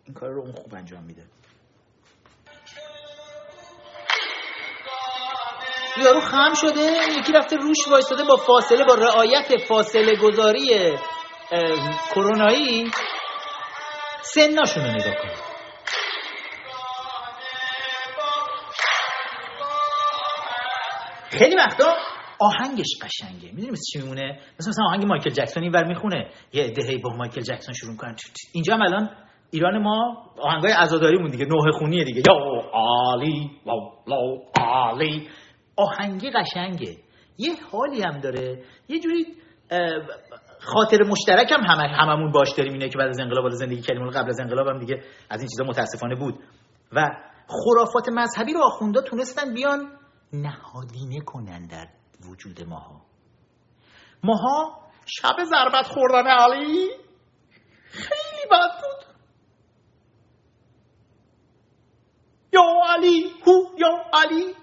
این 0.04 0.14
کار 0.14 0.30
رو 0.30 0.40
اون 0.40 0.52
خوب 0.52 0.74
انجام 0.74 1.02
میده. 1.02 1.22
یارو 5.96 6.20
خم 6.20 6.54
شده. 6.54 6.96
یکی 7.18 7.32
رفته 7.32 7.56
روش 7.56 7.88
وایستاده 7.88 8.24
با 8.24 8.36
فاصله 8.36 8.84
با 8.84 8.94
رعایت 8.94 9.56
فاصله 9.68 10.16
گذاری 10.16 10.98
کرونایی. 12.14 12.90
سناشون 14.22 14.84
رو 14.84 14.90
نگاه 14.90 15.14
کن. 15.14 15.28
خیلی 21.30 21.56
وقتا 21.56 21.96
آهنگش 22.40 22.86
قشنگه. 23.02 23.52
می‌دونی 23.52 23.70
مثل 23.70 23.82
چی 23.92 23.98
میمونه 23.98 24.40
مثل 24.60 24.70
مثلا 24.70 24.84
آهنگ 24.88 25.04
مایکل 25.04 25.30
جکسون 25.30 25.62
اینور 25.62 25.84
می‌خونه. 25.84 26.30
یه 26.52 26.64
عده 26.64 26.98
با 26.98 27.10
مایکل 27.10 27.40
جکسون 27.40 27.74
شروع 27.74 27.96
کنن 27.96 28.16
اینجا 28.52 28.74
هم 28.74 28.82
الان 28.82 29.10
ایران 29.50 29.82
ما 29.82 30.26
آهنگای 30.42 30.72
عزاداریمون 30.72 31.30
دیگه. 31.30 31.44
نوه 31.44 31.70
خونیه 31.78 32.04
دیگه. 32.04 32.22
یا 32.28 32.34
عالی 32.72 33.50
لا 33.66 34.18
عالی. 34.58 35.28
آهنگی 35.76 36.30
قشنگه. 36.30 36.96
یه 37.38 37.52
حالی 37.72 38.02
هم 38.02 38.20
داره. 38.20 38.64
یه 38.88 39.00
جوری 39.00 39.26
خاطر 40.60 41.02
مشترک 41.02 41.52
هم 41.52 41.60
همه 41.60 41.88
هممون 41.88 42.32
باش 42.32 42.52
داریم. 42.52 42.72
اینه 42.72 42.88
که 42.88 42.98
بعد 42.98 43.08
از 43.08 43.20
انقلاب 43.20 43.50
زندگی 43.50 43.80
کردیم. 43.80 44.10
قبل 44.10 44.28
از 44.28 44.40
انقلاب 44.40 44.66
هم 44.66 44.78
دیگه 44.78 45.02
از 45.30 45.40
این 45.40 45.48
چیزا 45.48 45.64
متاسفانه 45.64 46.14
بود. 46.14 46.34
و 46.92 47.06
خرافات 47.48 48.08
مذهبی 48.12 48.52
رو 48.52 48.60
آخوندا 48.64 49.00
تونستن 49.00 49.54
بیان 49.54 49.80
نهادینه 50.32 51.20
کنن 51.26 51.66
در 51.66 51.86
وجود 52.28 52.62
ماها. 52.62 53.02
ماها 54.24 54.80
شب 55.06 55.44
ضربت 55.44 55.86
خوردن 55.86 56.26
علی 56.26 56.90
خیلی 57.90 58.46
بد 58.50 58.80
بود. 58.82 59.14
یا 62.52 62.62
علی 62.88 63.30
هو 63.46 63.78
یا 63.78 64.04
علی. 64.12 64.54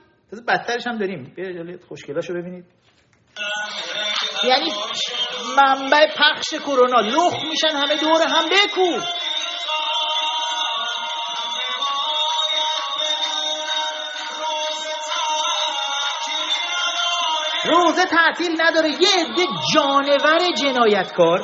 بدترش 0.47 0.87
هم 0.87 0.97
داریم. 0.97 1.33
بیا 1.35 1.77
خوشگلاشو 1.87 2.33
ببینید. 2.33 2.65
یعنی 4.43 4.71
منبع 5.57 6.07
پخش 6.17 6.53
کرونا. 6.65 6.99
لخ 6.99 7.33
میشن 7.49 7.77
همه 7.77 7.95
دور 8.01 8.21
هم 8.27 8.49
بکو 8.49 9.05
روزه 17.71 18.05
تعطیل 18.05 18.61
نداره. 18.61 18.89
یه 18.89 19.07
عده 19.25 19.45
جانور 19.73 20.53
جنایتکار. 20.61 21.39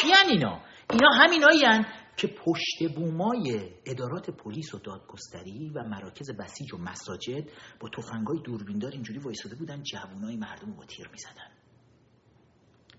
کیان 0.00 0.28
اینا. 0.28 0.60
اینا 0.90 1.08
همینایی 1.10 1.84
که 2.16 2.26
پشت 2.26 2.94
بومای 2.96 3.70
ادارات 3.86 4.30
پلیس 4.30 4.74
و 4.74 4.78
دادگستری 4.78 5.72
و 5.74 5.82
مراکز 5.82 6.30
بسیج 6.30 6.74
و 6.74 6.78
مساجد 6.78 7.44
با 7.80 7.88
تفنگای 7.88 8.38
دوربیندار 8.44 8.90
اینجوری 8.90 9.18
وایساده 9.18 9.54
بودن 9.54 9.82
جوانای 9.82 10.36
مردم 10.36 10.66
رو 10.66 10.74
با 10.74 10.84
تیر 10.84 11.08
می‌زدن. 11.08 11.50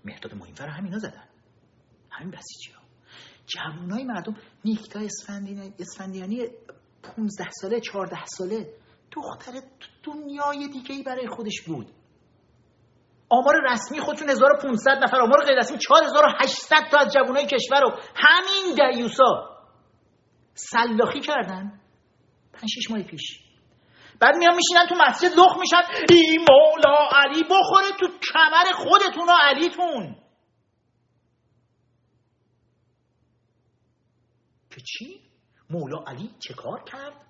مهداد 0.04 0.34
مهمفر 0.34 0.68
همینا 0.68 0.98
زدن. 0.98 1.28
همین 2.10 2.30
بسیجی 2.30 2.72
ها 2.72 2.82
جوانای 3.46 4.04
مردم 4.04 4.36
نیکتا 4.64 5.00
اسفندیانی 5.78 6.46
15 7.02 7.50
ساله 7.50 7.80
14 7.80 8.24
ساله 8.24 8.74
دختر 9.12 9.52
دنیای 10.02 10.68
دیگه 10.68 10.94
ای 10.94 11.02
برای 11.02 11.28
خودش 11.28 11.62
بود. 11.66 11.86
آمار 13.28 13.54
رسمی 13.72 14.00
خودتون 14.00 14.30
1500 14.30 14.90
نفر 15.02 15.20
آمار 15.20 15.44
غیر 15.44 15.58
رسمی 15.58 15.78
4800 15.78 16.76
تا 16.90 16.98
از 16.98 17.12
جوانای 17.12 17.46
کشور 17.46 17.80
رو. 17.80 17.98
همین 18.16 18.74
دیوسا. 18.74 19.50
سلاخی 20.54 21.20
کردن. 21.20 21.80
5 22.52 22.70
6 22.70 22.90
ماه 22.90 23.02
پیش. 23.02 23.40
بعد 24.20 24.36
میان 24.36 24.54
میشینن 24.54 24.86
تو 24.88 24.94
مسجد 25.08 25.38
لخ 25.38 25.58
میشن. 25.60 25.82
ای 26.10 26.38
مولا 26.38 27.08
علی 27.12 27.42
بخوره 27.42 27.98
تو 28.00 28.06
کمر 28.06 28.72
خودتون 28.74 29.28
و 29.28 29.32
علیتون. 29.42 30.16
که 34.70 34.80
چی؟ 34.80 35.20
مولا 35.70 36.04
علی 36.06 36.30
چه 36.38 36.54
کار 36.54 36.84
کرد؟ 36.84 37.26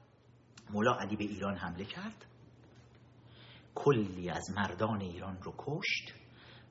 مولا 0.71 0.95
علی 1.01 1.17
به 1.17 1.25
ایران 1.25 1.57
حمله 1.57 1.85
کرد. 1.85 2.27
کلی 3.75 4.31
از 4.31 4.51
مردان 4.57 5.01
ایران 5.01 5.39
رو 5.43 5.55
کشت 5.59 6.15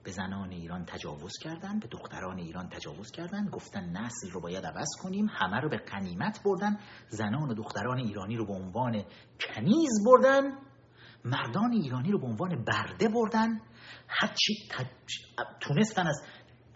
به 0.04 0.12
زنان 0.12 0.52
ایران 0.52 0.86
تجاوز 0.86 1.32
کردن 1.42 1.80
به 1.80 1.88
دختران 1.88 2.40
ایران 2.40 2.70
تجاوز 2.70 3.12
کردن 3.12 3.50
گفتن 3.50 3.90
نسل 3.90 4.32
رو 4.32 4.42
باید 4.42 4.66
عوض 4.66 4.90
کنیم 5.02 5.26
همه 5.30 5.60
رو 5.60 5.70
به 5.70 5.78
قنیمت 5.78 6.44
بردن 6.46 6.80
زنان 7.10 7.50
و 7.50 7.54
دختران 7.54 7.98
ایرانی 7.98 8.38
رو 8.38 8.46
به 8.46 8.54
عنوان 8.54 9.04
کنیز 9.40 10.06
بردن 10.06 10.42
مردان 11.26 11.72
ایرانی 11.72 12.12
رو 12.12 12.20
به 12.20 12.26
عنوان 12.26 12.64
برده 12.64 13.08
بردن 13.08 13.62
هرچی 14.08 14.54
تونستن 15.60 16.08
از 16.08 16.22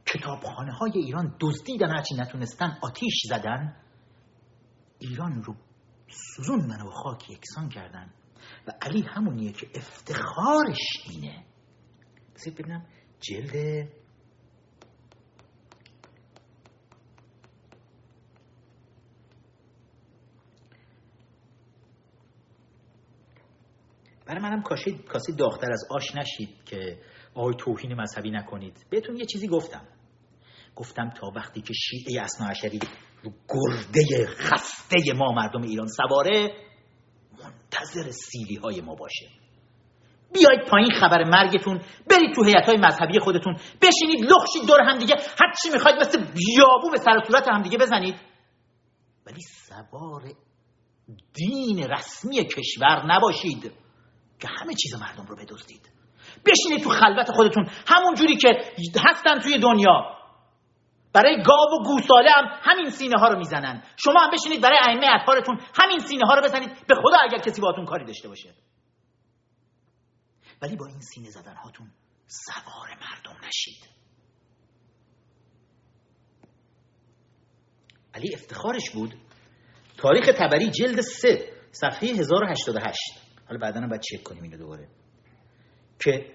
کتابخانه 0.05 0.73
های 0.73 0.91
ایران 0.95 1.35
دزدیدن 1.39 1.89
هرچی 1.89 2.15
نتونستن 2.15 2.77
آتیش 2.81 3.13
زدن 3.29 3.75
ایران 4.99 5.43
رو 5.43 5.55
سوزوندن 6.09 6.81
و 6.81 6.89
خاک 6.89 7.29
یکسان 7.29 7.69
کردن. 7.69 8.13
و 8.67 8.71
علی 8.81 9.01
همونیه 9.01 9.51
که 9.51 9.67
افتخارش 9.75 11.03
اینه. 11.09 11.45
بسید 12.35 12.55
ببینم 12.55 12.85
جلد 13.19 13.89
برای 24.25 24.41
منم 24.41 24.61
کاسی 24.61 24.97
کاسی 24.97 25.33
داختر 25.33 25.71
از 25.71 25.83
آش 25.89 26.15
نشید 26.15 26.63
که 26.65 26.99
آقای 27.33 27.53
توهین 27.57 27.93
مذهبی 27.93 28.31
نکنید. 28.31 28.85
بهتون 28.89 29.17
یه 29.17 29.25
چیزی 29.25 29.47
گفتم. 29.47 29.87
گفتم 30.75 31.09
تا 31.09 31.31
وقتی 31.35 31.61
که 31.61 31.73
شیعه 31.73 32.21
اسناعشری 32.21 32.79
رو 33.23 33.31
گرده 33.31 34.27
خسته 34.27 34.97
ما 35.15 35.31
مردم 35.31 35.61
ایران 35.61 35.87
سواره 35.87 36.66
منتظر 37.79 38.11
سیلی 38.11 38.55
های 38.55 38.81
ما 38.81 38.95
باشه. 38.95 39.27
بیاید 40.33 40.69
پایین 40.69 40.91
خبر 40.91 41.23
مرگتون 41.23 41.81
برید 42.09 42.35
تو 42.35 42.43
هیئت 42.43 42.65
های 42.65 42.77
مذهبی 42.77 43.19
خودتون 43.19 43.53
بشینید 43.53 44.31
لخشید 44.31 44.67
دور 44.67 44.81
هم 44.81 44.97
دیگه 44.97 45.15
هر 45.15 45.53
چی 45.63 45.69
می‌خواید 45.73 45.97
مثل 45.99 46.23
بیابو 46.23 46.91
به 46.91 46.97
سر 46.97 47.23
صورت 47.27 47.47
هم 47.47 47.61
دیگه 47.61 47.77
بزنید. 47.77 48.15
ولی 49.25 49.41
سوار 49.41 50.21
دین 51.33 51.87
رسمی 51.89 52.45
کشور 52.45 53.05
نباشید 53.05 53.71
که 54.39 54.47
همه 54.59 54.73
چیز 54.73 55.01
مردم 55.01 55.25
رو 55.25 55.35
بدزدید. 55.35 55.89
بشینید 56.45 56.83
تو 56.83 56.89
خلوت 56.89 57.31
خودتون 57.31 57.69
همون 57.87 58.15
جوری 58.15 58.37
که 58.37 58.47
هستن 59.05 59.39
توی 59.39 59.59
دنیا. 59.59 60.16
برای 61.17 61.43
گاو 61.43 61.79
و 61.79 61.83
گوساله 61.83 62.29
هم 62.31 62.45
همین 62.61 62.89
سینه 62.89 63.19
ها 63.19 63.27
رو 63.27 63.37
می‌زنن. 63.37 63.83
شما 63.95 64.19
هم 64.19 64.29
بشینید 64.33 64.61
برای 64.61 64.77
ائمه 64.81 65.07
اطهارتون 65.21 65.59
همین 65.81 65.99
سینه 65.99 66.25
ها 66.25 66.33
رو 66.33 66.43
بزنید. 66.43 66.69
به 66.87 66.95
خدا 66.95 67.17
اگر 67.23 67.37
کسی 67.37 67.61
باهاتون 67.61 67.85
کاری 67.85 68.05
داشته 68.05 68.27
باشه. 68.27 68.53
ولی 70.61 70.75
با 70.75 70.85
این 70.85 70.99
سینه 70.99 71.29
زدن 71.29 71.55
هاتون 71.55 71.91
سوار 72.27 72.89
مردم 72.89 73.47
نشید. 73.47 73.89
علی 78.13 78.33
افتخارش 78.33 78.89
بود. 78.93 79.13
تاریخ 79.97 80.25
تبری 80.25 80.71
جلد 80.71 81.01
سه 81.01 81.53
صفحه 81.71 82.09
1088 82.09 82.97
حالا 83.47 83.59
بعدا 83.59 83.87
باید 83.87 84.01
چک 84.01 84.23
کنیم 84.23 84.43
اینو 84.43 84.57
دوباره. 84.57 84.89
که 85.99 86.33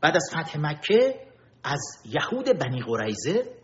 بعد 0.00 0.16
از 0.16 0.30
فتح 0.32 0.58
مکه 0.58 1.33
از 1.64 1.80
یهود 2.04 2.58
بنی 2.58 2.82
قریزه 2.82 3.54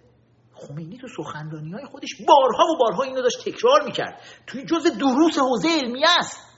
خمینی 0.55 0.99
تو 0.99 1.09
سخنرانی 1.09 1.73
های 1.73 1.85
خودش 1.85 2.09
بارها 2.29 2.65
و 2.65 2.79
بارها 2.79 3.03
اینو 3.03 3.23
داشت 3.23 3.45
تکرار 3.45 3.83
می‌کرد. 3.85 4.23
توی 4.47 4.65
جز 4.65 4.99
دروس 4.99 5.39
حوزه 5.39 5.69
علمی 5.69 6.05
است. 6.19 6.51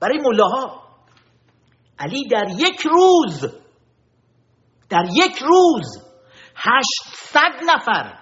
برای 0.00 0.18
ملاها. 0.18 0.82
علی 1.98 2.28
در 2.28 2.46
یک 2.58 2.80
روز 2.80 3.54
در 4.88 5.04
یک 5.12 5.38
روز 5.42 6.04
هشتصد 6.56 7.64
نفر 7.66 8.18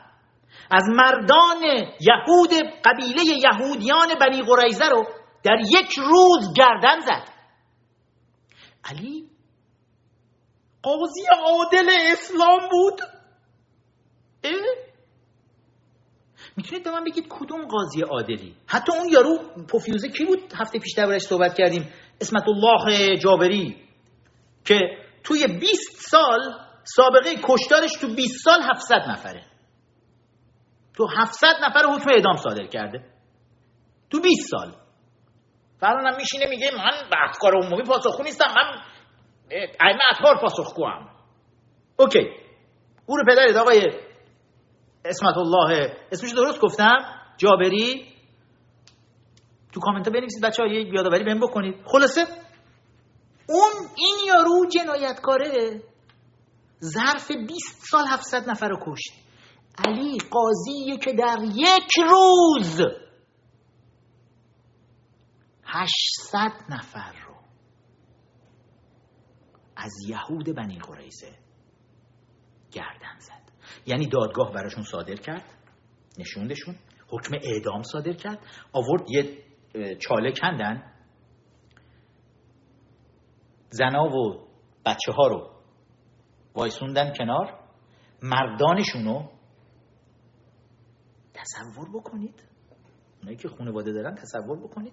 از 0.71 0.83
مردان 0.89 1.63
یهود 2.01 2.51
قبیله 2.85 3.23
یهودیان 3.23 4.09
بنی 4.21 4.43
قریزه 4.43 4.89
رو 4.89 5.07
در 5.43 5.59
یک 5.61 5.99
روز 5.99 6.53
گردن 6.57 7.01
زد. 7.01 7.29
علی 8.85 9.31
قاضی 10.87 11.25
عادل 11.45 11.91
اسلام 12.13 12.69
بود. 12.71 13.01
می‌تونید 16.57 16.85
به 16.85 16.91
من 16.91 17.05
بگید 17.05 17.27
کدوم 17.29 17.67
قاضی 17.67 18.03
عادلی؟ 18.03 18.57
حتی 18.67 18.93
اون 18.93 19.09
یارو 19.09 19.39
پوفیوزه 19.71 20.09
کی 20.09 20.25
بود؟ 20.25 20.53
هفته 20.55 20.79
پیش 20.79 20.93
دربارش 20.97 21.23
صحبت 21.23 21.55
کردیم. 21.55 21.93
اسمت 22.21 22.45
الله 22.49 23.17
جابری. 23.17 23.77
که 24.65 24.81
توی 25.25 25.47
20 25.47 26.11
سال 26.11 26.41
سابقه 26.85 27.31
کشتارش 27.45 27.93
تو 27.93 28.15
20 28.15 28.45
سال 28.45 28.63
700 28.63 28.95
نفره. 29.09 29.45
تو 30.97 31.07
700 31.19 31.47
نفر 31.63 31.81
حکم 31.81 32.11
اعدام 32.11 32.37
صادر 32.37 32.67
کرده. 32.67 33.05
تو 34.11 34.21
20 34.21 34.51
سال. 34.51 34.75
فرانم 35.81 36.17
میشینه 36.17 36.47
میگه 36.51 36.71
من 36.71 37.09
به 37.11 37.17
افکار 37.29 37.53
عمومی 37.65 37.83
پاسخگو 37.83 38.23
نیستم. 38.23 38.55
من 38.57 38.83
ائمه 39.51 40.01
اطهار 40.11 40.41
پاسخگوام. 40.41 41.09
اوکی. 41.97 42.31
گور 43.07 43.25
پدرت 43.29 43.57
آقای 43.57 43.87
اسمت 45.05 45.37
الله 45.37 45.97
اسمش 46.13 46.33
درست 46.33 46.61
گفتم؟ 46.61 46.97
جابری. 47.39 48.13
تو 49.73 49.81
کامنت 49.81 50.09
بنویسید 50.09 50.45
بچه 50.45 50.63
ها 50.63 50.69
یه 50.69 50.95
یادآوری 50.95 51.25
بهم 51.25 51.41
بکنید. 51.41 51.75
خلاصه 51.85 52.21
اون 53.49 53.73
این 53.97 54.17
یارو 54.27 54.67
جنایتکاره. 54.69 55.83
ظرف 56.81 57.31
20 57.31 57.83
سال 57.91 58.05
700 58.07 58.51
نفر 58.51 58.69
رو 58.69 58.79
کشت. 58.87 59.13
علی 59.87 60.19
قاضیه 60.31 60.97
که 60.97 61.13
در 61.13 61.39
یک 61.55 61.93
روز 62.11 62.81
800 65.65 66.51
نفر. 66.69 67.13
رو 67.13 67.26
از 69.77 69.93
یهود 70.09 70.57
بنی 70.57 70.79
قریزه 70.79 71.33
گردن 72.73 73.19
زد. 73.19 73.53
یعنی 73.87 74.07
دادگاه 74.07 74.53
براشون 74.53 74.85
صادر 74.85 75.15
کرد 75.15 75.45
نشوندشون 76.19 76.75
حکم 77.09 77.35
اعدام 77.43 77.83
صادر 77.83 78.13
کرد 78.13 78.39
آورد 78.73 79.03
یه 79.11 79.39
چاله 79.99 80.33
کندن. 80.33 80.93
زنا 83.71 84.05
و 84.05 84.47
بچه 84.87 85.13
ها 85.13 85.27
رو 85.27 85.51
وایسوندن 86.55 87.13
کنار 87.19 87.61
مردانشونو 88.23 89.29
تصور 91.35 91.89
بکنید. 91.95 92.43
اونایی 93.19 93.37
که 93.37 93.49
خانواده 93.49 93.93
دارن 93.93 94.15
تصور 94.15 94.59
بکنید. 94.59 94.93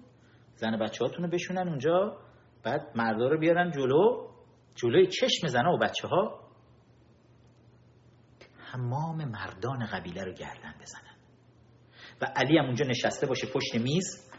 زن 0.56 0.78
بچه 0.78 1.04
هاتون 1.04 1.24
رو 1.24 1.30
بشونن 1.30 1.68
اونجا 1.68 2.18
بعد 2.62 2.92
مردا 2.94 3.28
رو 3.28 3.38
بیارن 3.38 3.70
جلو. 3.70 4.33
جلوی 4.74 5.06
چشم 5.06 5.46
زنها 5.46 5.72
و 5.72 5.78
بچه 5.78 6.08
ها 6.08 6.40
تمام 8.72 9.24
مردان 9.24 9.86
قبیله 9.86 10.24
رو 10.24 10.32
گردن 10.32 10.74
بزنن. 10.80 11.14
و 12.20 12.24
علی 12.36 12.58
هم 12.58 12.64
اونجا 12.64 12.84
نشسته 12.84 13.26
باشه 13.26 13.46
پشت 13.46 13.74
میز 13.74 14.30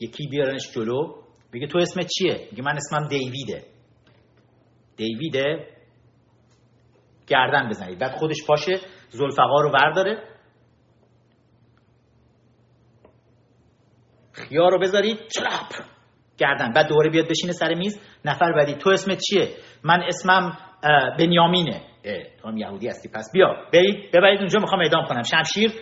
یکی 0.00 0.28
بیارنش 0.30 0.72
جلو 0.72 1.22
بگه 1.52 1.66
تو 1.66 1.78
اسمت 1.78 2.06
چیه؟ 2.18 2.48
میگه 2.50 2.62
من 2.62 2.76
اسمم 2.76 3.08
دیویده. 3.08 3.64
دیویده 4.96 5.76
گردن 7.26 7.68
بزنید. 7.68 7.98
بعد 7.98 8.16
خودش 8.16 8.46
پاشه 8.46 8.80
زلفقا 9.08 9.60
رو 9.60 9.72
برداره. 9.72 10.28
خیار 14.32 14.72
رو 14.72 14.78
بذارید 14.78 15.18
چرپ! 15.28 15.97
گردن. 16.38 16.72
بعد 16.72 16.88
دوباره 16.88 17.10
بیاد 17.10 17.28
بشینه 17.28 17.52
سر 17.52 17.74
میز 17.74 18.00
نفر 18.24 18.52
بعدی 18.52 18.74
تو 18.74 18.90
اسمت 18.90 19.18
چیه؟ 19.18 19.48
من 19.84 20.02
اسمم 20.02 20.58
بنیامینه. 21.18 21.80
تو 22.42 22.48
هم 22.48 22.56
یهودی 22.56 22.88
هستی 22.88 23.08
پس 23.14 23.30
بیا. 23.32 23.54
برید 23.72 24.10
ببرید 24.14 24.38
اونجا 24.38 24.60
می‌خوام 24.60 24.80
اعدام 24.80 25.04
کنم. 25.06 25.22
شمشیر 25.22 25.72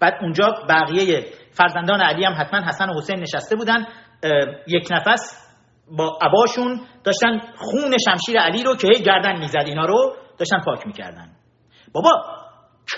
بعد 0.00 0.14
اونجا 0.20 0.54
بقیه 0.68 1.24
فرزندان 1.52 2.00
علی 2.00 2.24
هم 2.24 2.34
حتما 2.38 2.60
حسن 2.60 2.90
و 2.90 2.94
حسین 2.98 3.20
نشسته 3.20 3.56
بودن. 3.56 3.86
یک 4.66 4.88
نفس 4.90 5.48
با 5.96 6.18
عباشون 6.22 6.80
داشتن 7.04 7.38
خون 7.56 7.96
شمشیر 8.04 8.40
علی 8.40 8.62
رو 8.62 8.76
که 8.76 8.88
هی 8.88 9.02
گردن 9.02 9.38
می‌زد 9.38 9.64
اینا 9.66 9.84
رو 9.84 10.16
داشتن 10.38 10.60
پاک 10.64 10.86
می‌کردن. 10.86 11.32
بابا 11.92 12.10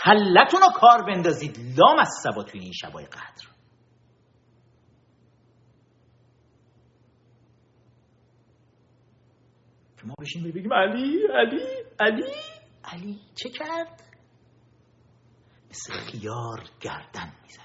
کلتون 0.05 0.61
رو 0.61 0.81
کار 0.81 1.03
بندازید. 1.07 1.59
لام 1.79 1.99
از 1.99 2.09
سبا 2.23 2.43
توی 2.43 2.61
این 2.61 2.73
شبای 2.73 3.05
قدر. 3.05 3.50
که 10.01 10.07
ما 10.07 10.15
بشیم 10.21 10.53
بگیم 10.53 10.73
علی 10.73 11.27
علی 11.27 11.63
علی. 12.01 12.25
علی 12.85 13.21
چه 13.35 13.49
کرد؟ 13.49 14.03
مثل 15.71 15.93
خیار 15.93 16.65
گردن 16.81 17.33
می‌زد. 17.43 17.61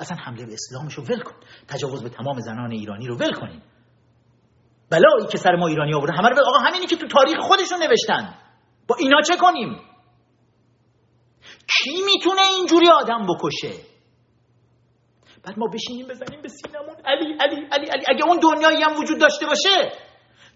اصلا 0.00 0.16
حمله 0.16 0.46
به 0.46 0.52
اسلامش 0.52 0.94
رو 0.94 1.04
ول 1.04 1.22
کن. 1.22 1.34
تجاوز 1.68 2.02
به 2.02 2.08
تمام 2.08 2.40
زنان 2.40 2.72
ایرانی 2.72 3.06
رو 3.06 3.16
ول 3.16 3.32
کنین 3.32 3.62
بلایی 4.90 5.26
که 5.32 5.38
سر 5.38 5.56
ما 5.56 5.66
ایرانی 5.66 5.94
آورده 5.94 6.12
همه 6.12 6.28
رو 6.28 6.36
آقا 6.46 6.58
همینی 6.58 6.86
که 6.86 6.96
تو 6.96 7.06
تاریخ 7.06 7.38
خودشون 7.40 7.78
نوشتن. 7.82 8.34
با 8.88 8.96
اینا 8.98 9.20
چه 9.22 9.36
کنیم؟ 9.36 9.80
کی 11.68 12.02
می‌تونه 12.06 12.40
اینجوری 12.56 12.88
آدم 12.90 13.26
بکشه؟ 13.26 13.84
بعد 15.44 15.58
ما 15.58 15.66
بشینیم 15.66 16.06
بزنیم 16.08 16.42
به 16.42 16.48
سینمون. 16.48 16.96
علی 17.04 17.34
علی 17.40 17.66
علی 17.70 17.86
علی 17.86 18.04
اگه 18.08 18.24
اون 18.26 18.38
دنیایی 18.38 18.82
هم 18.82 18.96
وجود 18.96 19.20
داشته 19.20 19.46
باشه 19.46 19.92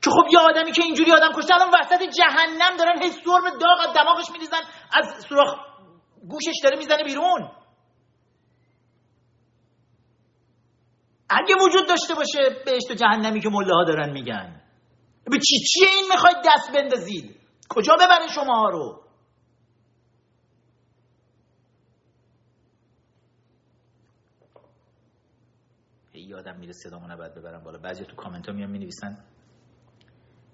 که 0.03 0.11
خب 0.11 0.27
یه 0.33 0.39
آدمی 0.39 0.73
که 0.73 0.83
اینجوری 0.83 1.13
آدم 1.13 1.33
کشته 1.37 1.55
الان 1.55 1.69
وسط 1.81 2.03
جهنم 2.03 2.77
دارن 2.79 3.03
هی 3.03 3.11
سرم 3.11 3.59
داغ 3.61 3.89
از 3.89 3.95
دماغش 3.95 4.31
میریزن 4.33 4.61
از 4.93 5.25
سوراخ 5.29 5.55
گوشش 6.29 6.61
داره 6.63 6.79
می‌زنه 6.79 7.05
بیرون. 7.05 7.51
اگه 11.31 11.55
وجود 11.65 11.89
داشته 11.89 12.15
باشه 12.15 12.63
بهشت 12.65 12.91
و 12.91 12.95
جهنمی 12.95 13.41
که 13.41 13.49
مله 13.49 13.75
ها 13.75 13.85
دارن 13.85 14.13
میگن. 14.13 14.63
به 15.25 15.39
چی 15.39 15.59
چیه 15.59 15.89
این 15.89 16.07
می‌خواید 16.13 16.37
دست 16.37 16.73
بندازید؟ 16.73 17.41
کجا 17.69 17.95
ببره 17.95 18.29
شما 18.35 18.59
ها 18.59 18.69
رو 18.69 19.03
یادم 26.15 26.57
میره 26.57 26.73
صدامو 26.73 27.09
نباید 27.09 27.35
ببرم 27.35 27.65
بالا. 27.65 27.79
بعضی 27.79 28.05
تو 28.05 28.17
کامنت 28.17 28.49
ها 28.49 28.55
میان 28.55 28.71
می‌نویسن 28.71 29.25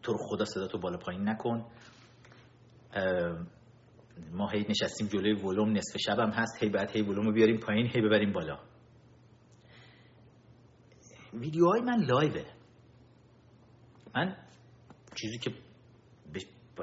تو 0.04 0.12
رو 0.12 0.18
خدا 0.18 0.44
صدا 0.44 0.66
تو 0.66 0.78
بالا 0.78 0.96
پایین 0.96 1.28
نکن. 1.28 1.66
ما 4.32 4.48
هی 4.48 4.66
نشستیم 4.68 5.06
جلوی 5.06 5.32
ولوم 5.32 5.72
نصف 5.72 5.96
شبم 6.06 6.30
هست. 6.30 6.62
هی 6.62 6.68
بعد 6.68 6.90
هی 6.90 7.02
ولوم 7.02 7.26
رو 7.26 7.32
بیاریم 7.32 7.60
پایین 7.60 7.86
هی 7.86 8.00
ببریم 8.00 8.32
بالا. 8.32 8.58
ویدیوهای 11.34 11.80
من 11.80 12.04
لایوه. 12.04 12.44
من 14.14 14.36
چیزی 15.14 15.38
که 15.38 15.50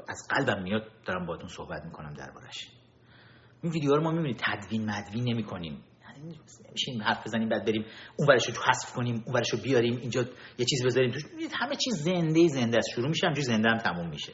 از 0.08 0.28
قلبم 0.30 0.62
میاد 0.62 0.82
دارم 1.04 1.26
باتون 1.26 1.48
صحبت 1.48 1.84
می‌کنم 1.84 2.14
دربارش 2.14 2.70
این 3.62 3.72
ویدیوها 3.72 3.96
رو 3.96 4.02
ما 4.02 4.10
می‌بینید 4.10 4.40
تدوین 4.44 4.90
مدوین 4.90 5.24
نمی 5.24 5.44
کنیم 5.44 5.84
نمیشه 6.22 7.04
حرف 7.04 7.26
بزنیم 7.26 7.48
بعد 7.48 7.64
بریم 7.64 7.84
اون 8.16 8.28
ورش 8.28 8.46
رو 8.48 8.54
حذف 8.54 8.92
کنیم 8.92 9.22
اون 9.26 9.34
ورش 9.34 9.50
رو 9.52 9.58
بیاریم 9.58 9.96
اینجا 9.96 10.22
یه 10.58 10.66
چیز 10.66 10.84
بذاریم 10.84 11.10
توش. 11.10 11.22
همه 11.52 11.76
چیز 11.76 11.94
زنده 11.94 12.48
زنده 12.48 12.78
است. 12.78 12.88
شروع 12.94 13.08
میشه 13.08 13.26
همجوری 13.26 13.46
زنده 13.46 13.68
هم 13.68 13.78
تموم 13.78 14.08
میشه. 14.08 14.32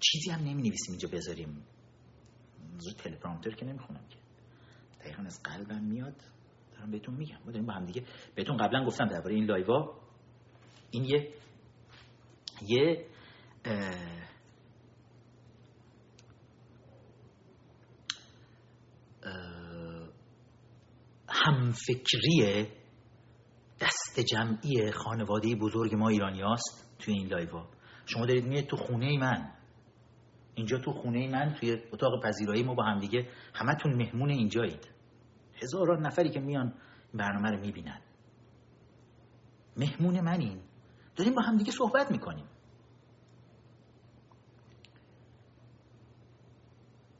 چیزی 0.00 0.30
هم 0.30 0.40
نمی 0.40 0.62
نویسیم 0.62 0.90
اینجا 0.90 1.08
بذاریم. 1.08 1.62
زود 2.78 2.96
تلپرامتر 2.96 3.50
که 3.50 3.66
نمی‌خونم 3.66 4.04
که. 4.10 4.16
دقیقا 5.00 5.22
از 5.22 5.42
قلبم 5.42 5.84
میاد. 5.84 6.16
دارم 6.72 6.90
بهتون 6.90 7.14
میگم. 7.14 7.38
ما 7.46 7.62
با 7.66 7.72
هم 7.72 7.84
دیگه 7.84 8.04
بهتون 8.34 8.56
قبلا 8.56 8.84
گفتم 8.84 9.06
درباره 9.06 9.34
این 9.34 9.44
لایوا. 9.44 10.00
این 10.90 11.04
یه 11.04 11.28
یه 12.68 13.06
همفکری 21.30 22.68
دست 23.80 24.20
جمعی 24.20 24.92
خانواده 24.92 25.54
بزرگ 25.54 25.94
ما 25.94 26.08
ایرانی 26.08 26.42
هاست 26.42 26.96
توی 26.98 27.14
این 27.14 27.26
لایوا 27.26 27.68
شما 28.06 28.26
دارید 28.26 28.46
میاد 28.46 28.64
تو 28.64 28.76
خونه 28.76 29.18
من. 29.18 29.52
اینجا 30.54 30.78
تو 30.78 30.92
خونه 30.92 31.30
من 31.30 31.54
توی 31.54 31.76
اتاق 31.92 32.22
پذیرایی 32.24 32.62
ما 32.62 32.74
با 32.74 32.84
هم 32.84 32.98
دیگه 32.98 33.28
همتون 33.54 33.94
مهمون 33.94 34.30
اینجایید. 34.30 34.90
هزاران 35.62 36.06
نفری 36.06 36.30
که 36.30 36.40
میان 36.40 36.66
این 36.66 37.18
برنامه 37.18 37.50
رو 37.50 37.60
می‌بینن. 37.60 38.00
مهمون 39.76 40.20
منین. 40.20 40.62
داریم 41.16 41.34
با 41.34 41.42
هم 41.42 41.56
دیگه 41.56 41.72
صحبت 41.72 42.10
می‌کنیم. 42.10 42.46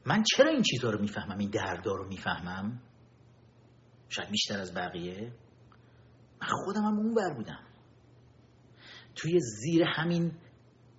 من 0.05 0.23
چرا 0.23 0.49
این 0.49 0.61
چیزها 0.61 0.89
رو 0.89 1.01
می‌فهمم؟ 1.01 1.37
این 1.37 1.49
دردها 1.49 1.95
رو 1.95 2.07
می‌فهمم؟ 2.07 2.81
شاید 4.11 4.29
بیشتر 4.29 4.59
از 4.59 4.73
بقیه. 4.73 5.33
من 6.41 6.47
خودم 6.47 6.81
هم 6.81 6.97
اون 6.97 7.13
بر 7.13 7.33
بودم. 7.33 7.63
توی 9.15 9.39
زیر 9.39 9.83
همین 9.83 10.31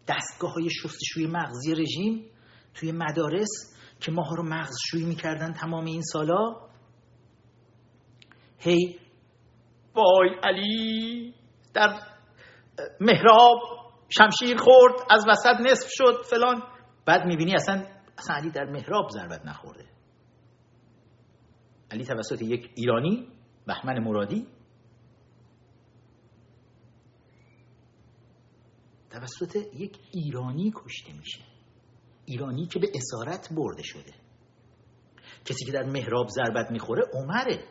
دستگاه 0.08 0.52
های 0.52 0.70
شستشوی 0.70 1.26
مغزی 1.26 1.74
رژیم 1.74 2.30
توی 2.74 2.92
مدارس 2.92 3.76
که 4.00 4.12
ماها 4.12 4.34
رو 4.34 4.42
مغزشویی 4.42 5.04
می‌کردن 5.04 5.52
تمام 5.52 5.84
این 5.84 6.02
سالا 6.02 6.68
هی 8.58 8.98
وای 9.94 10.28
علی 10.42 11.34
در 11.74 12.00
محراب 13.00 13.58
شمشیر 14.08 14.56
خورد 14.56 14.94
از 15.10 15.24
وسط 15.28 15.60
نصف 15.60 15.88
شد 15.90 16.22
فلان. 16.30 16.62
بعد 17.06 17.26
می‌بینی 17.26 17.54
اصلا 17.54 17.86
اصلا 18.18 18.36
علی 18.36 18.50
در 18.50 18.64
محراب 18.64 19.10
ضربت 19.10 19.46
نخورده. 19.46 19.91
علی 21.92 22.04
توسط 22.04 22.42
یک 22.42 22.70
ایرانی 22.74 23.28
بهمن 23.66 23.98
مرادی. 23.98 24.46
توسط 29.10 29.56
یک 29.74 29.98
ایرانی 30.12 30.72
کشته 30.74 31.12
میشه. 31.12 31.40
ایرانی 32.24 32.66
که 32.66 32.78
به 32.78 32.92
اسارت 32.94 33.48
برده 33.52 33.82
شده. 33.82 34.12
کسی 35.44 35.64
که 35.64 35.72
در 35.72 35.82
محراب 35.82 36.28
ضربت 36.28 36.70
می‌خوره 36.70 37.02
عمره. 37.14 37.64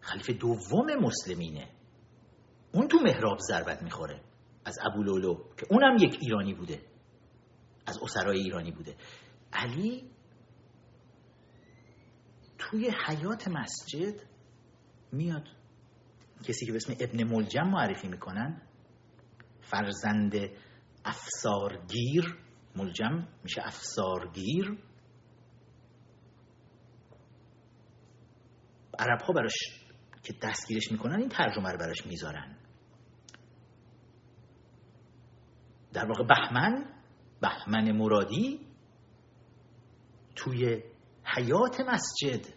خلیفه 0.00 0.32
دوم 0.32 0.86
مسلمینه. 1.00 1.68
اون 2.72 2.88
تو 2.88 2.98
محراب 2.98 3.38
ضربت 3.38 3.82
می‌خوره. 3.82 4.20
از 4.64 4.78
ابو 4.90 5.02
لولو 5.02 5.34
که 5.34 5.66
اونم 5.70 5.96
یک 6.00 6.18
ایرانی 6.20 6.54
بوده. 6.54 6.82
از 7.86 7.98
اسرای 8.02 8.38
ایرانی 8.38 8.72
بوده. 8.72 8.96
علی 9.52 10.15
توی 12.70 12.90
حیات 13.06 13.48
مسجد 13.48 14.20
میاد. 15.12 15.48
کسی 16.44 16.66
که 16.66 16.72
به 16.72 16.76
اسم 16.76 16.92
ابن 17.00 17.24
ملجم 17.24 17.66
معرفی 17.66 18.08
می‌کنن 18.08 18.62
فرزند 19.60 20.34
افسارگیر 21.04 22.38
ملجم 22.76 23.28
میشه 23.42 23.62
افسارگیر. 23.64 24.78
عرب 28.98 29.20
ها 29.20 29.32
براش 29.32 29.54
که 30.22 30.34
دستگیرش 30.42 30.92
می‌کنن 30.92 31.20
این 31.20 31.28
ترجمه 31.28 31.70
رو 31.70 31.78
براش 31.78 32.06
می‌ذارن. 32.06 32.56
در 35.92 36.04
واقع 36.06 36.24
بهمن 36.24 36.84
بهمن 37.40 37.92
مرادی 37.92 38.66
توی 40.36 40.82
حیات 41.24 41.80
مسجد 41.80 42.55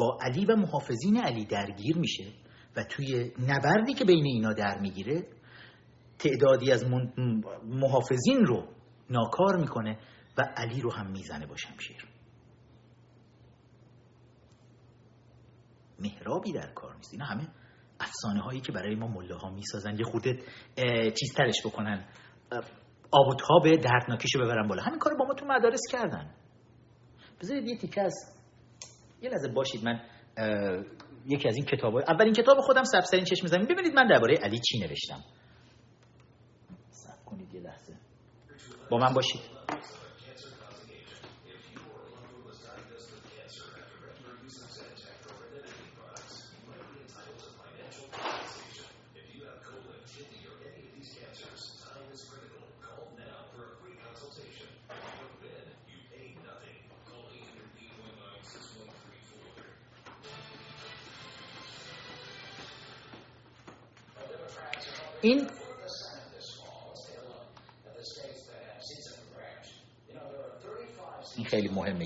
با 0.00 0.18
علی 0.20 0.46
و 0.46 0.56
محافظین 0.56 1.16
علی 1.16 1.44
درگیر 1.44 1.98
میشه 1.98 2.32
و 2.76 2.84
توی 2.84 3.32
نبردی 3.38 3.94
که 3.94 4.04
بین 4.04 4.24
اینا 4.24 4.52
در 4.52 4.78
می‌گیره 4.78 5.26
تعدادی 6.18 6.72
از 6.72 6.84
محافظین 7.64 8.46
رو 8.46 8.68
ناکار 9.10 9.56
می‌کنه 9.56 9.98
و 10.38 10.42
علی 10.56 10.80
رو 10.80 10.92
هم 10.92 11.10
می‌زنه 11.10 11.46
با 11.46 11.56
شمشیر. 11.56 12.08
محرابی 15.98 16.52
در 16.52 16.72
کار 16.74 16.96
نیست. 16.96 17.12
اینا 17.12 17.24
همه 17.24 17.48
افسانه 18.00 18.40
هایی 18.40 18.60
که 18.60 18.72
برای 18.72 18.94
ما 18.94 19.08
مله 19.08 19.36
ها 19.36 19.50
می‌سازن. 19.50 19.98
یه 19.98 20.04
خودت 20.04 20.36
چیز 21.14 21.34
ترش 21.36 21.66
بکنن. 21.66 22.04
آب 23.10 23.28
و 23.28 23.34
تاب 23.34 23.76
دردناکیشو 23.76 24.38
ببرن 24.38 24.68
بالا. 24.68 24.82
همین 24.82 24.98
کار 24.98 25.14
با 25.14 25.24
ما 25.24 25.34
تو 25.34 25.46
مدارس 25.46 25.80
کردن. 25.90 26.34
بذارید 27.40 27.68
یه 27.68 27.78
تیکه 27.78 28.00
از 28.00 28.14
یه 29.22 29.30
لحظه 29.30 29.48
باشید 29.48 29.84
من 29.84 30.00
یکی 31.26 31.48
از 31.48 31.56
این 31.56 31.64
کتاب 31.64 31.92
های 31.92 32.04
اولین 32.08 32.32
کتاب 32.32 32.60
خودم 32.60 32.84
سبسرین 32.84 33.24
چشم 33.24 33.46
زمین. 33.46 33.66
ببینید 33.66 33.94
من 33.94 34.06
درباره 34.06 34.34
علی 34.42 34.58
چی 34.58 34.78
نوشتم. 34.78 35.20
سب 36.90 37.24
کنید 37.26 37.54
یه 37.54 37.60
لحظه. 37.60 37.96
با 38.90 38.98
من 38.98 39.14
باشید. 39.14 39.40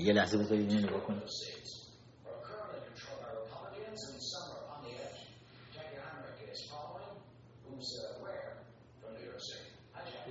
یه 0.05 0.13
لحظه 0.13 0.37
بذارید 0.37 0.69
اینو 0.69 0.87
نگاه 0.87 1.01
کنید 1.01 1.23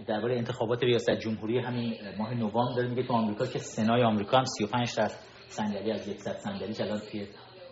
درباره 0.06 0.36
انتخابات 0.36 0.82
ریاست 0.82 1.10
جمهوری 1.10 1.58
همین 1.58 1.94
ماه 2.18 2.34
نوامبر 2.34 2.74
داره 2.76 2.88
میگه 2.88 3.02
تو 3.02 3.12
آمریکا 3.12 3.46
که 3.46 3.58
سنای 3.58 4.02
آمریکا 4.02 4.38
هم 4.38 4.44
35 4.44 4.96
درصد 4.96 5.18
صندلی 5.48 5.92
از 5.92 6.00
100 6.00 6.36
صندلی 6.38 6.82
الان 6.82 6.98
توی 6.98 7.28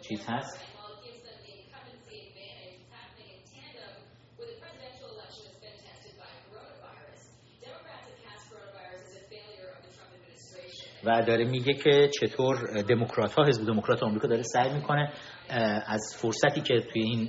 چیز 0.08 0.26
هست. 0.28 0.71
و 11.04 11.22
داره 11.22 11.44
میگه 11.44 11.72
که 11.72 12.08
چطور 12.20 12.56
دموکرات 12.88 13.34
ها 13.34 13.44
حزب 13.44 13.66
دموکرات 13.66 14.02
آمریکا 14.02 14.28
داره 14.28 14.42
سعی 14.42 14.74
می‌کنه 14.74 15.12
از 15.86 16.16
فرصتی 16.22 16.60
که 16.60 16.80
توی 16.92 17.02
این 17.02 17.28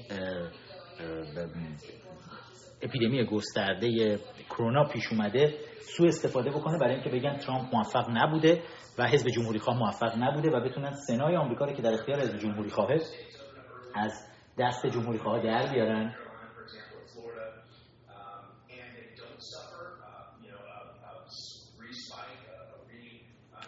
اپیدمی 2.82 3.26
گسترده 3.26 4.20
کرونا 4.50 4.84
پیش 4.84 5.04
اومده 5.12 5.54
سو 5.80 6.06
استفاده 6.06 6.50
بکنه 6.50 6.78
برای 6.80 6.94
اینکه 6.94 7.10
بگن 7.10 7.38
ترامپ 7.38 7.76
موفق 7.76 8.10
نبوده 8.10 8.64
و 9.00 9.08
حزب 9.08 9.28
جمهوری 9.30 9.60
خواه 9.60 9.78
موفق 9.78 10.18
نبوده 10.18 10.50
و 10.50 10.60
بتونن 10.60 10.94
سنای 10.94 11.36
آمریکا 11.36 11.66
رو 11.66 11.74
که 11.74 11.82
در 11.82 11.94
اختیار 11.94 12.20
حزب 12.20 12.38
جمهوری 12.38 12.70
خواهه 12.70 13.00
از 13.96 14.28
دست 14.60 14.88
جمهوری 14.88 15.20
خواه 15.20 15.44
در 15.44 15.74
بیارن. 15.74 16.16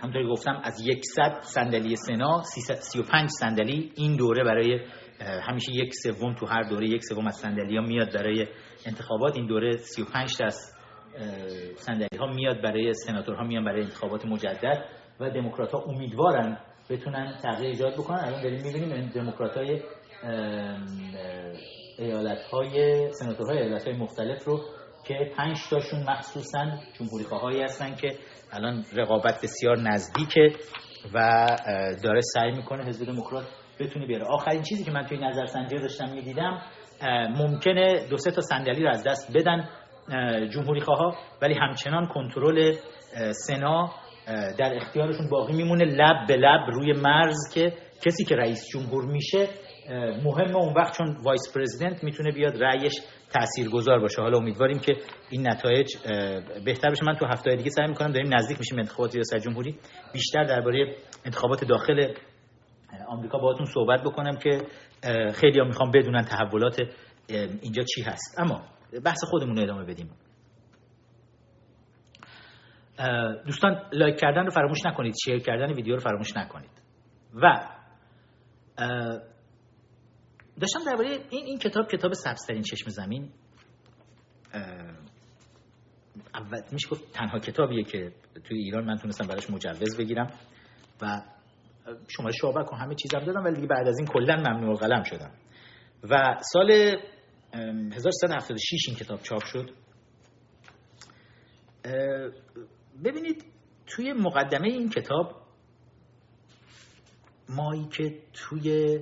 همونطوری 0.05 0.27
گفتم 0.27 0.61
از 0.63 0.81
100 1.15 1.41
صندلی 1.41 1.95
سنا 1.95 2.41
35 2.43 3.29
صندلی 3.29 3.91
این 3.95 4.15
دوره 4.15 4.43
برای 4.43 4.79
همیشه 5.21 5.71
یک 5.71 5.93
سوم 5.93 6.35
تو 6.35 6.45
هر 6.45 6.61
دوره 6.61 6.87
یک 6.87 7.03
سوم 7.03 7.27
از 7.27 7.35
صندلی 7.35 7.77
ها 7.77 7.83
میاد 7.83 8.13
برای 8.13 8.47
انتخابات. 8.85 9.35
این 9.35 9.47
دوره 9.47 9.71
35 9.77 10.37
تا 10.37 10.45
از 10.45 10.73
صندلی 11.75 12.17
ها 12.19 12.27
میاد 12.27 12.61
برای 12.61 12.93
سناتورها 12.93 13.43
میان 13.43 13.65
برای 13.65 13.81
انتخابات 13.81 14.25
مجدد 14.25 14.85
و 15.19 15.29
دموکرات 15.29 15.71
ها 15.71 15.79
امیدوارن 15.79 16.57
بتونن 16.89 17.37
تغییر 17.43 17.69
ایجاد 17.69 17.93
بکنن. 17.93 18.19
الان 18.19 18.41
داریم 18.41 18.61
می‌بینیم 18.63 19.09
دموکرات 19.15 19.57
های 19.57 19.81
ایالت 21.99 22.41
های 22.41 23.07
سناتورهای 23.13 23.57
ایالت 23.57 23.87
های 23.87 23.97
مختلف 23.97 24.43
رو 24.43 24.61
که 25.07 25.31
پنج 25.37 25.57
تاشون 25.69 26.03
مخصوصا 26.09 26.65
جمهوری 26.99 27.23
خواهایی 27.23 27.61
هستن 27.61 27.95
که 27.95 28.17
الان 28.51 28.83
رقابت 28.93 29.41
بسیار 29.43 29.77
نزدیکه 29.77 30.49
و 31.13 31.47
داره 32.03 32.21
سعی 32.21 32.51
می‌کنه 32.51 32.85
حزب 32.85 33.05
دموکرات 33.05 33.45
بتونه 33.79 34.07
بیاره. 34.07 34.25
آخرین 34.25 34.61
چیزی 34.61 34.83
که 34.83 34.91
من 34.91 35.05
توی 35.05 35.17
نظرسنجی 35.17 35.75
داشتم 35.75 36.09
می‌دیدم 36.09 36.61
ممکنه 37.37 38.07
دو 38.09 38.17
سه 38.17 38.31
تا 38.31 38.41
صندلی 38.41 38.83
رو 38.83 38.89
از 38.89 39.03
دست 39.03 39.37
بدن 39.37 39.69
جمهوری 40.53 40.81
خواه 40.81 41.17
ولی 41.41 41.53
همچنان 41.53 42.07
کنترل 42.07 42.75
سنا 43.31 43.93
در 44.57 44.75
اختیارشون 44.75 45.29
باقی 45.29 45.53
میمونه. 45.53 45.85
لب 45.85 46.27
به 46.27 46.35
لب 46.35 46.69
روی 46.69 46.93
مرز 46.93 47.53
که 47.53 47.73
کسی 48.05 48.25
که 48.25 48.35
رئیس 48.35 48.67
جمهور 48.73 49.05
میشه 49.05 49.47
مهمه 50.23 50.55
اون 50.55 50.73
وقت 50.73 50.97
چون 50.97 51.17
vice 51.23 51.53
president 51.55 52.03
می‌تونه 52.03 52.31
بیاد 52.31 52.63
رأیش 52.63 52.93
تاثیرگذار 53.33 53.99
باشه. 53.99 54.21
حالا 54.21 54.38
امیدواریم 54.38 54.79
که 54.79 54.93
این 55.29 55.47
نتایج 55.47 55.88
بهتر 56.65 56.91
بشه. 56.91 57.05
من 57.05 57.15
تو 57.15 57.25
هفته 57.25 57.55
دیگه 57.55 57.69
سعی 57.69 57.88
می‌کنم 57.88 58.11
داریم 58.11 58.36
نزدیک 58.36 58.59
میشیم 58.59 58.79
انتخابات 58.79 59.15
ریاست 59.15 59.38
جمهوری. 59.38 59.79
بیشتر 60.13 60.43
درباره 60.43 60.95
انتخابات 61.25 61.65
داخل 61.65 62.13
آمریکا 63.07 63.38
باهاتون 63.38 63.65
صحبت 63.65 64.03
بکنم 64.03 64.38
که 64.38 64.61
خیلی 65.33 65.59
ها 65.59 65.65
می‌خوام 65.65 65.91
بدونن 65.91 66.21
تحولات 66.21 66.79
اینجا 67.61 67.83
چی 67.83 68.01
هست. 68.01 68.39
اما 68.39 68.61
بحث 69.05 69.23
خودمون 69.23 69.57
رو 69.57 69.63
ادامه 69.63 69.86
بدیم. 69.86 70.09
دوستان 73.45 73.81
like 73.93 74.19
کردن 74.19 74.43
رو 74.45 74.51
فراموش 74.51 74.86
نکنید. 74.86 75.15
share 75.25 75.39
کردن 75.39 75.73
ویدیو 75.73 75.93
رو 75.93 75.99
فراموش 75.99 76.38
نکنید. 76.38 76.81
و 77.33 77.67
داشتم 80.59 80.79
درباره 80.85 81.09
این 81.09 81.45
این 81.45 81.57
کتاب 81.57 81.87
کتاب 81.87 82.13
سبزترین 82.13 82.61
چشم 82.61 82.89
زمین. 82.89 83.29
اول 86.33 86.61
میشه 86.71 86.89
گفت 86.89 87.13
تنها 87.13 87.39
کتابیه 87.39 87.83
که 87.83 88.11
توی 88.43 88.57
ایران 88.57 88.85
من 88.85 88.97
تونستم 88.97 89.27
براش 89.27 89.49
مجوز 89.49 89.97
بگیرم 89.97 90.31
و 91.01 91.21
شماره 92.07 92.33
شعبک 92.41 92.73
و 92.73 92.75
همه 92.75 92.95
چیزم 92.95 93.19
دادم 93.19 93.43
ولی 93.43 93.55
دیگه 93.55 93.67
بعد 93.67 93.87
از 93.87 93.97
این 93.97 94.07
کلا 94.07 94.35
ممنوع 94.35 94.75
قلم 94.75 95.03
شدم. 95.03 95.31
و 96.09 96.37
سال 96.41 96.71
1376 97.51 98.87
این 98.87 98.97
کتاب 98.97 99.21
چاپ 99.21 99.45
شد. 99.45 99.69
ببینید 103.05 103.45
توی 103.87 104.13
مقدمه 104.13 104.67
این 104.67 104.89
کتاب 104.89 105.41
مایی 107.49 107.85
که 107.85 108.19
توی 108.33 108.99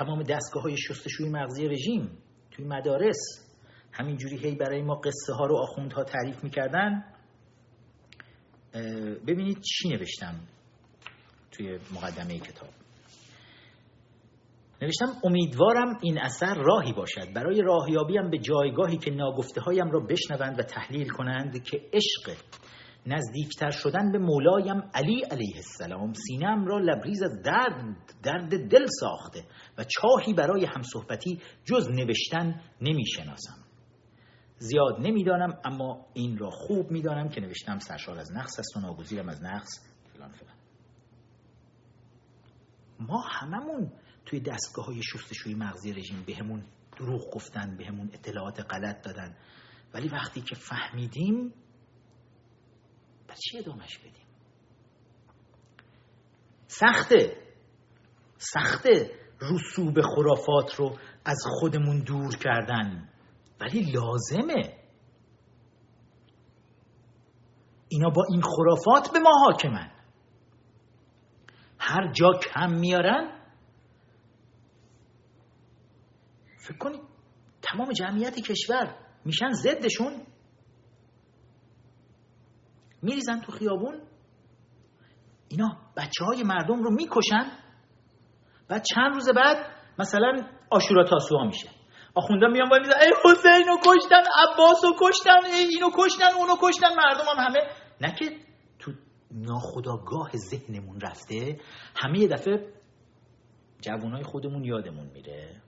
تمام 0.00 0.22
دستگاه 0.22 0.62
های 0.62 0.76
شستشوی 0.76 1.28
مغزی 1.28 1.68
رژیم 1.68 2.18
توی 2.50 2.64
مدارس 2.64 3.16
همینجوری 3.92 4.38
هی 4.38 4.54
برای 4.54 4.82
ما 4.82 4.94
قصه 4.94 5.32
ها 5.32 5.46
رو 5.46 5.56
آخوندها 5.56 6.04
تعریف 6.04 6.44
می‌کردن. 6.44 7.04
ببینید 9.26 9.60
چی 9.60 9.88
نوشتم 9.88 10.40
توی 11.52 11.78
مقدمه 11.94 12.38
کتاب. 12.38 12.68
نوشتم 14.82 15.06
امیدوارم 15.24 15.98
این 16.02 16.18
اثر 16.18 16.54
راهی 16.54 16.92
باشد. 16.92 17.32
برای 17.34 17.62
راهیابیم 17.62 18.30
به 18.30 18.38
جایگاهی 18.38 18.96
که 18.96 19.10
ناگفته 19.10 19.60
هایم 19.60 19.90
را 19.90 20.00
بشنوند 20.00 20.58
و 20.58 20.62
تحلیل 20.62 21.08
کنند 21.08 21.64
که 21.64 21.80
عشق 21.92 22.36
نزدیکتر 23.06 23.70
شدن 23.70 24.12
به 24.12 24.18
مولایم 24.18 24.90
علی 24.94 25.20
علیه 25.30 25.56
السلام 25.56 26.12
سینم 26.12 26.64
را 26.66 26.78
لبریز 26.78 27.22
از 27.22 27.42
درد 27.42 27.96
درد 28.22 28.68
دل 28.68 28.86
ساخته 29.00 29.44
و 29.78 29.84
چاهی 29.84 30.34
برای 30.34 30.64
همصحبتی 30.64 31.40
جز 31.64 31.88
نوشتن 31.90 32.60
نمی‌شناسم. 32.80 33.64
زیاد 34.58 34.96
نمی‌دانم 35.00 35.58
اما 35.64 36.06
این 36.14 36.38
را 36.38 36.50
خوب 36.50 36.90
می‌دانم 36.90 37.28
که 37.28 37.40
نوشتم 37.40 37.78
سرشار 37.78 38.18
از 38.18 38.32
نقص 38.32 38.58
است 38.58 38.76
و 38.76 38.80
ناگزیرم 38.80 39.28
از 39.28 39.42
نقص 39.42 39.68
فلان 40.12 40.32
فلان. 40.32 40.56
ما 43.00 43.24
هممون 43.30 43.92
توی 44.26 44.40
دستگاه 44.40 44.86
های 44.86 45.02
شستشوی 45.02 45.54
مغزی 45.54 45.92
رژیم 45.92 46.24
بهمون 46.26 46.64
دروغ 46.98 47.34
گفتن 47.34 47.76
بهمون 47.76 48.10
اطلاعات 48.12 48.60
غلط 48.60 49.04
دادن. 49.04 49.36
ولی 49.94 50.08
وقتی 50.08 50.40
که 50.40 50.54
فهمیدیم 50.54 51.54
پس 53.30 53.38
چی 53.38 53.58
ادامش 53.58 53.98
بدیم؟ 53.98 54.26
سخته. 56.66 57.36
سخته 58.38 59.10
رسوب 59.40 60.00
خرافات 60.00 60.74
رو 60.74 60.98
از 61.24 61.38
خودمون 61.46 61.98
دور 61.98 62.36
کردن. 62.36 63.08
ولی 63.60 63.92
لازمه. 63.92 64.76
اینا 67.88 68.10
با 68.10 68.24
این 68.30 68.42
خرافات 68.42 69.12
به 69.12 69.18
ما 69.18 69.30
حاکمن. 69.44 69.90
هر 71.78 72.12
جا 72.12 72.30
کم 72.32 72.70
میارن 72.70 73.40
فکر 76.58 76.78
کنید 76.78 77.00
تمام 77.62 77.92
جمعیت 77.92 78.34
کشور 78.34 78.96
میشن 79.24 79.52
ضدشون؟ 79.52 80.26
میریزن 83.02 83.40
تو 83.40 83.52
خیابون. 83.52 84.00
اینا 85.48 85.76
بچه 85.96 86.24
های 86.24 86.42
مردم 86.42 86.82
رو 86.82 86.90
می‌کشن 86.90 87.50
بعد 88.68 88.84
چند 88.94 89.14
روز 89.14 89.28
بعد 89.28 89.56
مثلا 89.98 90.32
آشورا 90.70 91.04
تاسوها 91.04 91.44
میشه. 91.44 91.68
آخونده 92.14 92.46
میان 92.46 92.68
باید 92.68 92.82
میزن 92.82 92.98
ای 93.00 93.12
حسین 93.24 93.66
رو 93.68 93.76
کشتن 93.76 94.22
عباس 94.36 94.84
رو 94.84 94.92
کشتن 95.00 95.44
ای 95.44 95.66
اینو 95.74 95.90
کشتن 95.98 96.38
اونو 96.38 96.54
کشتن 96.62 96.88
مردم 96.88 97.24
هم 97.36 97.44
همه. 97.44 97.60
نه 98.00 98.14
که 98.18 98.24
تو 98.78 98.92
ناخداگاه 99.30 100.30
ذهنمون 100.36 101.00
رفته 101.00 101.60
همه 101.96 102.18
یه 102.18 102.28
دفعه 102.28 102.72
جوانای 103.80 104.22
خودمون 104.22 104.64
یادمون 104.64 105.06
میره. 105.06 105.62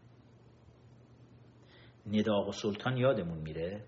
نداغ 2.07 2.49
و 2.49 2.53
سلطان 2.53 2.97
یادمون 2.97 3.39
میره. 3.39 3.85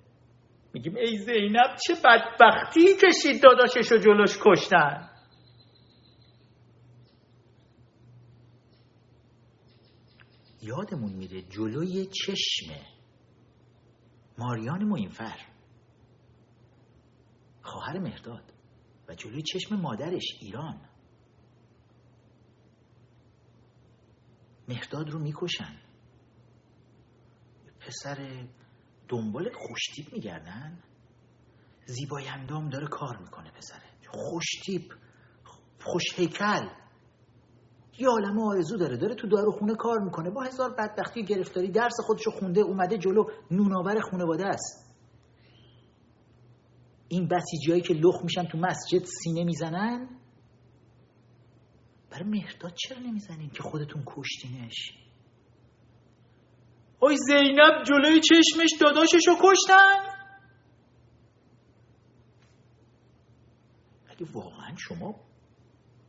میگیم 0.74 0.96
ای 0.96 1.18
زینب 1.18 1.76
چه 1.86 1.94
بدبختی 2.04 2.80
کشید 2.80 3.42
داداشش 3.42 3.92
رو 3.92 3.98
جلوش 3.98 4.38
کشتن. 4.42 5.10
یادمون 10.62 11.12
میره 11.12 11.42
جلوی 11.42 12.06
چشم 12.06 12.74
ماریان 14.38 14.84
موینفر. 14.84 15.38
خواهر 17.62 17.98
مهداد 17.98 18.52
و 19.08 19.14
جلوی 19.14 19.42
چشم 19.42 19.76
مادرش 19.76 20.24
ایران. 20.40 20.80
مهداد 24.68 25.10
رو 25.10 25.18
می‌کشن. 25.18 25.80
پسر 27.80 28.46
دنبال 29.08 29.50
خوشتیپ 29.52 30.12
میگردن؟ 30.12 30.82
زیبای 31.86 32.28
اندام 32.28 32.68
داره 32.68 32.86
کار 32.86 33.18
می‌کنه 33.18 33.50
پسره. 33.50 33.82
خوشتیپ 34.10 34.92
خوش 35.84 36.04
هیکل. 36.16 36.68
یه 37.98 38.08
عالم 38.08 38.40
آرزو 38.40 38.76
داره 38.76 38.96
داره 38.96 39.14
تو 39.14 39.28
داروخونه 39.28 39.74
کار 39.74 39.98
می‌کنه. 39.98 40.30
با 40.30 40.42
هزار 40.42 40.74
بدبختی 40.78 41.24
گرفتاری 41.24 41.70
درس 41.70 41.94
خودشو 42.06 42.30
خونده 42.30 42.60
اومده 42.60 42.98
جلو 42.98 43.24
نوناور 43.50 44.00
خونواده 44.00 44.46
است. 44.46 44.96
این 47.08 47.28
بسیجی 47.28 47.80
که 47.80 47.94
لخ 47.94 48.24
میشن 48.24 48.44
تو 48.44 48.58
مسجد 48.58 49.04
سینه 49.04 49.44
می‌زنن؟ 49.44 50.08
برای 52.10 52.24
مهرداد 52.24 52.74
چرا 52.74 52.98
نمی‌زنین 52.98 53.50
که 53.50 53.62
خودتون 53.62 54.02
کشتینش؟ 54.06 55.03
اوی 57.00 57.16
زینب 57.16 57.82
جلوی 57.86 58.20
چشمش 58.20 58.70
داداششو 58.80 59.34
کشتن. 59.42 60.14
اگه 64.08 64.26
واقعا 64.32 64.76
شما 64.76 65.14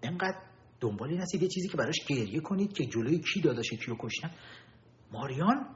انقدر 0.04 0.42
دنبال 0.80 1.10
این 1.10 1.22
هستید 1.22 1.42
یه 1.42 1.48
چیزی 1.48 1.68
که 1.70 1.78
براش 1.78 1.96
گریه 2.08 2.40
کنید 2.40 2.74
که 2.74 2.86
جلوی 2.86 3.22
کی 3.34 3.42
داداش 3.42 3.70
کیو 3.70 3.96
کشتن؟ 4.00 4.32
ماریان؟ 5.12 5.76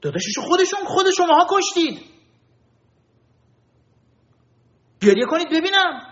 داداششو 0.00 0.40
خودشون 0.42 0.80
خود 0.86 1.06
شماها 1.16 1.46
کشتید. 1.50 2.10
گریه 5.00 5.26
کنید 5.26 5.48
ببینم. 5.48 6.09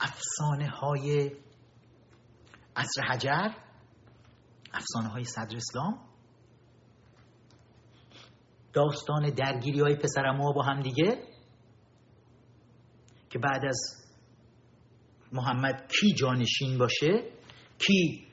افسانه 0.00 0.68
های 0.68 1.30
عصر 2.76 3.02
حجر 3.10 3.48
افسانه 4.72 5.08
های 5.08 5.24
صدر 5.24 5.56
اسلام 5.56 6.06
داستان 8.72 9.30
درگیری 9.30 9.80
های 9.80 9.96
پسرموها 9.96 10.52
با 10.52 10.62
هم 10.62 10.80
دیگه 10.80 11.22
که 13.30 13.38
بعد 13.38 13.64
از 13.68 14.06
محمد 15.32 15.92
کی 16.00 16.14
جانشین 16.14 16.78
باشه 16.78 17.30
کی 17.78 18.25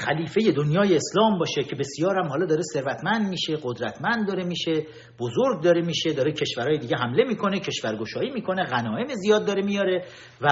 خلیفه 0.00 0.52
دنیای 0.52 0.96
اسلام 0.96 1.38
باشه 1.38 1.62
که 1.62 1.76
بسیار 1.76 2.18
هم 2.18 2.28
حالا 2.28 2.46
داره 2.46 2.62
ثروتمند 2.72 3.28
میشه 3.28 3.58
قدرتمند 3.62 4.26
داره 4.26 4.44
میشه 4.44 4.86
بزرگ 5.18 5.62
داره 5.62 5.82
میشه 5.82 6.12
داره 6.12 6.32
کشورهای 6.32 6.78
دیگه 6.78 6.96
حمله 6.96 7.24
می‌کنه 7.24 7.60
کشورگشایی 7.60 8.30
می‌کنه 8.30 8.64
غنایم 8.64 9.06
زیاد 9.14 9.46
داره 9.46 9.62
میاره 9.62 10.04
و 10.40 10.48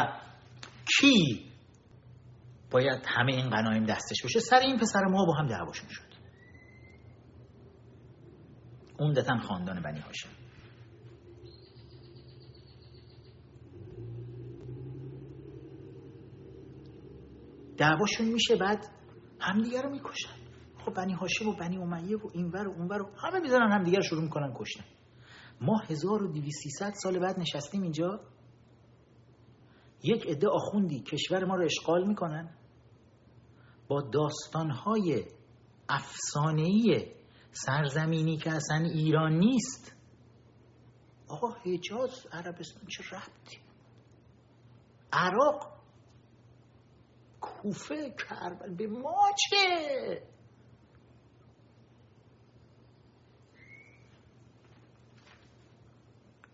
کی 0.99 1.45
باید 2.71 3.03
همه 3.07 3.33
این 3.33 3.51
غنایم 3.51 3.85
دستش 3.85 4.23
باشه؟ 4.23 4.41
سر 4.41 4.59
این 4.59 4.79
پسر 4.79 5.05
ما 5.05 5.25
با 5.25 5.35
هم 5.35 5.47
دعواشون 5.47 5.89
شد. 5.89 6.09
عمدتا 8.99 9.39
خاندان 9.39 9.83
بنی 9.83 10.01
هاشم. 10.01 10.29
دعواشون 17.79 18.27
میشه 18.27 18.57
بعد 18.57 18.98
همدیگه 19.41 19.83
رو 19.83 19.91
می‌کشن. 19.91 20.35
خب 20.85 20.95
بنی 20.95 21.13
هاشم 21.13 21.49
و 21.49 21.53
بنی 21.53 21.79
امیه 21.79 22.17
و 22.17 22.31
اینور 22.35 22.69
و 22.69 22.73
اونور 22.73 23.03
و 23.03 23.11
همه 23.17 23.41
می‌ذارن 23.41 23.73
همدیگه 23.73 23.97
رو 23.97 24.03
شروع 24.03 24.23
می‌کنن 24.23 24.55
کشتن. 24.57 24.85
ما 25.61 25.79
1200 25.89 26.95
سال 27.03 27.19
بعد 27.19 27.41
نشستیم 27.41 27.83
اینجا. 27.83 28.21
یک 30.03 30.27
عده 30.27 30.49
آخوندی 30.49 31.01
کشور 31.01 31.45
ما 31.45 31.57
رو 31.57 31.65
اشغال 31.65 32.09
می‌کنن. 32.09 32.51
با 33.89 34.01
داستانهای 34.01 35.25
افسانه‌ای 35.89 37.13
سرزمینی 37.51 38.37
که 38.37 38.51
اصلا 38.51 38.77
ایران 38.77 39.33
نیست. 39.33 39.97
آقا 41.29 41.49
حجاز 41.49 42.27
عربستان 42.33 42.83
چه 42.89 43.17
ربطی؟ 43.17 43.59
عراق 45.13 45.78
کوفه 47.41 48.11
کربل 48.11 48.75
به 48.75 48.87
ما 48.87 49.31
چه 49.37 50.23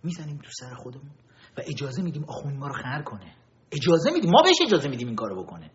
می‌زنیم 0.02 0.38
تو 0.38 0.50
سر 0.50 0.74
خودمون 0.74 1.10
و 1.58 1.60
اجازه 1.66 2.02
میدیم 2.02 2.24
آخوند 2.24 2.58
ما 2.58 2.66
رو 2.66 2.74
خر 2.74 3.02
کنه. 3.02 3.34
اجازه 3.72 4.10
میدیم 4.10 4.30
ما 4.30 4.42
بهش 4.42 4.56
اجازه 4.66 4.88
میدیم 4.88 5.06
این 5.06 5.16
کارو 5.16 5.44
بکنه. 5.44 5.70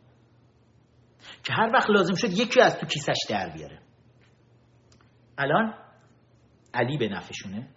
که 1.43 1.53
هر 1.53 1.71
وقت 1.73 1.89
لازم 1.89 2.15
شد 2.15 2.29
یکی 2.29 2.61
از 2.61 2.77
تو 2.77 2.85
کیسش 2.85 3.17
در 3.29 3.49
بیاره. 3.49 3.81
الان 5.37 5.73
علی 6.73 6.97
به 6.97 7.09
نفشونه 7.09 7.69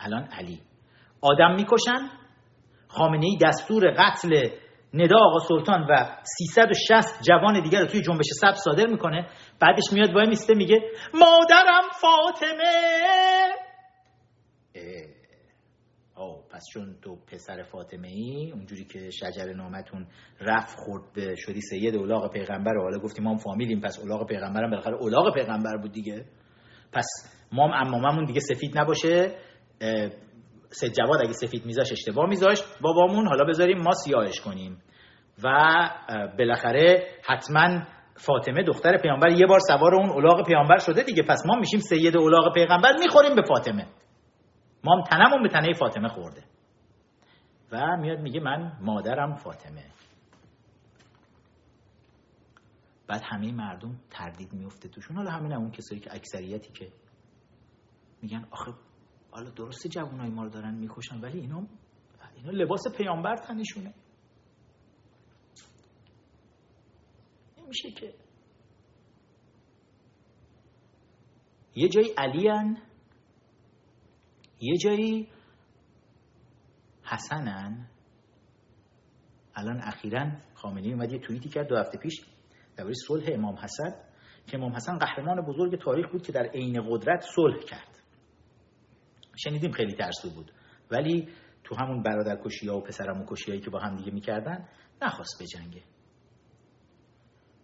الان 0.00 0.22
علی. 0.22 0.62
آدم 1.20 1.54
می‌کشن 1.54 2.10
خامنه 2.88 3.26
ای 3.26 3.38
دستور 3.42 3.94
قتل 3.98 4.48
ندا 4.94 5.16
آقا 5.18 5.38
سلطان 5.38 5.86
و 5.90 6.16
360 6.22 7.22
جوان 7.22 7.62
دیگر 7.62 7.80
رو 7.80 7.86
توی 7.86 8.02
جنبش 8.02 8.26
سب 8.40 8.54
صادر 8.54 8.86
می‌کنه. 8.86 9.26
بعدش 9.60 9.92
میاد 9.92 10.14
وای 10.14 10.26
میسته 10.26 10.54
میگه 10.54 10.80
مادرم 11.14 11.82
فاطمه. 12.00 13.46
آه 16.14 16.42
پس 16.50 16.62
چون 16.72 16.96
تو 17.02 17.16
پسر 17.16 17.62
فاطمه 17.62 18.08
ای 18.08 18.50
اونجوری 18.52 18.84
که 18.84 19.10
شجر 19.10 19.52
نامتون 19.52 20.06
رفت 20.40 20.78
خورد 20.78 21.02
به 21.14 21.34
شدی 21.36 21.60
سید 21.60 21.96
اولاغ 21.96 22.32
پیغمبر 22.32 22.76
و 22.76 22.82
حالا 22.82 22.98
گفتیم 22.98 23.24
ما 23.24 23.30
هم 23.30 23.36
فامیلیم 23.36 23.80
پس 23.80 23.98
اولاغ 23.98 24.26
پیغمبرم 24.28 24.70
بالاخره 24.70 24.96
اولاغ 24.96 25.34
پیغمبر 25.34 25.76
بود 25.76 25.92
دیگه. 25.92 26.24
پس 26.92 27.06
ما 27.52 27.68
هم 27.68 27.86
اماممون 27.86 28.24
دیگه 28.24 28.40
سفید 28.40 28.78
نباشه. 28.78 29.38
سید 30.70 30.92
جواد 30.92 31.20
اگه 31.22 31.32
سفید 31.32 31.66
میذاش 31.66 31.92
اشتباه 31.92 32.28
میذاشت 32.28 32.64
بابامون 32.80 33.28
حالا 33.28 33.44
بذاریم 33.44 33.78
ما 33.78 33.92
سیاهش 33.92 34.40
کنیم. 34.40 34.82
و 35.44 35.48
بالاخره 36.38 37.06
حتما 37.24 37.82
فاطمه 38.14 38.62
دختر 38.62 38.96
پیامبر 38.96 39.30
یه 39.30 39.46
بار 39.46 39.58
سوار 39.58 39.94
اون 39.94 40.10
اولاغ 40.10 40.46
پیامبر 40.46 40.78
شده 40.78 41.02
دیگه. 41.02 41.22
پس 41.22 41.42
ما 41.46 41.54
میشیم 41.54 41.80
سید 41.80 42.16
اولاغ 42.16 42.54
پیغمبر 42.54 42.92
می‌خوریم 42.98 43.34
به 43.34 43.42
فاطمه. 43.48 43.86
ما 44.84 44.96
هم 44.96 45.02
تنمون 45.02 45.42
به 45.42 45.48
تنه 45.48 45.72
فاطمه 45.72 46.08
خورده. 46.08 46.44
و 47.72 47.96
میاد 47.96 48.18
میگه 48.18 48.40
من 48.40 48.72
مادرم 48.80 49.34
فاطمه. 49.34 49.84
بعد 53.08 53.22
همه 53.24 53.52
مردم 53.52 54.00
تردید 54.10 54.52
میفته 54.52 54.88
توشون. 54.88 55.16
حالا 55.16 55.30
همین 55.30 55.52
اون 55.52 55.70
کسایی 55.70 56.00
که 56.00 56.14
اکثریتی 56.14 56.72
که 56.72 56.88
میگن 58.22 58.46
آخه 58.50 58.72
حالا 59.36 59.50
درسته 59.50 59.88
جوانای 59.88 60.30
ما 60.30 60.42
رو 60.44 60.50
دارن 60.50 60.74
می‌کشن 60.74 61.20
ولی 61.20 61.40
اینا 61.40 61.66
اینا 62.36 62.50
لباس 62.50 62.82
پیامبر 62.96 63.36
تنشونه. 63.36 63.94
نمیشه 67.58 67.90
که 67.90 68.14
یه 71.74 71.88
جایی 71.88 72.08
علی 72.18 72.76
یه 74.60 74.76
جایی 74.76 75.28
حسنن 77.02 77.88
الان 79.54 79.80
اخیرا 79.82 80.32
خامنه‌ای 80.54 80.92
اومد 80.92 81.12
یه 81.12 81.18
توییتی 81.18 81.48
کرد 81.48 81.68
دو 81.68 81.76
هفته 81.76 81.98
پیش 81.98 82.14
درباره 82.76 82.94
صلح 83.06 83.24
امام 83.32 83.54
حسن 83.54 83.94
که 84.46 84.56
امام 84.56 84.72
حسن 84.72 84.98
قهرمان 84.98 85.40
بزرگ 85.40 85.82
تاریخ 85.82 86.10
بود 86.10 86.22
که 86.22 86.32
در 86.32 86.46
عین 86.46 86.82
قدرت 86.90 87.24
صلح 87.34 87.58
کرد. 87.58 87.95
شنیدیم 89.36 89.72
خیلی 89.72 89.94
ترسو 89.94 90.30
بود. 90.30 90.52
ولی 90.90 91.28
تو 91.64 91.74
همون 91.74 92.02
برادر 92.02 92.36
کشی 92.44 92.68
ها 92.68 92.76
و 92.76 92.80
پسرمو 92.80 93.24
کشی 93.28 93.50
هایی 93.50 93.60
که 93.60 93.70
با 93.70 93.78
هم 93.78 93.96
دیگه 93.96 94.10
می‌کردن 94.10 94.68
نخواست 95.02 95.42
بجنگه. 95.42 95.82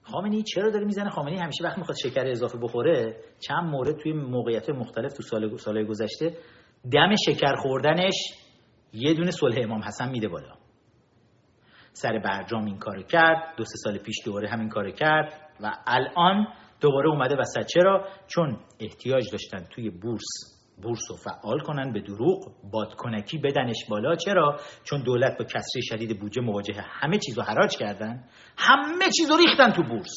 خامنی 0.02 0.42
چرا 0.42 0.70
داره 0.70 0.84
می‌زنه؟ 0.84 1.10
خامنی 1.10 1.36
همیشه 1.36 1.64
وقت 1.64 1.78
می‌خواد 1.78 1.96
شکر 1.96 2.26
اضافه 2.26 2.58
بخوره 2.58 3.16
چند 3.40 3.64
مورد 3.64 3.96
توی 4.02 4.12
موقعیت 4.12 4.70
مختلف 4.70 5.12
تو 5.12 5.22
سال 5.22 5.56
سالهای 5.56 5.86
گذشته 5.86 6.36
دم 6.92 7.14
شکر 7.26 7.54
خوردنش 7.56 8.14
یه 8.92 9.14
دونه 9.14 9.30
صلح 9.30 9.56
امام 9.62 9.82
حسن 9.82 10.10
میده 10.10 10.28
بالا. 10.28 10.54
سر 11.92 12.18
برجام 12.18 12.64
این 12.64 12.78
کار 12.78 13.02
کرد 13.02 13.56
دو 13.56 13.64
سه 13.64 13.76
سال 13.76 13.98
پیش 13.98 14.16
دوباره 14.24 14.48
همین 14.48 14.68
کار 14.68 14.90
کرد 14.90 15.32
و 15.60 15.72
الان 15.86 16.46
دوباره 16.80 17.08
اومده 17.08 17.36
وسط. 17.36 17.66
چرا؟ 17.66 18.08
چون 18.26 18.60
احتیاج 18.80 19.30
داشتن 19.32 19.66
توی 19.70 19.90
بورس 19.90 20.61
بورس 20.82 21.10
رو 21.10 21.16
فعال 21.16 21.60
کنن 21.60 21.92
به 21.92 22.00
دروغ 22.00 22.70
بادکنکی 22.70 23.38
بدنش 23.38 23.76
بالا. 23.90 24.16
چرا؟ 24.16 24.60
چون 24.84 25.02
دولت 25.02 25.38
با 25.38 25.44
کسری 25.44 25.82
شدید 25.82 26.20
بودجه 26.20 26.42
مواجه 26.42 26.74
همه 26.74 27.18
چیز 27.18 27.38
رو 27.38 27.44
حراج 27.44 27.76
کردن. 27.76 28.28
همه 28.56 29.04
چیز 29.16 29.30
رو 29.30 29.36
ریختن 29.36 29.72
تو 29.72 29.82
بورس. 29.82 30.14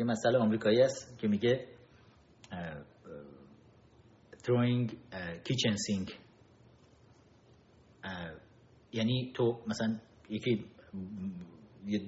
یه 0.00 0.06
مسئله 0.06 0.38
آمریکایی 0.38 0.82
است 0.82 1.18
که 1.18 1.28
میگه 1.28 1.66
throwing 4.42 4.92
kitchen 5.44 5.76
sink. 5.88 6.12
یعنی 8.92 9.32
تو 9.36 9.60
مثلا 9.66 9.98
یکی 10.30 10.64
یه 11.86 12.00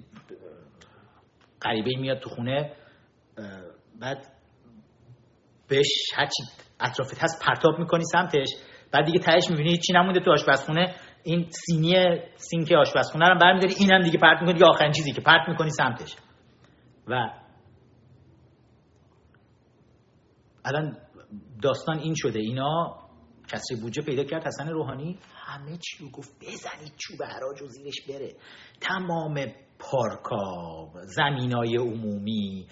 غریبه 1.62 1.90
میاد 2.01 2.19
تو 2.19 2.31
خونه 2.31 2.77
بعد 4.01 4.27
بهش 5.68 5.89
هرچی 6.14 6.43
اطرافت 6.81 7.24
هست 7.24 7.43
پرتاب 7.47 7.78
می‌کنی 7.78 8.05
سمتش. 8.05 8.48
بعد 8.93 9.05
دیگه 9.06 9.18
تهش 9.18 9.51
می‌بینی 9.51 9.77
چی 9.77 9.93
نمونده 9.93 10.20
تو 10.20 10.31
آشپزخونه. 10.32 10.94
این 11.22 11.51
سینی 11.51 11.94
سینک 12.36 12.72
آشپزخونه 12.72 13.28
رو 13.28 13.39
برمیداری 13.39 13.74
اینم 13.78 14.02
دیگه 14.02 14.18
پرت 14.18 14.40
می‌کنی 14.40 14.52
دیگه 14.52 14.66
آخرین 14.66 14.93
چیزی 14.93 15.12
که 15.12 15.20
پرت 15.20 15.48
می‌کنی 15.48 15.70
سمتش. 15.70 16.16
و 17.06 17.31
الان 20.64 20.98
داستان 21.62 21.98
این 21.98 22.14
شده. 22.16 22.39
اینا 22.39 22.97
کسری 23.48 23.81
بودجه 23.82 24.02
پیدا 24.02 24.24
کرد 24.24 24.47
حسن 24.47 24.68
روحانی 24.68 25.18
همه 25.35 25.77
چی 25.77 26.05
رو 26.05 26.10
گفت 26.10 26.31
بزنید 26.40 26.93
چوب 26.97 27.22
حراج 27.22 27.62
و 27.62 27.66
زیرش 27.66 28.01
بره. 28.09 28.35
تمام 28.81 29.35
پارکا 29.78 30.89
زمینای 31.05 31.77
عمومی 31.77 32.66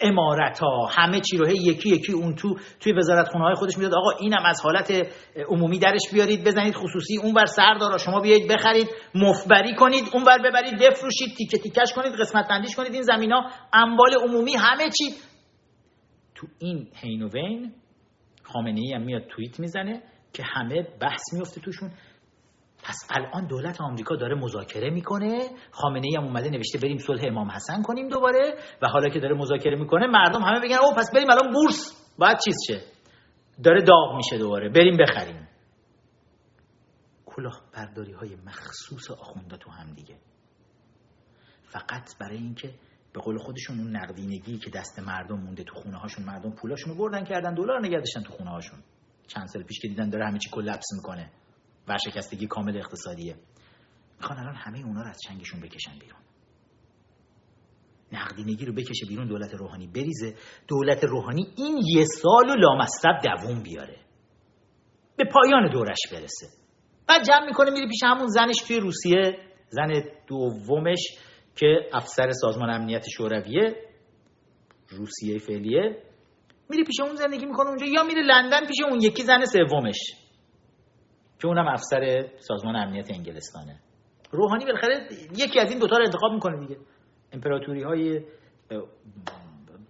امارت 0.00 0.58
ها 0.58 0.86
همه 0.86 1.20
چی 1.20 1.36
رو 1.36 1.48
یکی 1.48 1.88
یکی 1.88 2.12
اون 2.12 2.34
تو 2.34 2.56
توی 2.80 2.92
وزارت 2.92 3.28
خونه 3.28 3.44
های 3.44 3.54
خودش 3.54 3.78
می‌داد. 3.78 3.94
آقا 3.94 4.10
اینم 4.20 4.42
از 4.44 4.60
حالت 4.64 5.06
عمومی 5.48 5.78
درش 5.78 6.00
بیارید 6.12 6.44
بزنید 6.44 6.74
خصوصی 6.74 7.18
اونور 7.18 7.46
سردارا 7.46 7.98
شما 7.98 8.20
بیایید 8.20 8.52
بخرید 8.52 8.88
مفبری 9.14 9.74
کنید 9.74 10.04
اونور 10.14 10.38
ببرید 10.38 10.78
بفروشید 10.80 11.36
تیکه 11.36 11.58
تیکش 11.58 11.92
کنید 11.92 12.12
قسمت 12.12 12.48
بندیش 12.48 12.76
کنید 12.76 12.92
این 12.92 13.02
زمینا 13.02 13.50
اموال 13.72 14.10
عمومی 14.24 14.52
همه 14.54 14.84
چی. 14.98 15.14
تو 16.34 16.46
این 16.58 16.88
هین 16.94 17.22
و 17.22 17.28
وین 17.28 17.72
خامنه 18.42 18.80
ای 18.80 18.92
هم 18.92 19.02
میاد 19.02 19.22
توییت 19.28 19.60
می‌زنه 19.60 20.02
که 20.32 20.42
همه 20.46 20.86
بحث 21.00 21.22
میفته 21.32 21.60
توشون. 21.60 21.90
پس 22.88 22.96
الان 23.10 23.46
دولت 23.46 23.80
آمریکا 23.80 24.16
داره 24.16 24.34
مذاکره 24.34 24.90
می‌کنه. 24.90 25.50
خامنه 25.70 26.06
ای 26.06 26.16
هم 26.16 26.24
اومده 26.24 26.50
نوشته 26.50 26.78
بریم 26.78 26.98
صلح 26.98 27.22
امام 27.26 27.50
حسن 27.50 27.82
کنیم 27.82 28.08
دوباره. 28.08 28.54
و 28.82 28.88
حالا 28.88 29.08
که 29.08 29.20
داره 29.20 29.34
مذاکره 29.34 29.76
می‌کنه 29.76 30.06
مردم 30.06 30.42
همه 30.42 30.60
بگن 30.60 30.76
او 30.76 30.94
پس 30.94 31.10
بریم 31.14 31.30
الان 31.30 31.52
بورس. 31.52 32.08
باید 32.18 32.38
چیز 32.44 32.56
شه. 32.66 32.80
داره 33.64 33.82
داغ 33.82 34.16
میشه 34.16 34.38
دوباره. 34.38 34.68
بریم 34.68 34.96
بخریم. 34.96 35.48
کلاه 37.26 37.60
برداری 37.74 38.12
های 38.12 38.36
مخصوص 38.46 39.10
آخونده 39.10 39.56
تو 39.56 39.70
هم 39.70 39.94
دیگه. 39.94 40.16
فقط 41.62 42.18
برای 42.20 42.36
اینکه 42.36 42.74
به 43.12 43.20
قول 43.20 43.38
خودشون 43.38 43.80
اون 43.80 43.96
نقدینگی 43.96 44.58
که 44.58 44.70
دست 44.70 44.98
مردم 44.98 45.38
مونده 45.38 45.64
تو 45.64 45.74
خونه 45.74 45.96
هاشون 45.96 46.24
مردم 46.24 46.50
پولاشونو 46.50 46.94
بردن 46.94 47.24
کردن 47.24 47.54
دلار 47.54 47.86
نگه 47.86 47.98
داشتن 47.98 48.22
تو 48.22 48.32
خونه 48.32 48.50
هاشون 48.50 48.78
چند 49.26 49.46
سال 49.46 49.62
پیش 49.62 49.80
که 49.80 49.88
دیدن 49.88 50.10
داره 50.10 50.26
همه 50.26 50.38
چی 50.38 50.50
کلپس 50.50 50.86
می‌کنه. 50.96 51.30
ورشکستگی 51.88 52.46
کامل 52.46 52.76
اقتصادیه. 52.76 53.36
می‌خوان 54.16 54.38
الان 54.38 54.54
همه 54.54 54.78
اونا 54.78 55.02
رو 55.02 55.08
از 55.08 55.18
چنگشون 55.28 55.60
بکشن 55.60 55.98
بیرون. 56.00 56.20
نقدینگی 58.12 58.64
رو 58.66 58.72
بکشه 58.74 59.06
بیرون 59.08 59.28
دولت 59.28 59.54
روحانی. 59.54 59.86
بریزه 59.86 60.34
دولت 60.68 61.04
روحانی 61.04 61.52
این 61.56 61.76
یه 61.94 62.04
سال 62.04 62.50
و 62.50 62.54
لامصرف 62.54 63.24
دووم 63.24 63.62
بیاره. 63.62 63.96
به 65.16 65.24
پایان 65.24 65.70
دورش 65.70 65.98
برسه. 66.12 66.46
بعد 67.08 67.22
جمع 67.26 67.46
می‌کنه 67.46 67.70
میره 67.70 67.88
پیش 67.88 68.00
همون 68.02 68.26
زنش 68.26 68.56
توی 68.66 68.80
روسیه. 68.80 69.38
زن 69.68 70.02
دومش 70.26 71.00
که 71.56 71.90
افسر 71.92 72.30
سازمان 72.30 72.70
امنیت 72.70 73.08
شورویه. 73.08 73.76
روسیه 74.88 75.38
فعلیه. 75.38 76.02
میره 76.70 76.84
پیش 76.84 77.00
اون 77.00 77.16
زندگی 77.16 77.46
می‌کنه 77.46 77.68
اونجا. 77.68 77.86
یا 77.86 78.02
میره 78.02 78.22
لندن 78.22 78.66
پیش 78.66 78.76
اون 78.90 79.00
یکی 79.02 79.22
زن 79.22 79.44
سومش. 79.44 79.98
که 81.38 81.46
اونم 81.46 81.68
افسر 81.68 82.28
سازمان 82.38 82.76
امنیت 82.76 83.10
انگلستانه. 83.10 83.80
روحانی 84.30 84.64
بالاخره 84.64 85.08
یکی 85.36 85.60
از 85.60 85.70
این 85.70 85.78
دوتا 85.78 85.96
رو 85.96 86.04
انتخاب 86.04 86.32
می‌کنه 86.32 86.66
دیگه. 86.66 86.80
امپراتوری 87.32 87.82
های 87.82 88.24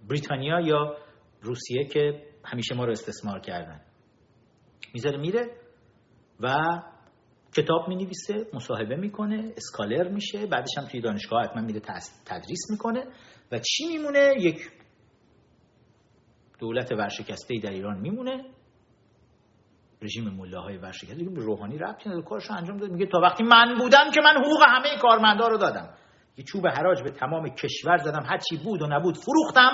بریتانیا 0.09 0.59
یا 0.59 0.97
روسیه 1.41 1.85
که 1.85 2.23
همیشه 2.45 2.75
ما 2.75 2.85
رو 2.85 2.91
استثمار 2.91 3.39
کردن. 3.39 3.81
می‌ذاره 4.93 5.17
میره 5.17 5.51
و 6.39 6.55
کتاب 7.55 7.87
می 7.87 7.95
نویسه 7.95 8.47
مصاحبه 8.53 8.95
می‌کنه 8.95 9.53
اسکالر 9.57 10.07
میشه 10.07 10.45
بعدش 10.45 10.77
هم 10.77 10.85
توی 10.85 11.01
دانشگاه 11.01 11.43
حتما 11.43 11.61
میره 11.61 11.79
تدریس 12.25 12.71
می‌کنه 12.71 13.05
و 13.51 13.59
چی 13.59 13.87
میمونه؟ 13.87 14.33
یک 14.39 14.71
دولت 16.59 16.91
ورشکسته 16.91 17.59
در 17.63 17.71
ایران 17.71 17.99
میمونه. 17.99 18.43
رژیم 20.01 20.29
ملاهای 20.29 20.77
ورشکسته 20.77 21.23
به 21.23 21.41
روحانی 21.41 21.77
ربطی 21.77 22.09
نداره 22.09 22.25
کارشو 22.25 22.53
انجام 22.53 22.77
داد. 22.77 22.91
میگه 22.91 23.05
تا 23.05 23.19
وقتی 23.19 23.43
من 23.43 23.77
بودم 23.79 24.11
که 24.13 24.21
من 24.21 24.43
حقوق 24.43 24.63
همه 24.67 24.97
کارمندا 25.01 25.47
رو 25.47 25.57
دادم. 25.57 25.89
یه 26.37 26.43
چوب 26.43 26.67
حراج 26.67 27.03
به 27.03 27.11
تمام 27.11 27.49
کشور 27.49 27.97
زدم. 27.97 28.23
هر 28.23 28.37
چی 28.37 28.57
بود 28.57 28.81
و 28.81 28.87
نبود 28.87 29.17
فروختم 29.17 29.71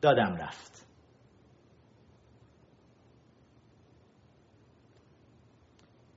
دادم 0.00 0.36
رفت. 0.36 0.86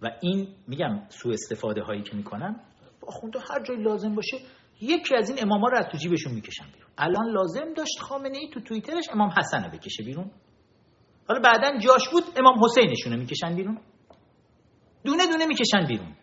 و 0.01 0.11
این 0.21 0.47
میگم 0.67 0.99
سوء 1.09 1.33
استفاده 1.33 1.81
هایی 1.81 2.03
که 2.03 2.15
می‌کنن 2.15 2.59
آخونده 3.07 3.39
هر 3.39 3.63
جای 3.63 3.77
لازم 3.83 4.15
باشه 4.15 4.37
یکی 4.81 5.15
از 5.15 5.29
این 5.29 5.39
اماما 5.41 5.67
رو 5.67 5.77
از 5.77 5.85
تو 5.91 5.97
جیبشون 5.97 6.33
می‌کشن 6.33 6.65
بیرون. 6.73 6.89
الان 6.97 7.29
لازم 7.31 7.73
داشت 7.73 7.99
خامنه 7.99 8.37
ای 8.37 8.49
تو 8.53 8.59
توییترش 8.61 9.03
امام 9.13 9.29
حسن 9.37 9.63
رو 9.63 9.71
بکشه 9.71 10.03
بیرون. 10.03 10.31
حالا 11.29 11.41
بعدا 11.41 11.77
جاش 11.77 12.09
بود 12.09 12.23
امام 12.37 12.63
حسینشون 12.63 13.13
رو 13.13 13.19
می‌کشن 13.19 13.55
بیرون. 13.55 13.81
دونه 15.05 15.27
دونه 15.27 15.45
می‌کشن 15.45 15.87
بیرون. 15.87 16.15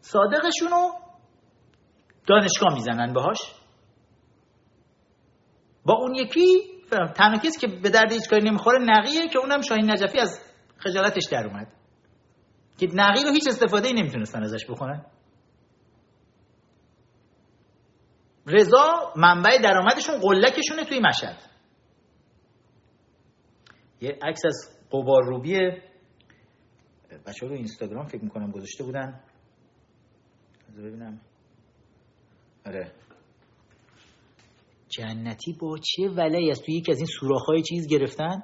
صادقشون 0.00 0.70
رو 0.70 0.92
دانشگاه 2.26 2.74
می‌زنن 2.74 3.12
باهاش. 3.12 3.38
با 5.84 5.94
اون 5.94 6.14
یکی 6.14 6.46
تنها 7.16 7.38
کسی 7.38 7.60
که 7.60 7.66
به 7.66 7.90
درد 7.90 8.12
هیچ 8.12 8.28
کاری 8.30 8.48
نمی‌خوره 8.48 8.78
نقیه 8.78 9.28
که 9.28 9.38
اونم 9.38 9.60
شاهین 9.60 9.90
نجفی 9.90 10.18
از 10.18 10.40
خجالتش 10.78 11.24
در 11.24 11.46
اومد. 11.46 11.72
که 12.78 12.88
نقی 12.94 13.24
رو 13.24 13.30
هیچ 13.30 13.48
استفاده 13.48 13.88
ای 13.88 13.94
نمی‌تونستن 13.94 14.42
ازش 14.42 14.64
بکنن 14.70 15.06
رضا 18.46 19.12
منبع 19.16 19.58
درآمدشون 19.58 20.20
قلکشونه 20.20 20.84
توی 20.84 21.00
مشهد. 21.00 21.53
یه 24.00 24.18
عکس 24.22 24.40
از 24.44 24.78
قبار 24.92 25.24
روبی 25.24 25.54
بچه 27.26 27.46
رو 27.46 27.52
اینستاگرام 27.52 28.06
فکر 28.06 28.24
می‌کنم 28.24 28.50
گذاشته 28.50 28.84
بودن. 28.84 29.20
ببینم. 30.78 31.20
آره. 32.66 32.92
جنتی 34.88 35.52
با 35.60 35.78
چه 35.78 36.08
ولی 36.08 36.50
از 36.50 36.62
توی 36.62 36.74
یکی 36.74 36.92
از 36.92 36.98
این 36.98 37.06
سوراخ‌های 37.20 37.62
چیز 37.62 37.86
گرفتن 37.88 38.42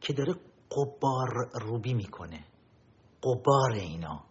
که 0.00 0.12
داره 0.12 0.34
قبار 0.70 1.50
روبی 1.62 1.94
می‌کنه. 1.94 2.44
قبار 3.22 3.72
اینا. 3.72 4.24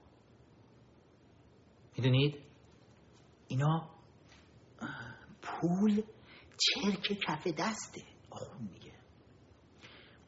می‌دونید؟ 1.98 2.42
اینا 3.48 3.90
پول 5.42 6.02
چرک 6.58 7.20
کف 7.28 7.48
دسته. 7.48 8.02
آخون 8.32 8.70
میگه 8.74 8.81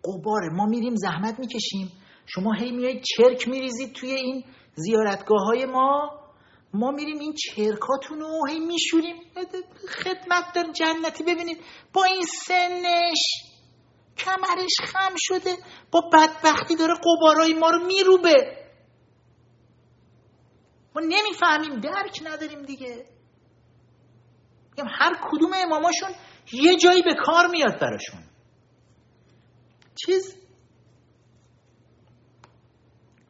قباره 0.05 0.49
ما 0.49 0.65
میریم 0.65 0.95
زحمت 0.95 1.39
می‌کشیم. 1.39 1.91
شما 2.25 2.53
هی 2.53 2.71
میایید 2.71 3.03
چرک 3.03 3.47
میریزید 3.47 3.93
توی 3.93 4.11
این 4.11 4.45
زیارتگاه 4.75 5.41
های 5.41 5.65
ما. 5.65 6.19
ما 6.73 6.91
میریم 6.91 7.19
این 7.19 7.33
چرکاتون 7.33 8.19
رو 8.19 8.47
هی 8.49 8.59
میشوریم. 8.59 9.15
خدمت 9.89 10.53
دار 10.55 10.71
جنتی. 10.71 11.23
ببینید 11.23 11.57
با 11.93 12.03
این 12.03 12.21
سنش 12.21 13.19
کمرش 14.17 14.71
خم 14.83 15.13
شده. 15.17 15.55
با 15.91 16.01
بدبختی 16.13 16.75
داره 16.75 16.93
قبارای 16.93 17.53
ما 17.53 17.69
رو 17.69 17.85
میروبه. 17.85 18.57
ما 20.95 21.01
نمی‌فهمیم. 21.01 21.79
درک 21.79 22.19
نداریم 22.25 22.61
دیگه. 22.61 23.05
هر 24.77 25.13
کدوم 25.31 25.51
اماماشون 25.55 26.09
یه 26.53 26.75
جایی 26.75 27.01
به 27.01 27.15
کار 27.25 27.47
میاد 27.47 27.79
براشون. 27.81 28.32
چیز؟ 29.95 30.35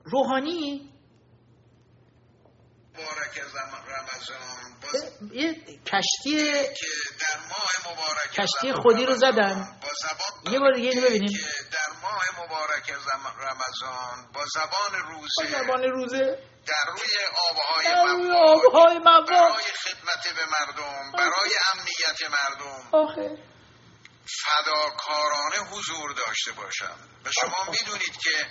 روحانی؟ 0.04 0.90
مبارک 2.94 3.40
رمضان 3.88 4.54
یه 5.32 5.54
کشتی 5.86 6.54
در 7.22 7.40
ماه 7.50 7.94
مبارک 7.94 8.32
کشتی 8.32 8.74
خودی 8.74 9.06
رو 9.06 9.16
زدن. 9.16 9.80
یه 10.52 10.60
بار 10.60 10.74
دیگه 10.74 10.90
اینو 10.90 11.02
ببینیم. 11.02 11.38
در 11.72 12.00
ماه 12.02 12.46
مبارک 12.46 12.90
رمضان 13.40 14.32
با 14.34 14.42
زبان 14.54 15.02
روزه. 15.02 15.54
با 15.54 15.64
زبان 15.64 15.84
روزه. 15.84 16.40
در 16.68 16.92
روی 16.92 17.12
آبهای 17.52 19.00
مواج. 19.00 19.30
برای 19.30 19.64
خدمت 19.84 20.36
به 20.36 20.46
مردم 20.46 21.12
برای 21.12 21.52
امنیت 21.74 22.32
مردم. 22.32 22.90
آخه. 22.92 23.53
فداکارانه 24.26 25.58
حضور 25.72 26.12
داشته 26.12 26.52
باشم. 26.52 26.98
و 27.26 27.32
شما 27.32 27.72
می‌دونید 27.72 28.18
که 28.18 28.48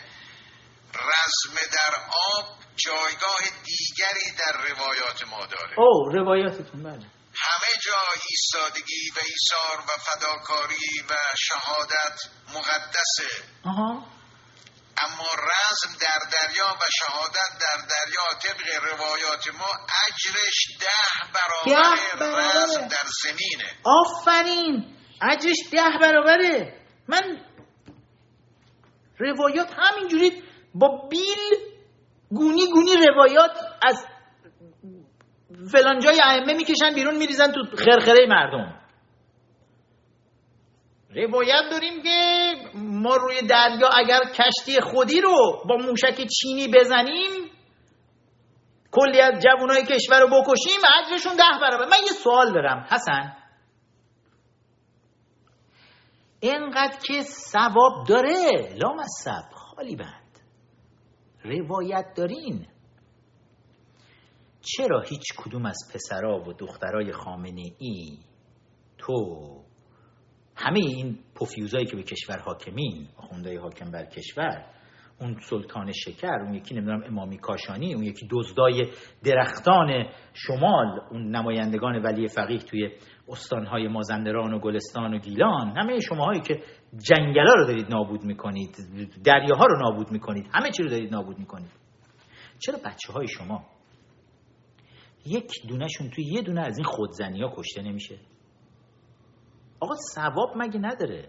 رزم 0.95 1.55
در 1.73 1.97
آب 2.35 2.59
جایگاه 2.77 3.41
دیگری 3.65 4.37
در 4.39 4.59
روایات 4.69 5.27
ما 5.27 5.47
داره. 5.47 5.79
او 5.79 6.09
روایاتتون 6.13 6.83
بله. 6.83 7.07
همه 7.35 7.73
جا 7.83 8.01
ایستادگی 8.31 9.11
و 9.11 9.19
ایثار 9.19 9.81
و 9.81 9.99
فداکاری 9.99 11.03
و 11.11 11.15
شهادت 11.39 12.21
مقدسه 12.55 13.45
آها. 13.65 14.07
اما 15.03 15.29
رزم 15.35 15.99
در 16.01 16.29
دریا 16.33 16.77
و 16.81 16.85
شهادت 16.99 17.59
در 17.61 17.83
دریا 17.83 18.39
طبق 18.43 18.85
روایات 18.93 19.49
ما 19.49 19.69
اجرش 20.09 20.67
ده 20.81 20.87
ده 21.31 22.21
برابر. 22.21 22.65
رزم 22.65 22.89
در 22.89 23.07
زمینه. 23.23 23.77
آفرین. 23.85 25.02
اجرش 25.23 25.57
ده 25.73 25.99
برابره. 26.01 26.75
من 27.09 27.39
روایات 29.19 29.75
همینجوری 29.79 30.43
با 30.75 31.09
بیل 31.11 31.73
گونی 32.31 32.67
گونی 32.73 32.91
روایات 33.09 33.51
از 33.89 34.07
فلان 35.73 35.99
جای 35.99 36.21
ائمه 36.25 36.55
می‌کشن 36.55 36.95
بیرون 36.95 37.17
میریزن 37.17 37.53
تو 37.53 37.77
خرخره 37.77 38.27
مردم. 38.29 38.79
روایت 41.17 41.63
داریم 41.71 42.03
که 42.03 42.53
ما 42.75 43.17
روی 43.17 43.43
دریا 43.43 43.89
اگر 43.89 44.21
کشتی 44.21 44.81
خودی 44.81 45.21
رو 45.21 45.63
با 45.69 45.77
موشک 45.77 46.27
چینی 46.41 46.69
بزنیم 46.69 47.51
کلی 48.91 49.21
از 49.21 49.43
جوانای 49.43 49.83
کشور 49.83 50.21
رو 50.21 50.27
بکشیم 50.29 50.81
اجرشون 51.05 51.37
ده 51.37 51.61
برابر 51.61 51.85
من 51.85 52.03
یه 52.07 52.13
سوال 52.13 52.53
دارم 52.53 52.87
حسن. 52.91 53.42
اینقدر 56.43 56.99
که 57.07 57.23
ثواب 57.23 58.07
داره. 58.09 58.75
لامصب. 58.75 59.53
خالی 59.53 59.97
بند. 59.97 60.41
روایت 61.45 62.07
دارین. 62.17 62.67
چرا 64.61 65.01
هیچ 65.01 65.23
کدوم 65.37 65.67
از 65.67 65.79
پسرا 65.95 66.41
و 66.41 66.53
دخترای 66.53 67.13
خامنه 67.13 67.71
ای 67.79 68.19
تو 68.99 69.13
همه 70.57 70.79
این 70.79 71.19
پوفیوزایی 71.35 71.87
که 71.87 71.97
به 71.97 72.03
کشور 72.03 72.39
حاکمین 72.39 73.09
آخوندهای 73.17 73.57
حاکم 73.57 73.91
بر 73.91 74.05
کشور 74.05 74.67
اون 75.21 75.41
سلطان 75.51 75.93
شکر 75.93 76.41
اون 76.41 76.55
یکی 76.55 76.75
نمی‌دونم 76.75 77.03
امامی 77.05 77.39
کاشانی 77.39 77.95
اون 77.95 78.05
یکی 78.05 78.29
دزدای 78.31 78.91
درختان 79.25 80.07
شمال 80.35 81.01
اون 81.11 81.37
نمایندگان 81.37 82.03
ولی 82.03 82.29
فقیه 82.29 82.59
توی 82.59 82.91
استانهای 83.29 83.89
مازندران 83.89 84.55
و 84.55 84.59
گلستان 84.59 85.15
و 85.15 85.19
گیلان 85.19 85.77
همه 85.77 86.01
شماهایی 86.01 86.41
که 86.41 86.63
جنگلا 87.09 87.53
رو 87.55 87.67
دارید 87.67 87.87
نابود 87.91 88.25
می‌کنید 88.25 88.77
دریاها 89.25 89.67
رو 89.67 89.79
نابود 89.83 90.11
می‌کنید 90.11 90.49
همه 90.53 90.71
چی 90.71 90.83
رو 90.83 90.89
دارید 90.89 91.13
نابود 91.13 91.39
می‌کنید. 91.39 91.71
چرا 92.59 92.79
بچه 92.85 93.13
های 93.13 93.29
شما 93.29 93.65
یک 95.27 95.53
دونهشون 95.69 96.11
توی 96.11 96.25
یه 96.25 96.43
دونه 96.43 96.61
از 96.61 96.79
این 96.79 96.85
خودزنی 96.85 97.43
ها 97.43 97.53
کشته 97.57 97.83
نمیشه؟ 97.83 98.19
آقا 99.81 99.95
ثواب 100.15 100.53
مگه 100.57 100.79
نداره؟ 100.79 101.29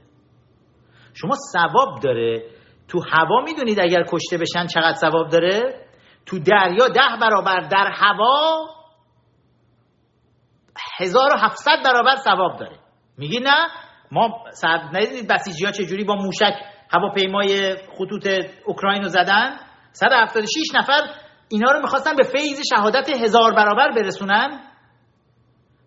شما 1.13 1.35
ثواب 1.53 1.99
داره 2.03 2.49
تو 2.87 2.99
هوا 3.11 3.41
می‌دونید 3.45 3.79
اگر 3.79 4.03
کشته 4.03 4.37
بشن 4.37 4.67
چقدر 4.67 4.95
ثواب 4.95 5.29
داره؟ 5.29 5.87
تو 6.25 6.39
دریا 6.39 6.87
ده 6.87 7.17
برابر 7.21 7.59
در 7.59 7.91
هوا 7.93 8.67
1700 10.97 11.71
برابر 11.85 12.15
ثواب 12.15 12.59
داره. 12.59 12.79
میگی 13.17 13.39
نه؟ 13.39 13.67
ما 14.11 14.43
ندیدید 14.93 15.27
بسیجی 15.27 15.65
ها 15.65 15.71
چجوری 15.71 16.03
با 16.03 16.15
موشک 16.15 16.53
هواپیمای 16.93 17.75
خطوط 17.75 18.27
اوکراین 18.65 19.01
رو 19.01 19.07
زدن؟ 19.07 19.59
176 19.91 20.75
نفر 20.75 21.01
اینا 21.49 21.71
رو 21.71 21.81
می‌خواستن 21.81 22.15
به 22.15 22.23
فیض 22.23 22.61
شهادت 22.75 23.09
هزار 23.09 23.53
برابر 23.53 23.91
برسونن؟ 23.91 24.59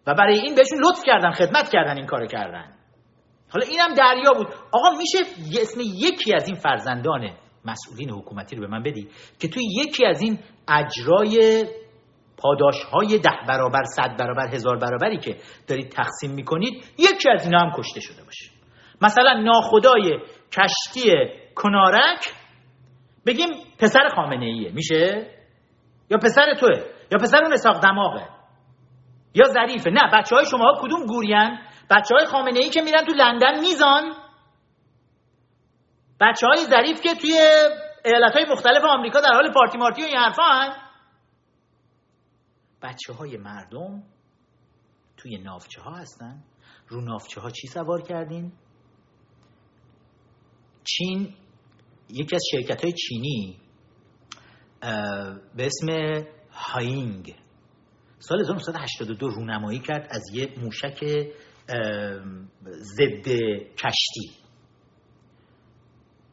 و 0.06 0.14
برای 0.14 0.38
این 0.38 0.54
بهشون 0.54 0.78
لطف 0.78 1.02
کردن 1.06 1.30
خدمت 1.30 1.68
کردن 1.68 1.96
این 1.96 2.06
کار 2.06 2.26
کردن. 2.26 2.72
حالا 3.52 3.66
اینم 3.70 3.94
دریا 3.94 4.32
بود. 4.32 4.46
آقا 4.72 4.90
میشه 4.90 5.18
اسم 5.62 5.80
یکی 5.80 6.34
از 6.34 6.46
این 6.46 6.56
فرزندان 6.56 7.30
مسئولین 7.64 8.10
حکومتی 8.10 8.56
رو 8.56 8.62
به 8.62 8.68
من 8.68 8.82
بدی 8.82 9.08
که 9.40 9.48
توی 9.48 9.62
یکی 9.76 10.06
از 10.06 10.20
این 10.22 10.38
اجرای 10.68 11.64
پاداش 12.38 12.84
های 12.92 13.18
ده 13.18 13.38
برابر 13.48 13.84
صد 13.84 14.16
برابر 14.18 14.48
هزار 14.54 14.76
برابری 14.76 15.18
که 15.18 15.36
دارید 15.68 15.88
تقسیم 15.88 16.30
می‌کنید 16.30 16.84
یکی 16.98 17.30
از 17.30 17.44
اینا 17.44 17.58
هم 17.58 17.72
کشته 17.76 18.00
شده 18.00 18.24
باشه. 18.24 18.50
مثلا 19.02 19.32
ناخدای 19.32 20.18
کشتی 20.52 21.12
کنارک 21.54 22.32
بگیم 23.26 23.48
پسر 23.78 24.08
خامنه 24.16 24.46
ایه 24.46 24.72
میشه؟ 24.72 25.30
یا 26.10 26.18
پسر 26.18 26.54
توه؟ 26.54 26.84
یا 27.12 27.18
پسر 27.18 27.44
اون 27.44 27.80
دماغه؟ 27.80 28.28
یا 29.34 29.44
ظریفه؟ 29.48 29.90
نه 29.90 30.10
بچه 30.12 30.36
های 30.36 30.44
شما 30.44 30.64
ها 30.64 30.80
کدوم 30.82 31.06
گورین؟ 31.06 31.58
بچه 31.90 32.14
های 32.14 32.26
خامنه 32.26 32.58
ای 32.58 32.70
که 32.70 32.80
میرن 32.80 33.04
تو 33.04 33.12
لندن 33.12 33.60
میزان. 33.60 34.14
بچه 36.20 36.46
های 36.46 36.58
ظریف 36.58 37.00
که 37.00 37.14
توی 37.14 37.38
ایالت 38.04 38.34
های 38.34 38.44
مختلف 38.50 38.84
آمریکا 38.84 39.20
در 39.20 39.32
حال 39.32 39.52
پارتی 39.52 39.78
مارتی 39.78 40.02
و 40.02 40.04
این 40.04 40.16
حرفا 40.16 40.42
هن. 40.42 40.85
بچه 42.86 43.12
های 43.12 43.36
مردم 43.36 44.02
توی 45.16 45.38
نافچه 45.38 45.80
ها 45.80 45.94
هستن. 45.94 46.44
رو 46.88 47.00
نافچه 47.00 47.40
ها 47.40 47.50
چی 47.50 47.68
سوار 47.68 48.02
کردین؟ 48.02 48.52
چین 50.84 51.34
یکی 52.10 52.36
از 52.36 52.42
شرکت 52.50 52.84
های 52.84 52.92
چینی 52.92 53.60
به 55.56 55.66
اسم 55.66 55.86
هاینگ. 56.50 57.34
سال 58.18 58.40
1982 58.40 59.28
رونمایی 59.28 59.80
کرد 59.80 60.08
از 60.10 60.22
یه 60.32 60.54
موشک 60.58 61.04
ضد 62.70 63.28
کشتی. 63.76 64.30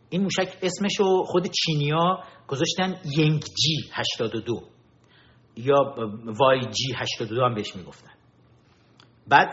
این 0.09 0.21
موشک 0.21 0.57
اسمشو 0.61 1.23
خود 1.23 1.47
چینیا 1.47 2.23
گذاشتن 2.47 3.01
ینگ 3.17 3.41
جی 3.41 3.89
82 3.93 4.72
یا 5.55 5.95
وای 6.39 6.59
جی 6.59 6.93
82 6.95 7.45
هم 7.45 7.55
بهش 7.55 7.75
می‌گفتن. 7.75 8.11
بعد 9.27 9.47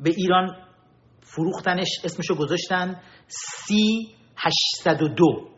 به 0.00 0.10
ایران 0.10 0.56
فروختنش 1.20 1.88
اسمشو 2.04 2.34
گذاشتن 2.34 3.00
سی 3.26 4.08
802 4.36 5.48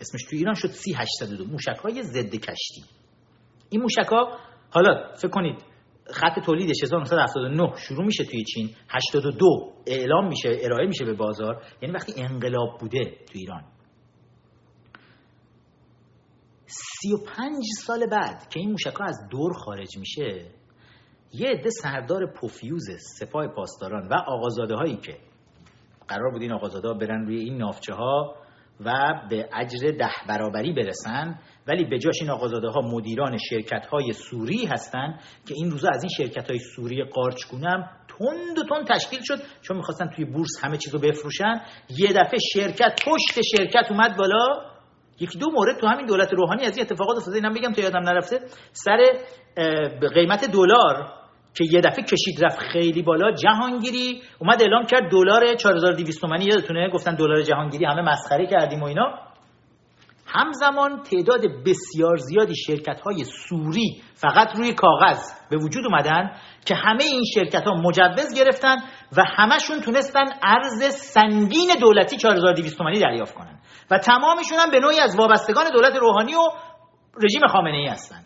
اسمش 0.00 0.20
تو 0.30 0.36
ایران 0.36 0.54
شد 0.54 0.68
سی 0.68 0.92
802 0.92 1.44
موشک 1.44 1.76
های 1.84 2.02
ضد 2.02 2.34
کشتی. 2.34 2.84
این 3.70 3.82
موشک 3.82 4.12
ها 4.12 4.38
حالا 4.70 5.14
فکر 5.16 5.28
کنید 5.28 5.64
خط 6.12 6.40
تولیدش 6.46 6.76
1979 6.82 7.72
شروع 7.76 8.04
میشه 8.04 8.24
توی 8.24 8.44
چین. 8.44 8.70
82 8.88 9.72
اعلام 9.86 10.28
میشه 10.28 10.48
ارائه 10.62 10.86
میشه 10.86 11.04
به 11.04 11.14
بازار. 11.14 11.62
یعنی 11.82 11.94
وقتی 11.94 12.12
انقلاب 12.16 12.78
بوده 12.80 13.04
تو 13.04 13.32
ایران. 13.34 13.64
35 17.02 17.64
سال 17.86 18.06
بعد 18.06 18.48
که 18.48 18.60
این 18.60 18.70
موشک 18.70 19.00
از 19.00 19.28
دور 19.30 19.52
خارج 19.52 19.98
میشه 19.98 20.46
یه 21.32 21.48
عده 21.48 21.70
سردار 21.70 22.32
پوفیوز 22.40 22.86
سپاه 23.18 23.48
پاسداران 23.48 24.08
و 24.08 24.14
آقازاده 24.14 24.74
هایی 24.74 24.96
که 24.96 25.16
قرار 26.08 26.30
بود 26.32 26.42
این 26.42 26.52
آقازاده 26.52 26.88
ها 26.88 26.94
برن 26.94 27.26
روی 27.26 27.38
این 27.38 27.56
نافچه 27.56 27.94
ها 27.94 28.36
و 28.84 28.92
به 29.30 29.48
اجر 29.52 29.90
ده 29.90 30.10
برابری 30.28 30.72
برسن 30.72 31.38
ولی 31.66 31.84
به 31.84 31.98
جاش 31.98 32.14
این 32.20 32.30
آقازاده 32.30 32.68
ها 32.68 32.80
مدیران 32.80 33.38
شرکت 33.50 33.86
های 33.86 34.12
سوری 34.12 34.66
هستن 34.66 35.18
که 35.46 35.54
این 35.56 35.70
روزا 35.70 35.88
از 35.88 36.02
این 36.02 36.10
شرکت 36.16 36.50
های 36.50 36.58
سوری 36.58 37.04
قارچگونه 37.04 37.90
تند 38.08 38.58
و 38.58 38.62
تند 38.68 38.88
تشکیل 38.88 39.20
شد 39.22 39.38
چون 39.62 39.76
می‌خواستن 39.76 40.06
توی 40.16 40.24
بورس 40.24 40.64
همه 40.64 40.76
چیزو 40.76 40.98
بفروشن. 40.98 41.60
یه 41.98 42.12
دفعه 42.12 42.38
شرکت 42.52 43.00
پشت 43.06 43.40
شرکت 43.56 43.90
اومد 43.90 44.16
بالا. 44.16 44.69
یکی 45.20 45.38
دو 45.38 45.50
مورد 45.50 45.80
تو 45.80 45.86
همین 45.86 46.06
دولت 46.06 46.32
روحانی 46.32 46.64
از 46.64 46.76
این 46.76 46.86
اتفاقات 46.86 47.16
افتاده. 47.16 47.36
اینم 47.36 47.54
بگم 47.54 47.72
تا 47.72 47.82
یادم 47.82 47.98
نرفته 47.98 48.40
سر 48.72 48.98
قیمت 50.14 50.50
دلار 50.52 51.12
که 51.54 51.64
یه 51.72 51.80
دفعه 51.80 52.04
کشید 52.04 52.44
رفت 52.44 52.58
خیلی 52.58 53.02
بالا 53.02 53.32
جهانگیری 53.32 54.22
اومد 54.38 54.62
اعلام 54.62 54.86
کرد 54.86 55.10
دلار 55.10 55.54
4200 55.54 56.20
تومانی. 56.20 56.44
یادتونه؟ 56.44 56.90
گفتن 56.90 57.14
دلار 57.14 57.42
جهانگیری 57.42 57.84
همه 57.84 58.02
مسخره 58.02 58.46
کردیم 58.46 58.80
و 58.80 58.84
اینا. 58.84 59.30
همزمان 60.32 61.02
تعداد 61.02 61.40
بسیار 61.66 62.16
زیادی 62.16 62.54
شرکت 62.56 63.00
های 63.00 63.24
سوری 63.24 64.02
فقط 64.14 64.56
روی 64.56 64.74
کاغذ 64.74 65.18
به 65.50 65.56
وجود 65.56 65.86
اومدن 65.86 66.30
که 66.64 66.74
همه 66.74 67.04
این 67.04 67.24
شرکت 67.34 67.64
ها 67.64 67.74
مجوز 67.74 68.34
گرفتن 68.36 68.76
و 69.16 69.24
همشون 69.26 69.80
تونستن 69.80 70.24
ارز 70.42 70.94
سنگین 70.94 71.68
دولتی 71.80 72.16
4200 72.16 72.78
تومانی 72.78 73.00
دریافت 73.00 73.34
کنن. 73.34 73.59
و 73.90 73.98
تمامشون 73.98 74.58
هم 74.58 74.70
به 74.70 74.80
نوعی 74.80 75.00
از 75.00 75.16
وابستگان 75.16 75.70
دولت 75.70 75.96
روحانی 75.96 76.34
و 76.34 76.48
رژیم 77.22 77.46
خامنه 77.48 77.76
ای 77.76 77.86
هستن. 77.86 78.24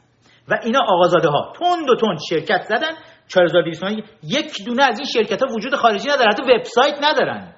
و 0.48 0.58
اینا 0.64 0.80
آقازاده 0.88 1.28
ها 1.28 1.52
تند 1.58 1.90
و 1.90 1.96
تند 1.96 2.18
شرکت 2.28 2.62
زدن. 2.62 2.90
4200 3.28 3.80
تومانی 3.80 4.04
یک 4.22 4.64
دونه 4.66 4.82
از 4.82 4.98
این 4.98 5.08
شرکت 5.14 5.42
ها 5.42 5.48
وجود 5.54 5.74
خارجی 5.74 6.08
ندارن. 6.08 6.32
حتی 6.32 6.42
وبسایت 6.42 6.98
ندارن. 7.02 7.54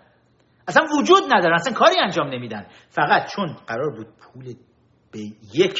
اصلا 0.68 0.84
وجود 0.98 1.22
ندارن. 1.34 1.54
اصلا 1.54 1.72
کاری 1.72 2.00
انجام 2.00 2.28
نمیدن. 2.28 2.66
فقط 2.88 3.30
چون 3.34 3.56
قرار 3.66 3.90
بود 3.96 4.06
پول 4.06 4.54
به 5.12 5.18
یک 5.54 5.78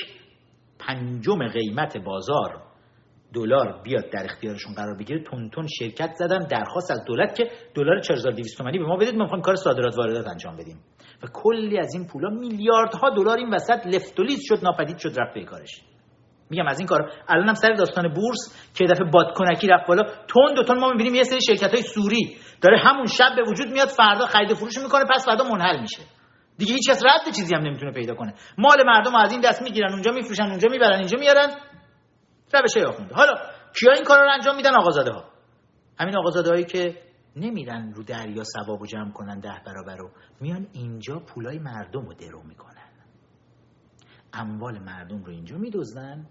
پنجم 0.79 1.49
قیمت 1.49 1.97
بازار 1.97 2.66
دلار 3.35 3.81
بیاد 3.83 4.05
در 4.13 4.25
اختیارشون 4.25 4.75
قرار 4.75 4.97
بگیره 4.99 5.25
تون 5.25 5.67
شرکت 5.79 6.11
زدن 6.15 6.39
درخواست 6.39 6.91
از 6.91 7.05
دولت 7.07 7.37
که 7.37 7.51
دلار 7.75 8.01
4200 8.01 8.59
تومانی 8.59 8.79
به 8.79 8.85
ما 8.85 8.97
بدید 8.97 9.15
ما 9.15 9.23
می‌خوایم 9.23 9.43
کار 9.43 9.57
صادرات 9.57 9.99
واردات 9.99 10.29
انجام 10.29 10.57
بدیم. 10.57 10.81
و 11.23 11.27
کلی 11.33 11.79
از 11.79 11.95
این 11.95 12.07
پولا 12.07 12.31
میلیاردها 12.31 13.11
دلار 13.11 13.39
این 13.39 13.55
وسط 13.55 13.87
لفت 13.87 14.15
شد 14.41 14.59
ناپدید 14.63 14.99
شد 14.99 15.21
رفت 15.21 15.35
به 15.35 15.45
کارش. 15.45 15.83
میگم 16.51 16.67
از 16.67 16.79
این 16.79 16.89
کار. 16.89 17.11
الانم 17.29 17.55
سر 17.55 17.73
داستان 17.73 18.09
بورس 18.15 18.71
که 18.75 18.85
دفعه 18.85 19.11
بادکنکی 19.11 19.67
رفت 19.67 19.87
بالا. 19.89 20.03
تون 20.03 20.55
دو 20.55 20.63
تون 20.63 20.79
ما 20.79 20.91
می‌بینیم 20.91 21.15
یه 21.15 21.23
سری 21.23 21.41
شرکت 21.41 21.75
های 21.75 21.83
سوری 21.83 22.37
داره 22.63 22.79
همون 22.79 23.07
شب 23.07 23.37
به 23.37 23.43
وجود 23.51 23.73
میاد 23.73 23.89
فردا 23.89 24.27
خرید 24.27 24.55
فروش 24.55 24.79
می‌کنه 24.79 25.05
پس 25.15 25.27
فردا 25.27 25.45
منحل 25.45 25.81
میشه. 25.81 26.03
دیگه 26.59 26.75
هیچ 26.75 26.91
کس 26.91 27.03
رد 27.05 27.35
چیزی 27.35 27.55
هم 27.55 27.63
نمی‌تونه 27.63 27.93
پیدا 27.93 28.15
کنه. 28.15 28.35
مال 28.59 28.77
مردم 28.87 29.15
از 29.15 29.33
این 29.33 29.41
دست 29.41 29.63
می‌گیرن 29.63 29.93
اونجا 29.93 30.13
میفروشن 30.13 30.43
اونجا 30.43 30.69
می‌برن 30.71 30.99
اینجا 30.99 31.19
میارن. 31.21 31.49
روش 32.61 32.77
آخونده 32.77 33.15
حالا 33.15 33.35
کیا 33.81 33.93
این 33.93 34.05
کارا 34.05 34.23
رو 34.25 34.31
انجام 34.33 34.57
میدن؟ 34.57 34.75
آقازاده 34.77 35.11
ها 35.13 35.25
همین 35.99 36.17
آقازاده 36.17 36.51
هایی 36.51 36.65
که 36.65 36.99
نمیرن 37.37 37.93
رو 37.93 38.03
دریا 38.03 38.43
ثواب 38.45 38.83
و 38.83 38.87
جمع 38.87 39.13
کنن 39.13 39.41
ده 39.41 39.63
برابر 39.67 39.97
رو 39.97 40.11
میان 40.41 40.67
اینجا 40.73 41.19
پولای 41.19 41.59
مردم 41.59 42.07
رو 42.07 42.15
درو 42.15 42.43
می‌کنن. 42.43 42.73
اموال 44.33 44.79
مردم 44.79 45.25
رو 45.25 45.33
اینجا 45.33 45.57
میدزدن. 45.57 46.27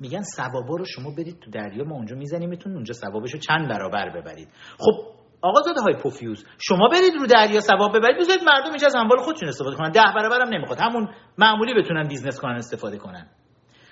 میگن 0.00 0.22
ثوابا 0.22 0.76
رو 0.76 0.84
شما 0.84 1.10
برید 1.10 1.40
تو 1.40 1.50
دریا 1.50 1.84
ما 1.84 1.94
اونجا 1.94 2.16
میزنیمتون 2.16 2.74
اونجا 2.74 2.94
ثوابش 2.94 3.32
رو 3.34 3.38
چند 3.38 3.68
برابر 3.68 4.10
ببرید. 4.10 4.48
خب 4.78 4.92
آقازاده 5.40 5.80
های 5.80 5.94
پفیوز 6.02 6.46
شما 6.58 6.88
برید 6.88 7.14
رو 7.20 7.26
دریا 7.26 7.60
ثواب 7.60 7.96
ببرید 7.96 8.18
بذارید 8.18 8.42
مردم 8.42 8.68
اینجا 8.68 8.86
از 8.86 8.94
اموال 8.94 9.18
خودشون 9.18 9.48
استفاده 9.48 9.76
کنن. 9.76 9.90
ده 9.90 10.02
برابرم 10.16 10.48
نمی‌خواد. 10.48 10.78
همون 10.80 11.08
معمولی 11.38 11.82
بتونن 11.82 12.08
business 12.08 12.40
کنن 12.40 12.54
استفاده 12.54 12.98
کنن. 12.98 13.26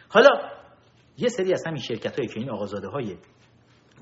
حالا 0.08 0.28
یه 1.18 1.28
سری 1.28 1.52
از 1.52 1.62
همین 1.66 1.82
شرکت 1.82 2.18
هایی 2.18 2.28
که 2.28 2.40
این 2.40 2.50
آقازاده 2.50 2.88
های 2.88 3.16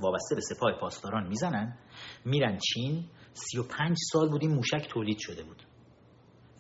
وابسته 0.01 0.35
به 0.35 0.41
سپاه 0.41 0.73
پاسداران 0.81 1.29
می‌زنن 1.29 1.79
میرن 2.25 2.59
چین. 2.59 3.05
35 3.33 3.97
سال 4.13 4.29
بود 4.31 4.43
این 4.43 4.55
موشک 4.55 4.89
تولید 4.91 5.19
شده 5.21 5.43
بود. 5.43 5.63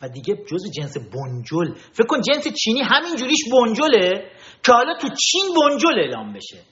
و 0.02 0.09
دیگه 0.09 0.35
جز 0.35 0.70
جنس 0.76 0.97
بنجل 0.97 1.74
فکر 1.93 2.06
کن 2.06 2.20
جنس 2.20 2.48
چینی 2.64 2.81
همین 2.82 3.16
جوریش 3.16 3.40
بنجله 3.52 4.31
که 4.64 4.72
حالا 4.72 4.98
تو 5.01 5.09
چین 5.09 5.43
بنجل 5.60 5.98
اعلام 5.98 6.32
بشه. 6.32 6.62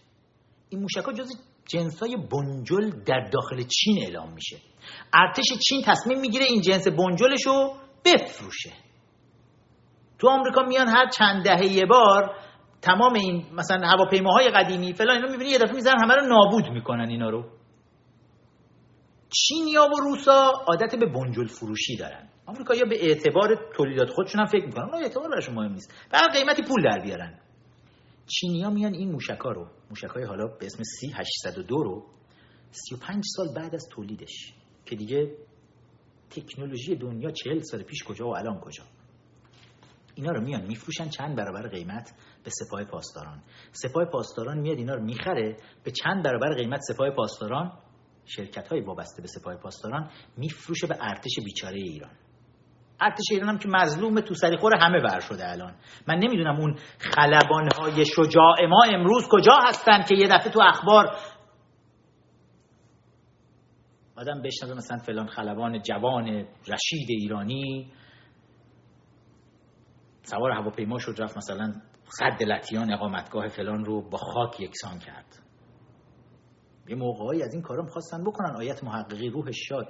این 0.69 0.81
موشک 0.81 1.05
ها 1.05 1.13
جز 1.13 1.29
جنس 1.69 2.01
های 2.01 2.17
بنجل 2.17 2.91
در 3.07 3.31
داخل 3.33 3.63
چین 3.63 4.03
اعلام 4.03 4.33
میشه. 4.33 4.57
ارتش 5.15 5.45
چین 5.69 5.83
تصمیم 5.87 6.21
می‌گیره 6.21 6.45
این 6.45 6.61
جنس 6.61 6.89
بنجلش 6.89 7.47
رو 7.47 7.75
بفروشه. 8.05 8.73
تو 10.19 10.29
آمریکا 10.29 10.63
میان 10.63 10.89
هر 10.89 11.09
چند 11.09 11.45
دهه 11.45 11.65
یه 11.65 11.87
بار 11.87 12.37
تمام 12.83 13.15
این 13.15 13.45
مثلا 13.53 13.89
هواپیماهای 13.89 14.51
قدیمی 14.51 14.93
فلان 14.93 15.17
اینا 15.17 15.29
می‌بینی 15.33 15.51
یه 15.51 15.59
دفعه 15.59 15.75
می‌زنن 15.75 16.03
همه 16.03 16.15
رو 16.15 16.27
نابود 16.27 16.69
می‌کنن 16.73 17.09
اینا 17.09 17.31
رو. 17.31 17.45
چینیا 19.29 19.83
و 19.83 20.01
روسا 20.01 20.51
عادت 20.67 20.95
به 21.01 21.07
بنجل 21.07 21.47
فروشی 21.47 21.97
دارن 21.97 22.29
آمریکایی‌ها 22.47 22.89
به 22.89 23.05
اعتبار 23.05 23.71
تولیدات 23.77 24.11
خودشون 24.11 24.41
هم 24.41 24.47
فکر 24.47 24.67
می‌کنن. 24.67 24.85
اون 24.85 25.03
اعتبار 25.03 25.29
براشون 25.29 25.55
مهم 25.55 25.73
نیست. 25.73 25.95
هر 26.13 26.33
قیمتی 26.33 26.63
پول 26.63 26.83
در 26.83 27.01
بیارن. 27.03 27.39
چینیا 28.27 28.71
میان 28.71 28.95
این 28.95 29.13
موشکا 29.13 29.51
رو 29.51 29.67
موشکای 29.91 30.25
حالا 30.25 30.47
به 30.47 30.67
اسم 30.67 30.83
سی 30.83 31.13
802 31.15 31.83
رو 31.83 32.07
35 32.71 33.25
سال 33.37 33.55
بعد 33.57 33.75
از 33.75 33.89
تولیدش 33.91 34.53
که 34.87 34.97
دیگه 34.97 35.37
تکنولوژی 36.31 36.97
دنیا 36.97 37.31
40 37.31 37.59
سال 37.59 37.83
پیش 37.83 38.05
کجا 38.05 38.27
و 38.27 38.37
الان 38.37 38.61
کجا. 38.61 38.85
اینا 40.15 40.31
رو 40.31 40.41
میان 40.41 40.63
میفروشن 40.63 41.09
چند 41.09 41.37
برابر 41.37 41.69
قیمت 41.69 42.13
به 42.45 42.51
سپاه 42.51 42.85
پاسداران. 42.85 43.43
سپاه 43.73 44.05
پاسداران 44.05 44.59
میاد 44.59 44.79
اینا 44.79 44.95
رو 44.95 45.05
می‌خره 45.05 45.57
به 45.85 45.91
چند 45.91 46.25
برابر 46.25 46.55
قیمت 46.55 46.81
سپاه 46.81 47.11
پاسداران. 47.11 47.73
شرکت 48.25 48.69
های 48.69 48.81
وابسته 48.81 49.23
به 49.23 49.29
سپاه 49.29 49.57
پاسداران 49.57 50.11
میفروشه 50.37 50.87
به 50.87 50.97
ارتش 51.01 51.33
بیچاره 51.45 51.77
ایران. 51.77 52.11
ارتش 53.01 53.25
ایران 53.31 53.49
هم 53.49 53.59
که 53.59 53.69
مظلوم 53.69 54.21
تو 54.21 54.35
خور 54.61 54.77
همه 54.77 55.03
ور 55.03 55.21
شده 55.21 55.51
الان. 55.51 55.75
من 56.09 56.15
نمی‌دونم 56.15 56.61
اون 56.61 56.77
خلبان 56.99 57.69
های 57.79 58.07
شجاع 58.07 58.67
ما 58.69 58.85
امروز 58.95 59.29
کجا 59.31 59.59
هستن 59.69 60.03
که 60.03 60.15
یه 60.15 60.27
دفعه 60.27 60.53
تو 60.53 60.61
اخبار 60.63 61.17
آدم 64.17 64.43
بشنوه 64.43 64.75
مثلا 64.75 64.99
فلان 64.99 65.27
خلبان 65.27 65.83
جوان 65.83 66.27
رشید 66.69 67.07
ایرانی. 67.09 67.93
سوار 70.23 70.51
هواپیما 70.51 70.99
شد 70.99 71.15
رفت 71.19 71.37
مثلا 71.37 71.75
خد 72.07 72.43
لطیان 72.43 72.93
اقامتگاه 72.93 73.49
فلان 73.49 73.85
رو 73.85 74.09
با 74.11 74.19
خاک 74.19 74.61
یکسان 74.61 74.99
کرد. 74.99 75.43
یه 76.89 76.97
موقعی 76.97 77.43
از 77.43 77.55
این 77.55 77.63
کارا 77.63 77.87
خواستن 77.87 78.25
بکنن 78.25 78.57
آیت 78.57 78.85
محققی 78.85 79.29
روح 79.29 79.51
شاد. 79.51 79.89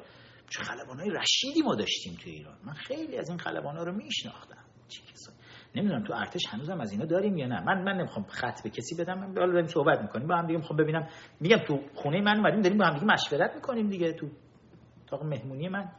چه 0.51 0.63
های 0.99 1.11
رشیدی 1.11 1.63
ما 1.63 1.75
داشتیم 1.75 2.15
تو 2.15 2.31
ایران. 2.31 2.57
من 2.65 2.73
خیلی 2.73 3.19
از 3.19 3.29
این 3.29 3.39
ها 3.41 3.83
رو 3.85 3.93
میشناختم. 3.93 4.65
نمی‌دونم 5.75 6.05
تو 6.05 6.15
ارتش 6.15 6.41
هنوزم 6.51 6.81
از 6.81 6.93
اینا 6.93 7.05
داریم 7.05 7.37
یا 7.37 7.47
نه؟ 7.47 7.61
من 7.65 7.83
من 7.83 7.93
نمی‌خوام 7.93 8.27
خط 8.29 8.63
به 8.63 8.71
کسی 8.71 8.95
بدم 8.99 9.15
من 9.15 9.39
حالا 9.39 9.53
داریم 9.53 9.67
صحبت 9.67 10.01
می‌کنیم. 10.01 10.29
با 10.29 10.37
هم 10.37 10.47
دیگه 10.47 10.59
می‌خوام 10.59 10.77
ببینم. 10.77 11.09
میگم 11.41 11.57
تو 11.57 11.81
خونه 11.95 12.21
من 12.21 12.37
اومدیم 12.37 12.61
داریم 12.61 12.79
با 12.79 12.85
هم 12.85 12.95
دیگه 12.95 13.07
مشورت 13.07 13.55
می‌کنیم 13.55 13.89
دیگه. 13.89 14.13
تو 14.13 14.29
اتاق 15.03 15.25
مهمونی 15.25 15.69
من. 15.69 15.93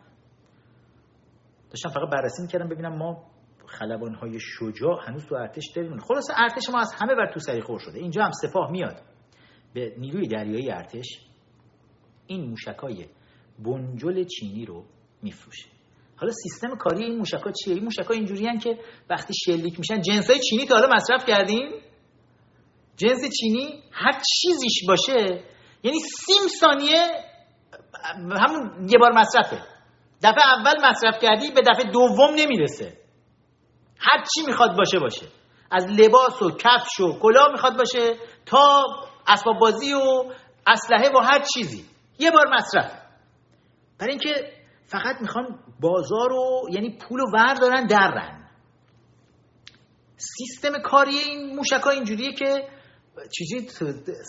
داشتم 1.69 1.89
فقط 1.89 2.09
بررسی 2.09 2.41
می‌کردم 2.41 2.69
ببینم 2.69 2.97
ما 2.97 3.32
خلبان 3.79 4.15
های 4.15 4.39
شجاع 4.39 5.07
هنوز 5.07 5.25
تو 5.25 5.35
ارتش 5.35 5.63
داریم. 5.75 5.97
خلاص 5.97 6.25
ارتش 6.35 6.69
ما 6.69 6.79
از 6.79 6.93
همه 6.93 7.15
بر 7.15 7.33
تو 7.33 7.39
سری 7.39 7.61
خور 7.61 7.79
شده. 7.79 7.99
اینجا 7.99 8.23
هم 8.23 8.31
سپاه 8.31 8.71
میاد. 8.71 9.01
به 9.73 9.95
نیروی 9.97 10.27
دریایی 10.27 10.71
ارتش 10.71 11.07
این 12.27 12.49
موشکای 12.49 13.05
بنجل 13.59 14.23
چینی 14.23 14.65
رو 14.65 14.85
میفروشه. 15.21 15.69
حالا 16.15 16.33
سیستم 16.33 16.75
کاری 16.75 17.03
این 17.03 17.17
موشکا 17.17 17.51
چیه؟ 17.51 17.73
این 17.73 17.83
موشکا 17.83 18.13
اینجوری 18.13 18.57
که 18.57 18.79
وقتی 19.09 19.33
شلیک 19.45 19.79
میشن 19.79 20.01
جنسای 20.01 20.39
چینی 20.39 20.65
تا 20.65 20.75
حالا 20.75 20.95
مصرف 20.95 21.25
کردیم. 21.25 21.71
جنس 22.97 23.19
چینی 23.39 23.83
هر 23.91 24.11
چیزیش 24.11 24.87
باشه. 24.87 25.43
یعنی 25.83 25.99
سیم 25.99 26.47
ثانیه 26.59 27.11
همون 28.15 28.87
یه 28.89 28.99
بار 28.99 29.11
مصرفه. 29.11 29.57
دفعه 30.23 30.43
اول 30.45 30.89
مصرف 30.89 31.21
کردی 31.21 31.51
به 31.51 31.61
دفعه 31.61 31.91
دوم 31.91 32.35
نمی‌رسه. 32.37 33.02
هر 34.11 34.23
چی 34.35 34.45
می‌خواد 34.47 34.77
باشه 34.77 34.99
باشه. 34.99 35.27
از 35.71 35.85
لباس 35.85 36.41
و 36.41 36.51
کفش 36.51 36.99
و 36.99 37.19
کلاه 37.19 37.51
می‌خواد 37.51 37.77
باشه 37.77 38.13
تا 38.45 38.83
اسباب 39.27 39.59
بازی 39.59 39.93
و 39.93 40.23
اسلحه 40.67 41.09
و 41.09 41.19
هر 41.19 41.43
چیزی. 41.53 41.85
یه 42.19 42.31
بار 42.31 42.47
مصرف. 42.53 42.91
برای 43.99 44.11
اینکه 44.11 44.53
فقط 44.85 45.21
می‌خوان 45.21 45.59
بازار 45.79 46.29
رو 46.29 46.61
یعنی 46.71 46.97
پول 46.97 47.19
و 47.19 47.23
ور 47.33 47.53
دارن 47.53 47.87
درن 47.87 48.49
سیستم 50.17 50.81
کاری 50.81 51.17
این 51.17 51.55
موشک 51.55 51.87
اینجوریه 51.87 52.33
که 52.33 52.67
چیزی 53.37 53.67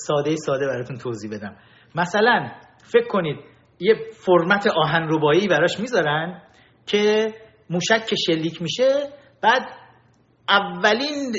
ساده 0.07 0.37
ساده 0.37 0.67
براتون 0.67 0.97
توضیح 0.97 1.31
بدم. 1.31 1.57
مثلا 1.95 2.53
فکر 2.93 3.07
کنید 3.09 3.37
یه 3.81 3.95
فرمت 4.13 4.67
آهن 4.67 5.09
ربایی 5.11 5.49
براش 5.49 5.81
می‌ذارن 5.81 6.43
که 6.87 7.35
موشک 7.71 8.07
که 8.07 8.17
شلیک 8.17 8.63
میشه 8.63 9.13
بعد 9.45 9.63
اولین 10.49 11.33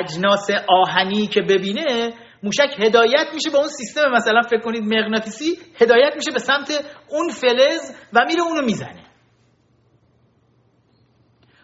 اجناس 0.00 0.50
آهنی 0.68 1.26
که 1.26 1.40
ببینه 1.40 2.14
موشک 2.42 2.74
هدایت 2.78 3.26
میشه 3.34 3.50
به 3.50 3.58
اون 3.58 3.68
سیستم 3.68 4.10
مثلا 4.12 4.42
فکر 4.50 4.60
کنید 4.60 4.82
مغناطیسی 4.82 5.58
هدایت 5.80 6.12
میشه 6.16 6.30
به 6.30 6.38
سمت 6.38 6.70
اون 7.10 7.28
فلز 7.28 7.96
و 8.12 8.24
میره 8.26 8.42
اونو 8.42 8.62
می‌زنه. 8.66 9.02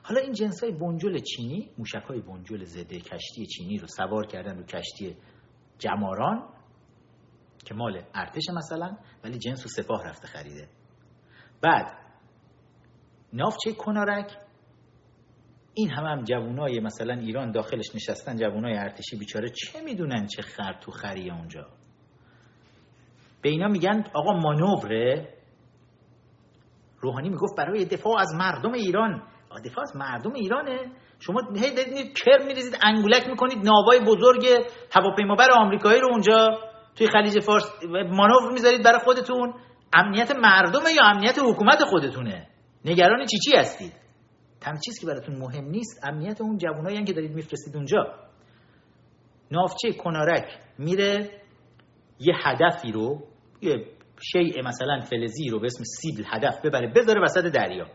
حالا 0.02 0.20
این 0.20 0.32
جنس 0.32 0.64
های 0.64 0.72
بنجل 0.72 1.18
چینی 1.18 1.70
موشک 1.78 2.02
های 2.08 2.20
بنجل 2.20 2.64
زده 2.64 3.00
کشتی 3.00 3.46
چینی 3.46 3.78
رو 3.78 3.86
سوار 3.86 4.26
کردن 4.26 4.58
رو 4.58 4.64
کشتی 4.64 5.16
جماران 5.78 6.48
که 7.64 7.74
مال 7.74 8.02
ارتش 8.14 8.44
مثلا 8.56 8.96
ولی 9.24 9.38
جنس 9.38 9.66
و 9.66 9.68
سپاه 9.68 10.04
رفته 10.04 10.28
خریده. 10.28 10.68
بعد 11.62 11.98
نافچه 13.32 13.72
کنارک؟ 13.72 14.47
این 15.78 15.90
هم 15.90 16.04
هم 16.06 16.24
جوانای 16.24 16.80
مثلا 16.80 17.14
ایران 17.14 17.52
داخلش 17.52 17.94
نشستن 17.94 18.36
جوانای 18.36 18.76
ارتشی 18.78 19.16
بیچاره 19.16 19.48
چه 19.48 19.80
می‌دونن 19.84 20.26
چه 20.26 20.42
خر 20.42 20.72
تو 20.80 20.90
خریه 20.90 21.34
اونجا؟ 21.34 21.66
به 23.42 23.48
اینا 23.48 23.68
میگن 23.68 24.04
آقا 24.14 24.32
مانوره. 24.32 25.28
روحانی 27.00 27.28
می‌گفت 27.28 27.56
برای 27.56 27.84
دفاع 27.84 28.20
از 28.20 28.34
مردم 28.34 28.72
ایران. 28.72 29.22
دفاع 29.64 29.82
از 29.82 29.96
مردم 29.96 30.32
ایرانه. 30.32 30.92
شما 31.18 31.40
هی 31.56 31.74
دارید 31.74 32.18
کر 32.18 32.44
میریزید 32.46 32.78
انگولک 32.82 33.28
می‌کنید 33.28 33.58
ناوای 33.64 34.00
بزرگ 34.00 34.46
هواپیمابر 34.94 35.48
آمریکایی 35.50 36.00
رو 36.00 36.08
اونجا 36.10 36.48
توی 36.96 37.06
خلیج 37.06 37.40
فارس 37.40 37.64
مانور 38.10 38.52
می‌ذارید 38.52 38.84
برای 38.84 39.00
خودتون. 39.04 39.54
امنیت 39.92 40.30
مردمه 40.36 40.92
یا 40.96 41.04
امنیت 41.04 41.38
حکومت 41.38 41.84
خودتونه؟ 41.84 42.48
نگران 42.84 43.26
چی 43.26 43.38
چی 43.38 43.56
هستید؟ 43.56 44.07
تنها 44.60 44.78
چیزی 44.84 45.00
که 45.00 45.06
براتون 45.06 45.38
مهم 45.38 45.64
نیست 45.64 46.00
امنیت 46.04 46.40
اون 46.40 46.58
جوانایی 46.58 47.04
که 47.04 47.12
دارید 47.12 47.32
میفرستید 47.32 47.76
اونجا. 47.76 48.14
نافچه 49.50 49.92
کنارک 49.92 50.58
میره 50.78 51.30
یه 52.20 52.34
هدفی 52.44 52.92
رو 52.92 53.22
یه 53.62 53.86
شیء 54.32 54.62
مثلا 54.64 55.00
فلزی 55.00 55.48
رو 55.50 55.60
به 55.60 55.66
اسم 55.66 55.84
سیبل 55.84 56.24
هدف 56.26 56.60
ببره 56.64 56.92
بذاره 56.96 57.22
وسط 57.22 57.44
دریا. 57.44 57.86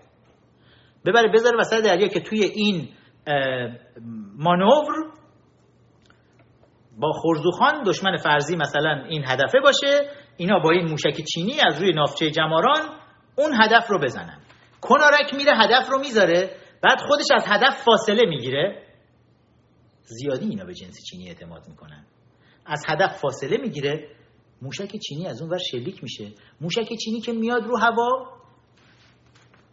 ببره 1.05 1.31
بذاره 1.33 1.57
وسط 1.59 1.83
دریا 1.83 2.07
که 2.07 2.19
توی 2.19 2.43
این 2.43 2.89
مانور 4.37 5.13
با 6.99 7.11
خورزوخان 7.11 7.83
دشمن 7.83 8.17
فرضی 8.17 8.55
مثلا 8.55 9.05
این 9.09 9.23
هدفه 9.27 9.59
باشه. 9.59 10.09
اینا 10.37 10.59
با 10.59 10.71
این 10.71 10.87
موشک 10.87 11.21
چینی 11.33 11.53
از 11.67 11.81
روی 11.81 11.91
نافچه 11.93 12.31
جماران 12.31 12.79
اون 13.35 13.51
هدف 13.61 13.89
رو 13.89 13.99
بزنن. 13.99 14.42
کنارک 14.83 15.33
میره 15.33 15.51
هدف 15.57 15.89
رو 15.89 15.99
می‌ذاره 15.99 16.57
بعد 16.81 16.97
خودش 17.07 17.25
از 17.35 17.43
هدف 17.47 17.83
فاصله 17.83 18.29
می‌گیره. 18.29 18.87
زیادی 20.03 20.49
اینا 20.49 20.65
به 20.65 20.73
جنس 20.73 21.03
چینی 21.09 21.27
اعتماد 21.27 21.67
می‌کنن. 21.67 22.05
از 22.65 22.83
هدف 22.87 23.17
فاصله 23.19 23.57
می‌گیره 23.57 24.15
موشک 24.61 24.97
چینی 24.97 25.27
از 25.27 25.41
اون 25.41 25.51
ور 25.51 25.57
شلیک 25.57 26.03
میشه. 26.03 26.31
موشک 26.61 26.89
چینی 27.05 27.21
که 27.21 27.31
میاد 27.31 27.63
رو 27.63 27.77
هوا 27.77 28.33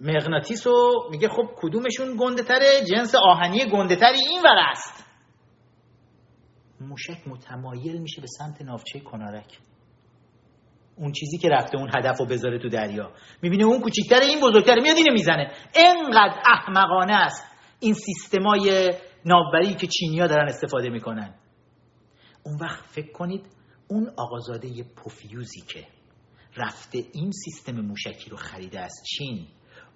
مغناطیس 0.01 0.67
و 0.67 1.09
میگه 1.11 1.29
خب 1.29 1.49
کدومشون 1.57 2.17
گنده 2.21 2.43
تره؟ 2.43 2.85
جنس 2.91 3.15
آهنی 3.15 3.67
گنده 3.73 3.97
تری 3.97 4.19
این 4.31 4.43
ور 4.43 4.59
است. 4.71 5.07
موشک 6.81 7.29
متمایل 7.29 7.99
میشه 7.99 8.21
به 8.21 8.27
سمت 8.27 8.63
نافچه 8.63 9.01
کنارک. 9.01 9.59
اون 10.97 11.13
چیزی 11.13 11.39
که 11.39 11.49
رفته 11.49 11.79
اون 11.79 11.91
هدف 11.97 12.21
رو 12.21 12.27
بذاره 12.27 12.59
تو 12.59 12.69
دریا. 12.69 13.11
می‌بینه 13.43 13.65
اون 13.65 13.81
کوچیکتره 13.81 14.27
این 14.27 14.41
بزرگتره 14.41 14.83
میاد 14.83 14.97
اینو 14.97 15.13
می‌زنه. 15.13 15.51
انقدر 15.75 16.43
احمقانه 16.47 17.13
است. 17.13 17.45
این 17.81 17.95
سیستمای 17.95 18.91
ناوبری 19.25 19.75
که 19.75 19.87
چینیا 19.87 20.27
دارن 20.27 20.49
استفاده 20.49 20.89
می‌کنن. 20.89 21.35
اون 22.43 22.59
وقت 22.61 22.85
فکر 22.85 23.13
کنید 23.13 23.47
اون 23.89 24.11
آقازاده 24.17 24.69
پوفیوزی 24.97 25.61
که 25.61 25.87
رفته 26.57 27.05
این 27.13 27.31
سیستم 27.31 27.81
موشکی 27.81 28.31
رو 28.31 28.37
خریده 28.37 28.81
از 28.81 28.93
چین. 29.17 29.47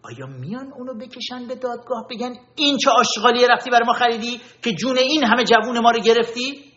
آیا 0.02 0.26
میان 0.26 0.72
اونو 0.72 0.94
بکشن 0.94 1.48
به 1.48 1.54
دادگاه 1.54 2.06
بگن 2.10 2.34
این 2.56 2.78
چه 2.78 2.90
آشغالی 2.90 3.46
رفتی 3.46 3.70
برای 3.70 3.86
ما 3.86 3.92
خریدی 3.92 4.40
که 4.62 4.72
جون 4.72 4.98
این 4.98 5.24
همه 5.24 5.44
جوون 5.44 5.78
ما 5.78 5.90
رو 5.90 6.00
گرفتی؟ 6.00 6.73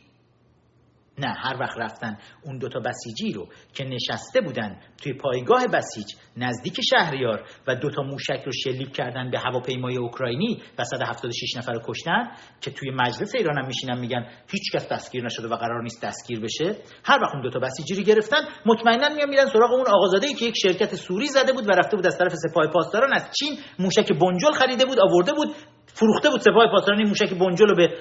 نه 1.18 1.34
هر 1.38 1.57
وقت 1.60 1.77
رفتن 1.77 2.18
اون 2.44 2.57
دوتا 2.57 2.80
بسیجی 2.80 3.34
رو 3.34 3.48
که 3.73 3.84
نشسته 3.84 4.41
بودن 4.41 4.80
توی 5.03 5.14
پایگاه 5.14 5.68
بسیج 5.68 6.15
نزدیک 6.38 6.80
شهریار 6.89 7.44
و 7.68 7.76
دوتا 7.76 8.02
موشک 8.02 8.44
رو 8.45 8.52
شلیک 8.52 8.91
کردن 8.91 9.31
به 9.31 9.39
هواپیمای 9.39 9.98
اوکراینی 9.98 10.61
و 10.80 10.84
176 10.84 11.57
نفر 11.57 11.73
رو 11.73 11.81
کشتن 11.88 12.27
که 12.61 12.72
توی 12.72 12.91
مجلس 12.91 13.35
ایران 13.35 13.57
هم 13.57 13.68
میشینن 13.68 13.99
میگن 13.99 14.27
هیچ 14.52 14.72
کس 14.73 14.88
دستگیر 14.88 15.26
نشده 15.26 15.48
و 15.48 15.56
قرار 15.56 15.84
نیست 15.84 16.03
دستگیر 16.03 16.39
بشه. 16.39 16.76
هر 17.03 17.19
وقت 17.22 17.34
اون 17.34 17.41
دوتا 17.41 17.60
بسیجی 17.60 17.95
رو 17.95 18.03
گرفتن 18.03 18.41
مطمئنا 18.65 19.10
میان 19.10 19.30
میرن 19.30 19.45
سراغ 19.45 19.72
اون 19.72 19.88
آقازاده 19.88 20.27
ای 20.27 20.34
که 20.34 20.45
یک 20.45 20.56
شرکت 20.57 20.95
سوری 20.95 21.27
زده 21.27 21.53
بود 21.53 21.68
و 21.68 21.72
رفته 21.72 21.95
بود 21.95 22.07
از 22.07 22.18
طرف 22.18 22.34
سپاه 22.34 22.68
پاسداران 22.68 23.14
از 23.14 23.30
چین 23.39 23.57
موشک 23.80 24.11
بنجل 24.11 24.52
خریده 24.52 24.85
بود 24.85 24.99
آورده 24.99 25.34
بود. 25.34 25.56
فروخته 25.99 26.29
بود 26.29 26.41
سپاه 26.41 26.71
پاسداران 26.71 26.99
این 26.99 27.07
موشک 27.07 27.33
بنجل 27.33 27.67
رو 27.67 27.75
به 27.75 27.97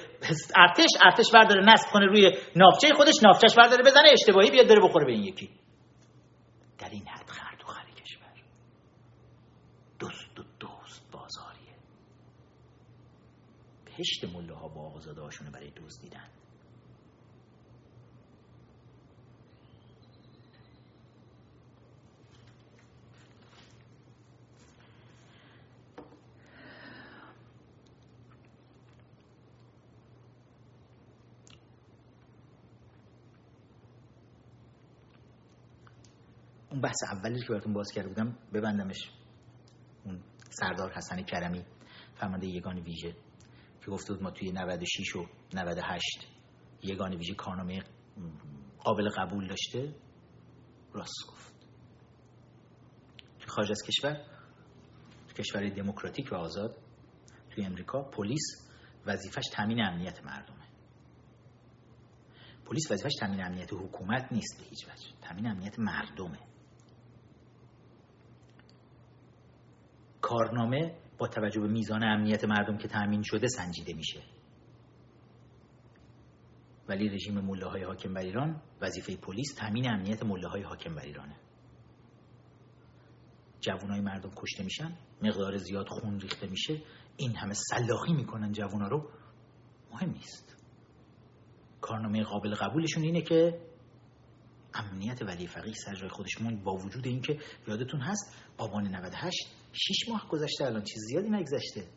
ارتش 0.55 0.89
ارتش 1.05 1.31
برداره 1.33 1.65
نصب 1.65 1.89
کنه 1.93 2.05
روی 2.05 2.31
نافچه 2.55 2.93
خودش 2.93 3.13
نافچش 3.23 3.55
برداره 3.57 3.83
بزنه 3.83 4.09
اشتباهی 4.11 4.51
بیاد 4.51 4.67
بره 4.67 4.81
بخوره 4.83 5.05
به 5.05 5.11
این 5.11 5.23
یکی. 5.23 5.49
در 6.79 6.89
این 6.89 7.07
حد 7.07 7.29
خرد 7.29 7.61
و 7.63 7.65
خری 7.67 7.91
کشور. 7.91 8.27
دوست 9.99 10.39
و 10.39 10.43
دوست 10.59 11.11
بازاریه. 11.11 11.75
پشت 13.97 14.35
مله 14.35 14.53
ها 14.53 14.67
با 14.67 14.81
آقازاده 14.81 15.21
هاشونه 15.21 15.51
برای 15.51 15.71
دزدیدن 15.71 16.29
اون 36.77 36.81
بحث 36.81 37.03
اولی 37.11 37.41
که 37.41 37.47
براتون 37.49 37.73
باز 37.73 37.91
کرده 37.91 38.07
بودم 38.07 38.37
ببندمش. 38.53 39.11
اون 40.05 40.23
سردار 40.49 40.93
حسن 40.93 41.21
کرمی 41.21 41.65
فرمانده 42.15 42.47
یگان 42.47 42.79
ویژه 42.79 43.15
که 43.81 43.91
گفته 43.91 44.13
بود 44.13 44.23
ما 44.23 44.31
توی 44.31 44.51
96 44.51 45.15
و 45.15 45.25
98 45.53 46.03
یگان 46.83 47.15
ویژه 47.15 47.33
کارنامه 47.33 47.83
قابل 48.79 49.09
قبول 49.09 49.47
داشته. 49.47 49.95
راست 50.93 51.27
گفت. 51.31 51.53
توی 53.39 53.47
خارج 53.47 53.71
از 53.71 53.83
کشور 53.87 54.25
تو 55.27 55.33
کشور 55.43 55.69
دموکراتیک 55.69 56.31
و 56.31 56.35
آزاد 56.35 56.77
توی 57.49 57.65
امریکا 57.65 58.03
پلیس 58.03 58.69
وظیفش 59.05 59.45
تامین 59.53 59.81
امنیت 59.81 60.25
مردمه. 60.25 60.67
پلیس 62.65 62.91
وظیفش 62.91 63.13
تامین 63.19 63.43
امنیت 63.43 63.73
حکومت 63.73 64.31
نیست 64.31 64.59
به 64.59 64.65
هیچ 64.69 64.87
وجه. 64.87 65.07
تامین 65.21 65.47
امنیت 65.47 65.79
مردمه. 65.79 66.56
کارنامه 70.27 70.95
با 71.17 71.27
توجه 71.27 71.61
به 71.61 71.67
میزان 71.67 72.03
امنیت 72.03 72.43
مردم 72.45 72.77
که 72.77 72.87
تأمین 72.87 73.21
شده 73.23 73.47
سنجیده 73.47 73.93
میشه. 73.93 74.23
ولی 76.89 77.09
رژیم 77.09 77.39
مله 77.39 77.85
حاکم 77.85 78.13
بر 78.13 78.21
ایران 78.21 78.61
وظیفه 78.81 79.15
پلیس 79.15 79.55
تامین 79.55 79.89
امنیت 79.89 80.23
مله 80.23 80.47
های 80.47 80.61
حاکم 80.61 80.95
بر 80.95 81.01
ایرانه. 81.01 81.35
های 83.89 84.01
مردم 84.01 84.31
کشته 84.35 84.63
میشن 84.63 84.97
مقدار 85.21 85.57
زیاد 85.57 85.87
خون 85.89 86.19
ریخته 86.19 86.47
میشه. 86.47 86.81
این 87.17 87.35
همه 87.35 87.53
سلاخی 87.53 88.13
می‌کنن 88.13 88.53
ها 88.81 88.87
رو. 88.87 89.09
مهم 89.91 90.09
نیست. 90.09 90.65
کارنامه 91.81 92.23
قابل 92.23 92.55
قبولشون 92.55 93.03
اینه 93.03 93.21
که 93.21 93.66
امنیت 94.77 95.21
ولی 95.21 95.47
فقیه 95.47 95.73
سر 95.73 95.95
جای 95.95 96.09
خودش 96.09 96.41
موند 96.41 96.63
با 96.63 96.75
وجود 96.75 97.07
اینکه 97.07 97.39
یادتون 97.67 98.01
هست 98.01 98.35
آبان 98.57 98.87
98 98.87 99.47
6 99.71 100.09
ماه 100.09 100.27
گذشته 100.29 100.65
الان 100.65 100.83
چیز 100.83 101.03
زیادی 101.03 101.29
نگذشته. 101.29 101.87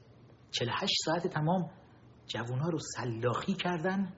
48 0.51 0.93
ساعت 1.05 1.27
تمام 1.27 1.71
جوونا 2.27 2.69
رو 2.69 2.79
سلاخی 2.79 3.55
کردن. 3.55 4.13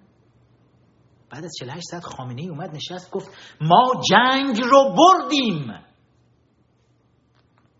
بعد 1.30 1.44
از 1.44 1.52
48 1.58 1.84
ساعت 1.90 2.04
خامنه 2.04 2.42
ای 2.42 2.48
اومد 2.48 2.70
نشست 2.74 3.10
گفت 3.10 3.30
ما 3.60 4.02
جنگ 4.10 4.60
رو 4.60 4.94
بردیم. 4.96 5.84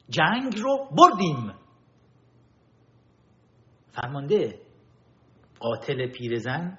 جنگ 0.08 0.58
رو 0.58 0.88
بردیم. 0.96 1.54
فرمانده 3.92 4.60
قاتل 5.60 6.06
پیرزن 6.12 6.78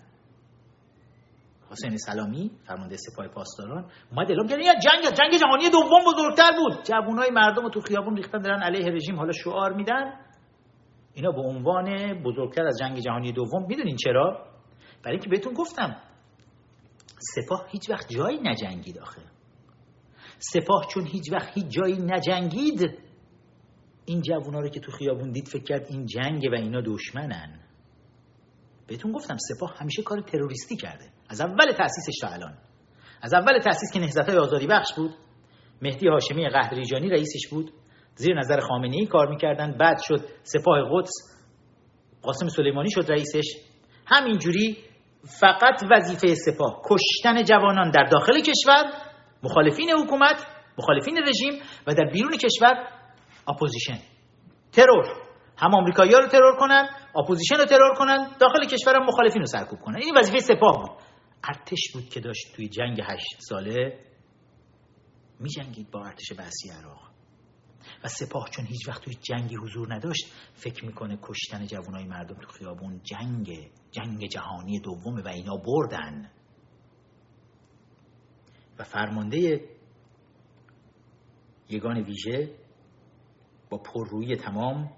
حسین 1.73 1.97
سلامی 1.97 2.51
فرمانده 2.67 2.95
سپاه 2.97 3.27
پاسداران 3.27 3.91
اومد 4.11 4.29
اعلام 4.29 4.47
کرد 4.47 4.59
جنگ 4.59 5.15
جنگ 5.17 5.39
جهانی 5.41 5.69
دوم 5.69 6.01
بزرگتر 6.07 6.51
بود. 6.57 6.83
جوانای 6.83 7.29
مردم 7.31 7.69
تو 7.69 7.81
خیابون 7.81 8.17
ریختن 8.17 8.39
دارن 8.39 8.61
علیه 8.61 8.91
رژیم 8.91 9.15
حالا 9.15 9.31
شعار 9.31 9.73
میدن. 9.73 10.13
اینا 11.13 11.31
به 11.31 11.41
عنوان 11.41 12.13
بزرگتر 12.23 12.65
از 12.65 12.77
جنگ 12.79 12.99
جهانی 12.99 13.31
دوم 13.31 13.65
می‌دونین 13.67 13.95
چرا؟ 13.95 14.45
برای 15.03 15.17
اینکه 15.17 15.29
بهتون 15.29 15.53
گفتم 15.53 16.01
سپاه 17.19 17.65
هیچ 17.69 17.89
وقت 17.89 18.13
جایی 18.13 18.39
نجنگید 18.43 18.99
آخه. 18.99 19.21
سپاه 20.39 20.87
چون 20.93 21.05
هیچ 21.05 21.31
وقت 21.31 21.57
هیچ 21.57 21.65
جایی 21.67 21.97
نجنگید 21.99 22.99
این 24.05 24.21
جوونا 24.21 24.59
رو 24.59 24.69
که 24.69 24.79
تو 24.79 24.91
خیابون 24.91 25.31
دید 25.31 25.47
فکر 25.47 25.63
کرد 25.63 25.85
این 25.89 26.05
جنگ 26.05 26.43
و 26.51 26.55
اینا 26.55 26.81
دشمنن. 26.81 27.59
بهتون 28.87 29.11
گفتم 29.11 29.37
سپاه 29.37 29.73
همیشه 29.77 30.01
کار 30.01 30.21
تروریستی 30.21 30.75
کرده. 30.77 31.05
از 31.29 31.41
اول 31.41 31.71
تأسیسش 31.71 32.19
تا 32.21 32.27
الان. 32.27 32.57
از 33.21 33.33
اول 33.33 33.59
تأسیس 33.59 33.93
که 33.93 33.99
نهضت 33.99 34.29
آزادی 34.29 34.67
بخش 34.67 34.93
بود. 34.95 35.11
مهدی 35.81 36.07
هاشمی 36.07 36.49
قهریجانی 36.49 37.09
رئیسش 37.09 37.47
بود. 37.51 37.71
زیر 38.15 38.39
نظر 38.39 38.59
خامنه 38.59 38.95
ای 38.95 39.05
کار 39.05 39.29
می‌کردن. 39.29 39.77
بعد 39.77 39.97
شد 40.01 40.25
سپاه 40.43 40.77
قدس. 40.91 41.11
قاسم 42.21 42.47
سلیمانی 42.47 42.91
شد 42.91 43.11
رئیسش. 43.11 43.45
همینجوری 44.05 44.77
فقط 45.39 45.83
وظیفه 45.91 46.35
سپاه 46.35 46.81
کشتن 46.85 47.43
جوانان 47.43 47.91
در 47.91 48.03
داخل 48.03 48.39
کشور 48.39 48.83
مخالفین 49.43 49.89
حکومت 49.89 50.45
مخالفین 50.77 51.17
رژیم 51.27 51.61
و 51.87 51.93
در 51.93 52.05
بیرون 52.05 52.31
کشور 52.37 52.87
opposition. 53.47 53.97
ترور. 54.71 55.22
هم 55.57 55.75
آمریکایی‌ها 55.75 56.19
رو 56.19 56.27
ترور 56.27 56.57
کنن 56.59 56.89
opposition 57.15 57.55
رو 57.55 57.65
ترور 57.65 57.93
کنن 57.97 58.35
داخل 58.39 58.65
کشورم 58.65 59.05
مخالفین 59.05 59.41
رو 59.41 59.45
سرکوب 59.45 59.79
کنن. 59.79 59.95
این 59.95 60.17
وظیفه 60.17 60.39
سپاه 60.39 60.81
بود. 60.81 60.97
ارتش 61.43 61.91
بود 61.93 62.09
که 62.09 62.19
داشت 62.19 62.55
توی 62.55 62.67
جنگ 62.67 63.01
هشت 63.03 63.37
ساله 63.39 63.99
می 65.39 65.49
جنگید 65.49 65.91
با 65.91 66.05
ارتش 66.05 66.33
بعثی 66.37 66.69
عراق. 66.69 67.13
و 68.03 68.07
سپاه 68.07 68.49
چون 68.49 68.65
هیچ 68.65 68.87
وقت 68.87 69.01
توی 69.01 69.13
جنگی 69.13 69.55
حضور 69.55 69.93
نداشت 69.93 70.33
فکر 70.53 70.85
می‌کنه 70.85 71.19
کشتن 71.21 71.65
جوانای 71.65 72.03
مردم 72.03 72.35
تو 72.35 72.47
خیابون 72.47 73.01
جنگ 73.03 73.71
جنگ 73.91 74.27
جهانی 74.27 74.79
دومه 74.79 75.21
و 75.23 75.27
اینا 75.27 75.57
بردن. 75.57 76.31
و 78.79 78.83
فرمانده 78.83 79.69
یگان 81.69 81.97
ویژه 82.03 82.55
با 83.69 83.77
پررویی 83.77 84.35
تمام 84.35 84.91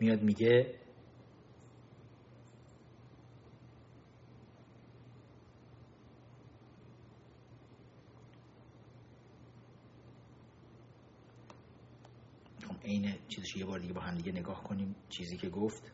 میاد 0.00 0.22
میگه 0.22 0.74
عین 12.84 13.14
چیزش 13.28 13.56
یه 13.56 13.64
بار 13.64 13.78
دیگه 13.78 13.92
با 13.92 14.00
هم 14.00 14.14
دیگه 14.14 14.32
نگاه 14.32 14.62
کنیم 14.62 14.94
چیزی 15.08 15.36
که 15.36 15.48
گفت. 15.48 15.92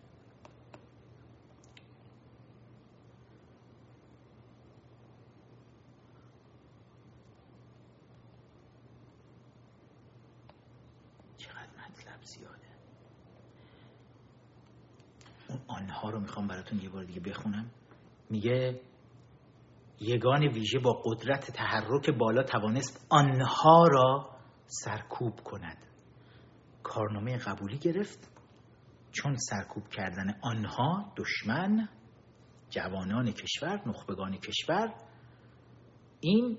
آنها 16.01 16.11
رو 16.11 16.21
می‌خوام 16.21 16.47
براتون 16.47 16.79
یه 16.81 16.89
بار 16.89 17.05
دیگه 17.05 17.21
بخونم. 17.21 17.71
میگه 18.31 18.81
یگان 20.01 20.43
ویژه 20.49 20.79
با 20.79 21.03
قدرت 21.05 21.51
تحرک 21.51 22.11
بالا 22.11 22.43
توانست 22.43 23.07
آنها 23.09 23.87
را 23.87 24.31
سرکوب 24.67 25.41
کند. 25.41 25.79
کارنامه 26.83 27.39
قبولی 27.39 27.79
گرفت. 27.79 28.29
چون 29.13 29.37
سرکوب 29.37 29.89
کردن 29.89 30.35
آنها 30.43 31.13
دشمن 31.17 31.89
جوانان 32.71 33.33
کشور 33.33 33.83
نخبگان 33.89 34.37
کشور 34.37 34.95
این 36.21 36.59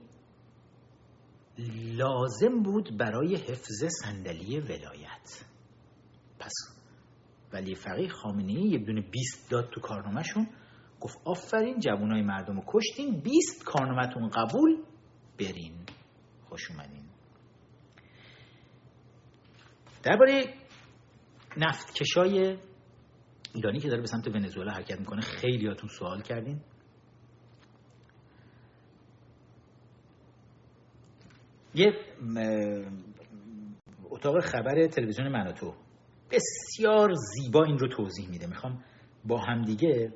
لازم 1.98 2.64
بود 2.64 2.98
برای 2.98 3.36
حفظ 3.36 3.84
صندلی 4.04 4.60
ولایت. 4.60 5.46
پس 6.40 6.81
ولی 7.54 7.76
فقیه 7.76 8.10
خامنه 8.10 8.54
یه 8.54 8.78
دونه 8.78 9.02
20 9.02 9.52
داد 9.52 9.70
تو 9.70 9.82
کارنامهشون. 9.82 10.48
گفت 11.02 11.18
آفرین 11.26 11.80
جوانای 11.80 12.22
مردم 12.22 12.56
رو 12.56 12.64
کشتین 12.68 13.22
20 13.22 13.64
کارنامهتون 13.64 14.30
قبول؟ 14.30 14.84
برین. 15.40 15.86
خوش 16.44 16.72
اومدین. 16.72 17.06
درباره 20.04 20.54
نفتکشای 21.58 22.58
ایرانی 23.56 23.80
که 23.80 23.88
داره 23.88 24.02
به 24.02 24.08
سمت 24.08 24.28
ونزوئلا 24.28 24.72
حرکت 24.72 25.00
می‌کنه 25.00 25.22
خیلیاتون 25.22 25.90
سوال 25.90 26.22
کردین. 26.22 26.62
یه 31.76 31.94
اتاق 34.10 34.40
خبر 34.40 34.88
تلویزیون 34.88 35.28
مناتو 35.28 35.74
بسیار 36.32 37.14
زیبا 37.14 37.64
این 37.64 37.78
رو 37.78 37.88
توضیح 37.88 38.30
میده. 38.30 38.48
می‌خوام 38.48 38.84
با 39.26 39.38
همدیگه 39.38 40.14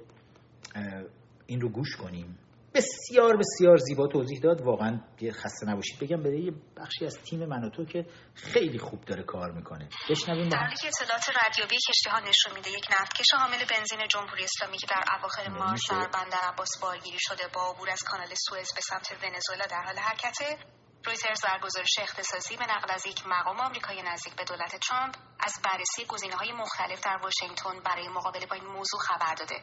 این 1.45 1.61
رو 1.61 1.69
گوش 1.69 1.95
کنیم. 1.95 2.39
بسیار 2.73 3.37
بسیار 3.37 3.77
زیبا 3.77 4.07
توضیح 4.07 4.39
داد. 4.39 4.61
واقعا 4.61 4.99
خسته 5.31 5.65
نباشید. 5.65 5.99
بگم 5.99 6.23
برای 6.23 6.43
یه 6.43 6.51
بخشی 6.77 7.05
از 7.05 7.17
تیم 7.17 7.45
مناتو 7.45 7.85
که 7.85 8.05
خیلی 8.33 8.79
خوب 8.79 9.05
داره 9.05 9.23
کار 9.23 9.51
می‌کنه. 9.51 9.89
بشنویم 10.09 10.49
در 10.49 10.57
حالی 10.57 10.75
که 10.75 10.87
اطلاعات 10.87 11.29
رادیویی 11.43 11.79
کشتی 11.89 12.09
ها 12.09 12.19
نشون 12.19 12.53
میده 12.55 12.69
یک 12.69 12.85
نفتکش 12.91 13.25
حامل 13.37 13.57
بنزین 13.57 13.99
جمهوری 14.09 14.43
اسلامی 14.43 14.77
که 14.77 14.87
در 14.87 15.03
اواخر 15.17 15.49
مارس 15.49 15.91
در 15.91 16.09
بندر 16.13 16.41
عباس 16.53 16.69
بارگیری 16.81 17.17
شده 17.19 17.43
با 17.55 17.71
عبور 17.71 17.89
از 17.89 18.03
کانال 18.03 18.29
سوئز 18.47 18.73
به 18.75 18.81
سمت 18.81 19.07
ونزوئلا 19.23 19.65
در 19.69 19.83
حال 19.85 19.97
حرکته. 19.97 20.57
رویترز 21.05 21.41
در 21.41 21.59
گزارش 21.63 21.95
اختصاصی 22.01 22.57
به 22.57 22.65
نقل 22.65 22.93
از 22.93 23.05
یک 23.05 23.27
مقام 23.27 23.59
آمریکایی 23.59 24.01
نزدیک 24.01 24.35
به 24.35 24.43
دولت 24.43 24.75
ترامپ 24.75 25.15
از 25.39 25.53
بررسی 25.63 26.05
گزینه 26.07 26.35
های 26.35 26.51
مختلف 26.51 27.01
در 27.01 27.17
واشنگتن 27.23 27.79
برای 27.85 28.07
مقابله 28.07 28.45
با 28.45 28.55
این 28.55 28.65
موضوع 28.65 28.99
خبر 28.99 29.33
داده. 29.39 29.55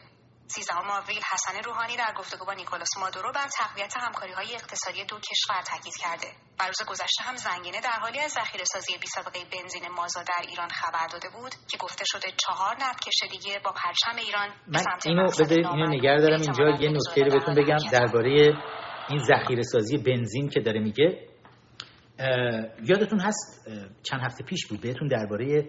سیزدهم 0.47 0.89
آوریل 0.89 1.21
حسن 1.33 1.63
روحانی 1.65 1.95
در 1.97 2.13
گفتگو 2.17 2.45
با 2.45 2.53
نیکولاس 2.53 2.97
مادورو 2.99 3.31
بر 3.31 3.47
تقویت 3.59 3.93
همکاری 3.97 4.33
های 4.33 4.55
اقتصادی 4.55 5.05
دو 5.05 5.19
کشور 5.19 5.61
تاکید 5.71 5.95
کرده. 6.03 6.27
بر 6.59 6.67
روز 6.67 6.81
گذشته 6.87 7.23
هم 7.23 7.35
زنگینه 7.35 7.81
در 7.81 7.97
حالی 8.01 8.19
از 8.19 8.31
ذخیره 8.31 8.63
سازی 8.63 8.97
بی 8.97 9.07
سابقه 9.07 9.39
بنزین 9.53 9.87
مازا 9.97 10.23
در 10.23 10.43
ایران 10.49 10.69
خبر 10.69 11.07
داده 11.11 11.29
بود 11.29 11.51
که 11.69 11.77
گفته 11.77 12.05
شده 12.07 12.27
چهار 12.37 12.75
نفتکش 12.81 13.19
دیگه 13.31 13.59
با 13.65 13.71
پرچم 13.71 14.15
ایران 14.25 14.49
من 14.67 14.83
اینو 15.05 15.29
بده 15.39 15.55
اینو 15.55 15.87
نگه 15.87 16.17
دارم. 16.21 16.41
اینجا 16.41 16.63
یه 16.83 16.89
نکته 16.89 17.23
رو 17.23 17.31
بهتون 17.31 17.55
بگم. 17.55 17.77
درباره 17.91 18.53
این 19.09 19.19
ذخیره 19.19 19.63
سازی 19.63 19.97
بنزین 19.97 20.49
که 20.49 20.59
داره 20.59 20.79
میگه. 20.79 21.32
یادتون 22.89 23.19
هست 23.19 23.69
چند 24.03 24.21
هفته 24.21 24.43
پیش 24.43 24.67
بود 24.67 24.81
بهتون 24.81 25.07
درباره 25.07 25.65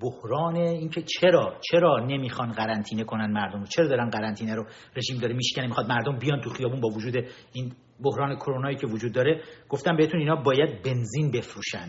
بحران 0.00 0.56
اینکه 0.56 1.02
چرا 1.02 1.60
چرا 1.70 2.06
نمی‌خوان 2.06 2.52
قرنطینه 2.52 3.04
کنن 3.04 3.32
مردم 3.32 3.60
رو؟ 3.60 3.66
چرا 3.66 3.86
دارن 3.88 4.10
قرنطینه 4.10 4.54
رو؟ 4.54 4.66
رژیم 4.96 5.20
داره 5.20 5.34
میشکنه 5.34 5.66
می‌خواد 5.66 5.88
مردم 5.88 6.18
بیان 6.18 6.40
تو 6.40 6.50
خیابون 6.50 6.80
با 6.80 6.88
وجود 6.88 7.16
این 7.52 7.72
بحران 8.00 8.36
کرونایی 8.36 8.76
که 8.76 8.86
وجود 8.86 9.12
داره. 9.12 9.42
گفتم 9.68 9.96
بهتون 9.96 10.20
اینا 10.20 10.36
باید 10.36 10.82
بنزین 10.82 11.30
بفروشن. 11.30 11.88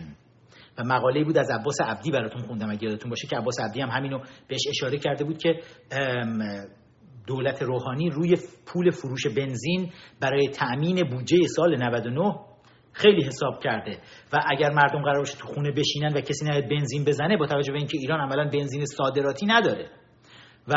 و 0.78 0.82
مقاله 0.84 1.24
بود 1.24 1.38
از 1.38 1.50
عباس 1.50 1.80
عبدی 1.80 2.10
براتون 2.10 2.42
خوندم 2.42 2.70
اگه 2.70 2.84
یادتون 2.84 3.10
باشه 3.10 3.26
که 3.26 3.36
عباس 3.36 3.60
عبدی 3.60 3.80
هم 3.80 3.88
همینو 3.88 4.18
بهش 4.48 4.60
اشاره 4.70 4.98
کرده 4.98 5.24
بود 5.24 5.38
که 5.38 5.60
دولت 7.26 7.62
روحانی 7.62 8.10
روی 8.10 8.36
پول 8.66 8.90
فروش 8.90 9.26
بنزین 9.26 9.92
برای 10.20 10.48
تأمین 10.48 11.08
بودجه 11.10 11.46
سال 11.56 11.76
99 11.76 12.34
خیلی 12.98 13.24
حساب 13.24 13.62
کرده. 13.62 13.98
و 14.32 14.38
اگر 14.46 14.70
مردم 14.70 15.02
قرار 15.02 15.18
باشه 15.18 15.38
تو 15.38 15.46
خونه 15.46 15.70
بشینن 15.70 16.12
و 16.14 16.20
کسی 16.20 16.44
نیاد 16.44 16.68
بنزین 16.70 17.04
بزنه 17.04 17.36
با 17.36 17.46
توجه 17.46 17.72
به 17.72 17.78
اینکه 17.78 17.98
ایران 17.98 18.20
عملا 18.20 18.50
بنزین 18.50 18.84
صادراتی 18.84 19.46
نداره. 19.46 19.90
و 20.68 20.74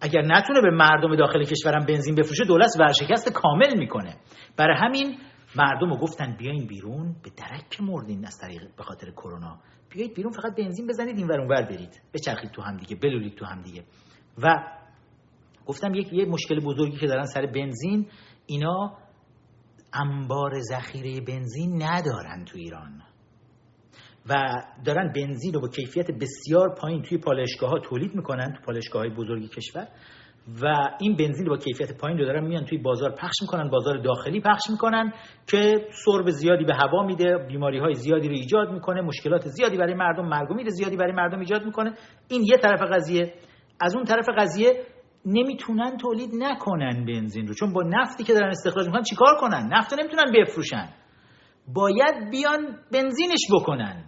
اگر 0.00 0.22
نتونه 0.22 0.60
به 0.60 0.70
مردم 0.70 1.16
داخل 1.16 1.44
کشورم 1.44 1.86
بنزین 1.86 2.14
بفروشه 2.14 2.44
دولت 2.44 2.70
ورشکست 2.80 3.32
کامل 3.32 3.78
می‌کنه. 3.78 4.16
برای 4.56 4.76
همین 4.78 5.18
مردم 5.56 5.90
رو 5.90 5.96
گفتن 5.96 6.36
بیاین 6.36 6.66
بیرون 6.66 7.16
به 7.24 7.30
درک 7.36 7.80
مردین 7.80 8.26
از 8.26 8.38
طریق 8.38 8.62
به 8.76 8.82
خاطر 8.82 9.10
کرونا. 9.10 9.58
بیایید 9.90 10.14
بیرون 10.14 10.32
فقط 10.32 10.56
بنزین 10.56 10.86
بزنید 10.86 11.16
این 11.18 11.32
اونور 11.32 11.62
برید. 11.62 12.00
بچرخید 12.14 12.50
تو 12.50 12.62
هم 12.62 12.76
دیگه 12.76 12.96
بلولید 12.96 13.34
تو 13.34 13.44
هم 13.44 13.62
دیگه. 13.62 13.84
و 14.42 14.56
گفتم 15.66 15.94
یک 15.94 16.12
یه 16.12 16.24
مشکل 16.24 16.60
بزرگی 16.60 16.96
که 16.96 17.06
دارن 17.06 17.24
سر 17.24 17.46
بنزین 17.46 18.06
اینا 18.46 18.96
انبار 19.94 20.60
ذخیره 20.60 21.20
بنزین 21.20 21.82
ندارن 21.82 22.44
تو 22.44 22.58
ایران. 22.58 23.02
و 24.28 24.34
دارن 24.84 25.12
بنزین 25.12 25.54
رو 25.54 25.60
با 25.60 25.68
کیفیت 25.68 26.10
بسیار 26.10 26.74
پایین 26.80 27.02
توی 27.02 27.18
پالشگاه 27.18 27.70
ها 27.70 27.78
تولید 27.78 28.14
می‌کنن 28.14 28.52
تو 28.52 28.62
پالشگاه 28.66 29.02
های 29.02 29.10
بزرگی 29.10 29.48
کشور. 29.48 29.88
و 30.62 30.66
این 31.00 31.16
بنزین 31.16 31.46
رو 31.46 31.52
با 31.52 31.58
کیفیت 31.58 31.98
پایین 31.98 32.18
رو 32.18 32.24
دارن 32.24 32.44
میان 32.46 32.64
توی 32.64 32.78
بازار 32.78 33.10
پخش 33.10 33.34
می‌کنن 33.42 33.70
بازار 33.70 34.02
داخلی 34.02 34.40
پخش 34.40 34.62
می‌کنن 34.70 35.12
که 35.46 35.88
سرب 36.04 36.30
زیادی 36.30 36.64
به 36.64 36.74
هوا 36.74 37.06
میده 37.06 37.38
بیماری 37.48 37.78
های 37.78 37.94
زیادی 37.94 38.28
رو 38.28 38.34
ایجاد 38.34 38.72
می‌کنه 38.72 39.00
مشکلات 39.00 39.42
زیادی 39.46 39.76
برای 39.76 39.94
مردم 39.94 40.28
مرگومیر 40.28 40.68
زیادی 40.68 40.96
برای 40.96 41.12
مردم 41.12 41.38
ایجاد 41.38 41.64
می‌کنه. 41.64 41.94
این 42.28 42.42
یه 42.42 42.56
طرف 42.56 42.82
قضیه. 42.82 43.34
از 43.80 43.94
اون 43.94 44.04
طرف 44.04 44.28
قضیه 44.38 44.82
نمی‌تونن 45.26 45.96
تولید 45.96 46.30
نکنن 46.34 47.04
بنزین 47.04 47.46
رو. 47.46 47.54
چون 47.54 47.72
با 47.72 47.82
نفتی 47.82 48.24
که 48.24 48.34
دارن 48.34 48.48
استخراج 48.48 48.86
می‌کنن 48.86 49.02
چیکار 49.02 49.36
کنن؟ 49.40 49.70
نفت 49.72 49.92
رو 49.92 49.98
نمی‌تونن 49.98 50.32
بفروشن. 50.34 50.88
باید 51.74 52.30
بیان 52.30 52.78
بنزینش 52.92 53.46
بکنن. 53.52 54.04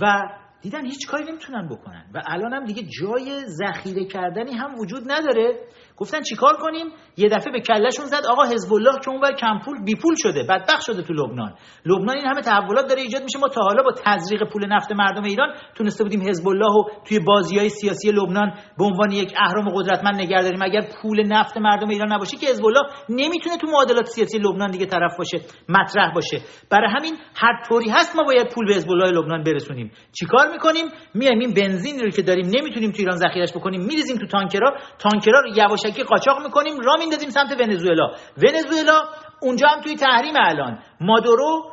و 0.00 0.22
دیدن 0.62 0.86
هیچ 0.86 1.06
کاری 1.06 1.24
نمی‌تونن 1.24 1.68
بکنن. 1.68 2.10
و 2.14 2.22
الان 2.26 2.52
هم 2.52 2.64
دیگه 2.64 2.82
جای 3.00 3.42
ذخیره 3.46 4.04
کردنی 4.04 4.52
هم 4.52 4.74
وجود 4.78 5.02
نداره. 5.06 5.60
گفتن 6.00 6.22
چیکار 6.22 6.56
کنیم؟ 6.56 6.86
یه 7.16 7.28
دفعه 7.28 7.52
به 7.52 7.60
کلشون 7.60 8.06
زد 8.06 8.26
آقا 8.30 8.44
حزب 8.44 8.74
الله 8.74 8.98
که 9.04 9.10
اونور 9.10 9.32
کم 9.32 9.60
پول 9.64 9.84
بی 9.84 9.94
پول 9.94 10.14
شده 10.18 10.42
بدبخت 10.42 10.82
شده 10.82 11.02
تو 11.02 11.12
لبنان. 11.12 11.54
لبنان 11.86 12.16
این 12.16 12.26
همه 12.26 12.40
تحولات 12.40 12.86
داره 12.88 13.00
ایجاد 13.00 13.22
میشه. 13.22 13.38
ما 13.38 13.48
تا 13.48 13.60
حالا 13.62 13.82
با 13.82 13.92
تزریق 14.04 14.52
پول 14.52 14.66
نفت 14.66 14.92
مردم 14.92 15.24
ایران 15.24 15.54
تونسته 15.74 16.04
بودیم 16.04 16.28
حزب 16.28 16.48
الله 16.48 16.66
رو 16.74 16.90
توی 17.04 17.18
بازی 17.18 17.58
های 17.58 17.68
سیاسی 17.68 18.10
لبنان 18.12 18.52
به 18.78 18.84
عنوان 18.84 19.12
یک 19.12 19.34
اهرم 19.38 19.68
قدرتمند 19.68 20.14
نگه 20.14 20.42
داریم. 20.42 20.62
اگر 20.62 20.80
پول 21.02 21.26
نفت 21.26 21.58
مردم 21.58 21.88
ایران 21.88 22.12
نباشه 22.12 22.36
که 22.36 22.46
حزب 22.46 22.66
الله 22.66 22.82
نمی‌تونه 23.08 23.56
تو 23.56 23.66
معادلات 23.66 24.06
سیاسی 24.06 24.38
لبنان 24.38 24.70
دیگه 24.70 24.86
طرف 24.86 25.16
باشه 25.18 25.40
مطرح 25.68 26.14
باشه. 26.14 26.40
برای 26.70 26.90
همین 26.96 27.14
هر 27.36 27.62
طوری 27.68 27.90
هست 27.90 28.16
ما 28.16 28.22
باید 28.22 28.54
پول 28.54 28.66
به 28.66 28.74
حزب 28.74 28.90
الله 28.90 29.10
لبنان 29.10 29.42
برسونیم. 29.42 29.90
چیکار 30.12 30.52
می‌کنیم؟ 30.52 30.84
میایم 31.14 31.38
این 31.38 31.54
بنزین 31.54 32.00
رو 32.00 32.10
که 32.10 32.22
داریم 32.22 32.46
نمی‌تونیم 32.46 32.90
تو 32.90 32.96
ایران 32.98 33.16
ذخیرهش 33.16 33.52
بکنیم 33.52 33.80
میریزیم 33.80 34.16
تو 34.16 34.26
تانکرها. 34.26 34.72
تانکرها 34.98 35.40
رو 35.40 35.50
یواشکی 35.90 36.02
قاچاق 36.02 36.42
می‌کنیم 36.46 36.80
را 36.80 36.96
میندازیم 36.96 37.30
سمت 37.30 37.60
ونزوئلا. 37.60 38.06
ونزوئلا 38.36 39.02
اونجا 39.42 39.68
هم 39.68 39.80
توی 39.80 39.96
تحریم 39.96 40.34
الان. 40.36 40.78
مادورو 41.00 41.70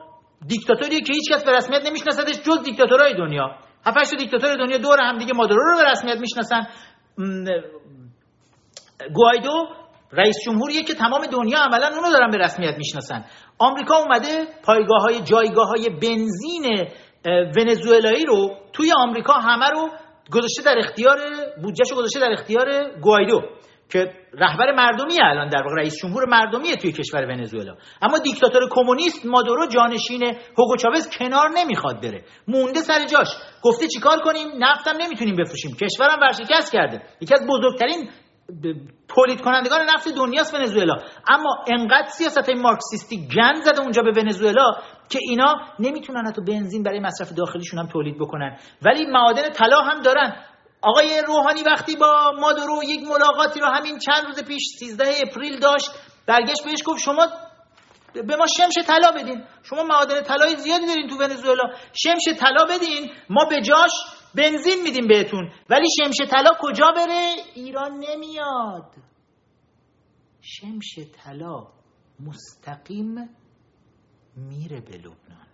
دیکتاتوری 0.48 1.02
که 1.02 1.14
هیچ 1.14 1.31
کس 1.31 1.44
به 1.45 1.52
رسمیت 1.52 1.85
نمیشناسدش 1.85 2.41
جز 2.41 2.64
دیکتاتورهای 2.64 3.14
دنیا. 3.14 3.56
هفتش 3.85 4.18
دیکتاتور 4.18 4.56
دنیا 4.56 4.77
دور 4.77 4.99
هم 4.99 5.18
دیگه 5.18 5.34
مادورو 5.34 5.72
رو 5.72 5.77
به 5.77 5.91
رسمیت 5.91 6.18
می‌شناسن. 6.18 6.68
گوایدو 9.14 9.68
رئیس 10.11 10.35
جمهوریه 10.45 10.84
که 10.84 10.94
تمام 10.94 11.26
دنیا 11.26 11.60
عملا 11.60 11.88
اونو 11.88 12.11
دارن 12.11 12.31
به 12.31 12.38
رسمیت 12.38 12.77
می‌شناسن. 12.77 13.26
آمریکا 13.60 13.95
اومده 13.95 14.48
پایگاه 14.65 15.02
های 15.02 15.22
جایگاه 15.22 15.68
های 15.68 15.89
بنزین 15.89 16.88
ونزوئلایی 17.57 18.26
رو 18.26 18.49
توی 18.73 18.91
آمریکا 18.98 19.34
همه 19.34 19.69
رو 19.69 19.89
گذاشته 20.31 20.64
در 20.65 20.76
اختیار 20.77 21.18
بودجهشو 21.61 21.95
گذاشته 21.95 22.19
در 22.19 22.31
اختیار 22.31 22.99
گوایدو. 23.02 23.41
که 23.90 24.14
رهبر 24.34 24.72
مردمی 24.72 25.22
الان 25.22 25.50
در 25.50 25.64
واقع 25.64 25.76
رئیس 25.76 25.96
جمهور 26.02 26.26
مردمیه 26.30 26.76
توی 26.76 26.92
کشور 26.92 27.26
ونزوئلا. 27.26 27.76
اما 28.02 28.18
دیکتاتور 28.18 28.62
کمونیست 28.72 29.26
مادورو 29.26 29.68
جانشین 29.68 30.24
هوگو 30.58 30.76
چاوز 30.78 31.10
کنار 31.20 31.50
نمی‌خواد 31.56 32.02
بره. 32.02 32.24
مونده 32.48 32.80
سر 32.80 33.06
جاش. 33.06 33.28
گفته 33.64 33.88
چیکار 33.88 34.20
کنیم؟ 34.20 34.48
نفتم 34.60 34.94
نمی‌تونیم 35.02 35.36
بفروشیم. 35.36 35.72
کشورم 35.72 36.20
ورشکست 36.22 36.74
کرده. 36.74 37.02
یکی 37.22 37.34
از 37.34 37.48
بزرگترین 37.50 38.10
تولید 39.16 39.42
کنندگان 39.42 39.82
نفت 39.90 40.16
دنیاست 40.16 40.54
ونزوئلا. 40.54 40.96
اما 41.28 41.66
انقدر 41.68 42.08
سیاست 42.08 42.50
مارکسیستی 42.50 43.28
گند 43.36 43.62
زده 43.64 43.82
اونجا 43.82 44.02
به 44.02 44.12
ونزوئلا 44.22 44.72
که 45.10 45.20
اینا 45.22 45.56
نمی‌تونن 45.80 46.28
حتی 46.28 46.42
بنزین 46.42 46.84
برای 46.84 47.00
مصرف 47.00 47.34
داخلیشون 47.34 47.80
هم 47.80 47.88
تولید 47.88 48.16
بکنن. 48.20 48.58
ولی 48.86 49.06
معادن 49.06 49.50
طلا 49.50 49.82
هم 49.82 50.02
دارن. 50.02 50.36
آقای 50.88 51.22
روحانی 51.28 51.64
وقتی 51.64 51.96
با 51.96 52.32
مادورو 52.40 52.84
یک 52.84 53.04
ملاقاتی 53.04 53.60
رو 53.60 53.68
همین 53.68 54.00
چند 54.00 54.26
روز 54.26 54.44
پیش 54.44 54.64
13 54.80 55.14
اپریل 55.28 55.60
داشت 55.60 55.92
برگشت 56.28 56.64
بهش 56.66 56.80
گفت 56.86 57.00
شما 57.04 57.28
به 58.14 58.36
ما 58.36 58.46
شمش 58.58 58.86
طلا 58.88 59.12
بدین. 59.12 59.44
شما 59.64 59.84
معادن 59.84 60.24
طلای 60.24 60.56
زیادی 60.56 60.86
دارین 60.86 61.08
تو 61.08 61.18
ونزوئلا. 61.18 61.64
شمش 61.94 62.24
طلا 62.40 62.66
بدین 62.70 63.12
ما 63.30 63.46
به 63.46 63.62
جاش 63.62 63.92
بنزین 64.36 64.82
میدیم 64.84 65.08
بهتون. 65.08 65.52
ولی 65.70 65.86
شمش 66.00 66.30
طلا 66.30 66.52
کجا 66.60 66.92
بره؟ 66.96 67.36
ایران 67.56 67.92
نمیاد. 67.92 68.94
شمش 70.42 71.00
طلا 71.24 71.68
مستقیم 72.20 73.30
میره 74.36 74.82
به 74.82 74.98
لبنان. 74.98 75.47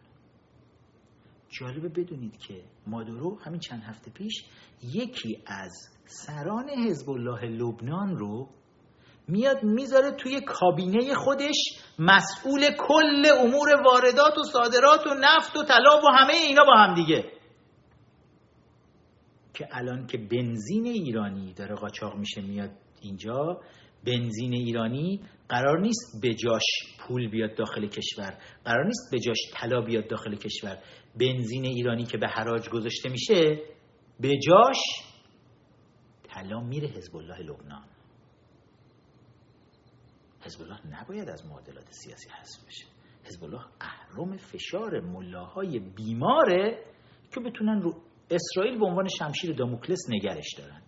جالبه 1.60 1.90
بدونید 1.90 2.38
که 2.38 2.64
مادورو 2.88 3.40
همین 3.40 3.60
چند 3.60 3.84
هفته 3.84 4.12
پیش 4.12 4.46
یکی 4.84 5.44
از 5.48 5.72
سران 6.06 6.70
حزب 6.70 7.10
الله 7.10 7.46
لبنان 7.46 8.18
رو 8.18 8.50
میاد 9.28 9.64
می‌ذاره 9.64 10.12
توی 10.12 10.42
کابینه 10.42 11.16
خودش 11.16 11.56
مسئول 12.00 12.62
کل 12.80 13.26
امور 13.40 13.70
واردات 13.86 14.38
و 14.38 14.44
صادرات 14.44 15.08
و 15.08 15.14
نفت 15.20 15.58
و 15.58 15.64
طلا 15.64 15.98
و 15.98 16.12
همه 16.18 16.34
اینا 16.34 16.64
با 16.64 16.74
هم 16.74 16.94
دیگه. 16.94 17.32
که 19.54 19.68
الان 19.72 20.08
که 20.08 20.18
بنزین 20.18 20.86
ایرانی 20.86 21.54
داره 21.54 21.76
قاچاق 21.76 22.16
میشه 22.16 22.42
میاد 22.42 22.72
اینجا 23.02 23.62
بنزین 24.06 24.54
ایرانی 24.54 25.22
قرار 25.50 25.80
نیست 25.80 26.22
به 26.22 26.34
جاش 26.34 26.64
پول 27.00 27.30
بیاد 27.30 27.56
داخل 27.56 27.88
کشور 27.88 28.38
قرار 28.66 28.86
نیست 28.86 29.12
به 29.12 29.20
جاش 29.20 29.38
طلا 29.54 29.82
بیاد 29.82 30.08
داخل 30.08 30.36
کشور. 30.36 30.78
بنزین 31.20 31.66
ایرانی 31.66 32.04
که 32.04 32.18
به 32.18 32.28
حراج 32.28 32.70
گذاشته 32.70 33.10
میشه 33.10 33.62
به 34.20 34.38
جاش 34.48 34.78
طلا 36.24 36.60
میره 36.60 36.88
حزب 36.88 37.16
الله 37.16 37.40
لبنان. 37.40 37.86
حزب 40.42 40.62
الله 40.62 41.02
نباید 41.02 41.30
از 41.30 41.46
معادلات 41.46 41.92
سیاسی 41.92 42.30
حذف 42.30 42.68
بشه. 42.68 42.86
حزب 43.24 43.44
الله 43.44 43.66
اهرم 43.82 44.38
فشار 44.38 45.00
ملاهای 45.00 45.80
بیماره 45.80 46.86
که 47.34 47.40
بتونن 47.40 47.82
رو 47.82 48.02
اسرائیل 48.32 48.80
به 48.80 48.86
عنوان 48.86 49.08
شمشیر 49.08 49.56
داموکلس 49.56 50.00
نگرش 50.10 50.54
دارن. 50.58 50.83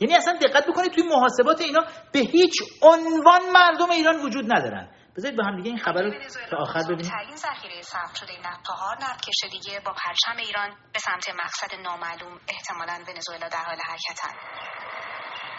یعنی 0.00 0.14
اصلا 0.14 0.38
دقت 0.42 0.66
بکنید 0.66 0.92
توی 0.92 1.02
محاسبات 1.02 1.60
اینا 1.60 1.80
به 2.12 2.18
هیچ 2.18 2.54
عنوان 2.82 3.50
مردم 3.52 3.90
ایران 3.90 4.16
وجود 4.16 4.44
ندارن. 4.52 4.88
بذارید 5.16 5.38
با 5.38 5.44
هم 5.44 5.56
دیگه 5.56 5.68
این 5.68 5.78
خبر 5.78 6.02
رو 6.02 6.10
تا 6.50 6.56
آخر 6.56 6.82
ببینیم. 6.82 7.10
ترین 7.10 7.36
ذخیره 7.36 7.82
ثبت 7.82 8.14
شده 8.14 8.32
نفت 8.48 8.60
چهار 8.66 8.96
نفتکش 8.96 9.50
دیگه 9.50 9.80
با 9.80 9.92
پرچم 9.92 10.36
ایران 10.46 10.70
به 10.92 10.98
سمت 10.98 11.30
مقصد 11.44 11.74
نامعلوم 11.82 12.40
احتمالاً 12.48 13.04
ونزوئلا 13.08 13.48
در 13.48 13.64
حال 13.66 13.78
حرکتن. 13.88 14.34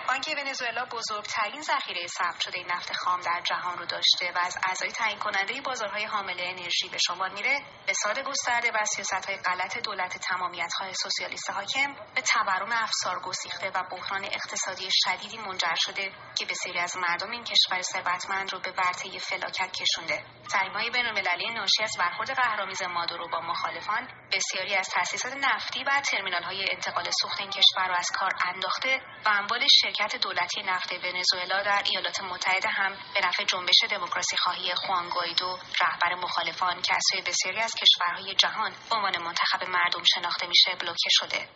بانک 0.08 0.36
ونزوئلا 0.38 0.86
بزرگترین 0.86 1.62
ذخیره 1.62 2.08
ثبت 2.08 2.40
شده 2.40 2.66
نفت 2.70 2.94
خام 2.94 3.22
در 3.22 3.42
جهان 3.42 3.78
رو 3.78 3.86
داشته 3.86 4.32
و 4.36 4.40
از 4.44 4.58
اعضای 4.68 4.92
تعیین 4.92 5.20
کننده 5.20 5.62
بازارهای 5.62 6.06
حامله 6.06 6.44
انرژی 6.44 6.90
به 6.90 6.98
شمار 7.08 7.30
میره. 7.30 7.60
سال 8.04 8.24
گسترده 8.24 8.72
و 8.72 8.86
سیاست 8.86 9.26
های 9.26 9.38
غلط 9.38 9.78
دولت 9.78 10.18
تمامیت 10.18 10.74
های 10.80 10.94
سوسیالیست 10.94 11.50
حاکم 11.50 11.94
به 12.16 12.22
تورم 12.22 12.72
افسار 12.72 13.20
گسیخته 13.20 13.70
و 13.70 13.84
بحران 13.92 14.26
اقتصادی 14.26 14.90
شدیدی 14.92 15.38
منجر 15.38 15.76
شده 15.76 16.12
که 16.38 16.46
بسیاری 16.46 16.80
از 16.80 16.98
مردم 16.98 17.32
این 17.32 17.44
کشور 17.44 17.82
ثروتمند 17.82 18.54
رو 18.54 18.60
به 18.60 18.72
ورطه 18.72 19.20
فلاکت 19.20 19.72
کشونده. 19.72 20.24
های 20.54 20.90
بینالمللی 20.90 21.54
ناشی 21.54 21.84
از 21.84 21.92
برخورد 22.00 22.32
قهرآمیز 22.32 22.82
مادورو 22.84 23.28
با 23.28 23.40
مخالفان 23.40 24.08
بسیاری 24.32 24.76
از 24.76 24.90
تأسیسات 24.90 25.34
نفتی 25.34 25.84
و 25.84 26.02
ترمینال 26.12 26.44
های 26.44 26.66
انتقال 26.72 27.06
سوخت 27.22 27.40
این 27.40 27.50
کشور 27.50 27.88
را 27.88 27.96
از 27.96 28.12
کار 28.12 28.32
انداخته 28.46 29.02
و 29.26 29.30
اموال 29.30 29.68
شرکت 29.98 30.22
دولتی 30.22 30.64
نفت 30.64 30.94
ونزوئلا 30.94 31.64
در 31.64 31.82
ایالات 31.86 32.22
متحده 32.22 32.70
هم 32.70 32.92
به 33.14 33.28
نفع 33.28 33.44
جنبش 33.44 33.84
دموکراسی 33.90 34.38
خواهی 34.38 34.76
خوان 34.76 35.10
گویدو 35.10 35.60
رهبر 35.82 36.16
مخالفان 36.16 36.82
که 36.82 36.96
از 36.96 37.02
سوی 37.12 37.22
بسیاری 37.22 37.60
از 37.60 37.76
کشورهای 37.76 38.36
جهان 38.36 38.72
به 38.90 38.96
عنوان 38.96 39.22
منتخب 39.22 39.64
مردم 39.64 40.04
شناخته 40.16 40.48
میشه 40.48 40.76
بلوکه 40.80 41.10
شده. 41.10 41.50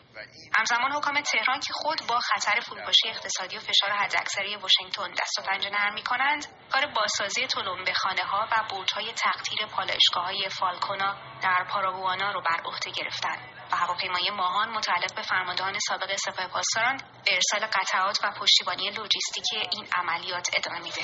همزمان 0.58 0.92
حکام 0.92 1.22
تهران 1.22 1.60
که 1.60 1.74
خود 1.74 2.02
با 2.08 2.20
خطر 2.20 2.60
فروپاشی 2.60 3.10
اقتصادی 3.10 3.58
و 3.58 3.60
فشار 3.60 3.92
حداکثری 3.92 4.56
واشنگتن 4.56 5.12
دست 5.12 5.40
و 5.40 5.42
پنجه 5.42 5.70
نرم 5.70 5.94
می‌کنند 5.94 6.46
کار 6.72 6.86
بازسازی 6.86 7.48
به 7.86 7.94
خانه 7.94 8.24
ها 8.24 8.48
و 8.52 8.64
بورتهای 8.70 9.14
تقطیر 9.14 9.66
پالایشگاه 9.66 10.24
های 10.24 10.50
فالکونا 10.50 11.16
در 11.42 11.66
پاراگوانا 11.70 12.32
رو 12.32 12.42
بر 12.42 12.62
عهده 12.66 12.92
گرفتند 12.92 13.61
و 13.72 13.76
هواپیمای 13.76 14.30
ماهان 14.30 14.70
متعلق 14.70 15.16
به 15.16 15.22
فرماندهان 15.22 15.80
سابق 15.80 16.16
سپاه 16.16 16.48
پاسداران 16.48 16.98
به 16.98 17.34
ارسال 17.34 17.70
قطعات 17.74 18.20
و 18.24 18.32
پشتیبانی 18.32 18.90
لوجستیکی 18.90 19.58
این 19.72 19.88
عملیات 19.96 20.50
ادامه 20.58 20.80
میده. 20.80 21.02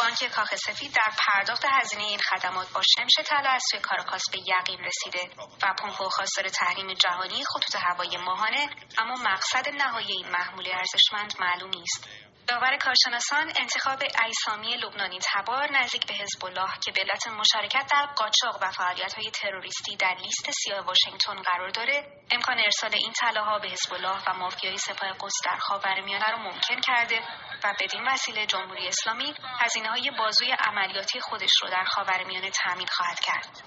بانک 0.00 0.24
کاخ 0.34 0.54
سفید 0.54 0.92
در 0.92 1.12
پرداخت 1.18 1.64
هزینه 1.70 2.02
این 2.04 2.18
خدمات 2.18 2.72
با 2.72 2.80
شمش 2.96 3.26
طلا 3.26 3.50
از 3.50 3.62
سوی 3.70 3.80
کاراکاس 3.80 4.22
به 4.32 4.38
یقین 4.38 4.80
رسیده 4.80 5.30
و 5.62 5.74
پمپ 5.74 6.00
و 6.00 6.08
خواستار 6.08 6.48
تحریم 6.48 6.94
جهانی 6.94 7.44
خطوط 7.44 7.76
هوایی 7.76 8.16
ماهانه 8.16 8.70
اما 8.98 9.14
مقصد 9.14 9.68
نهایی 9.68 10.12
این 10.12 10.28
محموله 10.28 10.70
ارزشمند 10.74 11.34
معلوم 11.40 11.70
نیست. 11.70 12.08
داور 12.48 12.76
کارشناسان 12.76 13.52
انتخاب 13.60 14.02
ایسامی 14.24 14.76
لبنانی 14.76 15.18
تبار 15.34 15.72
نزدیک 15.72 16.06
به 16.06 16.14
حزب 16.14 16.44
الله 16.44 16.70
که 16.84 16.92
به 16.92 17.00
علت 17.00 17.26
مشارکت 17.26 17.86
در 17.92 18.06
قاچاق 18.06 18.62
و 18.62 18.70
های 19.16 19.30
تروریستی 19.30 19.96
در 19.96 20.14
لیست 20.14 20.50
سیاه 20.50 20.80
واشنگتن 20.80 21.42
قرار 21.42 21.70
داره 21.70 22.06
امکان 22.30 22.58
ارسال 22.58 22.90
این 22.94 23.12
طلاها 23.12 23.58
به 23.58 23.68
حزب 23.68 23.94
الله 23.94 24.22
و 24.26 24.34
مافیای 24.34 24.78
سپاه 24.78 25.12
قدس 25.12 25.34
در 25.44 25.56
خاورمیانه 25.56 26.30
رو 26.30 26.38
ممکن 26.38 26.80
کرده 26.80 27.20
و 27.64 27.74
بدین 27.80 28.08
وسیله 28.08 28.46
جمهوری 28.46 28.88
اسلامی 28.88 29.34
هزینه 29.60 29.88
های 29.88 30.10
بازوی 30.18 30.52
عملیاتی 30.52 31.20
خودش 31.20 31.52
رو 31.62 31.68
در 31.68 31.84
خاورمیانه 31.84 32.50
تامین 32.50 32.86
خواهد 32.86 33.20
کرد. 33.20 33.62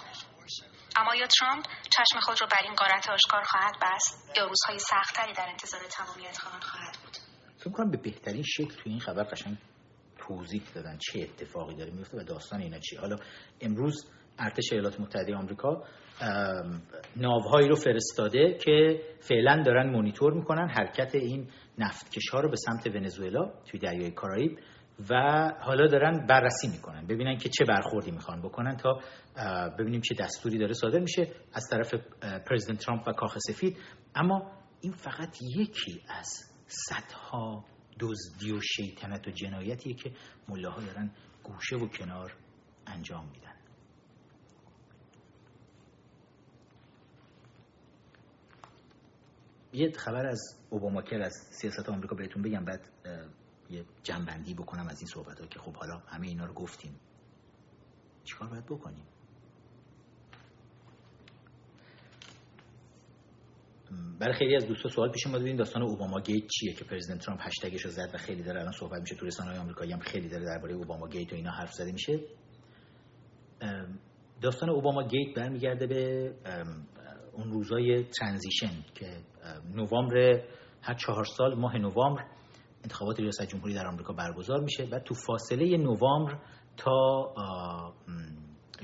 اما 0.96 1.16
یا 1.16 1.28
ترامپ 1.28 1.66
چشم 1.66 2.20
خود 2.20 2.42
رو 2.42 2.48
بر 2.48 2.64
این 2.64 2.76
قارت 2.76 3.10
آشکار 3.10 3.44
خواهد 3.44 3.76
بست 3.82 4.38
یا 4.38 4.46
روزهای 4.46 4.80
سختتری 4.80 5.34
در 5.34 5.50
انتظار 5.50 5.82
تمامیت 5.82 6.38
خواهد 6.38 6.98
بود؟ 7.04 7.29
فکر 7.60 7.70
کنم 7.70 7.92
به 7.92 7.98
بهترین 7.98 8.44
شکل 8.44 8.76
توی 8.84 8.92
این 8.92 9.00
خبر 9.00 9.24
قشنگ 9.24 9.58
توضیح 10.18 10.62
دادن 10.76 10.98
چه 10.98 11.20
اتفاقی 11.22 11.76
داره 11.76 11.92
میفته 11.92 12.18
و 12.18 12.24
داستان 12.24 12.62
اینا 12.62 12.80
چیه. 12.80 13.00
حالا 13.00 13.16
امروز 13.62 14.12
ارتش 14.40 14.72
ایالات 14.72 15.00
متحده 15.00 15.36
آمریکا 15.36 15.84
ناوهایی 17.16 17.68
رو 17.68 17.76
فرستاده 17.76 18.58
که 18.66 19.02
فعلا 19.20 19.64
دارن 19.66 19.90
مونیتور 19.90 20.34
می‌کنن 20.34 20.70
حرکت 20.70 21.16
این 21.16 21.48
نفتکش 21.78 22.30
ها 22.30 22.40
رو 22.40 22.50
به 22.50 22.56
سمت 22.56 22.96
ونزوئلا 22.96 23.54
توی 23.66 23.80
دریای 23.80 24.12
کارائیب 24.12 24.60
و 25.10 25.16
حالا 25.62 25.88
دارن 25.88 26.26
بررسی 26.26 26.68
می‌کنن 26.68 27.08
ببینن 27.08 27.38
که 27.38 27.50
چه 27.50 27.66
برخوردی 27.66 28.12
می‌خوان 28.12 28.42
بکنن 28.42 28.78
تا 28.78 29.00
ببینیم 29.80 30.02
چه 30.02 30.16
دستوری 30.20 30.58
داره 30.58 30.74
صادر 30.74 31.00
میشه 31.00 31.28
از 31.54 31.68
طرف 31.72 31.94
پرزیدنت 32.50 32.80
ترامپ 32.80 33.08
و 33.08 33.12
کاخ 33.12 33.38
سفید. 33.38 33.78
اما 34.16 34.52
این 34.82 34.94
فقط 34.94 35.38
یکی 35.58 36.02
از 36.10 36.49
صدها 36.70 37.66
دزدی 38.00 38.52
و 38.52 38.62
شیطنت 38.62 39.28
و 39.28 39.32
جنایتیه 39.32 39.94
که 39.94 40.14
ملاها 40.48 40.82
دارن 40.82 41.12
گوشه 41.44 41.76
و 41.76 41.88
کنار 41.88 42.34
انجام 42.88 43.26
میدن. 43.26 43.56
یه 49.74 49.92
خبر 49.92 50.26
از 50.26 50.60
اوباماکر 50.70 51.22
از 51.22 51.34
سیاست 51.52 51.90
آمریکا 51.90 52.16
بهتون 52.16 52.42
بگم 52.42 52.66
بعد 52.66 52.90
یه 53.70 53.86
جنبندی 54.04 54.54
بکنم 54.54 54.88
از 54.88 55.00
این 55.02 55.08
صحبت 55.08 55.40
ها 55.40 55.48
که 55.48 55.60
خب 55.60 55.76
حالا 55.76 55.98
همه 55.98 56.28
اینا 56.28 56.46
رو 56.46 56.54
گفتیم. 56.54 57.00
چیکار 58.24 58.50
باید 58.50 58.66
بکنیم؟ 58.66 59.06
برای 64.20 64.34
خیلی 64.34 64.56
از 64.56 64.68
دوستا 64.68 64.90
سوال 64.90 65.12
پیش 65.12 65.28
اومده 65.28 65.46
این 65.46 65.56
داستان 65.56 65.84
اوباما 65.84 66.22
گیت 66.22 66.48
چیه 66.48 66.74
که 66.74 66.86
president 66.86 67.26
ترامپ 67.26 67.42
هشتگش 67.44 67.82
رو 67.82 67.92
زد 67.92 68.12
و 68.14 68.18
خیلی 68.18 68.44
داره 68.44 68.60
الان 68.60 68.72
صحبت 68.72 69.02
میشه 69.02 69.16
تو 69.16 69.26
رسانه‌های 69.26 69.60
آمریکایی 69.60 69.92
هم 69.92 70.00
خیلی 70.00 70.30
داره 70.30 70.46
درباره 70.46 70.74
اوباما 70.74 71.08
گیت 71.08 71.34
و 71.34 71.36
اینا 71.36 71.52
حرف 71.52 71.74
زده 71.74 71.92
میشه. 71.92 72.20
داستان 74.42 74.70
اوباما 74.70 75.08
گیت 75.08 75.38
برمیگرده 75.38 75.88
به 75.88 76.34
اون 77.34 77.52
روزای 77.52 78.04
transition 78.04 78.84
که 78.96 79.18
نوامبر 79.76 80.44
هر 80.82 80.94
چهار 80.94 81.24
سال 81.24 81.56
ماه 81.56 81.78
نوامبر 81.78 82.26
انتخابات 82.84 83.20
ریاست 83.20 83.46
جمهوری 83.46 83.74
در 83.74 83.88
آمریکا 83.88 84.14
برگزار 84.14 84.60
میشه 84.60 84.88
و 84.92 85.00
تو 85.00 85.14
فاصله 85.14 85.78
نوامبر 85.78 86.40
تا 86.78 87.34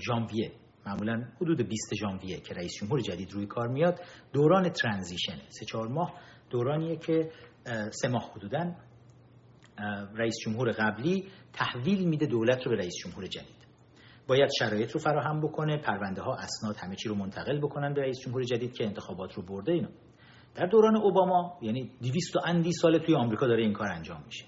ژانویه 0.07 0.52
معمولا 0.86 1.28
حدود 1.41 1.62
20 1.62 1.95
ژانویه 1.95 2.40
که 2.40 2.53
رئیس 2.53 2.72
جمهور 2.82 2.99
جدید 2.99 3.32
روی 3.32 3.45
کار 3.45 3.68
میاد. 3.68 3.99
دوران 4.34 4.70
ترانزیشن 4.70 5.38
سه 5.49 5.66
چهار 5.66 5.88
ماه 5.88 6.14
دورانیه 6.49 6.95
که 6.98 7.32
سه 7.91 8.07
ماه 8.07 8.32
حدودا 8.36 8.76
رئیس 10.16 10.36
جمهور 10.45 10.72
قبلی 10.72 11.28
تحویل 11.53 12.07
میده 12.07 12.26
دولت 12.26 12.66
رو 12.66 12.72
به 12.72 12.78
رئیس 12.78 12.94
جمهور 13.03 13.28
جدید. 13.28 13.66
باید 14.28 14.49
شرایط 14.60 14.91
رو 14.91 14.99
فراهم 14.99 15.41
بکنه 15.41 15.78
پرونده 15.78 16.22
ها 16.22 16.36
اسناد 16.36 16.76
همه 16.78 16.95
چی 16.95 17.10
رو 17.10 17.16
منتقل 17.16 17.60
بکنن 17.60 17.94
به 17.94 18.02
رئیس 18.02 18.20
جمهور 18.20 18.44
جدید 18.44 18.74
که 18.74 18.86
انتخابات 18.86 19.34
رو 19.34 19.44
برده 19.44 19.72
اینا 19.72 19.90
در 20.56 20.66
دوران 20.66 20.98
اوباما 20.98 21.60
یعنی 21.62 21.91
200 22.02 22.36
و 22.36 22.40
اندی 22.45 22.72
سال 22.72 22.98
توی 22.98 23.16
آمریکا 23.16 23.48
داره 23.48 23.64
این 23.64 23.74
کار 23.74 23.88
انجام 23.88 24.24
میشه. 24.26 24.45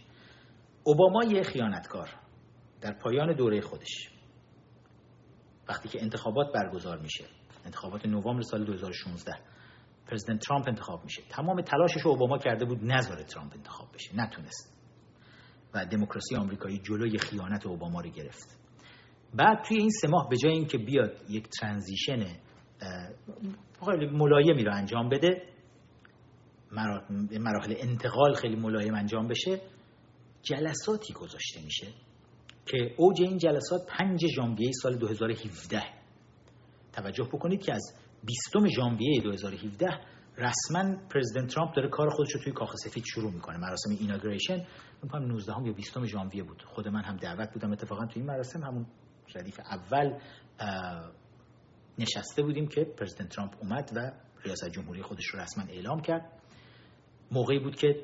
اوباما 0.84 1.24
یه 1.24 1.44
خیانتکار 1.44 2.10
در 2.82 2.94
پایان 2.94 3.36
دوره 3.36 3.62
خودش. 3.62 4.17
وقتی 5.70 5.90
که 5.90 6.02
انتخابات 6.02 6.54
برگزار 6.54 6.98
میشه. 6.98 7.26
انتخابات 7.66 8.06
نوامبر 8.06 8.42
سال 8.42 8.66
2016 8.66 9.34
پرزیدنت 10.08 10.40
ترامپ 10.40 10.68
انتخاب 10.68 11.04
میشه. 11.04 11.22
تمام 11.30 11.62
تلاشش 11.62 12.02
رو 12.02 12.12
اوباما 12.12 12.38
کرده 12.38 12.66
بود 12.66 12.84
نذاره 12.84 13.24
ترامپ 13.24 13.54
انتخاب 13.56 13.88
بشه. 13.94 14.16
نتونست. 14.16 14.78
و 15.74 15.86
دموکراسی 15.86 16.36
آمریکایی 16.36 16.80
جلوی 16.80 17.18
خیانت 17.18 17.66
اوباما 17.66 18.02
رو 18.02 18.10
گرفت. 18.10 18.60
بعد 19.34 19.64
توی 19.68 19.78
این 19.78 19.90
سه 19.90 20.08
ماه 20.08 20.30
به 20.30 20.38
جای 20.38 20.52
اینکه 20.52 20.78
بیاد 20.78 21.12
یک 21.30 21.48
ترانزیشن 21.50 22.26
خیلی 23.86 24.06
ملایمی 24.06 24.64
رو 24.64 24.74
انجام 24.74 25.10
بده 25.10 25.42
مراحل 27.40 27.74
انتقال 27.78 28.34
خیلی 28.34 28.56
ملایم 28.56 28.96
انجام 28.96 29.28
بشه 29.28 29.62
جلساتی 30.42 31.14
گذاشته 31.14 31.62
میشه. 31.66 31.88
که 32.68 32.94
اوج 32.98 33.22
این 33.22 33.38
جلسات 33.38 33.82
5 33.90 34.26
ژانویه 34.36 34.72
سال 34.82 34.96
2017 34.96 35.84
توجه 36.94 37.24
بکنید 37.24 37.62
که 37.62 37.74
از 37.74 37.94
20 38.26 38.68
ژانویه 38.76 39.22
2017 39.22 40.00
رسما 40.38 40.96
پرزیدنت 41.10 41.54
ترامپ 41.54 41.76
داره 41.76 41.90
کار 41.90 42.10
خودش 42.10 42.32
رو 42.32 42.42
توی 42.44 42.54
کاخ 42.54 42.76
سفید 42.76 43.04
شروع 43.06 43.32
می‌کنه. 43.32 43.58
مراسم 43.58 43.90
ایناگریشن 44.00 44.66
میگم 45.04 45.26
19 45.26 45.54
هم 45.54 45.66
یا 45.66 45.74
20 45.74 46.06
ژانویه 46.06 46.44
بود. 46.44 46.64
خود 46.64 46.88
من 46.88 47.04
هم 47.04 47.18
دعوت 47.18 47.54
بودم. 47.54 47.72
اتفاقا 47.72 48.06
توی 48.06 48.22
این 48.22 48.32
مراسم 48.32 48.64
همون 48.64 48.86
ردیف 49.36 49.60
اول 49.60 50.20
نشسته 52.00 52.44
بودیم 52.44 52.68
که 52.68 52.84
پرزیدنت 52.84 53.30
ترامپ 53.30 53.54
اومد 53.62 53.92
و 53.96 54.12
ریاست 54.46 54.70
جمهوری 54.70 55.02
خودش 55.02 55.26
رو 55.26 55.40
رسما 55.40 55.64
اعلام 55.70 56.02
کرد. 56.02 56.32
موقعی 57.32 57.60
بود 57.60 57.76
که 57.76 58.04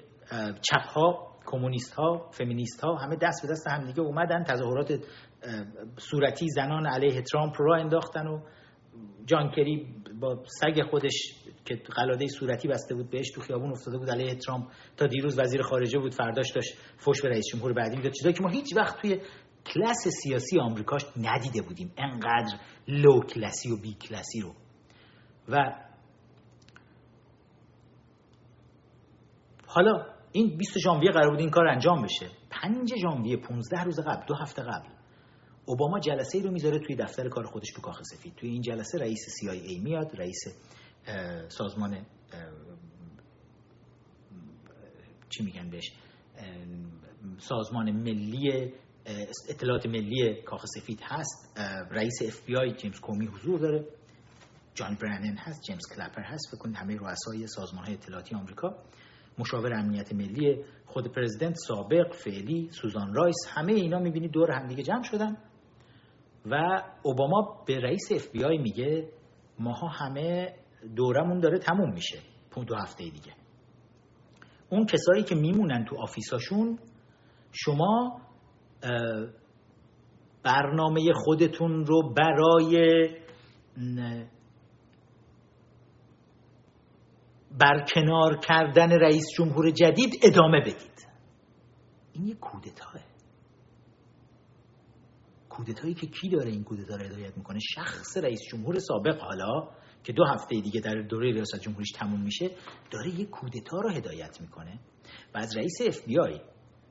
چپ 0.62 0.86
ها 0.96 1.33
کمونیست 1.46 1.94
ها 1.94 2.30
فمینیست 2.32 2.82
ها 2.82 2.96
همه 2.96 3.16
دست 3.16 3.42
به 3.42 3.52
دست 3.52 3.68
هم 3.68 3.86
دیگه 3.86 4.02
اومدن 4.02 4.44
تظاهرات 4.44 5.00
صورتی 5.98 6.48
زنان 6.50 6.88
علیه 6.88 7.22
ترامپ 7.22 7.54
را 7.60 7.76
انداختن 7.76 8.28
و 8.28 8.40
جان 9.26 9.52
کری 9.52 9.88
با 10.20 10.44
سگ 10.46 10.82
خودش 10.90 11.14
که 11.66 11.76
قلاده 11.76 12.28
صورتی 12.28 12.68
بسته 12.68 12.96
بود 12.96 13.10
بهش 13.10 13.32
تو 13.36 13.42
خیابون 13.42 13.72
افتاده 13.72 13.98
بود 13.98 14.10
علیه 14.10 14.36
ترامپ 14.36 14.68
تا 14.98 15.08
دیروز 15.08 15.40
وزیر 15.40 15.62
خارجه 15.62 16.00
بود 16.00 16.14
فرداش 16.14 16.52
داشت 16.52 16.78
فوش 16.98 17.22
به 17.22 17.30
رئیس 17.30 17.46
جمهور 17.54 17.74
بعدی 17.74 17.96
می‌داد. 17.96 18.12
چیزایی 18.12 18.34
که 18.36 18.44
ما 18.44 18.50
هیچ 18.50 18.78
وقت 18.78 19.02
توی 19.02 19.22
کلاس 19.66 20.08
سیاسی 20.24 20.60
آمریکاش 20.60 21.02
ندیده 21.18 21.62
بودیم. 21.62 21.94
انقدر 21.98 22.58
لو 22.88 23.20
کلاسی 23.20 23.72
و 23.72 23.78
بی 23.78 23.94
کلاسی 23.94 24.42
رو. 24.42 24.54
و 25.50 25.76
حالا 29.68 30.13
این 30.34 30.58
20 30.58 30.80
ژانویه 30.80 31.12
قرار 31.12 31.30
بود 31.30 31.40
این 31.40 31.50
کار 31.50 31.68
انجام 31.68 32.04
بشه. 32.04 32.30
5 32.50 32.96
ژانویه 32.96 33.38
15 33.38 33.84
روز 33.84 34.00
قبل 34.00 34.26
دو 34.28 34.36
هفته 34.36 34.62
قبل. 34.62 34.90
اوباما 35.66 36.00
جلسه 36.00 36.38
ای 36.38 36.44
رو 36.44 36.52
می‌ذاره 36.52 36.80
توی 36.80 36.96
دفتر 36.96 37.30
کار 37.30 37.46
خودش 37.46 37.68
تو 37.76 37.82
کاخ 37.82 38.02
سفید. 38.04 38.36
توی 38.36 38.50
این 38.50 38.62
جلسه 38.62 38.98
رئیس 38.98 39.20
CIA 39.30 39.80
میاد 39.84 40.16
رئیس 40.16 40.40
سازمان 41.48 42.06
چی 45.30 45.44
میگن 45.44 45.70
بهش؟ 45.70 45.92
سازمان 47.38 47.92
ملی 47.92 48.74
اطلاعات 49.50 49.86
ملی 49.86 50.42
کاخ 50.42 50.66
سفید 50.66 51.00
هست. 51.04 51.60
رئیس 51.92 52.22
اف 52.22 52.46
بی 52.46 52.56
آی 52.56 52.74
جیمز 52.74 53.00
کومی 53.00 53.26
حضور 53.26 53.60
داره. 53.60 53.86
جان 54.76 54.98
برنن 55.02 55.38
هست 55.38 55.62
جیمز 55.62 55.88
کلپر 55.96 56.22
هست. 56.22 56.56
فکر 56.56 56.70
همه 56.76 56.96
رؤسای 56.96 57.48
سازمان 57.48 57.86
های 57.86 57.94
اطلاعاتی 57.94 58.36
آمریکا. 58.36 58.76
مشاور 59.38 59.74
امنیت 59.74 60.14
ملی 60.14 60.64
خود 60.86 61.08
president 61.08 61.56
سابق 61.68 62.14
فعلی 62.14 62.70
سوزان 62.72 63.14
رایس 63.14 63.36
همه 63.50 63.74
اینا 63.74 64.00
می‌بینید 64.00 64.32
دور 64.32 64.52
هم 64.52 64.68
دیگه 64.68 64.84
جمع 64.84 65.04
شدن. 65.04 65.38
و 66.46 66.84
اوباما 67.04 67.64
به 67.68 67.80
رئیس 67.80 68.12
اف 68.12 68.32
بی 68.32 68.44
آی 68.44 68.58
میگه 68.58 69.10
ماها 69.60 69.88
همه 69.88 70.54
دورمون 70.96 71.40
داره 71.40 71.60
تموم 71.60 71.94
میشه. 71.94 72.20
دو 72.68 72.76
هفته 72.76 73.04
دیگه. 73.04 73.34
اون 74.70 74.86
کسایی 74.86 75.24
که 75.24 75.36
میمونن 75.36 75.86
تو 75.86 75.96
آفیساشون 76.02 76.80
شما 77.52 78.22
برنامه 80.44 81.14
خودتون 81.16 81.86
رو 81.86 82.14
برای 82.14 83.08
برکنار 87.60 88.38
کردن 88.38 88.92
رئیس 88.92 89.26
جمهور 89.38 89.72
جدید 89.72 90.20
ادامه 90.24 90.62
بدید. 90.62 91.08
این 92.14 92.28
یه 92.28 92.36
کودتاه 92.36 92.94
کودتایی 95.50 95.94
که 95.94 96.08
کی 96.08 96.30
داره 96.30 96.50
این 96.50 96.64
کودتا 96.64 96.96
رو 96.96 97.06
هدایت 97.06 97.38
می‌کنه؟ 97.38 97.60
شخص 97.60 98.18
رئیس 98.18 98.42
جمهور 98.52 98.80
سابق 98.80 99.22
حالا 99.22 99.70
که 100.04 100.14
دو 100.14 100.26
هفته 100.26 100.62
دیگه 100.62 100.82
در 100.82 101.02
دوره 101.02 101.32
ریاست 101.32 101.60
جمهوریش 101.60 101.92
تموم 101.92 102.22
میشه 102.22 102.50
داره 102.92 103.20
یه 103.20 103.26
کودتا 103.26 103.78
رو 103.80 103.90
هدایت 103.90 104.42
می‌کنه. 104.42 104.80
و 105.36 105.38
از 105.38 105.58
رئیس 105.58 105.74
اف 105.88 106.08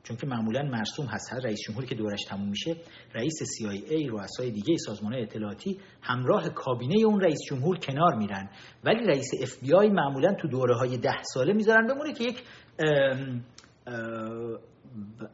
چون 0.03 0.16
که 0.16 0.27
معمولا 0.27 0.62
مرسوم 0.62 1.07
هست. 1.07 1.33
هر 1.33 1.41
رئیس 1.41 1.59
جمهوری 1.69 1.87
که 1.87 1.95
دورش 1.95 2.20
تموم 2.29 2.49
میشه 2.49 2.77
رئیس 3.15 3.35
CIA 3.43 4.11
رؤسای 4.11 4.51
دیگه 4.51 4.77
سازمان 4.87 5.15
اطلاعاتی 5.15 5.79
همراه 6.03 6.49
کابینه 6.49 7.05
اون 7.07 7.20
رئیس 7.20 7.39
جمهور 7.51 7.79
کنار 7.79 8.15
میرن. 8.15 8.51
ولی 8.85 9.07
رئیس 9.07 9.29
FBI 9.35 9.91
معمولا 9.93 10.35
تو 10.35 10.49
دوره 10.49 10.77
های 10.77 10.99
ده 10.99 11.23
ساله 11.23 11.53
می‌ذارن 11.53 11.87
بمونه 11.87 12.12
که 12.12 12.24
یک 12.24 12.43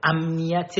امنیت 0.02 0.74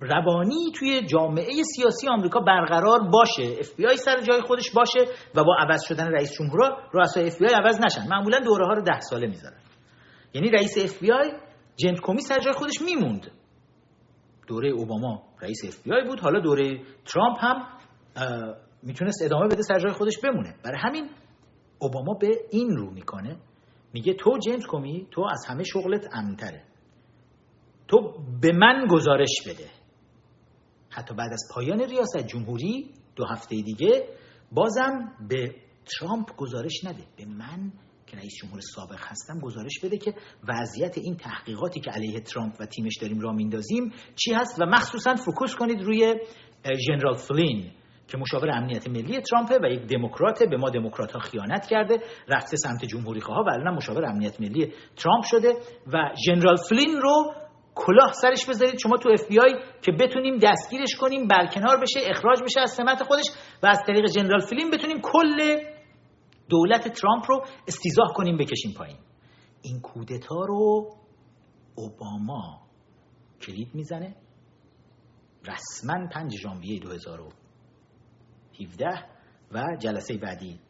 روانی 0.00 0.72
توی 0.78 1.06
جامعه 1.06 1.62
سیاسی 1.76 2.08
آمریکا 2.08 2.40
برقرار 2.40 3.00
باشه. 3.00 3.56
اف 3.60 3.96
سر 3.96 4.20
جای 4.20 4.40
خودش 4.40 4.70
باشه 4.70 5.00
و 5.34 5.44
با 5.44 5.56
عوض 5.58 5.82
شدن 5.88 6.08
رئیس 6.08 6.32
جمهورا 6.38 6.78
رؤسای 6.92 7.26
اف 7.26 7.42
عوض 7.42 7.80
نشن. 7.80 8.08
معمولا 8.08 8.38
دوره 8.38 8.66
ها 8.66 8.72
رو 8.72 8.82
ده 8.82 9.00
ساله 9.00 9.26
می‌ذارن. 9.26 9.58
یعنی 10.34 10.50
رئیس 10.50 10.78
اف 10.78 11.00
بی 11.00 11.12
آی 11.12 11.32
جیمز 11.76 12.00
کومی 12.00 12.20
سر 12.20 12.38
جای 12.38 12.52
خودش 12.52 12.82
میموند. 12.84 13.30
دوره 14.46 14.70
اوباما 14.70 15.22
رئیس 15.42 15.64
اف 15.64 15.82
بی 15.82 15.92
آی 15.92 16.04
بود. 16.04 16.20
حالا 16.20 16.40
دوره 16.40 16.80
ترامپ 17.04 17.36
هم 17.40 17.78
می‌تونست 18.82 19.22
ادامه 19.22 19.46
بده 19.46 19.62
سر 19.62 19.78
جای 19.78 19.92
خودش 19.92 20.18
بمونه. 20.18 20.54
برای 20.64 20.78
همین 20.80 21.10
اوباما 21.78 22.14
به 22.20 22.28
این 22.50 22.76
رو 22.76 22.90
می‌کنه. 22.90 23.36
میگه 23.92 24.14
تو 24.14 24.38
جیمز 24.38 24.66
کومی 24.66 25.08
تو 25.10 25.22
از 25.32 25.44
همه 25.48 25.64
شغلت 25.64 26.06
امنتره. 26.12 26.64
تو 27.88 28.18
به 28.40 28.52
من 28.52 28.86
گزارش 28.90 29.34
بده. 29.46 29.70
حتی 30.90 31.14
بعد 31.14 31.32
از 31.32 31.42
پایان 31.54 31.80
ریاست 31.80 32.26
جمهوری 32.26 32.90
دو 33.16 33.24
هفته 33.24 33.56
دیگه 33.56 34.08
بازم 34.52 35.12
به 35.28 35.54
ترامپ 35.84 36.36
گزارش 36.36 36.84
نده. 36.84 37.04
به 37.16 37.24
من 37.26 37.72
که 38.10 38.16
رئیس 38.16 38.32
جمهور 38.42 38.60
سابق 38.60 38.98
هستم 38.98 39.40
گزارش 39.40 39.80
بده 39.82 39.98
که 39.98 40.14
وضعیت 40.48 40.98
این 40.98 41.16
تحقیقاتی 41.16 41.80
که 41.80 41.90
علیه 41.90 42.20
ترامپ 42.20 42.54
و 42.60 42.66
تیمش 42.66 42.96
داریم 43.00 43.20
را 43.20 43.32
میندازیم 43.32 43.92
چی 44.16 44.34
هست 44.34 44.60
و 44.60 44.66
مخصوصا 44.66 45.14
focus 45.14 45.54
کنید 45.54 45.82
روی 45.82 46.14
ژنرال 46.86 47.14
فلین 47.14 47.70
که 48.08 48.18
مشاور 48.18 48.50
امنیت 48.50 48.88
ملی 48.88 49.20
ترامپه 49.20 49.58
و 49.62 49.66
یک 49.66 49.80
دموکراته 49.80 50.46
به 50.46 50.56
ما 50.56 50.70
دموکرات 50.70 51.12
ها 51.12 51.18
خیانت 51.18 51.66
کرده 51.66 51.98
رفته 52.28 52.56
سمت 52.56 52.84
جمهوری 52.84 53.20
خواه 53.20 53.46
و 53.46 53.48
الان 53.48 53.74
مشاور 53.74 54.04
امنیت 54.04 54.40
ملی 54.40 54.72
ترامپ 54.96 55.24
شده 55.24 55.54
و 55.92 56.14
ژنرال 56.26 56.56
فلین 56.56 57.00
رو 57.00 57.34
کلاه 57.74 58.12
سرش 58.12 58.46
بذارید. 58.46 58.78
شما 58.82 58.96
تو 58.96 59.08
اف 59.08 59.28
بی 59.28 59.40
آی 59.40 59.54
که 59.82 59.92
بتونیم 59.92 60.38
دستگیرش 60.38 60.96
کنیم 60.96 61.28
برکنار 61.28 61.80
بشه 61.80 62.00
اخراج 62.10 62.42
بشه 62.42 62.60
از 62.60 62.70
سمت 62.70 63.02
خودش 63.02 63.24
و 63.62 63.66
از 63.66 63.78
طریق 63.86 64.04
general 64.06 64.40
فلین 64.40 64.70
بتونیم 64.70 65.00
کل 65.02 65.58
دولت 66.50 66.88
ترامپ 66.88 67.24
رو 67.28 67.44
استیضاح 67.68 68.12
کنیم 68.14 68.36
بکشیم 68.36 68.72
پایین. 68.76 68.98
این 69.62 69.80
کودتا 69.80 70.44
رو 70.48 70.90
اوباما 71.74 72.60
کلید 73.40 73.74
می‌زنه. 73.74 74.16
رسما 75.48 76.08
5 76.12 76.36
ژانویه 76.36 76.78
2017 76.78 78.86
و 79.52 79.76
جلسه 79.78 80.16
بعدی 80.16 80.60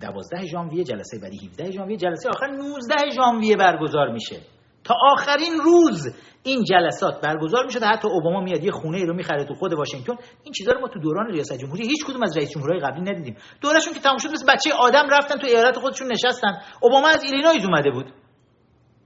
دوازده 0.00 0.46
ژانویه 0.46 0.84
جلسه 0.84 1.18
بعدی 1.18 1.46
17 1.46 1.70
ژانویه. 1.70 1.96
جلسه 1.96 2.28
آخر 2.28 2.46
19 2.46 2.94
ژانویه 3.16 3.56
برگزار 3.56 4.12
میشه. 4.12 4.40
تا 4.88 4.94
آخرین 5.12 5.60
روز 5.64 6.14
این 6.42 6.64
جلسات 6.64 7.20
برگزار 7.20 7.64
می‌شد. 7.64 7.82
حتی 7.82 8.08
اوباما 8.08 8.40
میاد 8.40 8.64
یه 8.64 8.70
خونه 8.70 8.98
ای 8.98 9.06
رو 9.06 9.14
می‌خره 9.14 9.44
تو 9.44 9.54
خود 9.54 9.72
واشنگتن. 9.72 10.16
این 10.44 10.52
چیزا 10.52 10.72
رو 10.72 10.80
ما 10.80 10.88
تو 10.88 11.00
دوران 11.00 11.26
ریاست 11.26 11.52
جمهوری 11.52 11.86
هیچ 11.86 12.04
کدوم 12.06 12.22
از 12.22 12.36
رئیس 12.36 12.50
جمهورهای 12.50 12.80
قبلی 12.80 13.00
ندیدیم. 13.00 13.36
دورشون 13.60 13.94
که 13.94 14.00
تموم 14.00 14.18
شد 14.18 14.28
مثل 14.28 14.46
بچه 14.52 14.72
آدم 14.72 15.06
رفتن 15.10 15.38
تو 15.38 15.46
ایالت 15.46 15.78
خودشون 15.78 16.12
نشستن. 16.12 16.58
اوباما 16.82 17.08
از 17.08 17.22
ایلینویز 17.22 17.64
اومده 17.64 17.90
بود. 17.90 18.06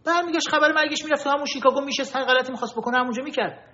برمیگشت 0.07 0.49
خبر 0.49 0.73
مرگش 0.73 1.05
می‌رفت. 1.05 1.25
تو 1.25 1.31
همون 1.31 1.45
شیکاگو 1.45 1.81
میشه 1.81 2.03
هر 2.15 2.25
غلطی 2.25 2.53
می‌خواست 2.53 2.77
بکنه 2.77 2.99
همونجا 2.99 3.23
می‌کرد. 3.23 3.72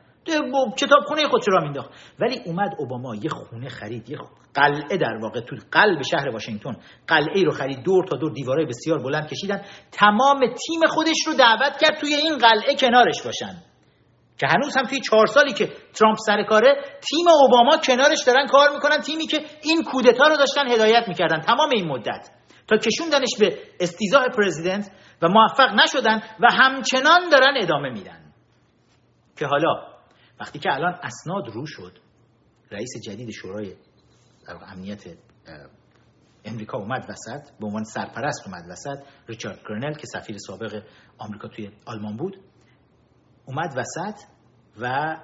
کتاب 0.76 1.00
خونه 1.06 1.28
خودش 1.28 1.44
را 1.48 1.60
مینداخت 1.60 1.90
ولی 2.18 2.40
اومد 2.46 2.70
اوباما 2.78 3.14
یه 3.14 3.30
خونه 3.30 3.68
خرید 3.68 4.10
یه 4.10 4.18
قلعه 4.54 4.96
در 4.96 5.18
واقع 5.22 5.40
تو 5.40 5.56
قلب 5.72 6.02
شهر 6.02 6.28
واشنگتن 6.28 6.76
قلعه 7.06 7.44
رو 7.44 7.50
خرید 7.52 7.82
دور 7.82 8.04
تا 8.04 8.16
دور 8.16 8.32
دیوارای 8.32 8.66
بسیار 8.66 8.98
بلند 8.98 9.28
کشیدن. 9.28 9.62
تمام 9.92 10.40
تیم 10.40 10.86
خودش 10.88 11.26
رو 11.26 11.34
دعوت 11.34 11.78
کرد 11.80 11.98
توی 12.00 12.14
این 12.14 12.38
قلعه 12.38 12.74
کنارش 12.74 13.22
باشن. 13.22 13.62
که 14.38 14.46
هنوز 14.46 14.76
هم 14.76 14.82
توی 14.82 15.00
چهار 15.00 15.26
سالی 15.26 15.52
که 15.52 15.72
ترامپ 15.94 16.18
سر 16.26 16.42
کاره 16.42 16.74
تیم 17.10 17.26
اوباما 17.42 17.76
کنارش 17.76 18.24
دارن 18.26 18.46
کار 18.46 18.70
می‌کنن. 18.74 19.00
تیمی 19.00 19.26
که 19.26 19.44
این 19.62 19.84
کودتا 19.84 20.28
رو 20.28 20.36
داشتن 20.36 20.68
هدایت 20.68 21.08
می‌کردن. 21.08 21.40
تمام 21.40 21.70
این 21.70 21.88
مدت. 21.88 22.30
تا 22.68 22.76
کشوندنش 22.76 23.36
به 23.40 23.58
استیزاه 23.80 24.28
پرزیدنت 24.28 24.90
و 25.22 25.28
موفق 25.28 25.74
نشدن 25.74 26.22
و 26.40 26.46
همچنان 26.50 27.28
دارن 27.32 27.54
ادامه 27.56 27.90
میدن. 27.90 28.32
که 29.38 29.46
حالا 29.46 29.97
وقتی 30.40 30.58
که 30.58 30.72
الان 30.72 30.98
اسناد 31.02 31.48
رو 31.48 31.66
شد 31.66 31.98
رئیس 32.70 32.90
جدید 33.04 33.30
شورای 33.30 33.74
امنیت 34.48 35.04
امریکا 36.44 36.78
اومد 36.78 37.06
وسط 37.08 37.50
به 37.60 37.66
عنوان 37.66 37.84
سرپرست 37.84 38.46
اومد 38.46 38.64
وسط 38.70 38.98
ریچارد 39.28 39.60
گرنل 39.68 39.94
که 39.94 40.06
سفیر 40.06 40.36
سابق 40.38 40.82
آمریکا 41.18 41.48
توی 41.48 41.70
آلمان 41.86 42.16
بود 42.16 42.36
اومد 43.46 43.74
وسط 43.76 44.20
و 44.80 45.16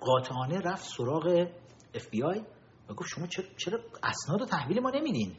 قاطعانه 0.00 0.58
رفت 0.58 0.84
سراغ 0.84 1.48
اف 1.94 2.08
بی 2.10 2.22
آی 2.22 2.42
و 2.88 2.94
گفت 2.94 3.08
شما 3.08 3.26
چرا 3.56 3.78
اسناد 4.02 4.42
و 4.42 4.46
تحویل 4.46 4.80
ما 4.80 4.90
نمیدین؟ 4.90 5.36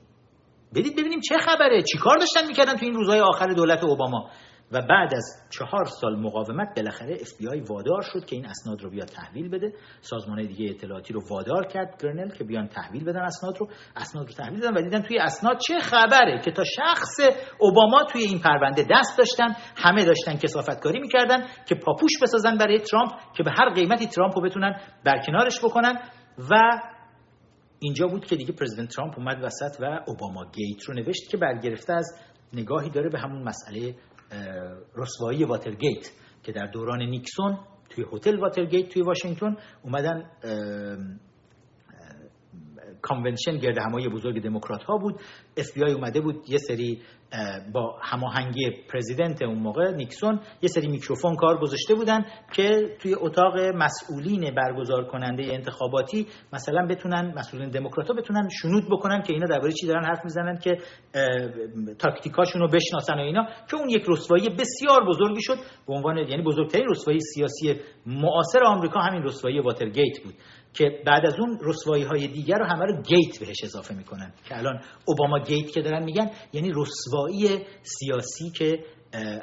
بدید 0.75 0.93
ببینیم 0.93 1.19
چه 1.19 1.37
خبره؟ 1.37 1.83
چیکار 1.91 2.17
داشتن 2.17 2.47
می‌کردن 2.47 2.75
تو 2.75 2.85
این 2.85 2.93
روزهای 2.93 3.19
آخر 3.19 3.47
دولت 3.47 3.83
اوباما؟ 3.83 4.29
و 4.73 4.81
بعد 4.81 5.13
از 5.15 5.47
چهار 5.49 5.85
سال 5.85 6.19
مقاومت 6.19 6.75
بالاخره 6.75 7.13
اف 7.13 7.37
بی 7.39 7.47
آی 7.47 7.59
وادار 7.59 8.01
شد 8.01 8.25
که 8.25 8.35
این 8.35 8.45
اسناد 8.45 8.81
رو 8.81 8.89
بیاد 8.89 9.07
تحویل 9.07 9.49
بده. 9.49 9.73
سازمان 10.01 10.47
دیگه 10.47 10.69
اطلاعاتی 10.69 11.13
رو 11.13 11.21
وادار 11.29 11.67
کرد 11.67 12.03
گرنل 12.03 12.29
که 12.29 12.43
بیان 12.43 12.67
تحویل 12.67 13.03
بدن 13.03 13.19
اسناد 13.19 13.57
رو. 13.59 13.67
اسناد 13.95 14.27
رو 14.27 14.33
تحویل 14.33 14.59
دادن 14.59 14.77
و 14.77 14.81
دیدن 14.81 15.01
توی 15.01 15.19
اسناد 15.19 15.57
چه 15.67 15.79
خبره 15.79 16.41
که 16.45 16.51
تا 16.51 16.63
شخص 16.63 17.37
اوباما 17.59 18.03
توی 18.03 18.21
این 18.21 18.39
پرونده 18.39 18.85
دست 18.89 19.17
داشتن 19.17 19.55
همه 19.75 20.05
داشتن 20.05 20.35
کثافتکاری 20.37 20.99
می‌کردن 20.99 21.47
که 21.65 21.75
پاپوش 21.75 22.11
بسازن 22.21 22.57
برای 22.57 22.79
ترامپ 22.79 23.11
که 23.37 23.43
به 23.43 23.51
هر 23.51 23.73
قیمتی 23.73 24.07
ترامپ 24.07 24.37
رو 24.37 24.41
بتونن 24.41 24.79
برکنارش 25.05 25.59
بکنن. 25.63 25.99
و 26.51 26.55
اینجا 27.79 28.07
بود 28.07 28.25
که 28.25 28.35
دیگه 28.35 28.53
پرزیدنت 28.53 28.89
ترامپ 28.89 29.13
اومد 29.17 29.43
وسط 29.43 29.81
و 29.81 29.99
اوباما 30.07 30.45
گیت 30.51 30.83
رو 30.83 30.93
نوشت 30.93 31.29
که 31.29 31.37
برگرفته 31.37 31.93
از 31.93 32.19
نگاهی 32.53 32.89
داره 32.89 33.09
به 33.09 33.19
همون 33.19 33.43
مسئله 33.43 33.95
رسوایی 34.95 35.43
واترگیت 35.43 36.11
که 36.43 36.51
در 36.51 36.65
دوران 36.65 37.01
نیکسون 37.03 37.57
توی 37.89 38.05
هتل 38.13 38.39
واترگیت 38.39 38.89
توی 38.89 39.01
واشنگتن 39.01 39.57
اومدن 39.83 40.29
convention 43.03 43.57
گردهمایی 43.57 44.09
بزرگ 44.09 44.43
دموکرات 44.43 44.83
ها 44.83 44.97
بود. 44.97 45.15
اف 45.57 45.65
اومده 45.95 46.21
بود 46.21 46.35
یه 46.49 46.57
سری 46.57 47.01
با 47.73 47.99
هماهنگی 48.01 48.71
پرزیدنت 48.93 49.41
اون 49.41 49.59
موقع 49.59 49.91
نیکسون 49.91 50.39
یه 50.61 50.69
سری 50.69 50.87
میکروفون 50.87 51.35
کار 51.35 51.57
گذاشته 51.59 51.95
بودن 51.95 52.25
که 52.53 52.95
توی 52.99 53.15
اتاق 53.15 53.57
مسئولین 53.57 54.55
برگزار 54.55 55.05
کننده 55.05 55.43
انتخاباتی 55.53 56.27
مثلا 56.53 56.87
بتونن 56.89 57.33
مسئولین 57.37 57.69
دموکرات 57.69 58.07
ها 58.07 58.13
بتونن 58.13 58.49
شنود 58.61 58.83
بکنن 58.91 59.21
که 59.21 59.33
اینا 59.33 59.47
درباره 59.47 59.71
چی 59.71 59.87
دارن 59.87 60.05
حرف 60.05 60.19
می‌زنن 60.23 60.57
که 60.57 60.77
تاکتیکاشون 61.99 62.61
رو 62.61 62.67
بشناسن 62.67 63.13
و 63.13 63.21
اینا. 63.21 63.47
که 63.69 63.77
اون 63.77 63.89
یک 63.89 64.03
رسوایی 64.07 64.49
بسیار 64.49 65.05
بزرگی 65.07 65.41
شد 65.41 65.57
به 65.87 65.93
عنوان 65.93 66.17
یعنی 66.17 66.43
بزرگترین 66.43 66.87
رسوایی 66.89 67.19
سیاسی 67.19 67.81
معاصر 68.05 68.63
آمریکا 68.65 68.99
همین 68.99 69.23
رسوایی 69.23 69.59
واترگیت 69.59 70.23
بود. 70.23 70.33
که 70.73 71.01
بعد 71.05 71.25
از 71.25 71.39
اون 71.39 71.59
رسوایی 71.61 72.03
های 72.03 72.27
دیگر 72.27 72.57
رو 72.57 72.65
همه 72.65 72.85
رو 72.85 73.01
گیت 73.01 73.39
بهش 73.39 73.63
اضافه 73.63 73.95
می‌کنن. 73.95 74.33
که 74.45 74.57
الان 74.57 74.81
اوباما 75.05 75.39
گیت 75.39 75.71
که 75.71 75.81
دارن 75.81 76.03
میگن 76.03 76.31
یعنی 76.53 76.71
رسوایی 76.75 77.65
سیاسی 77.81 78.49
که 78.49 78.85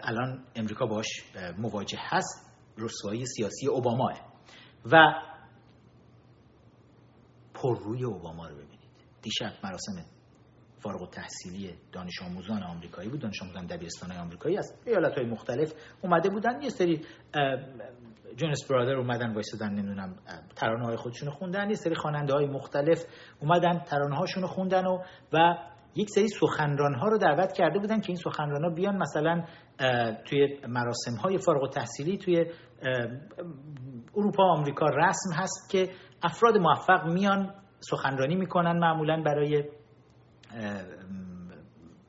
الان 0.03 0.45
امریکا 0.57 0.87
باش 0.87 1.07
مواجه 1.59 1.99
هست 2.01 2.51
رسوایی 2.79 3.27
سیاسی 3.27 3.67
اوباماه. 3.67 4.21
و 4.93 5.15
پر 7.55 7.79
روی 7.79 8.05
اوباما 8.05 8.49
رو 8.49 8.55
ببینید. 8.55 8.81
دیشب 9.23 9.53
مراسم 9.65 9.93
فارغ 10.79 11.03
التحصیلی 11.03 11.75
دانش 11.93 12.23
آموزان 12.23 12.63
آمریکایی 12.63 13.09
بود. 13.09 13.21
دانش 13.21 13.43
آموزان 13.43 13.67
دبیرستان 13.67 14.13
آمریکایی 14.13 14.59
از 14.59 14.75
ایالت 14.87 15.19
های 15.19 15.27
مختلف 15.27 15.73
اومده 16.03 16.31
بودن. 16.31 16.63
یه 16.63 16.69
سری 16.69 17.01
جونس 18.37 18.71
برادر 18.71 18.95
اومدن 18.95 19.35
وایسادن 19.35 19.73
نمی‌دونم 19.73 20.17
ترانه 20.57 20.85
های 20.85 20.97
خودشونو 20.97 21.31
خوندن 21.31 21.69
یه 21.69 21.75
سری 21.75 21.95
خواننده 21.95 22.33
های 22.33 22.47
مختلف 22.47 23.05
اومدن 23.41 23.79
ترانه 23.79 24.17
هاشونو 24.17 24.47
خوندن 24.47 24.87
و 24.87 25.03
و 25.33 25.55
یک 25.97 26.09
سری 26.11 26.29
سخنران 26.29 26.95
ها 26.95 27.09
رو 27.09 27.19
دعوت 27.19 27.53
کرده 27.53 27.79
بودن 27.79 28.01
که 28.01 28.09
این 28.09 28.17
سخنران 28.17 28.65
ها 28.65 28.71
بیان 28.71 28.97
مثلا 28.97 29.45
توی 30.25 30.59
مراسم 30.69 31.17
های 31.23 31.39
فارغ 31.39 31.63
التحصیلی 31.63 32.19
توی 32.19 32.47
اروپا 34.17 34.45
آمریکا 34.45 34.87
رسم 34.87 35.33
هست 35.35 35.71
که 35.71 35.91
افراد 36.23 36.57
موفق 36.57 37.07
میان 37.07 37.55
سخنرانی 37.81 38.37
می‌کنن 38.37 38.79
معمولا 38.79 39.23
برای 39.23 39.65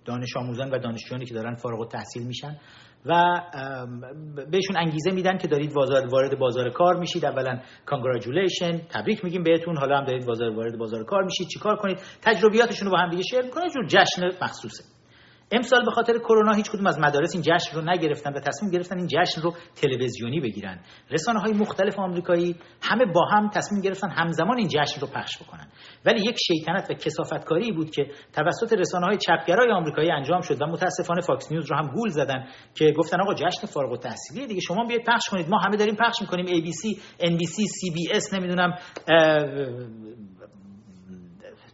دانش 0.05 0.37
آموزان 0.37 0.69
و 0.69 0.79
دانشجویانی 0.79 1.25
که 1.25 1.33
دارن 1.33 1.55
فارغ 1.55 1.79
التحصیل 1.79 2.27
میشن. 2.27 2.57
و 3.05 3.41
بهشون 4.51 4.77
انگیزه 4.77 5.11
میدن 5.11 5.37
که 5.37 5.47
دارید 5.47 5.73
وارد 6.11 6.39
بازار 6.39 6.69
کار 6.69 6.99
میشید. 6.99 7.25
اولا 7.25 7.59
کانگراجولیشن 7.85 8.77
تبریک 8.77 9.23
میگیم 9.25 9.43
بهتون. 9.43 9.77
حالا 9.77 9.97
هم 9.97 10.05
دارید 10.05 10.27
وارد 10.27 10.77
بازار 10.77 11.03
کار 11.03 11.23
میشید. 11.23 11.47
چیکار 11.47 11.75
کنید؟ 11.75 11.97
تجربیاتشون 12.21 12.85
رو 12.87 12.91
با 12.91 12.99
هم 12.99 13.09
دیگه 13.09 13.23
شیر 13.23 13.41
می‌کنه 13.41 13.69
جور 13.69 13.85
جشن 13.87 14.25
مخصوصه. 14.41 14.90
امسال 15.51 15.85
به 15.85 15.91
خاطر 15.91 16.17
کرونا 16.17 16.53
هیچ 16.53 16.71
کدوم 16.71 16.87
از 16.87 16.99
مدارس 16.99 17.33
این 17.33 17.43
جشن 17.43 17.75
رو 17.75 17.81
نگرفتن 17.81 18.33
و 18.33 18.39
تصمیم 18.39 18.71
گرفتن 18.71 18.97
این 18.97 19.07
جشن 19.07 19.41
رو 19.41 19.53
تلویزیونی 19.75 20.39
بگیرن. 20.39 20.79
رسانه 21.11 21.39
های 21.39 21.53
مختلف 21.53 21.99
آمریکایی 21.99 22.55
همه 22.81 23.05
با 23.05 23.25
هم 23.31 23.49
تصمیم 23.49 23.81
گرفتن 23.81 24.09
همزمان 24.09 24.57
این 24.57 24.67
جشن 24.67 25.01
رو 25.01 25.07
پخش 25.07 25.37
بکنن. 25.43 25.67
ولی 26.05 26.21
یک 26.29 26.37
شیطنت 26.47 26.91
و 26.91 26.93
کثافتکاری 26.93 27.71
بود 27.71 27.91
که 27.91 28.05
توسط 28.33 28.73
رسانه 28.73 29.05
های 29.05 29.17
چپگرای 29.17 29.71
آمریکایی 29.71 30.11
انجام 30.11 30.41
شد 30.41 30.61
و 30.61 30.65
متاسفانه 30.65 31.21
فاکس 31.21 31.51
نیوز 31.51 31.71
رو 31.71 31.77
هم 31.77 31.87
گول 31.87 32.09
زدن 32.09 32.45
که 32.75 32.91
گفتن 32.97 33.21
آقا 33.21 33.33
جشن 33.33 33.67
فارغ 33.67 33.91
التحصیلی 33.91 34.47
دیگه 34.47 34.61
شما 34.61 34.85
بیاید 34.85 35.03
پخش 35.07 35.29
کنید. 35.29 35.49
ما 35.49 35.57
همه 35.57 35.77
داریم 35.77 35.95
پخش 35.95 36.21
می‌کنیم. 36.21 36.45
ABC 36.45 36.97
NBC 37.19 37.55
CBS 37.55 38.33
نمی‌دونم 38.33 38.75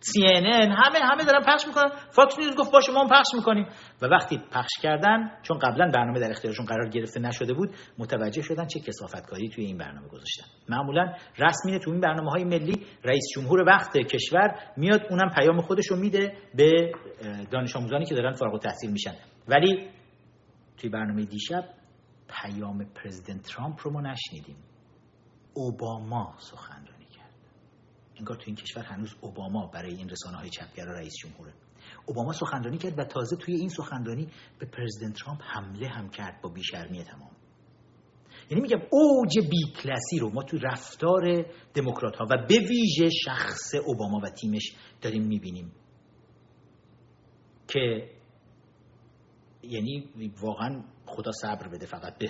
CNN 0.07 0.71
همه 0.71 0.99
همه 0.99 1.23
دارن 1.25 1.41
پخش 1.47 1.67
می‌کنن. 1.67 1.89
فاکس 2.11 2.39
نیوز 2.39 2.55
گفت 2.55 2.71
باشه 2.71 2.91
ما 2.91 3.01
هم 3.01 3.07
پخش 3.07 3.27
می‌کنیم. 3.35 3.67
و 4.01 4.05
وقتی 4.05 4.41
پخش 4.51 4.71
کردن 4.81 5.31
چون 5.43 5.59
قبلا 5.59 5.91
برنامه 5.95 6.19
در 6.19 6.31
اختیارشون 6.31 6.65
قرار 6.65 6.89
گرفته 6.89 7.19
نشده 7.19 7.53
بود 7.53 7.69
متوجه 7.97 8.41
شدن 8.41 8.65
چه 8.65 8.79
کسافتکاری 8.79 9.49
توی 9.49 9.65
این 9.65 9.77
برنامه 9.77 10.07
گذاشتن. 10.07 10.45
معمولا 10.69 11.13
رسمینه 11.37 11.79
تو 11.79 11.91
این 11.91 12.01
برنامه 12.01 12.31
های 12.31 12.43
ملی 12.43 12.85
رئیس 13.03 13.23
جمهور 13.35 13.59
وقت 13.59 13.97
کشور 13.97 14.59
میاد 14.77 15.01
اونم 15.09 15.29
پیام 15.35 15.61
خودش 15.61 15.87
رو 15.87 15.95
میده 15.97 16.37
به 16.55 16.91
دانش 17.51 17.75
آموزانی 17.75 18.05
که 18.05 18.15
دارن 18.15 18.33
فارغ 18.33 18.53
التحصیل 18.53 18.91
میشن. 18.91 19.13
ولی 19.47 19.89
توی 20.77 20.89
برنامه 20.89 21.25
دیشب 21.25 21.63
پیام 22.29 22.85
پرزیدنت 22.85 23.41
ترامپ 23.41 23.79
رو 23.83 23.91
ما 23.91 24.01
نشنیدیم. 24.01 24.57
اوباما 25.53 26.35
سخنرانی 26.37 26.76
انگار 28.17 28.37
تو 28.37 28.43
این 28.45 28.55
کشور 28.55 28.83
هنوز 28.83 29.15
اوباما 29.21 29.67
برای 29.67 29.95
این 29.95 30.09
رسانه 30.09 30.37
های 30.37 30.49
چپگرا 30.49 30.93
رئیس 30.93 31.13
جمهوره. 31.23 31.53
اوباما 32.05 32.33
سخنرانی 32.33 32.77
کرد 32.77 32.99
و 32.99 33.03
تازه 33.03 33.35
توی 33.35 33.55
این 33.55 33.69
سخنرانی 33.69 34.27
به 34.59 34.65
پرزیدنت 34.65 35.15
ترامپ 35.15 35.41
حمله 35.43 35.87
هم 35.87 36.09
کرد 36.09 36.41
با 36.41 36.49
بیشرمی 36.49 37.03
تمام. 37.03 37.31
یعنی 38.49 38.61
میگم 38.61 38.79
اوج 38.91 39.39
بیکلسی 39.49 40.19
رو 40.19 40.29
ما 40.29 40.43
تو 40.43 40.57
رفتار 40.57 41.45
دموکرات 41.73 42.15
ها 42.15 42.25
و 42.29 42.45
به 42.49 42.59
ویژه 42.59 43.09
شخص 43.25 43.75
اوباما 43.85 44.19
و 44.23 44.29
تیمش 44.29 44.75
داریم 45.01 45.23
می‌بینیم 45.27 45.71
که 47.67 48.09
یعنی 49.69 50.09
واقعا 50.41 50.83
خدا 51.05 51.31
صبر 51.31 51.67
بده 51.67 51.85
فقط 51.85 52.17
به 52.17 52.29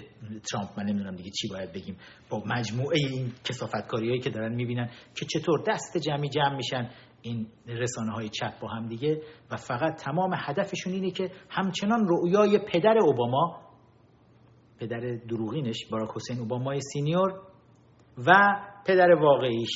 ترامپ. 0.52 0.70
من 0.78 0.84
نمی‌دونم 0.84 1.16
دیگه 1.16 1.32
چی 1.32 1.48
باید 1.48 1.72
بگیم. 1.74 1.98
با 2.30 2.44
مجموعه 2.46 2.98
این 2.98 3.32
کسافتکاری 3.44 4.10
هایی 4.10 4.22
که 4.22 4.30
دارن 4.30 4.56
می‌بینن 4.56 4.90
که 5.16 5.26
چطور 5.26 5.64
دست 5.68 5.98
جمعی 5.98 6.30
جمع 6.30 6.56
میشن 6.56 6.90
این 7.22 7.48
رسانه 7.68 8.12
های 8.12 8.30
چپ 8.30 8.60
با 8.60 8.68
هم 8.68 8.88
دیگه. 8.88 9.22
و 9.52 9.56
فقط 9.56 9.96
تمام 9.96 10.32
هدفشون 10.36 10.94
اینه 10.94 11.12
که 11.12 11.32
همچنان 11.50 12.08
رؤیای 12.08 12.60
پدر 12.60 12.98
اوباما 12.98 13.62
پدر 14.80 15.00
دروغینش 15.30 15.86
باراک 15.92 16.10
حسین 16.16 16.40
اوبامای 16.40 16.80
سینیور 16.94 17.42
و 18.28 18.34
پدر 18.86 19.12
واقعیش 19.12 19.70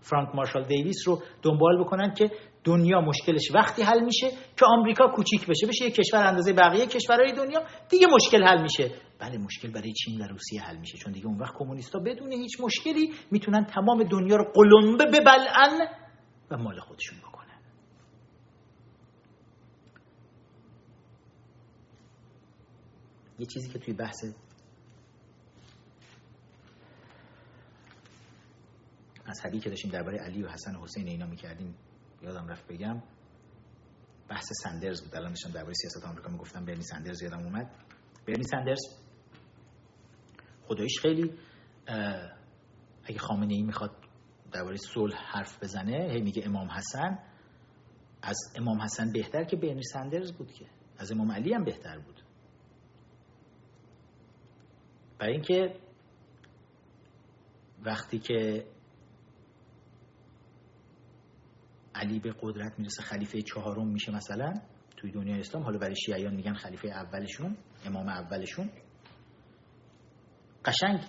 فرانک 0.00 0.34
مارشال 0.34 0.64
دیویس 0.64 1.08
رو 1.08 1.22
دنبال 1.42 1.84
بکنن 1.84 2.14
که 2.14 2.30
دنیا 2.64 3.00
مشکلش 3.00 3.50
وقتی 3.54 3.82
حل 3.82 4.00
میشه 4.04 4.30
که 4.30 4.66
آمریکا 4.66 5.08
کوچیک 5.08 5.46
بشه. 5.46 5.66
بشه 5.66 5.84
یه 5.84 5.90
کشور 5.90 6.26
اندازه 6.26 6.52
بقیه 6.52 6.86
کشورهای 6.86 7.32
دنیا 7.32 7.66
دیگه 7.90 8.06
مشکل 8.06 8.44
حل 8.44 8.62
میشه. 8.62 8.90
بله 9.18 9.38
مشکل 9.38 9.70
برای 9.70 9.92
چین 9.92 10.20
و 10.20 10.24
روسیه 10.28 10.62
حل 10.62 10.76
میشه. 10.76 10.98
چون 10.98 11.12
دیگه 11.12 11.26
اون 11.26 11.38
وقت 11.38 11.54
کمونیستا 11.58 11.98
بدون 11.98 12.32
هیچ 12.32 12.60
مشکلی 12.60 13.12
می‌تونن 13.30 13.64
تمام 13.64 14.02
دنیا 14.02 14.36
رو 14.36 14.44
قلمبه 14.54 15.04
ببلعن 15.04 15.88
و 16.50 16.56
مال 16.56 16.80
خودشون 16.80 17.18
بکنن. 17.18 17.60
یه 23.38 23.46
چیزی 23.46 23.72
که 23.72 23.78
توی 23.78 23.94
بحث 23.94 24.24
مذهبی 29.28 29.60
که 29.60 29.70
داشتیم 29.70 29.90
درباره 29.90 30.18
علی 30.18 30.42
و 30.42 30.48
حسن 30.48 30.76
و 30.76 30.82
حسین 30.82 31.08
اینا 31.08 31.26
می‌کردیم 31.26 31.74
یادم 32.22 32.48
رفت 32.48 32.66
بگم 32.72 33.02
بحث 34.28 34.52
سندرز 34.62 35.02
بود. 35.02 35.16
الان 35.16 35.28
داشتم 35.28 35.50
درباره 35.50 35.74
سیاست 35.74 36.04
آمریکا 36.06 36.30
می‌گفتم 36.30 36.64
برنی 36.64 36.82
سندرز 36.82 37.22
یادم 37.22 37.42
اومد. 37.42 37.70
برنی 38.26 38.42
سندرز 38.42 38.80
خدایش 40.66 41.00
خیلی 41.00 41.38
اگه 43.04 43.18
خامنه 43.18 43.54
ای 43.54 43.62
می‌خواد 43.62 43.90
درباره 44.52 44.76
صلح 44.76 45.16
حرف 45.16 45.62
بزنه 45.62 46.08
هی 46.12 46.20
میگه 46.20 46.42
امام 46.46 46.70
حسن. 46.70 47.18
از 48.22 48.38
امام 48.56 48.80
حسن 48.82 49.12
بهتر 49.12 49.44
که 49.44 49.56
برنی 49.56 49.82
سندرز 49.82 50.32
بود 50.32 50.52
که. 50.52 50.66
از 50.98 51.12
امام 51.12 51.32
علی 51.32 51.54
هم 51.54 51.64
بهتر 51.64 51.98
بود. 51.98 52.22
برای 55.18 55.32
اینکه 55.32 55.80
وقتی 57.84 58.18
که 58.18 58.66
علی 61.94 62.20
به 62.20 62.34
قدرت 62.42 62.72
می‌رسه 62.78 63.02
خلیفه 63.02 63.42
چهارم 63.42 63.88
میشه 63.88 64.12
مثلا 64.12 64.52
توی 64.96 65.12
دنیای 65.12 65.40
اسلام. 65.40 65.64
حالا 65.64 65.78
برای 65.78 65.96
شیعیان 65.96 66.34
میگن 66.34 66.54
خلیفه 66.54 66.88
اولشون 66.88 67.56
امام 67.86 68.08
اولشون. 68.08 68.70
قشنگ 70.64 71.00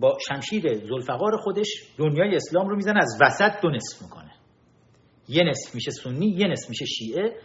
با 0.00 0.18
شمشیر 0.28 0.74
زلفقار 0.88 1.36
خودش 1.36 1.68
دنیای 1.98 2.36
اسلام 2.36 2.68
رو 2.68 2.76
می‌زنه 2.76 2.98
از 3.02 3.18
وسط 3.20 3.60
دو 3.62 3.70
نصف 3.70 4.02
می‌کنه. 4.02 4.30
یه 5.28 5.44
نصف 5.44 5.74
میشه 5.74 5.90
سنی 5.90 6.26
یه 6.26 6.46
نصف 6.46 6.68
میشه 6.70 6.84
شیعه. 6.84 7.36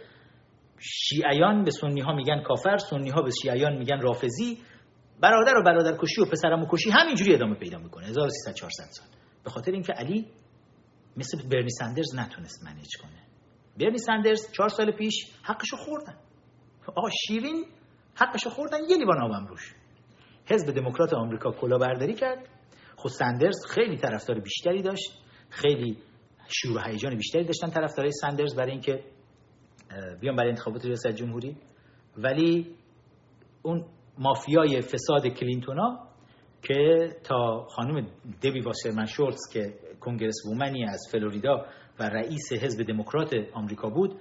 شیعیان 0.78 1.64
به 1.64 1.70
سنی 1.70 2.00
ها 2.00 2.14
میگن 2.14 2.42
کافر 2.42 2.76
سنی 2.76 3.10
ها 3.10 3.22
به 3.22 3.30
شیعیان 3.42 3.78
میگن 3.78 4.00
رافزی 4.00 4.58
برادر 5.20 5.56
و 5.56 5.62
برادر 5.62 5.96
کشی 5.98 6.20
و 6.20 6.24
پسرم 6.24 6.62
و 6.62 6.66
کشی 6.70 6.90
همینجوری 6.90 7.34
ادامه 7.34 7.54
پیدا 7.54 7.78
می‌کنه. 7.78 8.06
1300 8.06 8.54
400 8.54 8.84
سال. 8.90 9.06
به 9.44 9.50
خاطر 9.50 9.72
اینکه 9.72 9.92
علی 9.92 10.26
مثل 11.16 11.48
برنی 11.48 11.70
سندرز 11.70 12.14
نتونست 12.14 12.64
منیج 12.64 12.96
کنه. 13.02 13.22
برنی 13.80 13.98
سندرز 13.98 14.52
چهار 14.52 14.68
سال 14.68 14.92
پیش 14.92 15.14
حقشو 15.42 15.76
خوردن. 15.76 16.16
آقا 16.86 17.08
شیرین 17.26 17.64
حقشو 18.14 18.50
خوردن 18.50 18.78
یه 18.90 18.96
لیوان 18.96 19.22
آبم 19.22 19.46
روش. 19.46 19.74
حزب 20.50 20.74
دموکرات 20.74 21.14
آمریکا 21.14 21.52
کلاهبرداری 21.52 22.14
کرد. 22.14 22.48
خود 22.96 23.12
سندرز 23.12 23.66
خیلی 23.66 23.96
طرفدار 23.96 24.40
بیشتری 24.40 24.82
داشت. 24.82 25.12
خیلی 25.50 25.98
شور 26.48 26.76
و 26.76 26.80
هیجان 26.80 27.16
بیشتری 27.16 27.44
داشتن 27.44 27.70
طرفدارای 27.70 28.12
سندرز 28.12 28.56
برای 28.56 28.70
اینکه 28.70 29.04
بیان 30.20 30.36
برای 30.36 30.50
انتخابات 30.50 30.84
ریاست 30.84 31.06
جمهوری. 31.06 31.56
ولی 32.16 32.76
اون 33.62 33.84
مافیای 34.18 34.80
فساد 34.80 35.26
کلینتونا 35.26 36.08
که 36.62 37.08
تا 37.24 37.66
خانم 37.70 38.06
دیوی 38.40 38.60
واسرمن 38.60 39.06
شولز 39.06 39.40
که 39.52 39.74
کنگرس 40.06 40.46
وومنی 40.46 40.84
از 40.84 41.08
فلوریدا 41.12 41.66
و 42.00 42.02
رئیس 42.02 42.52
حزب 42.52 42.82
دموکرات 42.82 43.30
آمریکا 43.54 43.90
بود 43.90 44.20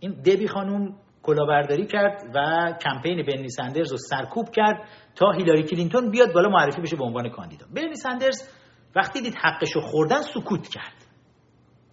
این 0.00 0.20
دیوی 0.22 0.48
خانم 0.48 0.96
کلاهبرداری 1.22 1.86
کرد 1.86 2.22
و 2.34 2.72
کمپین 2.84 3.26
برنی 3.26 3.48
سندرز 3.48 3.92
رو 3.92 3.98
سرکوب 3.98 4.50
کرد 4.50 4.88
تا 5.16 5.30
هیلاری 5.30 5.62
کلینتون 5.62 6.10
بیاد 6.10 6.32
بالا 6.32 6.48
معرفی 6.48 6.80
بشه 6.80 6.96
به 6.96 7.04
عنوان 7.04 7.28
کاندیدا. 7.28 7.66
برنی 7.74 7.94
سندرز 7.94 8.48
وقتی 8.96 9.20
دید 9.20 9.34
حقشو 9.34 9.80
خوردن 9.80 10.22
سکوت 10.22 10.68
کرد. 10.68 11.06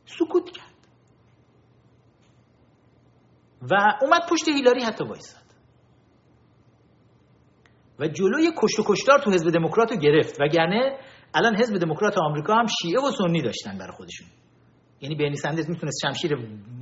سکوت 0.06 0.49
کرد. 0.52 0.66
و 3.62 3.76
اومد 4.02 4.22
پشت 4.30 4.48
هیلاری 4.48 4.84
حتی 4.84 5.03
وایساد. 5.03 5.41
و 7.99 8.08
جلوی 8.08 8.52
کشت 8.64 8.80
و 8.80 8.84
کشتار 8.88 9.20
تو 9.20 9.32
حزب 9.32 9.49
دموکرات 9.49 9.91
رو 9.91 9.98
گرفت. 9.98 10.41
وگرنه 10.41 10.98
الان 11.34 11.56
حزب 11.56 11.78
دموکرات 11.78 12.18
آمریکا 12.18 12.53
هم 12.56 12.66
شیعه 12.82 13.02
و 13.02 13.12
سنی 13.12 13.41
داشتن 13.41 13.78
برای 13.78 13.91
خودشون. 13.91 14.28
یعنی 15.02 15.16
برنی 15.16 15.36
سندرز 15.36 15.70
می‌تونست 15.70 15.98
شمشیر 16.02 16.38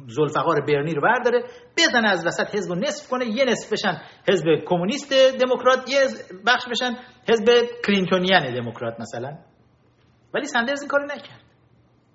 زلفقار 0.07 0.61
برنی 0.67 0.93
رو 0.93 1.01
برداره 1.01 1.43
بزنه 1.77 2.09
از 2.09 2.27
وسط 2.27 2.55
حزب 2.55 2.71
نصف 2.73 3.09
کنه 3.09 3.25
یه 3.25 3.45
نصف 3.45 3.73
بشن 3.73 4.01
حزب 4.29 4.45
کمونیست 4.67 5.13
دموکرات 5.39 5.89
یه 5.89 5.99
بخش 6.47 6.63
بشن 6.71 6.95
حزب 7.29 7.45
کلینتونیان 7.85 8.53
دموکرات 8.53 8.99
مثلا. 8.99 9.37
ولی 10.33 10.45
سندرز 10.45 10.81
این 10.81 10.89
کارو 10.89 11.05
نکرد. 11.05 11.41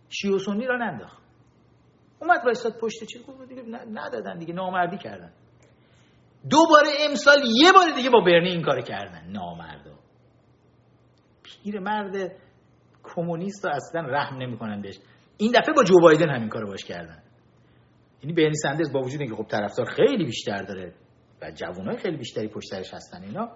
شیعه 0.08 0.34
و 0.34 0.38
سنی 0.38 0.66
را 0.66 0.76
ننداخت. 0.76 1.22
اومد 2.20 2.40
وایساد 2.44 2.72
پشت 2.80 3.04
چی 3.04 3.18
دیگه 3.48 3.62
ندادن 3.92 4.38
دیگه 4.38 4.54
نامردی 4.54 4.98
کردن. 4.98 5.32
دوباره 6.50 6.88
امسال 7.08 7.38
یه 7.56 7.72
بار 7.72 7.90
دیگه 7.96 8.10
با 8.10 8.20
برنی 8.20 8.50
این 8.50 8.62
کار 8.62 8.80
کردن. 8.80 9.30
نامردا 9.30 9.93
پیر 11.64 11.80
مرد 11.80 12.32
کمونیست 13.02 13.64
رو 13.64 13.70
اصلا 13.74 14.00
رحم 14.00 14.36
نمی‌کنن 14.36 14.82
بهش 14.82 14.98
این 15.36 15.52
دفعه 15.52 15.74
با 15.74 15.84
جو 15.84 16.00
بایدن 16.00 16.28
همین 16.28 16.48
کارو 16.48 16.66
باش 16.66 16.84
کردن. 16.84 17.22
یعنی 18.22 18.32
برنی 18.32 18.54
سندرز 18.54 18.92
با 18.92 19.00
وجود 19.00 19.20
اینکه 19.20 19.36
خب 19.36 19.48
طرفدار 19.48 19.86
خیلی 19.86 20.24
بیشتر 20.24 20.62
داره 20.62 20.94
و 21.42 21.50
جوانای 21.50 21.96
خیلی 21.96 22.16
بیشتری 22.16 22.48
پشترش 22.48 22.94
هستن 22.94 23.22
اینا 23.22 23.48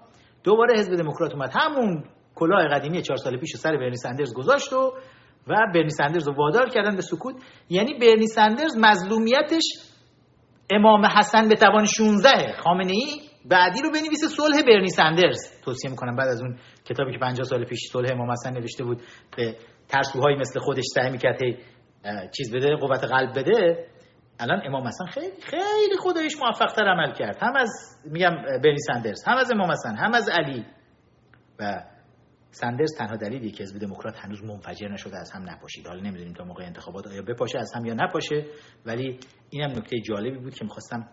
دوباره 0.44 0.78
حزب 0.78 0.94
دموکرات 0.94 1.34
اومد 1.34 1.50
همون 1.52 2.04
کلاه 2.34 2.68
قدیمی 2.68 3.02
چهار 3.02 3.16
سال 3.16 3.40
پیش 3.40 3.56
سر 3.56 3.76
برنی 3.76 3.96
سندرز 3.96 4.34
گذاشت 4.34 4.72
و 4.72 4.94
و 5.48 5.54
برنی 5.74 5.90
سندرز 5.90 6.28
رو 6.28 6.34
وادار 6.34 6.68
کردن 6.68 6.96
به 6.96 7.02
سکوت. 7.02 7.34
یعنی 7.70 7.98
برنی 7.98 8.26
سندرز 8.26 8.76
مظلومیتش 8.78 9.64
امام 10.70 11.06
حسن 11.06 11.48
به 11.48 11.54
توان 11.54 11.84
16 11.84 12.52
خامنه 12.52 12.92
ای 12.92 13.27
بعدی 13.44 13.82
رو 13.82 13.90
بنویسه 13.90 14.28
صلح 14.28 14.62
برنی 14.62 14.88
سندرز. 14.88 15.60
توصیه 15.64 15.90
می‌کنم 15.90 16.16
بعد 16.16 16.28
از 16.28 16.40
اون 16.40 16.58
کتابی 16.84 17.12
که 17.12 17.18
50 17.18 17.44
سال 17.44 17.64
پیش 17.64 17.78
صلح 17.92 18.12
امام 18.12 18.30
حسن 18.30 18.52
نوشته 18.52 18.84
بود 18.84 19.02
به 19.36 19.56
ترسوهایی 19.88 20.36
مثل 20.36 20.60
خودش 20.60 20.84
سعی 20.94 21.10
می‌کرد 21.10 21.38
چیز 22.36 22.54
بده 22.54 22.76
قوت 22.76 23.04
قلب 23.04 23.38
بده 23.38 23.86
الان 24.40 24.62
امام 24.66 24.86
حسن 24.86 25.06
خیلی 25.06 25.40
خیلی 25.42 25.96
خدایش 26.00 26.36
موفق 26.36 26.72
تر 26.72 26.88
عمل 26.88 27.12
کرد. 27.12 27.36
هم 27.42 27.56
از 27.56 27.70
میگم 28.04 28.30
برنی 28.64 28.78
سندرز 28.78 29.24
هم 29.26 29.36
از 29.36 29.50
امام 29.50 29.70
حسن 29.70 29.96
هم 29.96 30.14
از 30.14 30.28
علی. 30.28 30.66
و 31.58 31.82
سندرز 32.50 32.96
تنها 32.98 33.16
دلیلی 33.16 33.50
که 33.50 33.62
حزب 33.62 33.78
دموکرات 33.78 34.16
هنوز 34.16 34.44
منفجر 34.44 34.88
نشده 34.88 35.18
از 35.18 35.30
هم 35.34 35.50
نپاشید. 35.50 35.86
حالا 35.86 36.00
نمی‌دونیم 36.00 36.32
تا 36.32 36.44
موقع 36.44 36.64
انتخابات 36.64 37.06
آیا 37.06 37.22
بپاشه 37.22 37.58
از 37.58 37.72
هم 37.74 37.84
یا 37.84 37.94
نپاشه. 37.94 38.46
ولی 38.86 39.18
اینم 39.50 39.70
نکته 39.70 40.00
جالبی 40.00 40.38
بود 40.38 40.54
که 40.54 40.64
می‌خواستم 40.64 41.08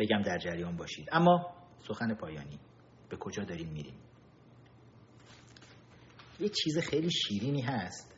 بگم 0.00 0.22
در 0.22 0.38
جریان 0.38 0.76
باشید. 0.76 1.08
اما 1.12 1.46
سخن 1.88 2.14
پایانی. 2.14 2.60
به 3.08 3.16
کجا 3.16 3.44
داریم 3.44 3.68
میریم؟ 3.68 3.94
یه 6.40 6.48
چیز 6.48 6.78
خیلی 6.78 7.10
شیرینی 7.10 7.62
هست. 7.62 8.16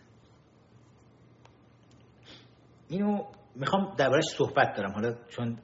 اینو 2.89 3.24
می‌خوام 3.55 3.94
دربارش 3.97 4.24
صحبت 4.24 4.76
دارم 4.76 4.93
حالا 4.93 5.14
چون 5.28 5.59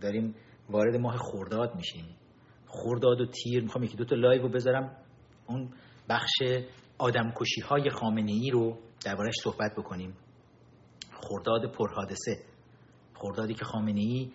داریم 0.00 0.34
وارد 0.68 0.96
ماه 0.96 1.16
خورداد 1.16 1.74
میشیم. 1.74 2.16
خورداد 2.66 3.20
و 3.20 3.26
تیر 3.26 3.62
می‌خوام 3.62 3.84
یکی 3.84 3.96
دو 3.96 4.04
تا 4.04 4.16
لایو 4.16 4.42
رو 4.42 4.48
بذارم. 4.48 4.96
اون 5.46 5.70
بخش 6.08 6.32
آدمکشی 6.98 7.60
های 7.60 7.90
خامنه 7.90 8.32
ای 8.32 8.50
رو 8.50 8.78
دربارش 9.04 9.34
صحبت 9.42 9.72
بکنیم. 9.78 10.16
خورداد 11.14 11.72
پرحادثه. 11.72 12.44
خوردادی 13.14 13.54
که 13.54 13.64
خامنه 13.64 14.00
ای 14.00 14.32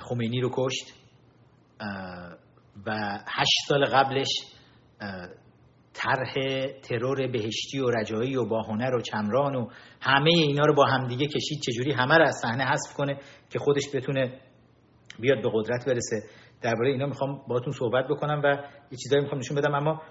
خمینی 0.00 0.40
رو 0.40 0.50
کشت 0.52 0.94
و 2.86 3.18
هشت 3.28 3.58
سال 3.68 3.84
قبلش 3.84 4.28
طرح 5.92 6.34
ترور 6.82 7.26
بهشتی 7.26 7.78
و 7.78 7.90
رجایی 7.90 8.36
و 8.36 8.44
باهنر 8.44 8.94
و 8.94 9.00
چمران 9.00 9.56
و 9.56 9.68
همه 10.00 10.30
اینا 10.30 10.64
رو 10.64 10.74
با 10.74 10.84
همدیگه 10.84 11.26
کشید. 11.26 11.60
چجوری 11.62 11.92
همه 11.92 12.18
رو 12.18 12.24
از 12.24 12.34
صحنه 12.42 12.64
حذف 12.64 12.94
کنه 12.96 13.18
که 13.50 13.58
خودش 13.58 13.82
بتونه 13.94 14.40
بیاد 15.20 15.42
به 15.42 15.50
قدرت 15.54 15.86
برسه؟ 15.86 16.22
درباره 16.62 16.88
اینا 16.88 17.06
می‌خوام 17.06 17.42
باهاتون 17.48 17.72
صحبت 17.72 18.04
بکنم 18.10 18.40
و 18.44 18.46
یه 18.90 18.98
چیزایی 19.02 19.22
می‌خوام 19.22 19.40
نشون 19.40 19.56
بدم. 19.56 19.74
اما 19.74 20.02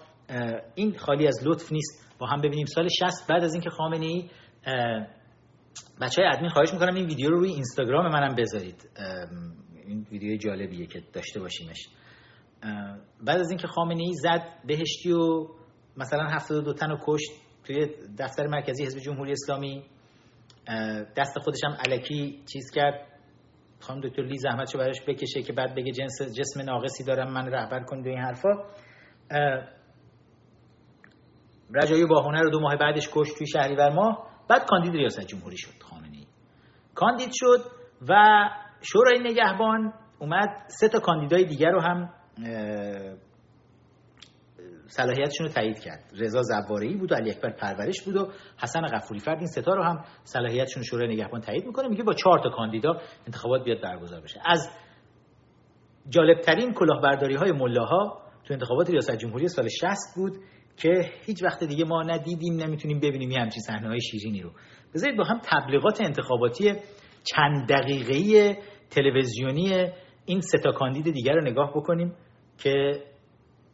این 0.76 0.98
خالی 0.98 1.27
از 1.27 1.39
لطف 1.45 1.72
نیست. 1.72 2.15
با 2.19 2.27
هم 2.27 2.41
ببینیم 2.41 2.65
سال 2.65 2.88
60 2.88 3.27
بعد 3.30 3.44
از 3.44 3.53
اینکه 3.53 3.69
خامنه 3.69 4.06
ای 4.06 4.30
بچه 6.01 6.21
های 6.21 6.31
ادمین 6.31 6.49
خواهش 6.49 6.73
می‌کنم 6.73 6.95
این 6.95 7.05
ویدیو 7.05 7.29
رو 7.29 7.39
روی 7.39 7.49
اینستاگرام 7.49 8.11
منم 8.11 8.35
بذارید. 8.35 8.89
این 9.87 10.07
ویدیو 10.11 10.37
جالبیه 10.37 10.85
که 10.85 11.03
داشته 11.13 11.39
باشیمش. 11.39 11.87
بعد 13.23 13.39
از 13.39 13.49
اینکه 13.49 13.67
خامنه 13.67 14.03
ای 14.03 14.13
زد 14.13 14.43
بهشتی 14.67 15.11
و 15.11 15.47
مثلا 15.97 16.27
72 16.29 16.73
تن 16.73 16.89
رو 16.89 16.97
کشت 17.07 17.31
توی 17.63 17.87
دفتر 18.19 18.47
مرکزی 18.47 18.83
حزب 18.83 18.99
جمهوری 18.99 19.31
اسلامی. 19.31 19.83
دست 21.17 21.39
خودش 21.39 21.63
هم 21.63 21.77
علکی 21.85 22.43
چیز 22.53 22.71
کرد. 22.71 23.07
خانم 23.79 24.01
دکتر 24.01 24.21
لی 24.23 24.37
زحمتشو 24.37 24.77
براش 24.77 25.01
بکشه 25.07 25.41
که 25.41 25.53
بعد 25.53 25.75
بگه 25.75 25.91
جنس 25.91 26.21
جسم 26.21 26.61
ناقصی 26.61 27.03
دارم 27.03 27.33
من 27.33 27.45
رهبر 27.47 27.83
کنید 27.83 28.07
این 28.07 28.19
حرفا. 28.19 28.49
رجایی 31.75 32.05
باهونه 32.05 32.41
رو 32.41 32.49
دو 32.49 32.59
ماه 32.59 32.75
بعدش 32.75 33.09
کشت 33.13 33.37
توی 33.37 33.47
شهریور 33.47 33.89
ماه. 33.89 34.27
بعد 34.49 34.65
کاندید 34.65 34.91
ریاست 34.91 35.22
جمهوری 35.22 35.57
شد 35.57 35.84
خامنه 35.84 36.18
ای 36.18 36.28
کاندید 36.95 37.32
شد 37.34 37.72
و 38.10 38.15
شورای 38.82 39.19
نگهبان 39.19 39.94
اومد 40.19 40.49
سه 40.68 40.88
تا 40.88 40.99
کاندیدای 40.99 41.45
دیگر 41.45 41.72
رو 41.72 41.82
هم 41.82 42.10
صلاحیتشون 44.88 45.48
رو 45.48 45.53
تایید 45.53 45.80
کرد. 45.80 46.11
رضا 46.19 46.41
زوارعی 46.41 46.95
بود 46.95 47.11
و 47.11 47.15
علی 47.15 47.32
اکبر 47.32 47.49
پرورش 47.49 48.02
بود 48.06 48.15
و 48.15 48.32
حسن 48.61 48.82
غفوری 48.82 49.19
فرد 49.19 49.38
این 49.38 49.48
ستا 49.48 49.74
رو 49.74 49.84
هم 49.84 50.03
صلاحیتشون 50.24 50.84
شورای 50.84 51.07
نگهبان 51.07 51.41
تایید 51.41 51.65
می‌کنه. 51.65 51.88
میگه 51.88 52.03
با 52.03 52.14
چهار 52.14 52.40
تا 52.40 52.49
کاندیدا 52.49 53.02
انتخابات 53.26 53.64
بیاد 53.64 53.82
برگزار 53.82 54.22
بشه. 54.22 54.40
از 54.45 54.69
جالبترین 56.10 56.74
کلاهبرداری 56.74 57.36
های 57.36 57.52
ملاها 57.52 58.22
تو 58.45 58.53
انتخابات 58.53 58.90
ریاست 58.90 59.15
جمهوری 59.15 59.48
سال 59.48 59.68
60 59.68 59.88
بود. 60.15 60.38
که 60.77 61.11
هیچ 61.25 61.43
وقت 61.43 61.63
دیگه 61.63 61.85
ما 61.85 62.03
ندیدیم 62.03 62.53
نمی‌تونیم 62.53 62.99
ببینیم 62.99 63.31
یه 63.31 63.39
همچین 63.39 63.61
صحنه 63.61 63.87
های 63.87 64.01
شیرینی 64.01 64.41
رو. 64.41 64.51
بذارید 64.93 65.17
با 65.17 65.23
هم 65.23 65.41
تبلیغات 65.43 66.01
انتخاباتی 66.01 66.73
چند 67.23 67.69
دقیقه‌ای 67.69 68.55
تلویزیونی 68.89 69.91
این 70.25 70.41
سه 70.41 70.57
تا 70.57 70.71
کاندید 70.71 71.13
دیگر 71.13 71.33
رو 71.33 71.41
نگاه 71.41 71.73
بکنیم 71.75 72.15
که 72.57 73.03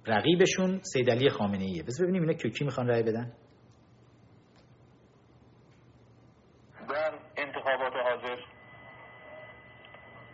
رقیبشون 0.08 0.80
سید 0.84 1.10
علی 1.10 1.30
خامنه 1.30 1.64
ایه 1.64 1.84
بذار 1.84 2.08
ببینیم 2.08 2.22
اینا 2.22 2.34
کی 2.34 2.66
می‌خوان 2.66 2.88
رای 2.88 3.04
بدن. 3.04 3.34
در 6.90 7.14
انتخابات 7.38 7.94
حاضر 7.94 8.38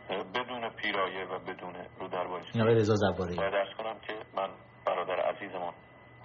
بدون 0.10 0.70
پیرایه 0.70 1.26
و 1.26 1.40
بدون 1.40 1.74
رو 2.00 2.08
در 2.08 2.28
این 2.54 2.62
آقای 2.62 2.76
رضا 2.76 2.96
ارز 3.08 3.78
کنم 3.78 4.00
که 4.08 4.14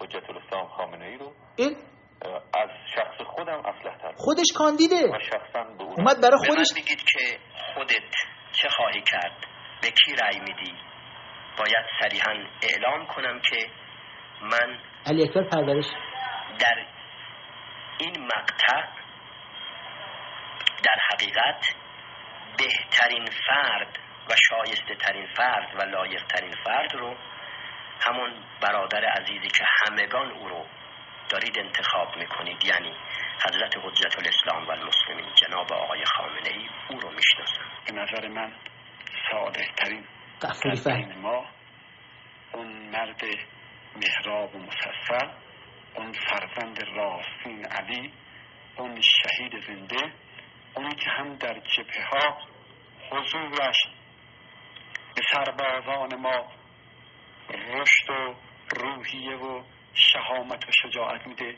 حجت 0.05 0.29
الاسلام 0.29 0.67
خامنه 0.67 1.05
ای 1.05 1.17
رو 1.17 1.33
این؟ 1.55 1.75
از 2.53 2.69
شخص 2.95 3.21
خودم 3.27 3.59
اصلح 3.59 3.97
تر. 3.97 4.13
خودش 4.17 4.45
کاندیده. 4.57 4.95
و 4.95 5.19
شخصا 5.19 5.63
به 5.63 5.83
اون 5.83 5.95
اومد 5.97 6.21
برای 6.21 6.37
خودش 6.47 6.67
میگید 6.75 7.03
که 7.03 7.39
خودت 7.73 8.11
چه 8.51 8.69
خواهی 8.69 9.01
کرد؟ 9.01 9.45
به 9.81 9.87
کی 9.87 10.15
رأی 10.21 10.39
میدی؟ 10.39 10.73
باید 11.57 11.85
صریحا 12.01 12.31
اعلام 12.63 13.07
کنم 13.07 13.39
که 13.39 13.67
من 14.41 14.79
علی 15.05 15.23
اکبر 15.23 15.43
پرورش. 15.43 15.85
در 16.59 16.85
این 17.99 18.23
مقطع 18.23 18.87
در 20.83 20.97
حقیقت 21.11 21.65
بهترین 22.57 23.25
فرد 23.25 23.99
و 24.29 24.33
شایسته 24.49 24.95
ترین 24.95 25.27
فرد 25.37 25.75
و 25.75 25.85
لایق 25.85 26.23
ترین 26.25 26.53
فرد 26.65 26.93
رو 26.93 27.15
همون 28.01 28.33
برادر 28.61 29.05
عزیزی 29.05 29.47
که 29.47 29.65
همگان 29.85 30.31
او 30.31 30.47
رو 30.49 30.65
دارید 31.29 31.59
انتخاب 31.59 32.17
می‌کنید 32.17 32.65
یعنی 32.65 32.93
حضرت 33.47 33.77
حجت 33.77 34.19
الاسلام 34.19 34.67
و 34.67 34.71
المسلمین 34.71 35.33
جناب 35.35 35.73
آقای 35.73 36.03
خامنه 36.05 36.49
ای 36.49 36.69
او 36.89 36.99
رو 36.99 37.11
می‌شناسم. 37.11 37.65
به 37.85 37.91
نظر 37.91 38.27
من 38.27 38.53
صالح 39.31 39.73
ترین 39.77 40.07
در 40.85 41.15
ما 41.15 41.45
اون 42.53 42.67
مرد 42.67 43.21
مهراب 43.95 44.55
و 44.55 44.59
مصفر 44.59 45.33
اون 45.95 46.11
فرزند 46.11 46.83
راستین 46.95 47.65
علی 47.65 48.13
اون 48.77 49.01
شهید 49.01 49.65
زنده 49.67 50.13
اونی 50.75 50.95
که 50.95 51.09
هم 51.09 51.35
در 51.35 51.59
جبهه 51.59 52.05
ها 52.11 52.37
حضورش 53.11 53.77
به 55.15 55.21
سربازان 55.31 56.15
ما 56.15 56.51
رشد 57.49 58.09
و 58.09 58.35
روحیه 58.75 59.35
و 59.35 59.63
شهامت 59.93 60.67
و 60.67 60.71
شجاعت 60.71 61.27
میده 61.27 61.57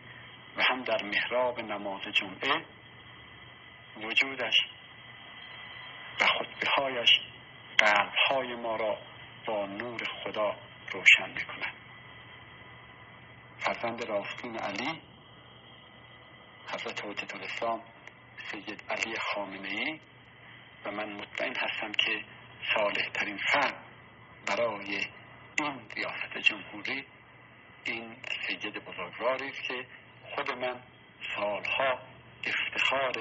و 0.58 0.64
هم 0.64 0.84
در 0.84 1.04
محراب 1.04 1.60
نماز 1.60 2.02
جمعه 2.02 2.66
وجودش 3.98 4.56
و 6.22 6.26
خطبه 6.26 6.70
هایش 6.78 7.10
قلب 7.78 8.14
های 8.30 8.56
ما 8.56 8.76
را 8.76 8.98
با 9.46 9.66
نور 9.66 10.04
خدا 10.24 10.56
روشن 10.92 11.30
می‌کنند 11.30 11.76
فرزند 13.60 14.04
راستین 14.04 14.58
علی 14.58 15.02
حضرت 16.74 17.06
حجت 17.06 17.36
الاسلام 17.36 17.82
سید 18.52 18.84
علی 18.90 19.16
خامنه 19.20 19.70
ای 19.70 20.00
و 20.86 20.92
من 20.92 21.14
مطمئن 21.14 21.54
هستم 21.56 21.92
که 21.92 22.24
صالح 22.76 23.10
ترین 23.14 23.38
فرد 23.38 23.84
برای 24.48 25.02
این 25.62 25.80
ریاست 25.96 26.50
جمهوری 26.50 27.06
این 27.86 28.16
سید 28.48 28.74
بزرگواری 28.86 29.48
است 29.50 29.64
که 29.68 29.86
خود 30.36 30.52
من 30.52 30.76
سالها 31.36 32.00
افتخار 32.48 33.12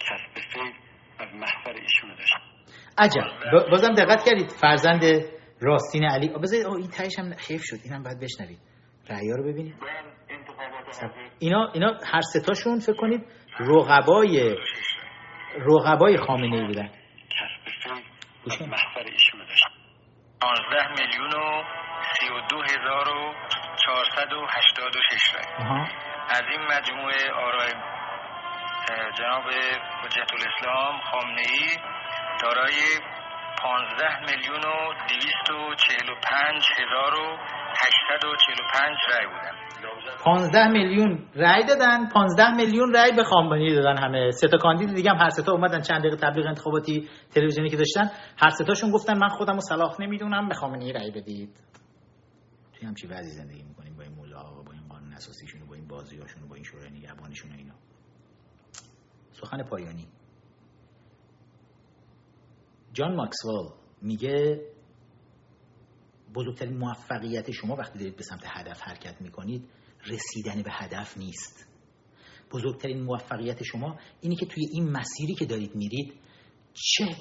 کسب 0.00 0.34
فیض 0.52 0.74
از 1.18 1.28
محضر 1.34 1.80
ایشون 1.82 2.14
داشتم. 2.18 2.40
عجب. 2.98 3.22
با- 3.52 3.66
بازم 3.70 3.94
دقت 3.94 4.24
کردید. 4.24 4.50
فرزند 4.60 5.02
راستین 5.60 6.04
علی. 6.04 6.28
بذارید 6.28 6.66
این 6.66 6.88
تهش 6.90 7.18
هم 7.18 7.32
حیف 7.48 7.62
شد. 7.64 7.76
اینم 7.84 8.02
باید 8.02 8.20
بشنوید. 8.20 8.58
رأیا 9.10 9.34
رو 9.36 9.42
ببینید. 9.52 9.74
اینا 11.38 11.70
اینا 11.74 12.00
هر 12.12 12.20
ستاشون 12.20 12.78
فکر 12.78 12.96
کنید 12.96 13.26
رقبای 13.58 14.56
رقبای 15.56 16.16
خامنه 16.16 16.56
ای 16.56 16.66
بودن. 16.66 16.88
کسب 16.88 17.64
گوش 18.44 18.52
از 18.52 18.58
کن. 18.58 18.64
محضر 18.68 19.10
ایشون 19.12 19.40
داشتم. 19.48 19.68
15 20.40 21.02
میلیون 21.02 21.30
و 21.34 21.62
32 22.50 22.62
هزار 22.62 23.08
و 23.08 23.34
486 23.84 25.34
رای. 25.34 25.46
از 26.28 26.42
این 26.50 26.60
مجموعه 26.60 27.32
آرای 27.46 27.72
جناب 29.18 29.44
حجت 30.04 30.30
الاسلام 30.32 31.00
خامنه 31.10 31.40
ای 31.40 31.68
دارای 32.42 32.78
15 33.62 34.20
میلیون 34.20 34.60
و 34.60 34.92
245 35.08 36.64
هزار 36.78 37.14
و 37.14 37.36
845 37.84 38.96
رای 39.12 39.26
بودن. 39.26 39.56
15 40.24 40.68
میلیون 40.68 41.28
رأی 41.36 41.64
دادن 41.64 42.08
15 42.08 42.50
میلیون 42.50 42.94
رأی 42.94 43.12
به 43.12 43.24
خامنه 43.24 43.62
ای 43.62 43.74
دادن 43.74 44.02
همه. 44.02 44.30
سه 44.30 44.48
تا 44.48 44.58
کاندید 44.58 44.94
دیگه 44.94 45.10
هم 45.10 45.16
هر 45.16 45.28
سه 45.28 45.42
تا 45.42 45.52
اومدن. 45.52 45.80
چند 45.80 46.00
دقیقه 46.00 46.16
تبلیغ 46.16 46.46
انتخاباتی 46.46 47.08
تلویزیونی 47.34 47.70
که 47.70 47.76
داشتن. 47.76 48.10
هر 48.42 48.50
سه 48.50 48.64
تاشون 48.64 48.90
گفتن 48.90 49.18
من 49.18 49.28
خودمو 49.28 49.60
صلاح 49.60 49.96
نمی‌دونم 50.00 50.48
به 50.48 50.54
خامنه 50.54 50.84
ای 50.84 50.92
رأی 50.92 51.10
بدید. 51.10 51.50
توی 52.86 52.88
همچی 52.88 53.06
وضعی 53.06 53.32
زندگی 53.32 53.62
می‌کنیم 53.62 53.96
با 53.96 54.02
این 54.02 54.14
ملاها 54.14 54.60
و 54.60 54.64
با 54.64 54.72
این 54.72 54.88
قانون 54.88 55.12
اساسیشون 55.12 55.62
و 55.62 55.66
با 55.66 55.74
این 55.74 55.88
بازیاشون 55.88 56.42
و 56.42 56.46
با 56.46 56.54
این 56.54 56.64
شورای 56.64 56.90
نگهبانشون 56.90 57.52
و 57.52 57.54
اینا. 57.54 57.74
سخن 59.32 59.62
پایانی. 59.62 60.08
جان 62.92 63.16
ماکسوال 63.16 63.72
میگه 64.02 64.66
بزرگترین 66.34 66.76
موفقیت 66.76 67.50
شما 67.50 67.74
وقتی 67.76 67.98
دارید 67.98 68.16
به 68.16 68.22
سمت 68.22 68.42
هدف 68.46 68.80
حرکت 68.80 69.20
می‌کنید 69.20 69.68
رسیدن 70.06 70.62
به 70.62 70.70
هدف 70.72 71.18
نیست. 71.18 71.68
بزرگترین 72.50 73.02
موفقیت 73.02 73.62
شما 73.62 73.98
اینی 74.20 74.36
که 74.36 74.46
توی 74.46 74.64
این 74.72 74.90
مسیری 74.90 75.34
که 75.34 75.46
دارید 75.46 75.74
میرید 75.74 76.14
چه 76.74 77.16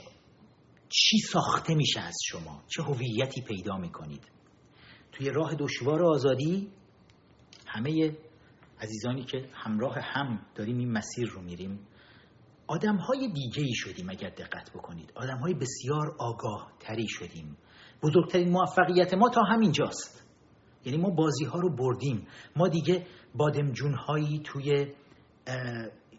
چی 0.90 1.18
ساخته 1.18 1.76
میشه 1.76 2.00
از 2.00 2.16
شما؟ 2.26 2.64
چه 2.68 2.84
هویتی 2.84 3.42
پیدا 3.42 3.78
می‌کنید؟ 3.78 4.35
توی 5.18 5.30
راه 5.30 5.56
دشوار 5.56 6.04
آزادی 6.04 6.72
همه 7.66 8.18
عزیزانی 8.82 9.24
که 9.24 9.50
همراه 9.54 9.96
هم 10.00 10.46
داریم 10.56 10.78
این 10.78 10.92
مسیر 10.92 11.30
رو 11.30 11.42
میریم 11.42 11.80
آدم 12.68 12.96
های 12.96 13.28
دیگه 13.28 13.64
ای 13.64 13.74
شدیم 13.74 14.10
اگر 14.10 14.30
دقت 14.30 14.72
بکنید. 14.76 15.12
آدم 15.16 15.38
های 15.38 15.54
بسیار 15.54 16.16
آگاه 16.20 16.72
تری 16.80 17.08
شدیم. 17.08 17.58
بزرگترین 18.04 18.50
موفقیت 18.50 19.14
ما 19.14 19.30
تا 19.30 19.42
همینجاست. 19.42 20.24
یعنی 20.86 20.98
ما 20.98 21.10
بازی 21.10 21.46
ها 21.46 21.60
رو 21.60 21.76
بردیم. 21.76 22.28
ما 22.56 22.68
دیگه 22.68 23.08
بادمجون 23.36 23.94
هایی 23.94 24.42
توی 24.44 24.94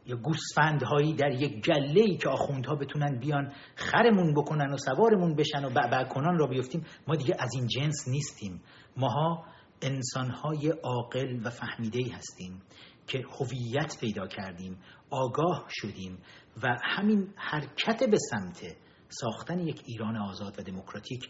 یا 0.06 0.16
گوسفند 0.16 0.82
هایی 0.82 1.14
در 1.14 1.30
یک 1.30 1.64
گله 1.64 2.00
ای 2.00 2.16
که 2.16 2.28
آخوندها 2.28 2.74
بتونن 2.74 3.18
بیان 3.18 3.52
خرمون 3.74 4.34
بکنن 4.34 4.72
و 4.72 4.76
سوارمون 4.76 5.34
بشن 5.34 5.64
و 5.64 5.70
بعبع 5.70 6.04
کنان 6.04 6.38
را 6.38 6.46
بیفتیم 6.46 6.84
ما 7.08 7.16
دیگه 7.16 7.36
از 7.38 7.50
این 7.54 7.66
جنس 7.66 8.08
نیستیم. 8.08 8.62
ماها 8.96 9.44
انسان 9.82 10.30
های 10.30 10.68
عاقل 10.68 11.40
و 11.44 11.50
فهمیده 11.50 12.14
هستیم 12.14 12.62
که 13.06 13.24
هویت 13.40 13.96
پیدا 14.00 14.26
کردیم 14.26 14.78
آگاه 15.10 15.66
شدیم 15.68 16.18
و 16.62 16.76
همین 16.82 17.34
حرکت 17.36 18.02
به 18.10 18.18
سمت 18.30 18.76
ساختن 19.08 19.58
یک 19.60 19.82
ایران 19.86 20.16
آزاد 20.16 20.58
و 20.58 20.62
دموکراتیک 20.62 21.28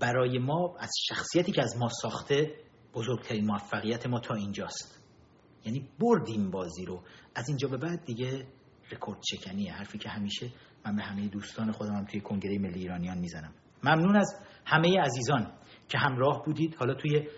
برای 0.00 0.38
ما 0.38 0.76
از 0.78 0.90
شخصیتی 1.08 1.52
که 1.52 1.62
از 1.62 1.76
ما 1.78 1.88
ساخته 2.02 2.54
بزرگترین 2.94 3.46
موفقیت 3.46 4.06
ما 4.06 4.20
تا 4.20 4.34
اینجاست. 4.34 5.02
یعنی 5.64 5.88
بردیم 6.00 6.50
بازی 6.50 6.84
رو. 6.84 7.02
از 7.36 7.48
اینجا 7.48 7.68
به 7.68 7.76
بعد 7.76 8.04
دیگه 8.04 8.46
رکورد 8.92 9.18
شکنیه 9.30 9.72
حرفی 9.72 9.98
که 9.98 10.08
همیشه 10.08 10.46
من 10.86 10.96
به 10.96 11.02
همه 11.02 11.28
دوستان 11.28 11.72
خودم 11.72 11.94
هم 11.94 12.04
توی 12.04 12.20
کنگره 12.20 12.58
ملی 12.58 12.80
ایرانیان 12.80 13.18
می‌زنم. 13.18 13.52
ممنون 13.84 14.16
از 14.16 14.40
همه 14.66 15.00
عزیزان 15.00 15.52
که 15.88 15.98
همراه 15.98 16.42
بودید. 16.46 16.74
حالا 16.74 16.94
توی 16.94 17.28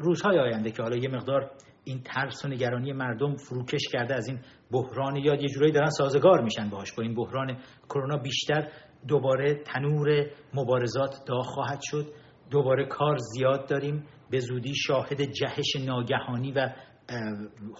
روزهای 0.00 0.38
آینده 0.38 0.70
که 0.70 0.82
حالا 0.82 0.96
یه 0.96 1.08
مقدار 1.08 1.50
این 1.84 2.02
ترس 2.02 2.44
و 2.44 2.48
نگرانی 2.48 2.92
مردم 2.92 3.36
فروکش 3.36 3.82
کرده 3.92 4.14
از 4.14 4.28
این 4.28 4.38
بحران 4.70 5.16
یا 5.16 5.34
یه 5.34 5.48
جورایی 5.48 5.72
دارن 5.72 5.90
سازگار 5.90 6.42
میشن 6.42 6.70
باهاش. 6.70 6.92
با 6.92 7.02
این 7.02 7.14
بحران 7.14 7.58
کرونا 7.88 8.16
بیشتر 8.16 8.68
دوباره 9.08 9.54
تنور 9.54 10.30
مبارزات 10.54 11.24
داغ 11.26 11.44
خواهد 11.44 11.80
شد. 11.82 12.12
دوباره 12.50 12.86
کار 12.86 13.16
زیاد 13.18 13.68
داریم. 13.68 14.06
به 14.30 14.38
زودی 14.38 14.74
شاهد 14.74 15.22
جهش 15.22 15.76
ناگهانی 15.86 16.52
و 16.52 16.74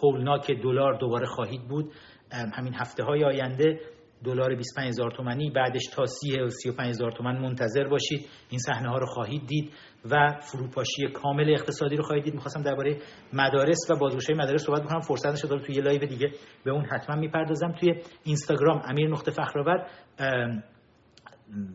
هولناک 0.02 0.51
دلار 0.51 0.98
دوباره 0.98 1.27
خواهید 1.27 1.69
بود. 1.69 1.93
همین 2.32 2.74
هفته 2.74 3.05
های 3.05 3.24
آینده 3.24 3.81
دلار 4.24 4.55
25 4.55 4.89
هزار 4.89 5.11
تومانی 5.11 5.51
بعدش 5.51 5.86
تا 5.93 6.07
30 6.07 6.40
و 6.40 6.48
35 6.48 6.89
هزار 6.89 7.12
تومن 7.12 7.39
منتظر 7.39 7.89
باشید. 7.89 8.28
این 8.51 8.59
صحنه 8.59 8.89
ها 8.89 8.98
رو 8.98 9.07
خواهید 9.07 9.47
دید 9.47 9.73
و 10.11 10.39
فروپاشی 10.40 11.09
کامل 11.15 11.51
اقتصادی 11.51 11.97
رو 11.97 12.02
خواهید 12.02 12.24
دید. 12.24 12.35
می‌خواستم 12.35 12.62
درباره 12.62 12.97
مدارس 13.32 13.90
و 13.90 13.97
بازگشایی 13.97 14.39
مدارس 14.39 14.62
صحبت 14.65 14.82
بکنم. 14.82 15.01
فرصت 15.01 15.32
نشد 15.32 15.62
توی 15.66 15.74
یه 15.74 15.82
live 15.82 16.06
دیگه 16.07 16.31
به 16.65 16.70
اون 16.70 16.85
حتما 16.85 17.16
می‌پردازم. 17.16 17.73
توی 17.73 17.94
اینستاگرام 18.24 18.82
امیر 18.89 19.09
نقطه 19.11 19.31
فخرآور. 19.31 19.86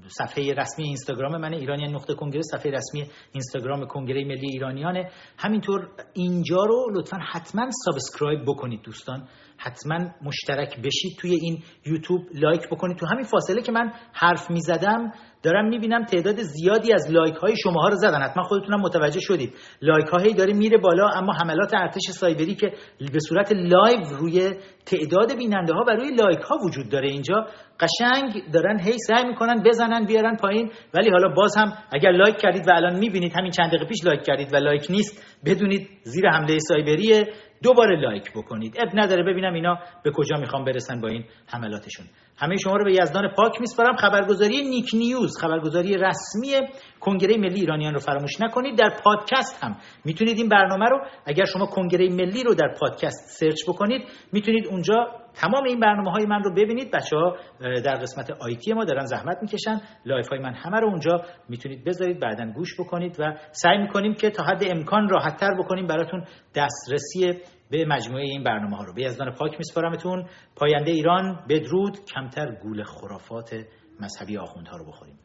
صفحه 0.08 0.54
رسمی 0.54 0.86
اینستاگرام 0.86 1.38
من 1.38 1.54
ایرانیان 1.54 1.96
نقطه 1.96 2.14
کنگره 2.14 2.42
صفحه 2.42 2.72
رسمی 2.72 3.10
اینستاگرام 3.32 3.86
کنگره 3.86 4.26
ملی 4.26 4.48
ایرانیانه. 4.48 5.12
همینطور 5.38 5.90
اینجا 6.14 6.64
رو 6.64 6.88
لطفا 6.94 7.18
حتما 7.32 7.70
subscribe 7.86 8.42
بکنید 8.48 8.82
دوستان. 8.82 9.28
حتما 9.58 9.98
مشترک 10.24 10.78
بشید 10.78 11.18
توی 11.20 11.32
این 11.42 11.64
یوتیوب 11.86 12.22
لایک 12.34 12.62
بکنید 12.72 12.98
تو 12.98 13.06
همین 13.06 13.24
فاصله 13.24 13.62
که 13.62 13.72
من 13.72 13.92
حرف 14.14 14.52
می‌زدم 14.52 15.12
دارم 15.44 15.70
می‌بینم 15.70 16.04
تعداد 16.04 16.42
زیادی 16.42 16.94
از 16.94 17.12
لایک 17.12 17.36
های 17.36 17.56
شماها 17.64 17.88
رو 17.88 17.96
زدن. 17.96 18.22
حتما 18.22 18.44
خودتونم 18.44 18.82
متوجه 18.82 19.20
شدید. 19.20 19.54
لایک 19.82 20.08
هایی 20.08 20.34
داره 20.34 20.54
میره 20.54 20.78
بالا 20.78 21.10
اما 21.16 21.34
حملات 21.34 21.74
ارتش 21.74 22.02
سایبری 22.10 22.56
که 22.56 22.72
به 23.14 23.20
صورت 23.30 23.52
live 23.52 24.18
روی 24.20 24.54
تعداد 24.86 25.38
بیننده 25.38 25.74
ها 25.74 25.86
و 25.88 25.90
روی 25.90 26.12
لایک 26.12 26.40
ها 26.40 26.58
وجود 26.66 26.90
داره 26.90 27.10
اینجا 27.10 27.46
قشنگ 27.80 28.52
دارن 28.54 28.80
هی 28.80 28.98
سعی 28.98 29.26
می‌کنن 29.26 29.64
بزنن 29.66 30.06
بیارن 30.06 30.36
پایین. 30.36 30.72
ولی 30.94 31.10
حالا 31.10 31.28
باز 31.28 31.58
هم 31.58 31.74
اگر 31.92 32.12
لایک 32.12 32.38
کردید 32.38 32.68
و 32.68 32.72
الان 32.72 33.00
می‌بینید 33.00 33.34
همین 33.36 33.52
چند 33.52 33.70
دقیقه 33.70 33.86
پیش 33.86 34.06
لایک 34.06 34.24
کردید 34.24 34.54
و 34.54 34.58
لایک 34.58 34.88
نیست 34.90 35.40
بدونید 35.46 35.90
زیر 36.04 36.30
حمله 36.30 36.58
سایبریه. 36.60 37.24
دوباره 37.66 38.00
لایک 38.00 38.32
بکنید. 38.32 38.76
عیب 38.80 38.90
نداره. 38.94 39.24
ببینم 39.24 39.54
اینا 39.54 39.80
به 40.04 40.12
کجا 40.12 40.38
می‌خوان 40.38 40.64
برسن 40.66 41.02
با 41.02 41.08
این 41.08 41.24
حملاتشون. 41.54 42.06
همه 42.38 42.58
شما 42.58 42.76
رو 42.78 42.86
به 42.86 42.94
یزدان 42.94 43.28
پاک 43.38 43.62
میسپارم. 43.62 43.96
خبرگزاری 43.96 44.70
نیک 44.70 44.90
نیوز 44.94 45.38
خبرگزاری 45.42 45.98
رسمی 45.98 46.52
کنگره 47.00 47.38
ملی 47.38 47.60
ایرانیان 47.60 47.94
رو 47.94 48.00
فراموش 48.00 48.42
نکنید. 48.42 48.78
در 48.78 48.90
پادکست 49.04 49.64
هم 49.64 49.76
می‌تونید 50.06 50.38
این 50.38 50.50
برنامه 50.50 50.86
رو 50.86 51.00
اگر 51.26 51.46
شما 51.46 51.66
کنگره 51.66 52.10
ملی 52.10 52.44
رو 52.44 52.54
در 52.54 52.74
پادکست 52.80 53.40
search 53.40 53.60
بکنید 53.68 54.02
می‌تونید 54.34 54.68
اونجا 54.68 54.96
تمام 55.36 55.64
این 55.64 55.80
برنامه 55.80 56.12
های 56.12 56.26
من 56.26 56.44
رو 56.44 56.54
ببینید. 56.54 56.92
بچه 56.92 57.18
ها 57.18 57.38
در 57.60 57.96
قسمت 57.96 58.32
IT 58.32 58.74
ما 58.74 58.86
دارن 58.86 59.06
زحمت 59.06 59.38
می‌کشن. 59.42 59.82
live 60.06 60.28
های 60.30 60.40
من 60.40 60.54
همه 60.54 60.80
رو 60.80 60.88
اونجا 60.88 61.22
می‌تونید 61.50 61.86
بذارید. 61.86 62.20
بعدا 62.20 62.46
گوش 62.56 62.80
بکنید 62.80 63.20
و 63.20 63.24
سعی 63.52 63.78
می‌کنیم 63.78 64.14
که 64.14 64.30
تا 64.30 64.44
حد 64.44 64.64
امکان 64.68 65.10
راحت 65.10 65.38
تر 65.38 65.54
بکنیم. 65.60 65.88
براتون 65.88 66.24
دسترسی 66.56 67.40
به 67.70 67.86
مجموعه 67.86 68.24
این 68.24 68.44
برنامه 68.44 68.78
ها 68.78 68.84
رو. 68.84 68.94
به 68.94 69.02
یزدان 69.02 69.32
پاک 69.32 69.58
میسپارمتون. 69.58 70.26
پاینده 70.56 70.92
ایران 70.92 71.46
بدرود. 71.50 72.06
کمتر 72.06 72.56
گول 72.64 72.84
خرافات 72.84 73.56
مذهبی 74.00 74.38
آخوندها 74.38 74.78
رو 74.78 74.86
بخوریم. 74.86 75.20